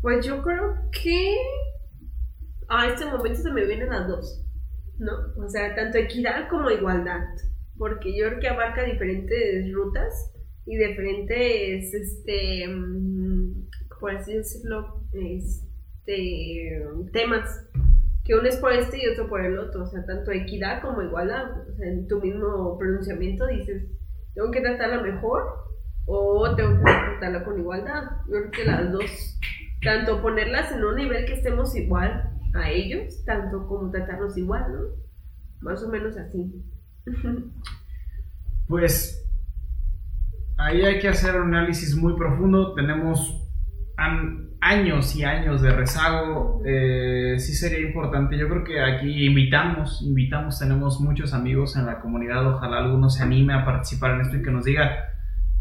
Pues 0.00 0.24
yo 0.24 0.42
creo 0.42 0.76
que 0.92 1.36
a 2.68 2.86
este 2.86 3.06
momento 3.06 3.40
se 3.40 3.52
me 3.52 3.64
vienen 3.64 3.90
las 3.90 4.06
dos, 4.06 4.44
¿no? 4.98 5.12
O 5.36 5.48
sea, 5.48 5.74
tanto 5.74 5.98
equidad 5.98 6.48
como 6.48 6.70
igualdad, 6.70 7.24
porque 7.76 8.16
yo 8.16 8.28
creo 8.28 8.40
que 8.40 8.48
abarca 8.48 8.84
diferentes 8.84 9.72
rutas 9.72 10.32
y 10.66 10.76
diferentes, 10.76 11.94
este, 11.94 12.68
mm, 12.68 13.68
por 13.98 14.14
así 14.14 14.34
decirlo, 14.34 15.02
este, 15.12 16.86
temas, 17.12 17.66
que 18.28 18.34
uno 18.34 18.46
es 18.46 18.58
por 18.58 18.74
este 18.74 19.02
y 19.02 19.08
otro 19.08 19.26
por 19.26 19.40
el 19.40 19.58
otro, 19.58 19.84
o 19.84 19.86
sea, 19.86 20.04
tanto 20.04 20.30
equidad 20.32 20.82
como 20.82 21.00
igualdad, 21.00 21.66
o 21.66 21.74
sea, 21.74 21.88
en 21.88 22.06
tu 22.06 22.20
mismo 22.20 22.76
pronunciamiento 22.78 23.46
dices, 23.46 23.86
tengo 24.34 24.50
que 24.50 24.60
tratarla 24.60 25.00
mejor 25.00 25.44
o 26.04 26.54
tengo 26.54 26.76
que 26.76 26.82
tratarla 26.84 27.42
con 27.42 27.58
igualdad, 27.58 28.02
yo 28.26 28.32
creo 28.32 28.50
que 28.50 28.64
las 28.66 28.92
dos 28.92 29.38
tanto 29.82 30.20
ponerlas 30.20 30.70
en 30.72 30.84
un 30.84 30.96
nivel 30.96 31.24
que 31.24 31.32
estemos 31.32 31.74
igual 31.74 32.30
a 32.54 32.70
ellos, 32.70 33.24
tanto 33.24 33.66
como 33.66 33.90
tratarlos 33.90 34.36
igual, 34.36 34.74
¿no? 34.74 34.80
Más 35.60 35.82
o 35.82 35.88
menos 35.88 36.16
así. 36.18 36.52
Pues 38.68 39.26
ahí 40.58 40.82
hay 40.82 40.98
que 40.98 41.08
hacer 41.08 41.40
un 41.40 41.54
análisis 41.54 41.96
muy 41.96 42.14
profundo. 42.18 42.74
Tenemos 42.74 43.48
años 44.60 45.14
y 45.16 45.24
años 45.24 45.62
de 45.62 45.70
rezago. 45.70 46.62
Eh, 46.64 47.36
sí 47.38 47.54
sería 47.54 47.80
importante. 47.80 48.36
Yo 48.36 48.48
creo 48.48 48.64
que 48.64 48.80
aquí 48.80 49.26
invitamos, 49.26 50.02
invitamos, 50.02 50.58
tenemos 50.58 51.00
muchos 51.00 51.34
amigos 51.34 51.76
en 51.76 51.86
la 51.86 52.00
comunidad. 52.00 52.46
Ojalá 52.46 52.78
alguno 52.78 53.10
se 53.10 53.22
anime 53.22 53.54
a 53.54 53.64
participar 53.64 54.12
en 54.12 54.20
esto 54.22 54.36
y 54.36 54.42
que 54.42 54.50
nos 54.50 54.64
diga 54.64 54.90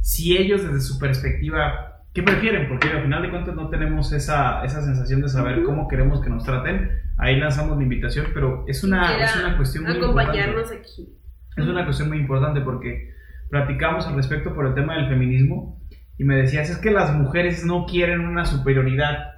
si 0.02 0.38
ellos 0.38 0.64
desde 0.64 0.82
su 0.82 1.00
perspectiva 1.00 1.98
¿Qué 2.18 2.24
prefieren? 2.24 2.68
Porque 2.68 2.90
al 2.90 3.04
final 3.04 3.22
de 3.22 3.30
cuentas 3.30 3.54
no 3.54 3.70
tenemos 3.70 4.12
esa, 4.12 4.66
esa 4.66 4.82
sensación 4.82 5.22
de 5.22 5.30
saber 5.30 5.62
cómo 5.62 5.88
queremos 5.88 6.20
que 6.20 6.32
nos 6.32 6.44
traten. 6.44 6.90
Ahí 7.16 7.40
lanzamos 7.40 7.78
la 7.78 7.84
invitación, 7.84 8.30
pero 8.34 8.66
es 8.68 8.84
una, 8.84 9.24
es 9.24 9.36
una 9.36 9.56
cuestión 9.56 9.84
muy 9.84 9.98
acompañarnos 9.98 10.72
aquí. 10.72 11.16
Es 11.56 11.68
una 11.68 11.86
cuestión 11.86 12.10
muy 12.10 12.18
importante 12.18 12.62
porque 12.62 13.14
platicamos 13.52 14.08
al 14.08 14.16
respecto 14.16 14.56
por 14.56 14.66
el 14.66 14.74
tema 14.74 14.96
del 14.96 15.10
feminismo 15.10 15.80
y 16.18 16.24
me 16.24 16.36
decías, 16.36 16.70
es 16.70 16.78
que 16.78 16.92
las 16.92 17.14
mujeres 17.14 17.64
no 17.66 17.86
quieren 17.86 18.22
una 18.22 18.46
superioridad. 18.46 19.34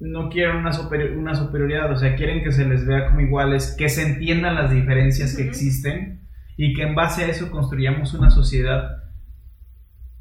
No 0.00 0.28
quieren 0.28 0.56
una, 0.56 0.70
una 1.16 1.34
superioridad, 1.34 1.90
o 1.90 1.96
sea, 1.96 2.14
quieren 2.14 2.44
que 2.44 2.52
se 2.52 2.66
les 2.66 2.86
vea 2.86 3.06
como 3.06 3.20
iguales, 3.20 3.74
que 3.78 3.88
se 3.88 4.02
entiendan 4.02 4.54
las 4.54 4.70
diferencias 4.70 5.36
que 5.36 5.44
existen 5.44 6.28
y 6.56 6.74
que 6.74 6.82
en 6.82 6.94
base 6.94 7.24
a 7.24 7.28
eso 7.28 7.50
construyamos 7.50 8.14
una 8.14 8.30
sociedad 8.30 9.02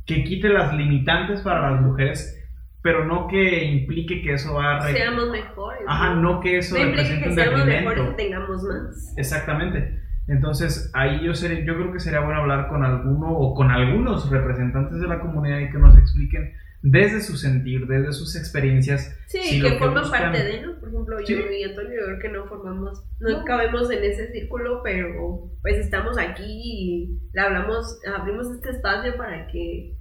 que 0.06 0.24
quite 0.24 0.50
las 0.50 0.74
limitantes 0.74 1.42
para 1.42 1.72
las 1.72 1.82
mujeres, 1.82 2.40
pero 2.82 3.06
no 3.06 3.28
que 3.28 3.64
implique 3.66 4.22
que 4.22 4.34
eso 4.34 4.56
va 4.56 4.78
a... 4.78 4.82
Seamos 4.92 5.30
mejores. 5.30 5.82
Ajá, 5.88 6.16
no, 6.16 6.40
que 6.40 6.58
eso 6.58 6.78
no 6.78 6.86
represente 6.86 7.30
que 7.30 7.36
seamos 7.36 7.66
mejores 7.66 8.04
y 8.12 8.16
tengamos 8.16 8.64
más. 8.64 9.14
Exactamente. 9.18 10.03
Entonces, 10.28 10.90
ahí 10.94 11.26
yo, 11.26 11.34
seré, 11.34 11.66
yo 11.66 11.76
creo 11.76 11.92
que 11.92 12.00
sería 12.00 12.22
bueno 12.22 12.42
hablar 12.42 12.70
con 12.70 12.84
alguno 12.84 13.32
o 13.32 13.54
con 13.54 13.72
algunos 13.72 14.30
representantes 14.30 15.00
de 15.00 15.08
la 15.08 15.20
comunidad 15.20 15.60
y 15.60 15.70
que 15.70 15.78
nos 15.78 15.98
expliquen 15.98 16.54
desde 16.84 17.22
su 17.22 17.38
sentir, 17.38 17.88
desde 17.88 18.12
sus 18.12 18.36
experiencias. 18.36 19.18
Sí, 19.28 19.62
que, 19.62 19.78
forman 19.80 20.10
parte 20.10 20.44
de, 20.44 20.62
¿no? 20.62 20.80
Por 20.80 20.90
ejemplo, 20.90 21.18
yo 21.22 21.52
y 21.52 21.64
Antonio, 21.64 21.92
yo 22.00 22.06
creo 22.06 22.20
que 22.20 22.30
no 22.30 22.46
formamos, 22.46 23.04
no, 23.20 23.44
cabemos 23.46 23.90
en 23.90 24.04
ese 24.04 24.32
círculo, 24.32 24.82
pero 24.84 25.50
pues 25.62 25.78
estamos 25.78 26.18
aquí 26.18 26.44
y 26.46 27.20
le 27.34 27.42
hablamos, 27.42 28.00
abrimos 28.06 28.52
este 28.52 28.72
espacio 28.72 29.16
para 29.16 29.48
que 29.48 29.98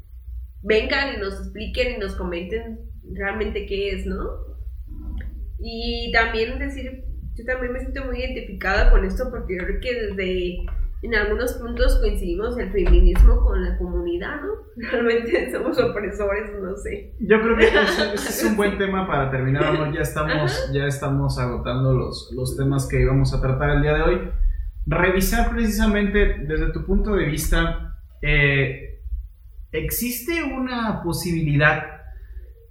vengan 0.62 1.14
y 1.14 1.18
nos 1.18 1.34
expliquen 1.34 1.96
y 1.96 1.98
nos 1.98 2.16
comenten 2.16 2.80
realmente 3.14 3.64
qué 3.66 3.90
es, 3.90 4.06
¿no? 4.06 4.28
Y 5.60 6.10
también 6.12 6.58
decir, 6.58 7.04
yo 7.36 7.44
también 7.44 7.72
me 7.72 7.80
siento 7.80 8.04
muy 8.04 8.18
identificada 8.18 8.90
con 8.90 9.04
esto 9.04 9.30
porque 9.30 9.56
yo 9.56 9.64
creo 9.64 9.80
que 9.80 9.94
desde 9.94 10.66
en 11.02 11.14
algunos 11.16 11.54
puntos 11.54 11.96
coincidimos 11.96 12.56
el 12.58 12.70
feminismo 12.70 13.40
con 13.40 13.62
la 13.62 13.76
comunidad, 13.76 14.40
¿no? 14.40 14.52
Realmente 14.90 15.50
somos 15.50 15.78
opresores, 15.78 16.52
no 16.60 16.76
sé. 16.76 17.14
Yo 17.18 17.40
creo 17.40 17.56
que 17.56 17.66
ese, 17.66 18.14
es 18.14 18.44
un 18.44 18.56
buen 18.56 18.78
tema 18.78 19.06
para 19.06 19.30
terminar, 19.30 19.74
¿no? 19.74 19.92
Ya 19.92 20.02
estamos, 20.02 20.70
ya 20.72 20.86
estamos 20.86 21.38
agotando 21.38 21.92
los, 21.92 22.30
los 22.36 22.56
temas 22.56 22.86
que 22.88 23.00
íbamos 23.00 23.34
a 23.34 23.40
tratar 23.40 23.70
el 23.70 23.82
día 23.82 23.94
de 23.94 24.02
hoy. 24.02 24.30
Revisar 24.86 25.50
precisamente 25.50 26.36
desde 26.46 26.72
tu 26.72 26.84
punto 26.84 27.14
de 27.14 27.26
vista, 27.26 27.98
eh, 28.20 29.02
¿existe 29.72 30.44
una 30.44 31.02
posibilidad 31.02 32.02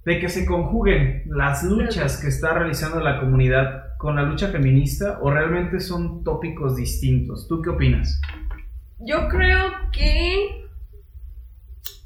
de 0.06 0.18
que 0.18 0.28
se 0.28 0.46
conjuguen 0.46 1.24
las 1.26 1.64
luchas 1.64 2.20
que 2.20 2.28
está 2.28 2.54
realizando 2.54 3.00
la 3.00 3.20
comunidad 3.20 3.81
con 4.02 4.16
la 4.16 4.22
lucha 4.22 4.48
feminista 4.48 5.20
o 5.22 5.30
realmente 5.30 5.78
son 5.78 6.24
tópicos 6.24 6.74
distintos? 6.74 7.46
¿Tú 7.46 7.62
qué 7.62 7.70
opinas? 7.70 8.20
Yo 8.98 9.28
creo 9.28 9.70
que 9.92 10.66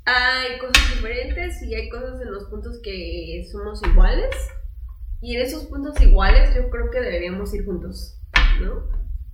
hay 0.05 0.59
cosas 0.61 0.94
diferentes 0.94 1.62
y 1.62 1.74
hay 1.74 1.88
cosas 1.88 2.20
en 2.20 2.30
los 2.32 2.44
puntos 2.51 2.80
que 2.82 3.49
somos 3.51 3.82
iguales. 3.82 4.36
Y 5.22 5.36
en 5.36 5.42
esos 5.42 5.64
puntos 5.64 5.99
iguales 6.03 6.55
yo 6.55 6.68
creo 6.68 6.90
que 6.90 7.01
deberíamos 7.01 7.55
ir 7.55 7.64
juntos, 7.64 8.20
¿no? 8.61 8.90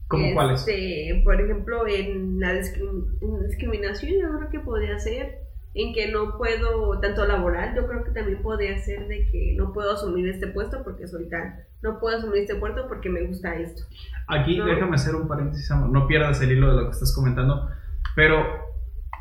¿Cómo 0.06 0.32
cuáles? 0.32 0.60
Este, 0.60 1.20
por 1.24 1.40
ejemplo, 1.40 1.84
en 1.88 2.38
la 2.38 2.52
discriminación 2.52 4.12
yo 4.20 4.38
creo 4.38 4.50
que 4.50 4.60
podría 4.60 5.00
ser 5.00 5.41
en 5.74 5.94
que 5.94 6.10
no 6.10 6.36
puedo, 6.36 7.00
tanto 7.00 7.26
laboral, 7.26 7.74
yo 7.74 7.86
creo 7.86 8.04
que 8.04 8.10
también 8.10 8.42
podría 8.42 8.78
ser 8.78 9.08
de 9.08 9.28
que 9.30 9.54
no 9.56 9.72
puedo 9.72 9.92
asumir 9.92 10.28
este 10.28 10.48
puesto 10.48 10.82
porque 10.84 11.08
soy 11.08 11.28
tal, 11.28 11.64
no 11.82 11.98
puedo 11.98 12.18
asumir 12.18 12.42
este 12.42 12.56
puesto 12.56 12.86
porque 12.88 13.08
me 13.08 13.22
gusta 13.22 13.54
esto. 13.54 13.82
Aquí 14.28 14.60
déjame 14.60 14.96
hacer 14.96 15.14
un 15.14 15.28
paréntesis, 15.28 15.70
no 15.70 16.06
pierdas 16.06 16.42
el 16.42 16.52
hilo 16.52 16.74
de 16.74 16.82
lo 16.82 16.88
que 16.88 16.92
estás 16.92 17.14
comentando, 17.14 17.68
pero 18.14 18.44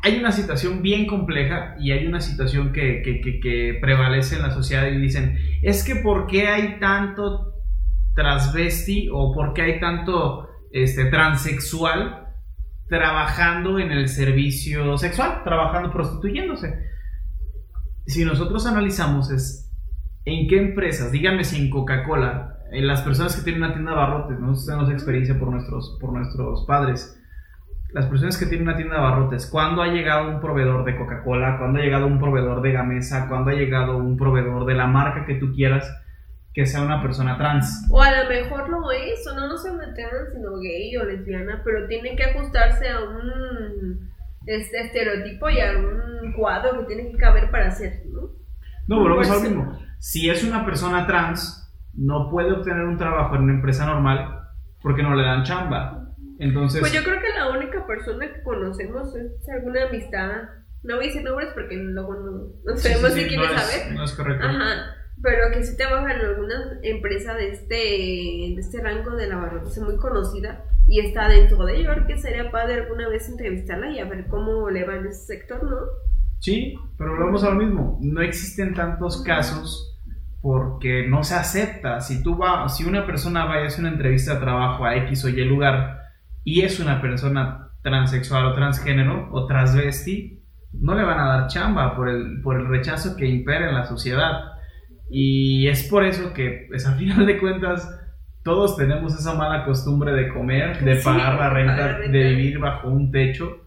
hay 0.02 0.18
una 0.18 0.32
situación 0.32 0.82
bien 0.82 1.06
compleja 1.06 1.76
y 1.78 1.92
hay 1.92 2.06
una 2.06 2.20
situación 2.20 2.72
que, 2.72 3.02
que, 3.02 3.40
que, 3.40 3.78
prevalece 3.80 4.36
en 4.36 4.42
la 4.42 4.50
sociedad 4.50 4.88
y 4.88 4.98
dicen, 4.98 5.38
es 5.62 5.84
que 5.84 5.96
¿por 5.96 6.26
qué 6.26 6.48
hay 6.48 6.80
tanto 6.80 7.54
transvesti 8.14 9.08
o 9.10 9.32
por 9.32 9.54
qué 9.54 9.62
hay 9.62 9.80
tanto 9.80 10.48
este, 10.72 11.06
transexual 11.06 12.21
trabajando 12.92 13.78
en 13.78 13.90
el 13.90 14.06
servicio 14.06 14.98
sexual, 14.98 15.40
trabajando 15.44 15.90
prostituyéndose. 15.90 16.78
Si 18.06 18.22
nosotros 18.22 18.66
analizamos 18.66 19.30
es 19.30 19.72
en 20.26 20.46
qué 20.46 20.60
empresas, 20.60 21.10
díganme 21.10 21.42
si 21.42 21.56
en 21.58 21.70
Coca-Cola, 21.70 22.58
en 22.70 22.86
las 22.86 23.00
personas 23.00 23.34
que 23.34 23.44
tienen 23.44 23.62
una 23.62 23.72
tienda 23.72 23.92
de 23.92 23.96
barrotes, 23.96 24.38
nosotros 24.38 24.66
tenemos 24.66 24.90
experiencia 24.90 25.38
por 25.38 25.48
nuestros, 25.48 25.96
por 26.02 26.12
nuestros 26.12 26.66
padres, 26.66 27.18
las 27.94 28.04
personas 28.06 28.36
que 28.36 28.44
tienen 28.44 28.68
una 28.68 28.76
tienda 28.76 28.96
de 28.96 29.00
barrotes, 29.00 29.46
¿cuándo 29.46 29.80
ha 29.80 29.88
llegado 29.88 30.28
un 30.28 30.40
proveedor 30.40 30.84
de 30.84 30.98
Coca-Cola? 30.98 31.56
¿Cuándo 31.56 31.78
ha 31.78 31.82
llegado 31.82 32.06
un 32.06 32.18
proveedor 32.18 32.60
de 32.60 32.72
Gamesa? 32.72 33.26
¿Cuándo 33.26 33.52
ha 33.52 33.54
llegado 33.54 33.96
un 33.96 34.18
proveedor 34.18 34.66
de 34.66 34.74
la 34.74 34.86
marca 34.86 35.24
que 35.24 35.36
tú 35.36 35.54
quieras? 35.54 35.90
Que 36.54 36.66
sea 36.66 36.82
una 36.82 37.00
persona 37.00 37.38
trans. 37.38 37.86
O 37.90 38.02
a 38.02 38.22
lo 38.22 38.28
mejor 38.28 38.68
lo 38.68 38.90
es, 38.90 39.26
o 39.26 39.34
no, 39.34 39.48
no 39.48 39.56
se 39.56 39.70
trans, 39.70 40.32
sino 40.32 40.58
gay 40.60 40.96
o 40.96 41.04
lesbiana, 41.04 41.62
pero 41.64 41.86
tiene 41.86 42.14
que 42.14 42.24
ajustarse 42.24 42.88
a 42.90 43.00
un 43.00 44.10
este, 44.46 44.80
estereotipo 44.80 45.48
y 45.48 45.60
a 45.60 45.72
un 45.78 46.32
cuadro 46.32 46.80
que 46.80 46.94
tiene 46.94 47.10
que 47.10 47.16
caber 47.16 47.50
para 47.50 47.70
ser, 47.70 48.02
¿no? 48.06 48.30
No, 48.86 49.00
volvemos 49.00 49.30
al 49.30 49.42
mismo. 49.42 49.78
Si 49.98 50.28
es 50.28 50.44
una 50.44 50.64
persona 50.64 51.06
trans, 51.06 51.72
no 51.94 52.30
puede 52.30 52.52
obtener 52.52 52.84
un 52.84 52.98
trabajo 52.98 53.36
en 53.36 53.42
una 53.42 53.54
empresa 53.54 53.86
normal 53.86 54.40
porque 54.82 55.02
no 55.02 55.14
le 55.14 55.22
dan 55.22 55.44
chamba. 55.44 56.10
Entonces... 56.38 56.80
Pues 56.80 56.92
yo 56.92 57.02
creo 57.02 57.20
que 57.20 57.38
la 57.38 57.50
única 57.50 57.86
persona 57.86 58.26
que 58.30 58.42
conocemos 58.42 59.14
es 59.14 59.48
alguna 59.48 59.84
amistad. 59.84 60.30
No 60.82 60.96
voy 60.96 61.04
a 61.04 61.08
decir 61.08 61.22
nombres 61.22 61.50
porque 61.54 61.76
luego 61.76 62.14
no, 62.14 62.30
no 62.64 62.76
sabemos 62.76 63.12
si 63.12 63.28
quiere 63.28 63.46
saber. 63.46 63.94
No 63.94 64.04
es 64.04 64.12
correcto. 64.12 64.44
Ajá 64.44 65.01
pero 65.22 65.52
que 65.52 65.62
si 65.62 65.76
trabaja 65.76 66.14
en 66.14 66.20
alguna 66.20 66.78
empresa 66.82 67.34
de 67.34 67.50
este, 67.50 67.74
de 67.74 68.56
este 68.58 68.80
rango 68.82 69.12
de 69.16 69.28
la 69.28 69.62
es 69.64 69.78
muy 69.78 69.96
conocida 69.96 70.64
y 70.88 71.00
está 71.00 71.28
dentro 71.28 71.64
de 71.64 71.76
ello, 71.76 71.90
que 72.06 72.18
sería 72.18 72.50
padre 72.50 72.82
alguna 72.82 73.08
vez 73.08 73.28
entrevistarla 73.28 73.90
y 73.90 74.00
a 74.00 74.04
ver 74.04 74.26
cómo 74.26 74.68
le 74.68 74.84
va 74.84 74.96
en 74.96 75.06
ese 75.06 75.26
sector, 75.26 75.62
¿no? 75.62 75.76
Sí, 76.40 76.74
pero 76.98 77.16
vamos 77.18 77.44
a 77.44 77.50
lo 77.50 77.54
mismo, 77.54 77.98
no 78.02 78.20
existen 78.20 78.74
tantos 78.74 79.22
casos 79.22 79.92
porque 80.40 81.06
no 81.06 81.22
se 81.22 81.36
acepta. 81.36 82.00
Si 82.00 82.20
tú 82.22 82.36
va, 82.36 82.68
si 82.68 82.84
una 82.84 83.06
persona 83.06 83.44
va 83.44 83.54
a 83.54 83.64
hacer 83.64 83.80
una 83.80 83.92
entrevista 83.92 84.34
de 84.34 84.40
trabajo 84.40 84.84
a 84.84 84.96
X 84.96 85.24
o 85.24 85.28
Y 85.28 85.44
lugar 85.44 86.00
y 86.42 86.62
es 86.62 86.80
una 86.80 87.00
persona 87.00 87.70
transexual 87.82 88.46
o 88.46 88.54
transgénero 88.54 89.28
o 89.30 89.46
transvesti, 89.46 90.42
no 90.72 90.94
le 90.94 91.04
van 91.04 91.20
a 91.20 91.26
dar 91.26 91.46
chamba 91.46 91.94
por 91.94 92.08
el, 92.08 92.40
por 92.42 92.58
el 92.58 92.66
rechazo 92.66 93.16
que 93.16 93.26
impera 93.26 93.68
en 93.68 93.74
la 93.74 93.84
sociedad. 93.84 94.51
Y 95.14 95.68
es 95.68 95.82
por 95.84 96.06
eso 96.06 96.32
que, 96.32 96.64
pues 96.68 96.86
a 96.86 96.94
final 96.94 97.26
de 97.26 97.38
cuentas, 97.38 97.86
todos 98.42 98.78
tenemos 98.78 99.14
esa 99.14 99.34
mala 99.34 99.66
costumbre 99.66 100.10
de 100.12 100.30
comer, 100.30 100.82
de 100.82 100.96
pagar 100.96 101.34
la 101.34 101.50
renta, 101.50 101.98
de 101.98 102.30
vivir 102.30 102.58
bajo 102.58 102.88
un 102.88 103.12
techo. 103.12 103.58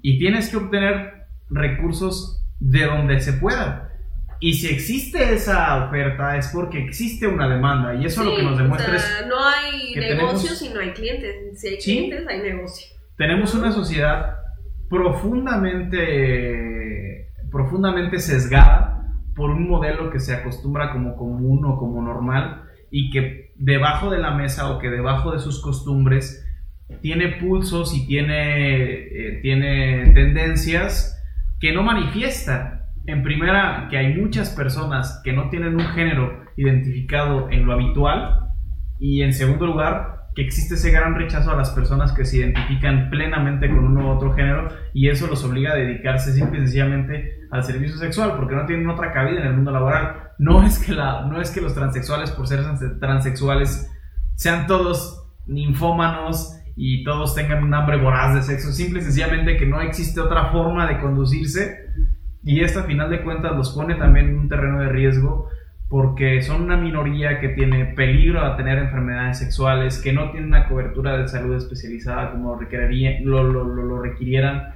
Y 0.00 0.18
tienes 0.18 0.48
que 0.48 0.56
obtener 0.56 1.26
recursos 1.50 2.42
de 2.60 2.86
donde 2.86 3.20
se 3.20 3.34
pueda. 3.34 3.92
Y 4.40 4.54
si 4.54 4.68
existe 4.68 5.34
esa 5.34 5.84
oferta 5.84 6.38
es 6.38 6.48
porque 6.48 6.82
existe 6.82 7.26
una 7.26 7.46
demanda 7.46 7.94
y 7.94 8.06
eso 8.06 8.24
lo 8.24 8.34
que 8.34 8.42
nos 8.42 8.56
demuestra 8.56 8.96
o 8.96 8.98
sea, 8.98 9.26
no 9.26 9.36
hay 9.44 9.94
negocio 9.96 10.54
si 10.54 10.70
no 10.70 10.80
hay 10.80 10.92
clientes. 10.92 11.60
Si 11.60 11.68
hay 11.68 11.76
clientes, 11.76 12.26
hay 12.26 12.40
negocio. 12.40 12.86
Tenemos 13.18 13.54
una 13.54 13.70
sociedad 13.70 14.36
profundamente, 14.88 17.34
profundamente 17.50 18.18
sesgada 18.18 18.87
por 19.38 19.50
un 19.50 19.68
modelo 19.68 20.10
que 20.10 20.20
se 20.20 20.34
acostumbra 20.34 20.92
como 20.92 21.16
común 21.16 21.64
o 21.64 21.78
como 21.78 22.02
normal 22.02 22.64
y 22.90 23.10
que 23.10 23.52
debajo 23.56 24.10
de 24.10 24.18
la 24.18 24.32
mesa 24.32 24.70
o 24.70 24.78
que 24.78 24.90
debajo 24.90 25.32
de 25.32 25.38
sus 25.38 25.62
costumbres 25.62 26.44
tiene 27.00 27.28
pulsos 27.28 27.94
y 27.96 28.06
tiene, 28.06 28.84
eh, 28.84 29.38
tiene 29.40 30.12
tendencias 30.12 31.14
que 31.60 31.72
no 31.72 31.82
manifiesta. 31.82 32.90
En 33.06 33.22
primera, 33.22 33.88
que 33.90 33.96
hay 33.96 34.14
muchas 34.14 34.50
personas 34.50 35.20
que 35.24 35.32
no 35.32 35.48
tienen 35.48 35.76
un 35.76 35.86
género 35.94 36.44
identificado 36.56 37.48
en 37.50 37.64
lo 37.64 37.72
habitual. 37.72 38.50
Y 38.98 39.22
en 39.22 39.32
segundo 39.32 39.66
lugar, 39.66 40.17
existe 40.40 40.74
ese 40.74 40.90
gran 40.90 41.14
rechazo 41.14 41.50
a 41.50 41.56
las 41.56 41.70
personas 41.70 42.12
que 42.12 42.24
se 42.24 42.38
identifican 42.38 43.10
plenamente 43.10 43.68
con 43.68 43.78
uno 43.78 44.06
u 44.06 44.16
otro 44.16 44.32
género 44.34 44.68
y 44.94 45.08
eso 45.08 45.26
los 45.26 45.44
obliga 45.44 45.72
a 45.72 45.76
dedicarse 45.76 46.32
simple 46.32 46.58
y 46.58 46.62
sencillamente 46.62 47.40
al 47.50 47.64
servicio 47.64 47.96
sexual 47.96 48.34
porque 48.36 48.54
no 48.54 48.66
tienen 48.66 48.88
otra 48.88 49.12
cabida 49.12 49.40
en 49.40 49.46
el 49.48 49.54
mundo 49.54 49.70
laboral. 49.70 50.30
No 50.38 50.62
es 50.62 50.78
que, 50.78 50.92
la, 50.92 51.26
no 51.26 51.40
es 51.40 51.50
que 51.50 51.60
los 51.60 51.74
transexuales, 51.74 52.30
por 52.30 52.46
ser 52.46 52.60
transexuales, 53.00 53.90
sean 54.34 54.66
todos 54.66 55.26
ninfómanos 55.46 56.54
y 56.76 57.02
todos 57.02 57.34
tengan 57.34 57.64
un 57.64 57.74
hambre 57.74 57.96
voraz 57.96 58.34
de 58.34 58.42
sexo, 58.42 58.70
simple 58.72 59.00
y 59.00 59.02
sencillamente 59.02 59.56
que 59.56 59.66
no 59.66 59.80
existe 59.80 60.20
otra 60.20 60.52
forma 60.52 60.86
de 60.86 61.00
conducirse 61.00 61.88
y 62.44 62.60
esto 62.60 62.80
a 62.80 62.84
final 62.84 63.10
de 63.10 63.22
cuentas 63.22 63.56
los 63.56 63.70
pone 63.70 63.96
también 63.96 64.28
en 64.28 64.38
un 64.38 64.48
terreno 64.48 64.80
de 64.80 64.88
riesgo 64.88 65.48
porque 65.88 66.42
son 66.42 66.62
una 66.62 66.76
minoría 66.76 67.40
que 67.40 67.48
tiene 67.48 67.86
peligro 67.86 68.42
a 68.42 68.56
tener 68.56 68.78
enfermedades 68.78 69.38
sexuales, 69.38 70.00
que 70.02 70.12
no 70.12 70.30
tiene 70.30 70.46
una 70.46 70.68
cobertura 70.68 71.16
de 71.16 71.28
salud 71.28 71.56
especializada 71.56 72.32
como 72.32 72.58
lo, 73.24 73.42
lo, 73.42 73.64
lo, 73.64 74.02
requirieran 74.02 74.74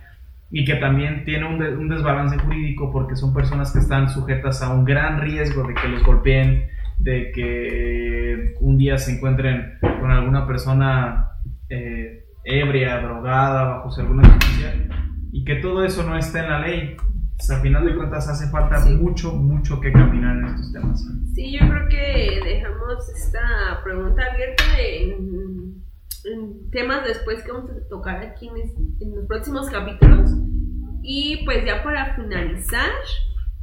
y 0.50 0.64
que 0.64 0.76
también 0.76 1.24
tiene 1.24 1.46
un, 1.46 1.62
un, 1.62 1.88
desbalance 1.88 2.38
jurídico 2.38 2.90
porque 2.90 3.16
son 3.16 3.34
personas 3.34 3.72
que 3.72 3.80
están 3.80 4.08
sujetas 4.08 4.62
a 4.62 4.72
un 4.72 4.84
gran 4.84 5.20
riesgo 5.20 5.66
de 5.66 5.74
que 5.74 5.88
los 5.88 6.02
golpeen, 6.02 6.68
de 6.98 7.30
que 7.32 8.54
un 8.60 8.78
día 8.78 8.96
se 8.96 9.16
encuentren 9.16 9.74
con 9.80 10.10
alguna 10.10 10.46
persona 10.46 11.28
eh, 11.68 12.24
ebria, 12.44 13.00
drogada, 13.00 13.64
bajo 13.64 14.00
alguna 14.00 14.24
sustancia 14.24 14.74
y 15.30 15.44
que 15.44 15.56
todo 15.56 15.84
eso 15.84 16.04
no 16.04 16.16
está 16.16 16.44
en 16.44 16.50
la 16.50 16.60
ley 16.60 16.96
a 17.50 17.60
final 17.60 17.84
de 17.84 17.96
cuentas 17.96 18.28
hace 18.28 18.48
falta 18.50 18.78
mucho, 18.86 19.32
mucho 19.32 19.80
que 19.80 19.92
caminar 19.92 20.36
en 20.36 20.44
estos 20.46 20.72
temas. 20.72 21.04
Sí, 21.34 21.52
yo 21.52 21.68
creo 21.68 21.88
que 21.88 22.40
dejamos 22.44 23.08
esta 23.08 23.80
pregunta 23.82 24.22
abierta 24.32 24.64
en, 24.78 25.82
temas 26.70 27.04
después 27.04 27.42
que 27.42 27.50
vamos 27.50 27.70
a 27.70 27.88
tocar 27.88 28.22
aquí 28.22 28.48
en, 28.48 29.14
los 29.14 29.26
próximos 29.26 29.68
capítulos. 29.68 30.30
Y 31.02 31.44
pues 31.44 31.64
ya 31.66 31.82
para 31.82 32.14
finalizar, 32.14 32.90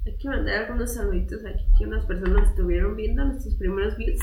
hay 0.05 0.17
que 0.17 0.27
mandar 0.27 0.63
algunos 0.63 0.93
saluditos 0.93 1.45
aquí 1.45 1.63
que 1.77 1.86
unas 1.86 2.05
personas 2.05 2.49
estuvieron 2.49 2.97
viendo 2.97 3.23
nuestros 3.23 3.55
primeros 3.55 3.95
views. 3.97 4.19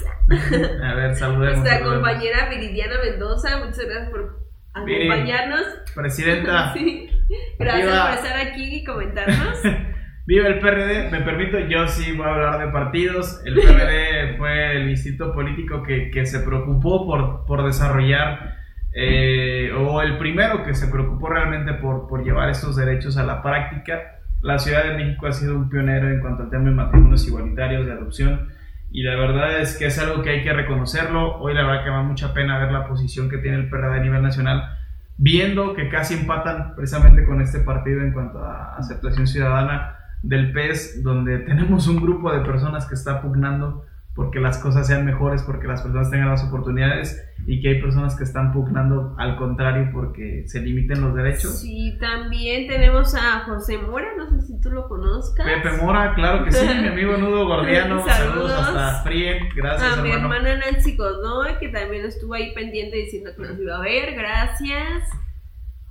a 0.82 0.94
ver, 0.94 1.14
saludemos. 1.14 1.60
Nuestra 1.60 1.82
compañera 1.82 2.50
Viridiana 2.50 2.96
Mendoza, 3.02 3.58
muchas 3.64 3.86
gracias 3.86 4.10
por 4.10 4.45
acompañarnos. 4.76 5.62
Presidenta. 5.94 6.72
sí. 6.74 7.10
Gracias 7.58 8.00
por 8.00 8.14
estar 8.14 8.46
aquí 8.46 8.76
y 8.76 8.84
comentarnos. 8.84 9.62
Viva 10.26 10.48
el 10.48 10.58
PRD, 10.58 11.08
me 11.12 11.20
permito, 11.20 11.56
yo 11.60 11.86
sí 11.86 12.10
voy 12.16 12.26
a 12.26 12.30
hablar 12.30 12.66
de 12.66 12.72
partidos. 12.72 13.40
El 13.44 13.54
PRD 13.54 14.36
fue 14.38 14.76
el 14.76 14.90
instituto 14.90 15.32
político 15.32 15.84
que, 15.84 16.10
que 16.10 16.26
se 16.26 16.40
preocupó 16.40 17.06
por, 17.06 17.46
por 17.46 17.64
desarrollar, 17.64 18.56
eh, 18.92 19.70
o 19.72 20.02
el 20.02 20.18
primero 20.18 20.64
que 20.64 20.74
se 20.74 20.88
preocupó 20.88 21.28
realmente 21.28 21.74
por, 21.74 22.08
por 22.08 22.24
llevar 22.24 22.50
estos 22.50 22.74
derechos 22.74 23.16
a 23.16 23.22
la 23.22 23.40
práctica. 23.40 24.18
La 24.42 24.58
Ciudad 24.58 24.84
de 24.84 24.96
México 24.96 25.28
ha 25.28 25.32
sido 25.32 25.54
un 25.54 25.68
pionero 25.68 26.08
en 26.08 26.20
cuanto 26.20 26.42
al 26.42 26.50
tema 26.50 26.64
de 26.64 26.70
matrimonios 26.72 27.26
igualitarios, 27.28 27.86
de 27.86 27.92
adopción, 27.92 28.48
y 28.90 29.02
la 29.02 29.16
verdad 29.16 29.60
es 29.60 29.76
que 29.76 29.86
es 29.86 29.98
algo 29.98 30.22
que 30.22 30.30
hay 30.30 30.42
que 30.42 30.52
reconocerlo. 30.52 31.36
Hoy 31.38 31.54
la 31.54 31.64
verdad 31.64 31.84
que 31.84 31.90
me 31.90 31.96
da 31.96 32.02
mucha 32.02 32.32
pena 32.32 32.58
ver 32.58 32.72
la 32.72 32.86
posición 32.86 33.28
que 33.28 33.38
tiene 33.38 33.58
el 33.58 33.68
PRD 33.68 33.98
a 33.98 34.02
nivel 34.02 34.22
nacional 34.22 34.76
viendo 35.18 35.74
que 35.74 35.88
casi 35.88 36.14
empatan 36.14 36.74
precisamente 36.74 37.24
con 37.24 37.40
este 37.40 37.60
partido 37.60 38.02
en 38.02 38.12
cuanto 38.12 38.44
a 38.44 38.76
aceptación 38.76 39.26
ciudadana 39.26 39.96
del 40.22 40.52
PES, 40.52 41.02
donde 41.02 41.38
tenemos 41.38 41.86
un 41.88 42.00
grupo 42.00 42.32
de 42.32 42.40
personas 42.40 42.86
que 42.86 42.94
está 42.94 43.22
pugnando 43.22 43.86
porque 44.16 44.40
las 44.40 44.56
cosas 44.58 44.86
sean 44.86 45.04
mejores, 45.04 45.42
porque 45.42 45.68
las 45.68 45.82
personas 45.82 46.10
tengan 46.10 46.30
las 46.30 46.42
oportunidades 46.42 47.22
y 47.46 47.60
que 47.60 47.68
hay 47.68 47.82
personas 47.82 48.16
que 48.16 48.24
están 48.24 48.50
pugnando 48.52 49.14
al 49.18 49.36
contrario 49.36 49.90
porque 49.92 50.44
se 50.46 50.60
limiten 50.60 51.02
los 51.02 51.14
derechos. 51.14 51.60
Sí, 51.60 51.96
también 52.00 52.66
tenemos 52.66 53.14
a 53.14 53.40
José 53.40 53.76
Mora, 53.76 54.08
no 54.16 54.26
sé 54.30 54.40
si 54.40 54.58
tú 54.58 54.70
lo 54.70 54.88
conozcas. 54.88 55.46
Pepe 55.46 55.76
Mora, 55.82 56.14
claro 56.14 56.44
que 56.46 56.52
sí, 56.52 56.66
mi 56.80 56.88
amigo 56.88 57.18
Nudo 57.18 57.46
Gordiano, 57.46 58.04
saludos. 58.06 58.52
hasta 58.52 59.02
Frien, 59.02 59.50
gracias. 59.54 59.98
A 59.98 60.02
mi 60.02 60.10
hermana 60.10 60.56
Nancy 60.56 60.96
Godoy, 60.96 61.58
que 61.60 61.68
también 61.68 62.06
estuvo 62.06 62.32
ahí 62.32 62.54
pendiente 62.54 62.96
diciendo 62.96 63.30
que 63.36 63.42
nos 63.42 63.60
iba 63.60 63.76
a 63.76 63.80
ver, 63.80 64.14
gracias. 64.14 65.04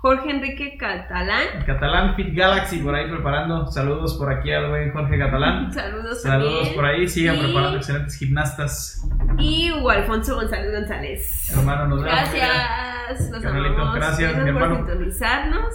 Jorge 0.06 0.30
Enrique 0.30 0.78
Catalán. 0.78 1.64
Catalán 1.66 2.16
Fit 2.16 2.36
Galaxy 2.36 2.78
por 2.78 2.94
ahí 2.94 3.10
preparando. 3.10 3.66
Saludos 3.72 4.14
por 4.20 4.32
aquí 4.32 4.52
al 4.52 4.70
buen 4.70 4.94
Jorge 4.94 5.18
Catalán. 5.18 5.74
Saludos 5.74 6.22
Saludos 6.22 6.70
por 6.76 6.86
ahí, 6.86 7.08
sigan 7.08 7.40
preparando 7.40 7.78
excelentes 7.78 8.16
gimnastas. 8.16 9.02
Y 9.40 9.72
Hugo 9.72 9.90
Alfonso 9.90 10.36
González 10.36 10.74
González. 10.74 11.52
Hermano, 11.52 11.88
nos 11.88 12.04
vemos. 12.04 12.20
Gracias. 12.20 13.32
Los 13.32 13.46
amamos. 13.46 13.96
Gracias, 13.96 14.20
gracias 14.20 14.44
mi 14.44 14.50
hermano. 14.50 14.78
por 14.78 14.86
sintonizarnos. 14.86 15.74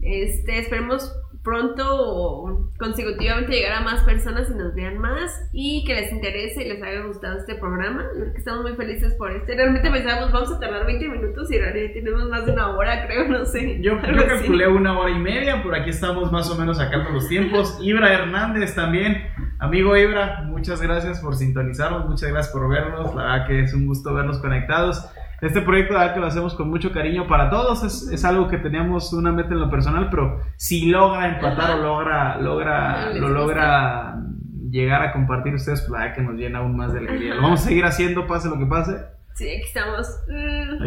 Este, 0.00 0.58
esperemos 0.60 1.14
pronto 1.46 2.72
consecutivamente 2.76 3.52
llegar 3.52 3.74
a 3.74 3.80
más 3.80 4.02
personas 4.02 4.50
y 4.50 4.54
nos 4.54 4.74
vean 4.74 4.98
más 4.98 5.48
y 5.52 5.84
que 5.84 5.94
les 5.94 6.12
interese 6.12 6.64
y 6.64 6.68
les 6.68 6.82
haya 6.82 7.02
gustado 7.02 7.38
este 7.38 7.54
programa. 7.54 8.04
Estamos 8.34 8.62
muy 8.62 8.74
felices 8.74 9.14
por 9.14 9.30
este. 9.30 9.54
Realmente 9.54 9.88
pensábamos, 9.88 10.32
vamos 10.32 10.52
a 10.52 10.58
tardar 10.58 10.84
20 10.84 11.08
minutos 11.08 11.48
y 11.52 11.58
realmente 11.58 12.00
tenemos 12.00 12.28
más 12.28 12.44
de 12.46 12.52
una 12.52 12.76
hora, 12.76 13.06
creo, 13.06 13.28
no 13.28 13.44
sé. 13.44 13.80
Yo, 13.80 13.92
yo 14.12 14.26
calculé 14.26 14.66
una 14.66 14.98
hora 14.98 15.10
y 15.10 15.20
media, 15.20 15.62
por 15.62 15.72
aquí 15.76 15.90
estamos 15.90 16.32
más 16.32 16.50
o 16.50 16.58
menos 16.58 16.78
sacando 16.78 17.10
los 17.10 17.28
tiempos. 17.28 17.78
Ibra 17.80 18.12
Hernández 18.12 18.74
también. 18.74 19.28
Amigo 19.60 19.96
Ibra, 19.96 20.42
muchas 20.46 20.82
gracias 20.82 21.20
por 21.20 21.36
sintonizarnos, 21.36 22.06
muchas 22.06 22.28
gracias 22.30 22.52
por 22.52 22.68
vernos. 22.68 23.14
La 23.14 23.22
verdad 23.22 23.46
que 23.46 23.62
es 23.62 23.72
un 23.72 23.86
gusto 23.86 24.12
vernos 24.12 24.38
conectados. 24.38 25.08
Este 25.40 25.60
proyecto 25.60 25.98
de 25.98 26.14
que 26.14 26.20
lo 26.20 26.26
hacemos 26.26 26.54
con 26.54 26.70
mucho 26.70 26.92
cariño 26.92 27.26
para 27.26 27.50
todos. 27.50 27.82
Es, 27.84 28.10
es, 28.10 28.24
algo 28.24 28.48
que 28.48 28.58
teníamos 28.58 29.12
una 29.12 29.32
meta 29.32 29.50
en 29.50 29.60
lo 29.60 29.70
personal, 29.70 30.08
pero 30.10 30.40
si 30.56 30.86
logra 30.86 31.28
empatar 31.28 31.78
o 31.78 31.82
logra, 31.82 32.38
logra, 32.38 33.12
lo 33.12 33.28
logra 33.28 34.16
llegar 34.70 35.02
a 35.02 35.12
compartir 35.12 35.54
ustedes, 35.54 35.82
pues 35.82 36.00
la 36.00 36.12
que 36.14 36.22
nos 36.22 36.36
llena 36.36 36.60
aún 36.60 36.76
más 36.76 36.92
de 36.92 37.00
alegría. 37.00 37.34
Lo 37.34 37.42
vamos 37.42 37.60
a 37.60 37.64
seguir 37.64 37.84
haciendo, 37.84 38.26
pase 38.26 38.48
lo 38.48 38.58
que 38.58 38.66
pase. 38.66 38.96
Sí, 39.34 39.48
aquí 39.48 39.62
estamos. 39.62 40.08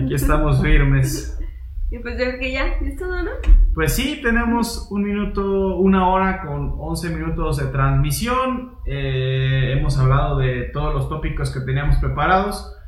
Aquí 0.04 0.14
estamos 0.14 0.62
firmes. 0.62 1.36
Y 1.92 1.98
pues 1.98 2.20
yo 2.20 2.26
creo 2.26 2.40
que 2.40 2.52
ya, 2.52 2.68
¿es 2.68 2.98
todo, 2.98 3.24
no? 3.24 3.32
Pues 3.74 3.94
sí, 3.96 4.20
tenemos 4.22 4.90
un 4.92 5.02
minuto, 5.02 5.78
una 5.78 6.08
hora 6.08 6.42
con 6.46 6.76
11 6.78 7.10
minutos 7.10 7.58
de 7.58 7.66
transmisión. 7.72 8.76
Eh, 8.86 9.74
hemos 9.76 9.98
hablado 9.98 10.38
de 10.38 10.70
todos 10.72 10.94
los 10.94 11.10
tópicos 11.10 11.52
que 11.52 11.62
teníamos 11.62 11.96
preparados 11.96 12.79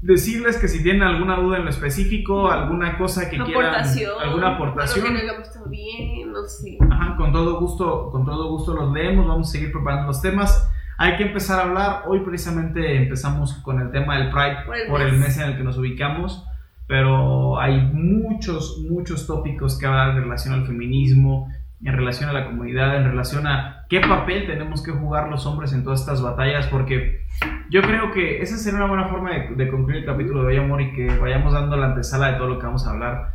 decirles 0.00 0.56
que 0.56 0.68
si 0.68 0.82
tienen 0.82 1.02
alguna 1.02 1.36
duda 1.36 1.58
en 1.58 1.64
lo 1.64 1.70
específico, 1.70 2.50
alguna 2.50 2.96
cosa 2.96 3.28
que 3.28 3.38
quieran, 3.38 3.74
alguna 4.20 4.54
aportación, 4.54 5.16
algo 5.16 5.42
que 5.42 5.58
no 5.58 5.66
bien, 5.66 6.32
no 6.32 6.44
sé. 6.44 6.78
Ajá, 6.90 7.16
con 7.16 7.32
todo 7.32 7.60
gusto, 7.60 8.10
con 8.10 8.24
todo 8.24 8.48
gusto 8.50 8.74
los 8.74 8.92
leemos, 8.92 9.26
vamos 9.26 9.48
a 9.48 9.52
seguir 9.52 9.72
preparando 9.72 10.06
los 10.06 10.22
temas. 10.22 10.70
Hay 10.96 11.16
que 11.16 11.24
empezar 11.24 11.60
a 11.60 11.62
hablar. 11.64 12.02
Hoy 12.06 12.20
precisamente 12.20 12.96
empezamos 12.96 13.54
con 13.54 13.80
el 13.80 13.90
tema 13.90 14.18
del 14.18 14.30
Pride 14.30 14.88
por 14.88 15.00
el, 15.00 15.18
mes. 15.18 15.38
en 15.38 15.50
el 15.50 15.56
que 15.56 15.62
nos 15.62 15.78
ubicamos, 15.78 16.46
pero 16.86 17.58
hay 17.58 17.80
muchos, 17.80 18.84
muchos 18.88 19.26
tópicos 19.26 19.78
que 19.78 19.86
hablar 19.86 20.10
en 20.10 20.22
relación 20.22 20.54
al 20.54 20.66
feminismo, 20.66 21.50
en 21.82 21.96
relación 21.96 22.28
a 22.28 22.32
la 22.32 22.44
comunidad, 22.46 22.96
en 22.96 23.04
relación 23.04 23.46
a 23.46 23.79
qué 23.90 24.00
papel 24.00 24.46
tenemos 24.46 24.82
que 24.82 24.92
jugar 24.92 25.28
los 25.28 25.44
hombres 25.46 25.72
en 25.72 25.82
todas 25.82 26.00
estas 26.00 26.22
batallas, 26.22 26.68
porque 26.68 27.26
yo 27.70 27.82
creo 27.82 28.12
que 28.12 28.40
esa 28.40 28.56
sería 28.56 28.78
una 28.78 28.86
buena 28.86 29.08
forma 29.08 29.32
de, 29.32 29.68
concluir 29.68 29.98
el 29.98 30.06
capítulo 30.06 30.42
de 30.42 30.46
Bello 30.46 30.62
Amor 30.62 30.80
y 30.80 30.92
que 30.92 31.08
vayamos 31.18 31.52
dando 31.52 31.76
la 31.76 31.86
antesala 31.86 32.30
de 32.30 32.38
todo 32.38 32.46
lo 32.46 32.58
que 32.60 32.66
vamos 32.66 32.86
a 32.86 32.92
hablar. 32.92 33.34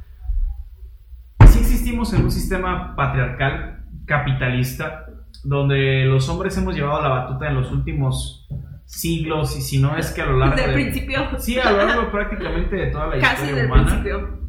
Si 1.46 1.60
existimos 1.60 2.14
en 2.14 2.24
un 2.24 2.32
sistema 2.32 2.96
patriarcal, 2.96 3.84
capitalista, 4.06 5.08
donde 5.44 6.06
los 6.06 6.30
hombres 6.30 6.58
hemos 6.58 6.74
llevado 6.74 7.02
la 7.02 7.10
batuta 7.10 7.50
en 7.50 7.56
los 7.56 7.72
últimos 7.74 8.48
siglos 8.86 9.58
y 9.58 9.62
si 9.62 9.82
no 9.82 9.98
es 9.98 10.12
que 10.12 10.22
a 10.22 10.28
lo 10.28 10.38
largo 10.38 10.56
del 10.56 10.74
principio 10.74 11.20
sí 11.38 11.60
a 11.60 11.72
lo 11.72 11.86
largo 11.86 12.12
prácticamente 12.12 12.76
de 12.76 12.88
toda 12.92 13.08
la 13.08 13.20
Casi 13.20 13.44
historia 13.44 13.66
humana 13.66 13.84
principio. 13.84 14.40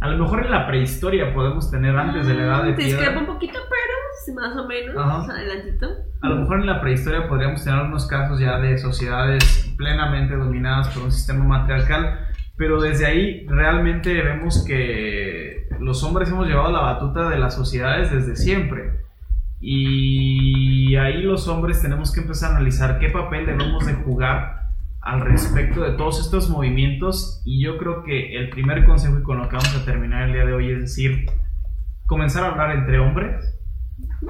a 0.00 0.08
lo 0.08 0.18
mejor 0.18 0.44
en 0.44 0.50
la 0.50 0.66
prehistoria 0.66 1.32
podemos 1.32 1.70
tener 1.70 1.96
antes 1.96 2.26
de 2.26 2.34
la 2.34 2.42
edad 2.42 2.64
de 2.64 2.74
piedra 2.74 2.98
discrepo 2.98 3.20
un 3.20 3.26
poquito 3.26 3.58
pero 3.70 3.97
más 4.34 4.56
o 4.56 4.66
menos, 4.66 4.96
Ajá. 4.96 5.18
más 5.18 5.30
adelantito. 5.30 5.88
A 6.20 6.28
lo 6.28 6.36
mejor 6.36 6.60
en 6.60 6.66
la 6.66 6.80
prehistoria 6.80 7.28
podríamos 7.28 7.64
tener 7.64 7.80
unos 7.80 8.06
casos 8.06 8.40
ya 8.40 8.58
de 8.58 8.78
sociedades 8.78 9.72
plenamente 9.76 10.36
dominadas 10.36 10.88
por 10.88 11.04
un 11.04 11.12
sistema 11.12 11.44
matriarcal, 11.44 12.26
pero 12.56 12.80
desde 12.80 13.06
ahí 13.06 13.46
realmente 13.46 14.12
vemos 14.22 14.64
que 14.66 15.68
los 15.80 16.02
hombres 16.02 16.30
hemos 16.30 16.46
llevado 16.46 16.72
la 16.72 16.80
batuta 16.80 17.28
de 17.28 17.38
las 17.38 17.54
sociedades 17.54 18.10
desde 18.10 18.36
siempre. 18.36 19.00
Y 19.60 20.96
ahí 20.96 21.22
los 21.22 21.48
hombres 21.48 21.82
tenemos 21.82 22.12
que 22.12 22.20
empezar 22.20 22.52
a 22.52 22.56
analizar 22.56 22.98
qué 22.98 23.10
papel 23.10 23.46
debemos 23.46 23.86
de 23.86 23.94
jugar 23.94 24.58
al 25.00 25.20
respecto 25.20 25.82
de 25.82 25.92
todos 25.92 26.20
estos 26.20 26.50
movimientos 26.50 27.42
y 27.44 27.62
yo 27.62 27.78
creo 27.78 28.02
que 28.02 28.36
el 28.36 28.50
primer 28.50 28.84
consejo 28.84 29.18
y 29.18 29.22
con 29.22 29.38
lo 29.38 29.48
que 29.48 29.56
vamos 29.56 29.74
a 29.74 29.84
terminar 29.84 30.24
el 30.24 30.32
día 30.34 30.44
de 30.44 30.52
hoy 30.52 30.70
es 30.70 30.80
decir, 30.80 31.26
comenzar 32.06 32.44
a 32.44 32.48
hablar 32.48 32.76
entre 32.76 32.98
hombres 32.98 33.57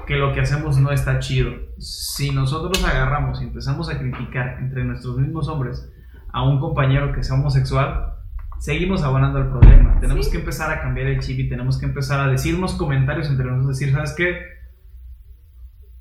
que 0.07 0.17
lo 0.17 0.33
que 0.33 0.41
hacemos 0.41 0.79
no 0.79 0.91
está 0.91 1.19
chido. 1.19 1.51
Si 1.79 2.31
nosotros 2.31 2.85
agarramos 2.85 3.41
y 3.41 3.45
empezamos 3.45 3.89
a 3.91 3.99
criticar 3.99 4.59
entre 4.61 4.85
nuestros 4.85 5.19
mismos 5.19 5.49
hombres 5.49 5.91
a 6.33 6.43
un 6.47 6.61
compañero 6.61 7.13
que 7.13 7.23
sea 7.23 7.37
homosexual, 7.37 8.15
seguimos 8.59 9.03
abonando 9.03 9.39
el 9.39 9.49
problema. 9.49 9.99
Tenemos 10.01 10.27
Sí. 10.27 10.33
que 10.33 10.39
empezar 10.39 10.71
a 10.71 10.81
cambiar 10.83 11.07
el 11.07 11.21
chip 11.21 11.39
y 11.39 11.49
tenemos 11.49 11.79
que 11.79 11.87
empezar 11.87 12.21
a 12.21 12.29
decirnos 12.31 12.75
comentarios 12.75 13.29
entre 13.31 13.47
nosotros, 13.47 13.79
decir, 13.79 13.95
¿sabes 13.95 14.15
qué? 14.17 14.39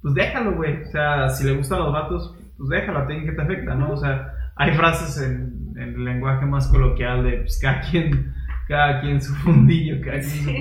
Pues 0.01 0.13
déjalo, 0.13 0.55
güey. 0.55 0.83
O 0.83 0.85
sea, 0.91 1.29
si 1.29 1.45
le 1.45 1.55
gustan 1.55 1.79
los 1.79 1.93
vatos, 1.93 2.35
pues 2.57 2.69
déjalo, 2.69 2.99
a 2.99 3.07
ti 3.07 3.23
que 3.25 3.31
te 3.31 3.41
afecta, 3.41 3.75
¿no? 3.75 3.91
O 3.91 3.97
sea, 3.97 4.33
hay 4.55 4.75
frases 4.75 5.21
en, 5.21 5.73
en 5.77 5.95
el 5.95 6.03
lenguaje 6.05 6.45
más 6.45 6.67
coloquial 6.67 7.23
de 7.23 7.37
pues, 7.37 7.59
cada 7.61 7.81
quien, 7.81 8.33
cada 8.67 9.01
quien 9.01 9.21
su 9.21 9.33
fundillo, 9.43 9.95
cada 10.03 10.19
quien 10.19 10.43
su 10.43 10.51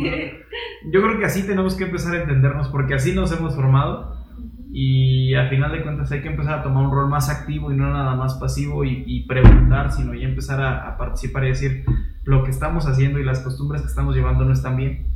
yo 0.93 1.03
creo 1.03 1.19
que 1.19 1.25
así 1.25 1.45
tenemos 1.47 1.75
que 1.77 1.85
empezar 1.85 2.15
a 2.15 2.23
entendernos 2.23 2.69
porque 2.69 2.95
así 2.95 3.13
nos 3.15 3.33
hemos 3.37 3.55
formado. 3.55 4.15
Y 4.79 5.35
al 5.35 5.49
final 5.49 5.73
de 5.73 5.83
cuentas 5.83 6.13
hay 6.13 6.21
que 6.21 6.29
empezar 6.29 6.59
a 6.59 6.63
tomar 6.63 6.85
un 6.85 6.91
rol 6.93 7.09
más 7.09 7.31
activo 7.31 7.73
y 7.73 7.77
no 7.77 7.91
nada 7.91 8.15
más 8.15 8.35
pasivo 8.35 8.85
y, 8.85 9.05
y 9.07 9.27
preguntar, 9.27 9.91
sino 9.91 10.13
ya 10.13 10.29
empezar 10.29 10.61
a, 10.61 10.87
a 10.89 10.99
participar 10.99 11.45
y 11.45 11.49
decir 11.49 11.85
lo 12.25 12.45
que 12.45 12.51
estamos 12.51 12.87
haciendo 12.87 13.19
y 13.19 13.25
las 13.25 13.41
costumbres 13.41 13.81
que 13.81 13.89
estamos 13.89 14.15
llevando 14.15 14.45
no 14.45 14.53
están 14.53 14.77
bien. 14.77 15.07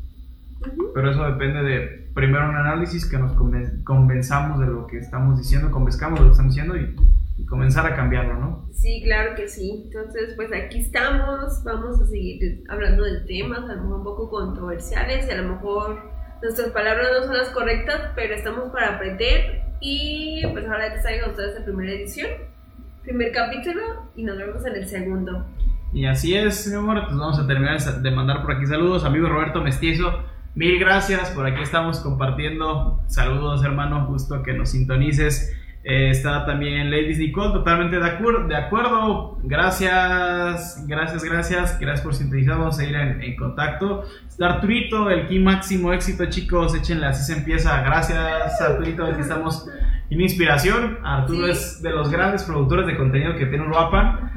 Pero 0.95 1.11
eso 1.11 1.25
depende 1.25 1.63
de 1.63 2.11
primero 2.15 2.49
un 2.49 2.57
análisis 2.57 3.05
que 3.05 3.19
nos 3.19 3.33
conven- 3.37 3.83
convenzamos 3.85 4.61
de 4.61 4.67
lo 4.67 4.87
que 4.87 4.99
estamos 4.99 5.39
diciendo, 5.39 5.71
convenzcamos 5.71 6.19
de 6.21 6.25
lo 6.25 6.31
que 6.31 6.33
estamos 6.33 6.55
diciendo 6.55 6.77
y, 6.77 6.97
y 7.41 7.47
comenzar 7.47 7.87
a 7.87 7.97
cambiarlo, 7.97 8.35
¿no? 8.35 8.69
Sí, 8.73 9.03
claro 9.05 9.35
que 9.35 9.49
sí. 9.49 9.85
Entonces, 9.87 10.35
pues 10.37 10.51
aquí 10.53 10.81
estamos. 10.81 11.63
Vamos 11.65 12.01
a 12.01 12.07
seguir 12.07 12.65
hablando 12.69 13.05
de 13.05 13.21
temas, 13.21 13.69
a 13.69 13.75
lo 13.75 13.83
mejor 13.83 13.99
un 13.99 14.05
poco 14.05 14.31
controversiales 14.31 15.27
y 15.27 15.31
a 15.31 15.43
lo 15.43 15.55
mejor 15.55 16.03
nuestras 16.43 16.71
palabras 16.71 17.09
no 17.19 17.27
son 17.27 17.37
las 17.37 17.49
correctas, 17.51 18.13
pero 18.15 18.35
estamos 18.35 18.71
para 18.71 18.97
aprender. 18.97 19.63
Y 19.81 20.43
pues 20.53 20.67
ahora 20.67 20.91
les 20.91 21.03
traigo 21.03 21.27
a 21.27 21.31
ustedes 21.31 21.59
la 21.59 21.65
primera 21.65 21.93
edición, 21.93 22.31
primer 23.03 23.33
capítulo 23.33 24.11
y 24.15 24.25
nos 24.25 24.37
vemos 24.37 24.65
en 24.67 24.77
el 24.77 24.87
segundo. 24.87 25.47
Y 25.93 26.07
así 26.07 26.37
es, 26.37 26.69
mi 26.69 26.77
amor, 26.77 27.03
pues 27.07 27.17
vamos 27.17 27.39
a 27.39 27.47
terminar 27.47 27.81
de 27.81 28.11
mandar 28.11 28.43
por 28.43 28.53
aquí 28.53 28.67
saludos, 28.67 29.05
amigo 29.05 29.29
Roberto 29.29 29.63
Mestizo. 29.63 30.25
Mil 30.55 30.79
gracias, 30.79 31.31
por 31.31 31.47
aquí 31.47 31.63
estamos 31.63 32.01
compartiendo. 32.01 33.03
Saludos, 33.07 33.65
hermano, 33.65 34.07
justo 34.07 34.43
que 34.43 34.53
nos 34.53 34.71
sintonices. 34.71 35.57
Eh, 35.83 36.11
está 36.11 36.45
también 36.45 36.91
Ladies 36.91 37.19
Nicole, 37.19 37.55
totalmente 37.55 37.97
de, 37.99 38.03
acuer- 38.05 38.47
de 38.47 38.55
acuerdo. 38.57 39.39
Gracias, 39.43 40.85
gracias, 40.87 41.25
gracias. 41.25 41.81
Gracias 41.81 42.01
por 42.03 42.15
sintonizar. 42.15 42.59
Vamos 42.59 42.79
a 42.79 42.85
ir 42.85 42.95
en, 42.95 43.23
en 43.23 43.37
contacto. 43.37 44.05
Está 44.29 44.47
Arturito, 44.47 45.09
el 45.11 45.27
Key 45.27 45.39
Máximo 45.39 45.93
Éxito, 45.93 46.27
chicos. 46.27 46.75
Échenle, 46.75 47.07
así 47.07 47.25
se 47.33 47.39
empieza. 47.39 47.81
Gracias, 47.83 48.61
Arturito. 48.61 49.07
Aquí 49.07 49.21
estamos 49.23 49.67
en 50.11 50.21
inspiración. 50.21 50.99
Arturo 51.03 51.47
Sí. 51.47 51.53
es 51.53 51.83
de 51.83 51.91
los 51.91 52.11
grandes 52.11 52.45
productores 52.45 52.87
de 52.87 52.97
contenido 52.97 53.37
que 53.37 53.47
tiene 53.47 53.65
Uruapan. 53.67 54.31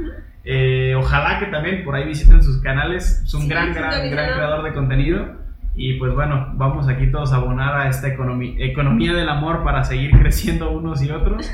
Eh, 0.46 0.94
ojalá 0.98 1.40
que 1.40 1.46
también 1.48 1.84
por 1.84 1.96
ahí 1.96 2.06
visiten 2.06 2.42
sus 2.42 2.62
canales. 2.62 3.22
Es 3.26 3.34
un 3.34 3.44
Sí, 3.44 3.50
gran, 3.50 3.74
gran, 3.74 4.10
gran 4.10 4.34
creador 4.34 4.64
de 4.64 4.74
contenido. 4.74 5.43
Y 5.76 5.94
pues 5.98 6.14
bueno, 6.14 6.52
vamos 6.56 6.88
aquí 6.88 7.10
todos 7.12 7.34
a 7.34 7.38
abonar 7.38 7.76
a 7.76 7.90
esta 7.90 8.08
economi- 8.08 8.56
economía 8.60 9.14
del 9.14 9.28
amor 9.28 9.64
para 9.64 9.84
seguir 9.84 10.12
creciendo 10.20 10.72
unos 10.72 11.02
y 11.04 11.10
otros. 11.10 11.52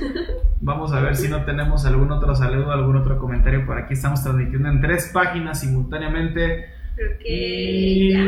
Vamos 0.62 0.92
a 0.94 1.00
ver 1.00 1.16
si 1.16 1.30
no 1.30 1.46
tenemos 1.46 1.86
algún 1.86 2.12
otro 2.12 2.36
saludo, 2.36 2.72
algún 2.72 2.98
otro 2.98 3.18
comentario 3.18 3.66
por 3.66 3.78
aquí. 3.78 3.94
Estamos 3.94 4.22
transmitiendo 4.24 4.68
en 4.70 4.82
tres 4.82 5.12
páginas 5.14 5.62
simultáneamente. 5.62 6.66
Creo 6.96 7.18
que 7.20 7.26
Y 7.30 8.12
ya. 8.12 8.26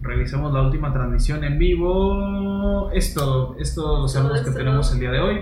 realizamos 0.00 0.52
la 0.52 0.62
última 0.62 0.92
transmisión 0.92 1.44
en 1.44 1.56
vivo. 1.56 2.90
Es 2.92 3.14
todo, 3.14 3.56
es 3.60 3.74
todos 3.76 4.00
los 4.02 4.12
saludos 4.12 4.42
que 4.42 4.50
tenemos 4.50 4.92
el 4.92 4.98
día 5.00 5.10
de 5.12 5.20
hoy. 5.20 5.40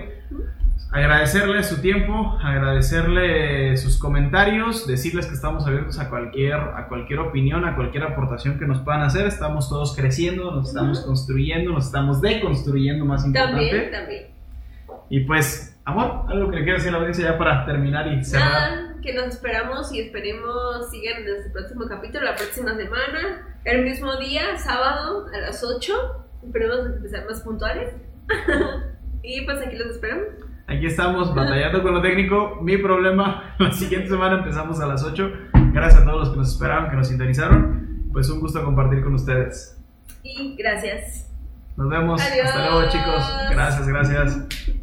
Agradecerle 0.93 1.63
su 1.63 1.81
tiempo, 1.81 2.37
agradecerle 2.39 3.75
sus 3.77 3.97
comentarios, 3.97 4.85
decirles 4.85 5.25
que 5.25 5.33
estamos 5.33 5.65
abiertos 5.65 5.97
a 5.97 6.07
cualquier, 6.07 6.53
a 6.53 6.87
cualquier 6.87 7.17
opinión, 7.17 7.65
a 7.65 7.75
cualquier 7.75 8.03
aportación 8.03 8.59
que 8.59 8.67
nos 8.67 8.79
puedan 8.81 9.01
hacer. 9.01 9.25
Estamos 9.25 9.69
todos 9.69 9.95
creciendo, 9.95 10.51
nos 10.51 10.67
estamos 10.67 11.01
construyendo, 11.01 11.71
nos 11.71 11.87
estamos 11.87 12.21
deconstruyendo, 12.21 13.05
más 13.05 13.25
importante. 13.25 13.69
También, 13.71 13.91
también. 13.91 14.27
Y 15.09 15.21
pues, 15.21 15.75
amor, 15.83 16.25
algo 16.27 16.51
que 16.51 16.57
le 16.57 16.63
quiero 16.63 16.77
decir 16.77 16.89
a 16.89 16.91
la 16.91 16.97
audiencia 16.99 17.31
ya 17.31 17.37
para 17.39 17.65
terminar 17.65 18.07
y 18.13 18.23
cerrar. 18.23 18.51
Nada, 18.51 18.95
que 19.01 19.15
nos 19.15 19.29
esperamos 19.29 19.91
y 19.91 19.99
esperemos 19.99 20.91
sigan 20.91 21.23
en 21.23 21.25
nuestro 21.25 21.53
próximo 21.53 21.85
capítulo 21.89 22.23
la 22.23 22.35
próxima 22.35 22.75
semana, 22.75 23.57
el 23.65 23.83
mismo 23.83 24.15
día, 24.17 24.59
sábado 24.59 25.25
a 25.33 25.39
las 25.39 25.63
8. 25.63 25.91
Esperemos 26.45 26.85
empezar 26.85 27.25
más 27.25 27.41
puntuales. 27.41 27.95
y 29.23 29.41
pues 29.41 29.57
aquí 29.57 29.75
los 29.75 29.87
esperamos. 29.87 30.42
Aquí 30.67 30.85
estamos 30.85 31.35
batallando 31.35 31.83
con 31.83 31.93
lo 31.93 32.01
técnico. 32.01 32.59
Mi 32.61 32.77
problema, 32.77 33.55
la 33.59 33.71
siguiente 33.71 34.09
semana 34.09 34.37
empezamos 34.37 34.79
a 34.79 34.87
las 34.87 35.03
8. 35.03 35.31
Gracias 35.73 36.01
a 36.01 36.05
todos 36.05 36.19
los 36.19 36.29
que 36.31 36.37
nos 36.37 36.53
esperaron, 36.53 36.89
que 36.89 36.95
nos 36.95 37.07
sintonizaron. 37.07 38.07
Pues 38.11 38.29
un 38.29 38.39
gusto 38.39 38.63
compartir 38.63 39.03
con 39.03 39.13
ustedes. 39.15 39.77
Y 40.23 40.55
gracias. 40.55 41.29
Nos 41.75 41.89
vemos. 41.89 42.21
Adiós. 42.21 42.47
Hasta 42.47 42.69
luego, 42.69 42.89
chicos. 42.89 43.33
Gracias, 43.51 43.87
gracias. 43.87 44.79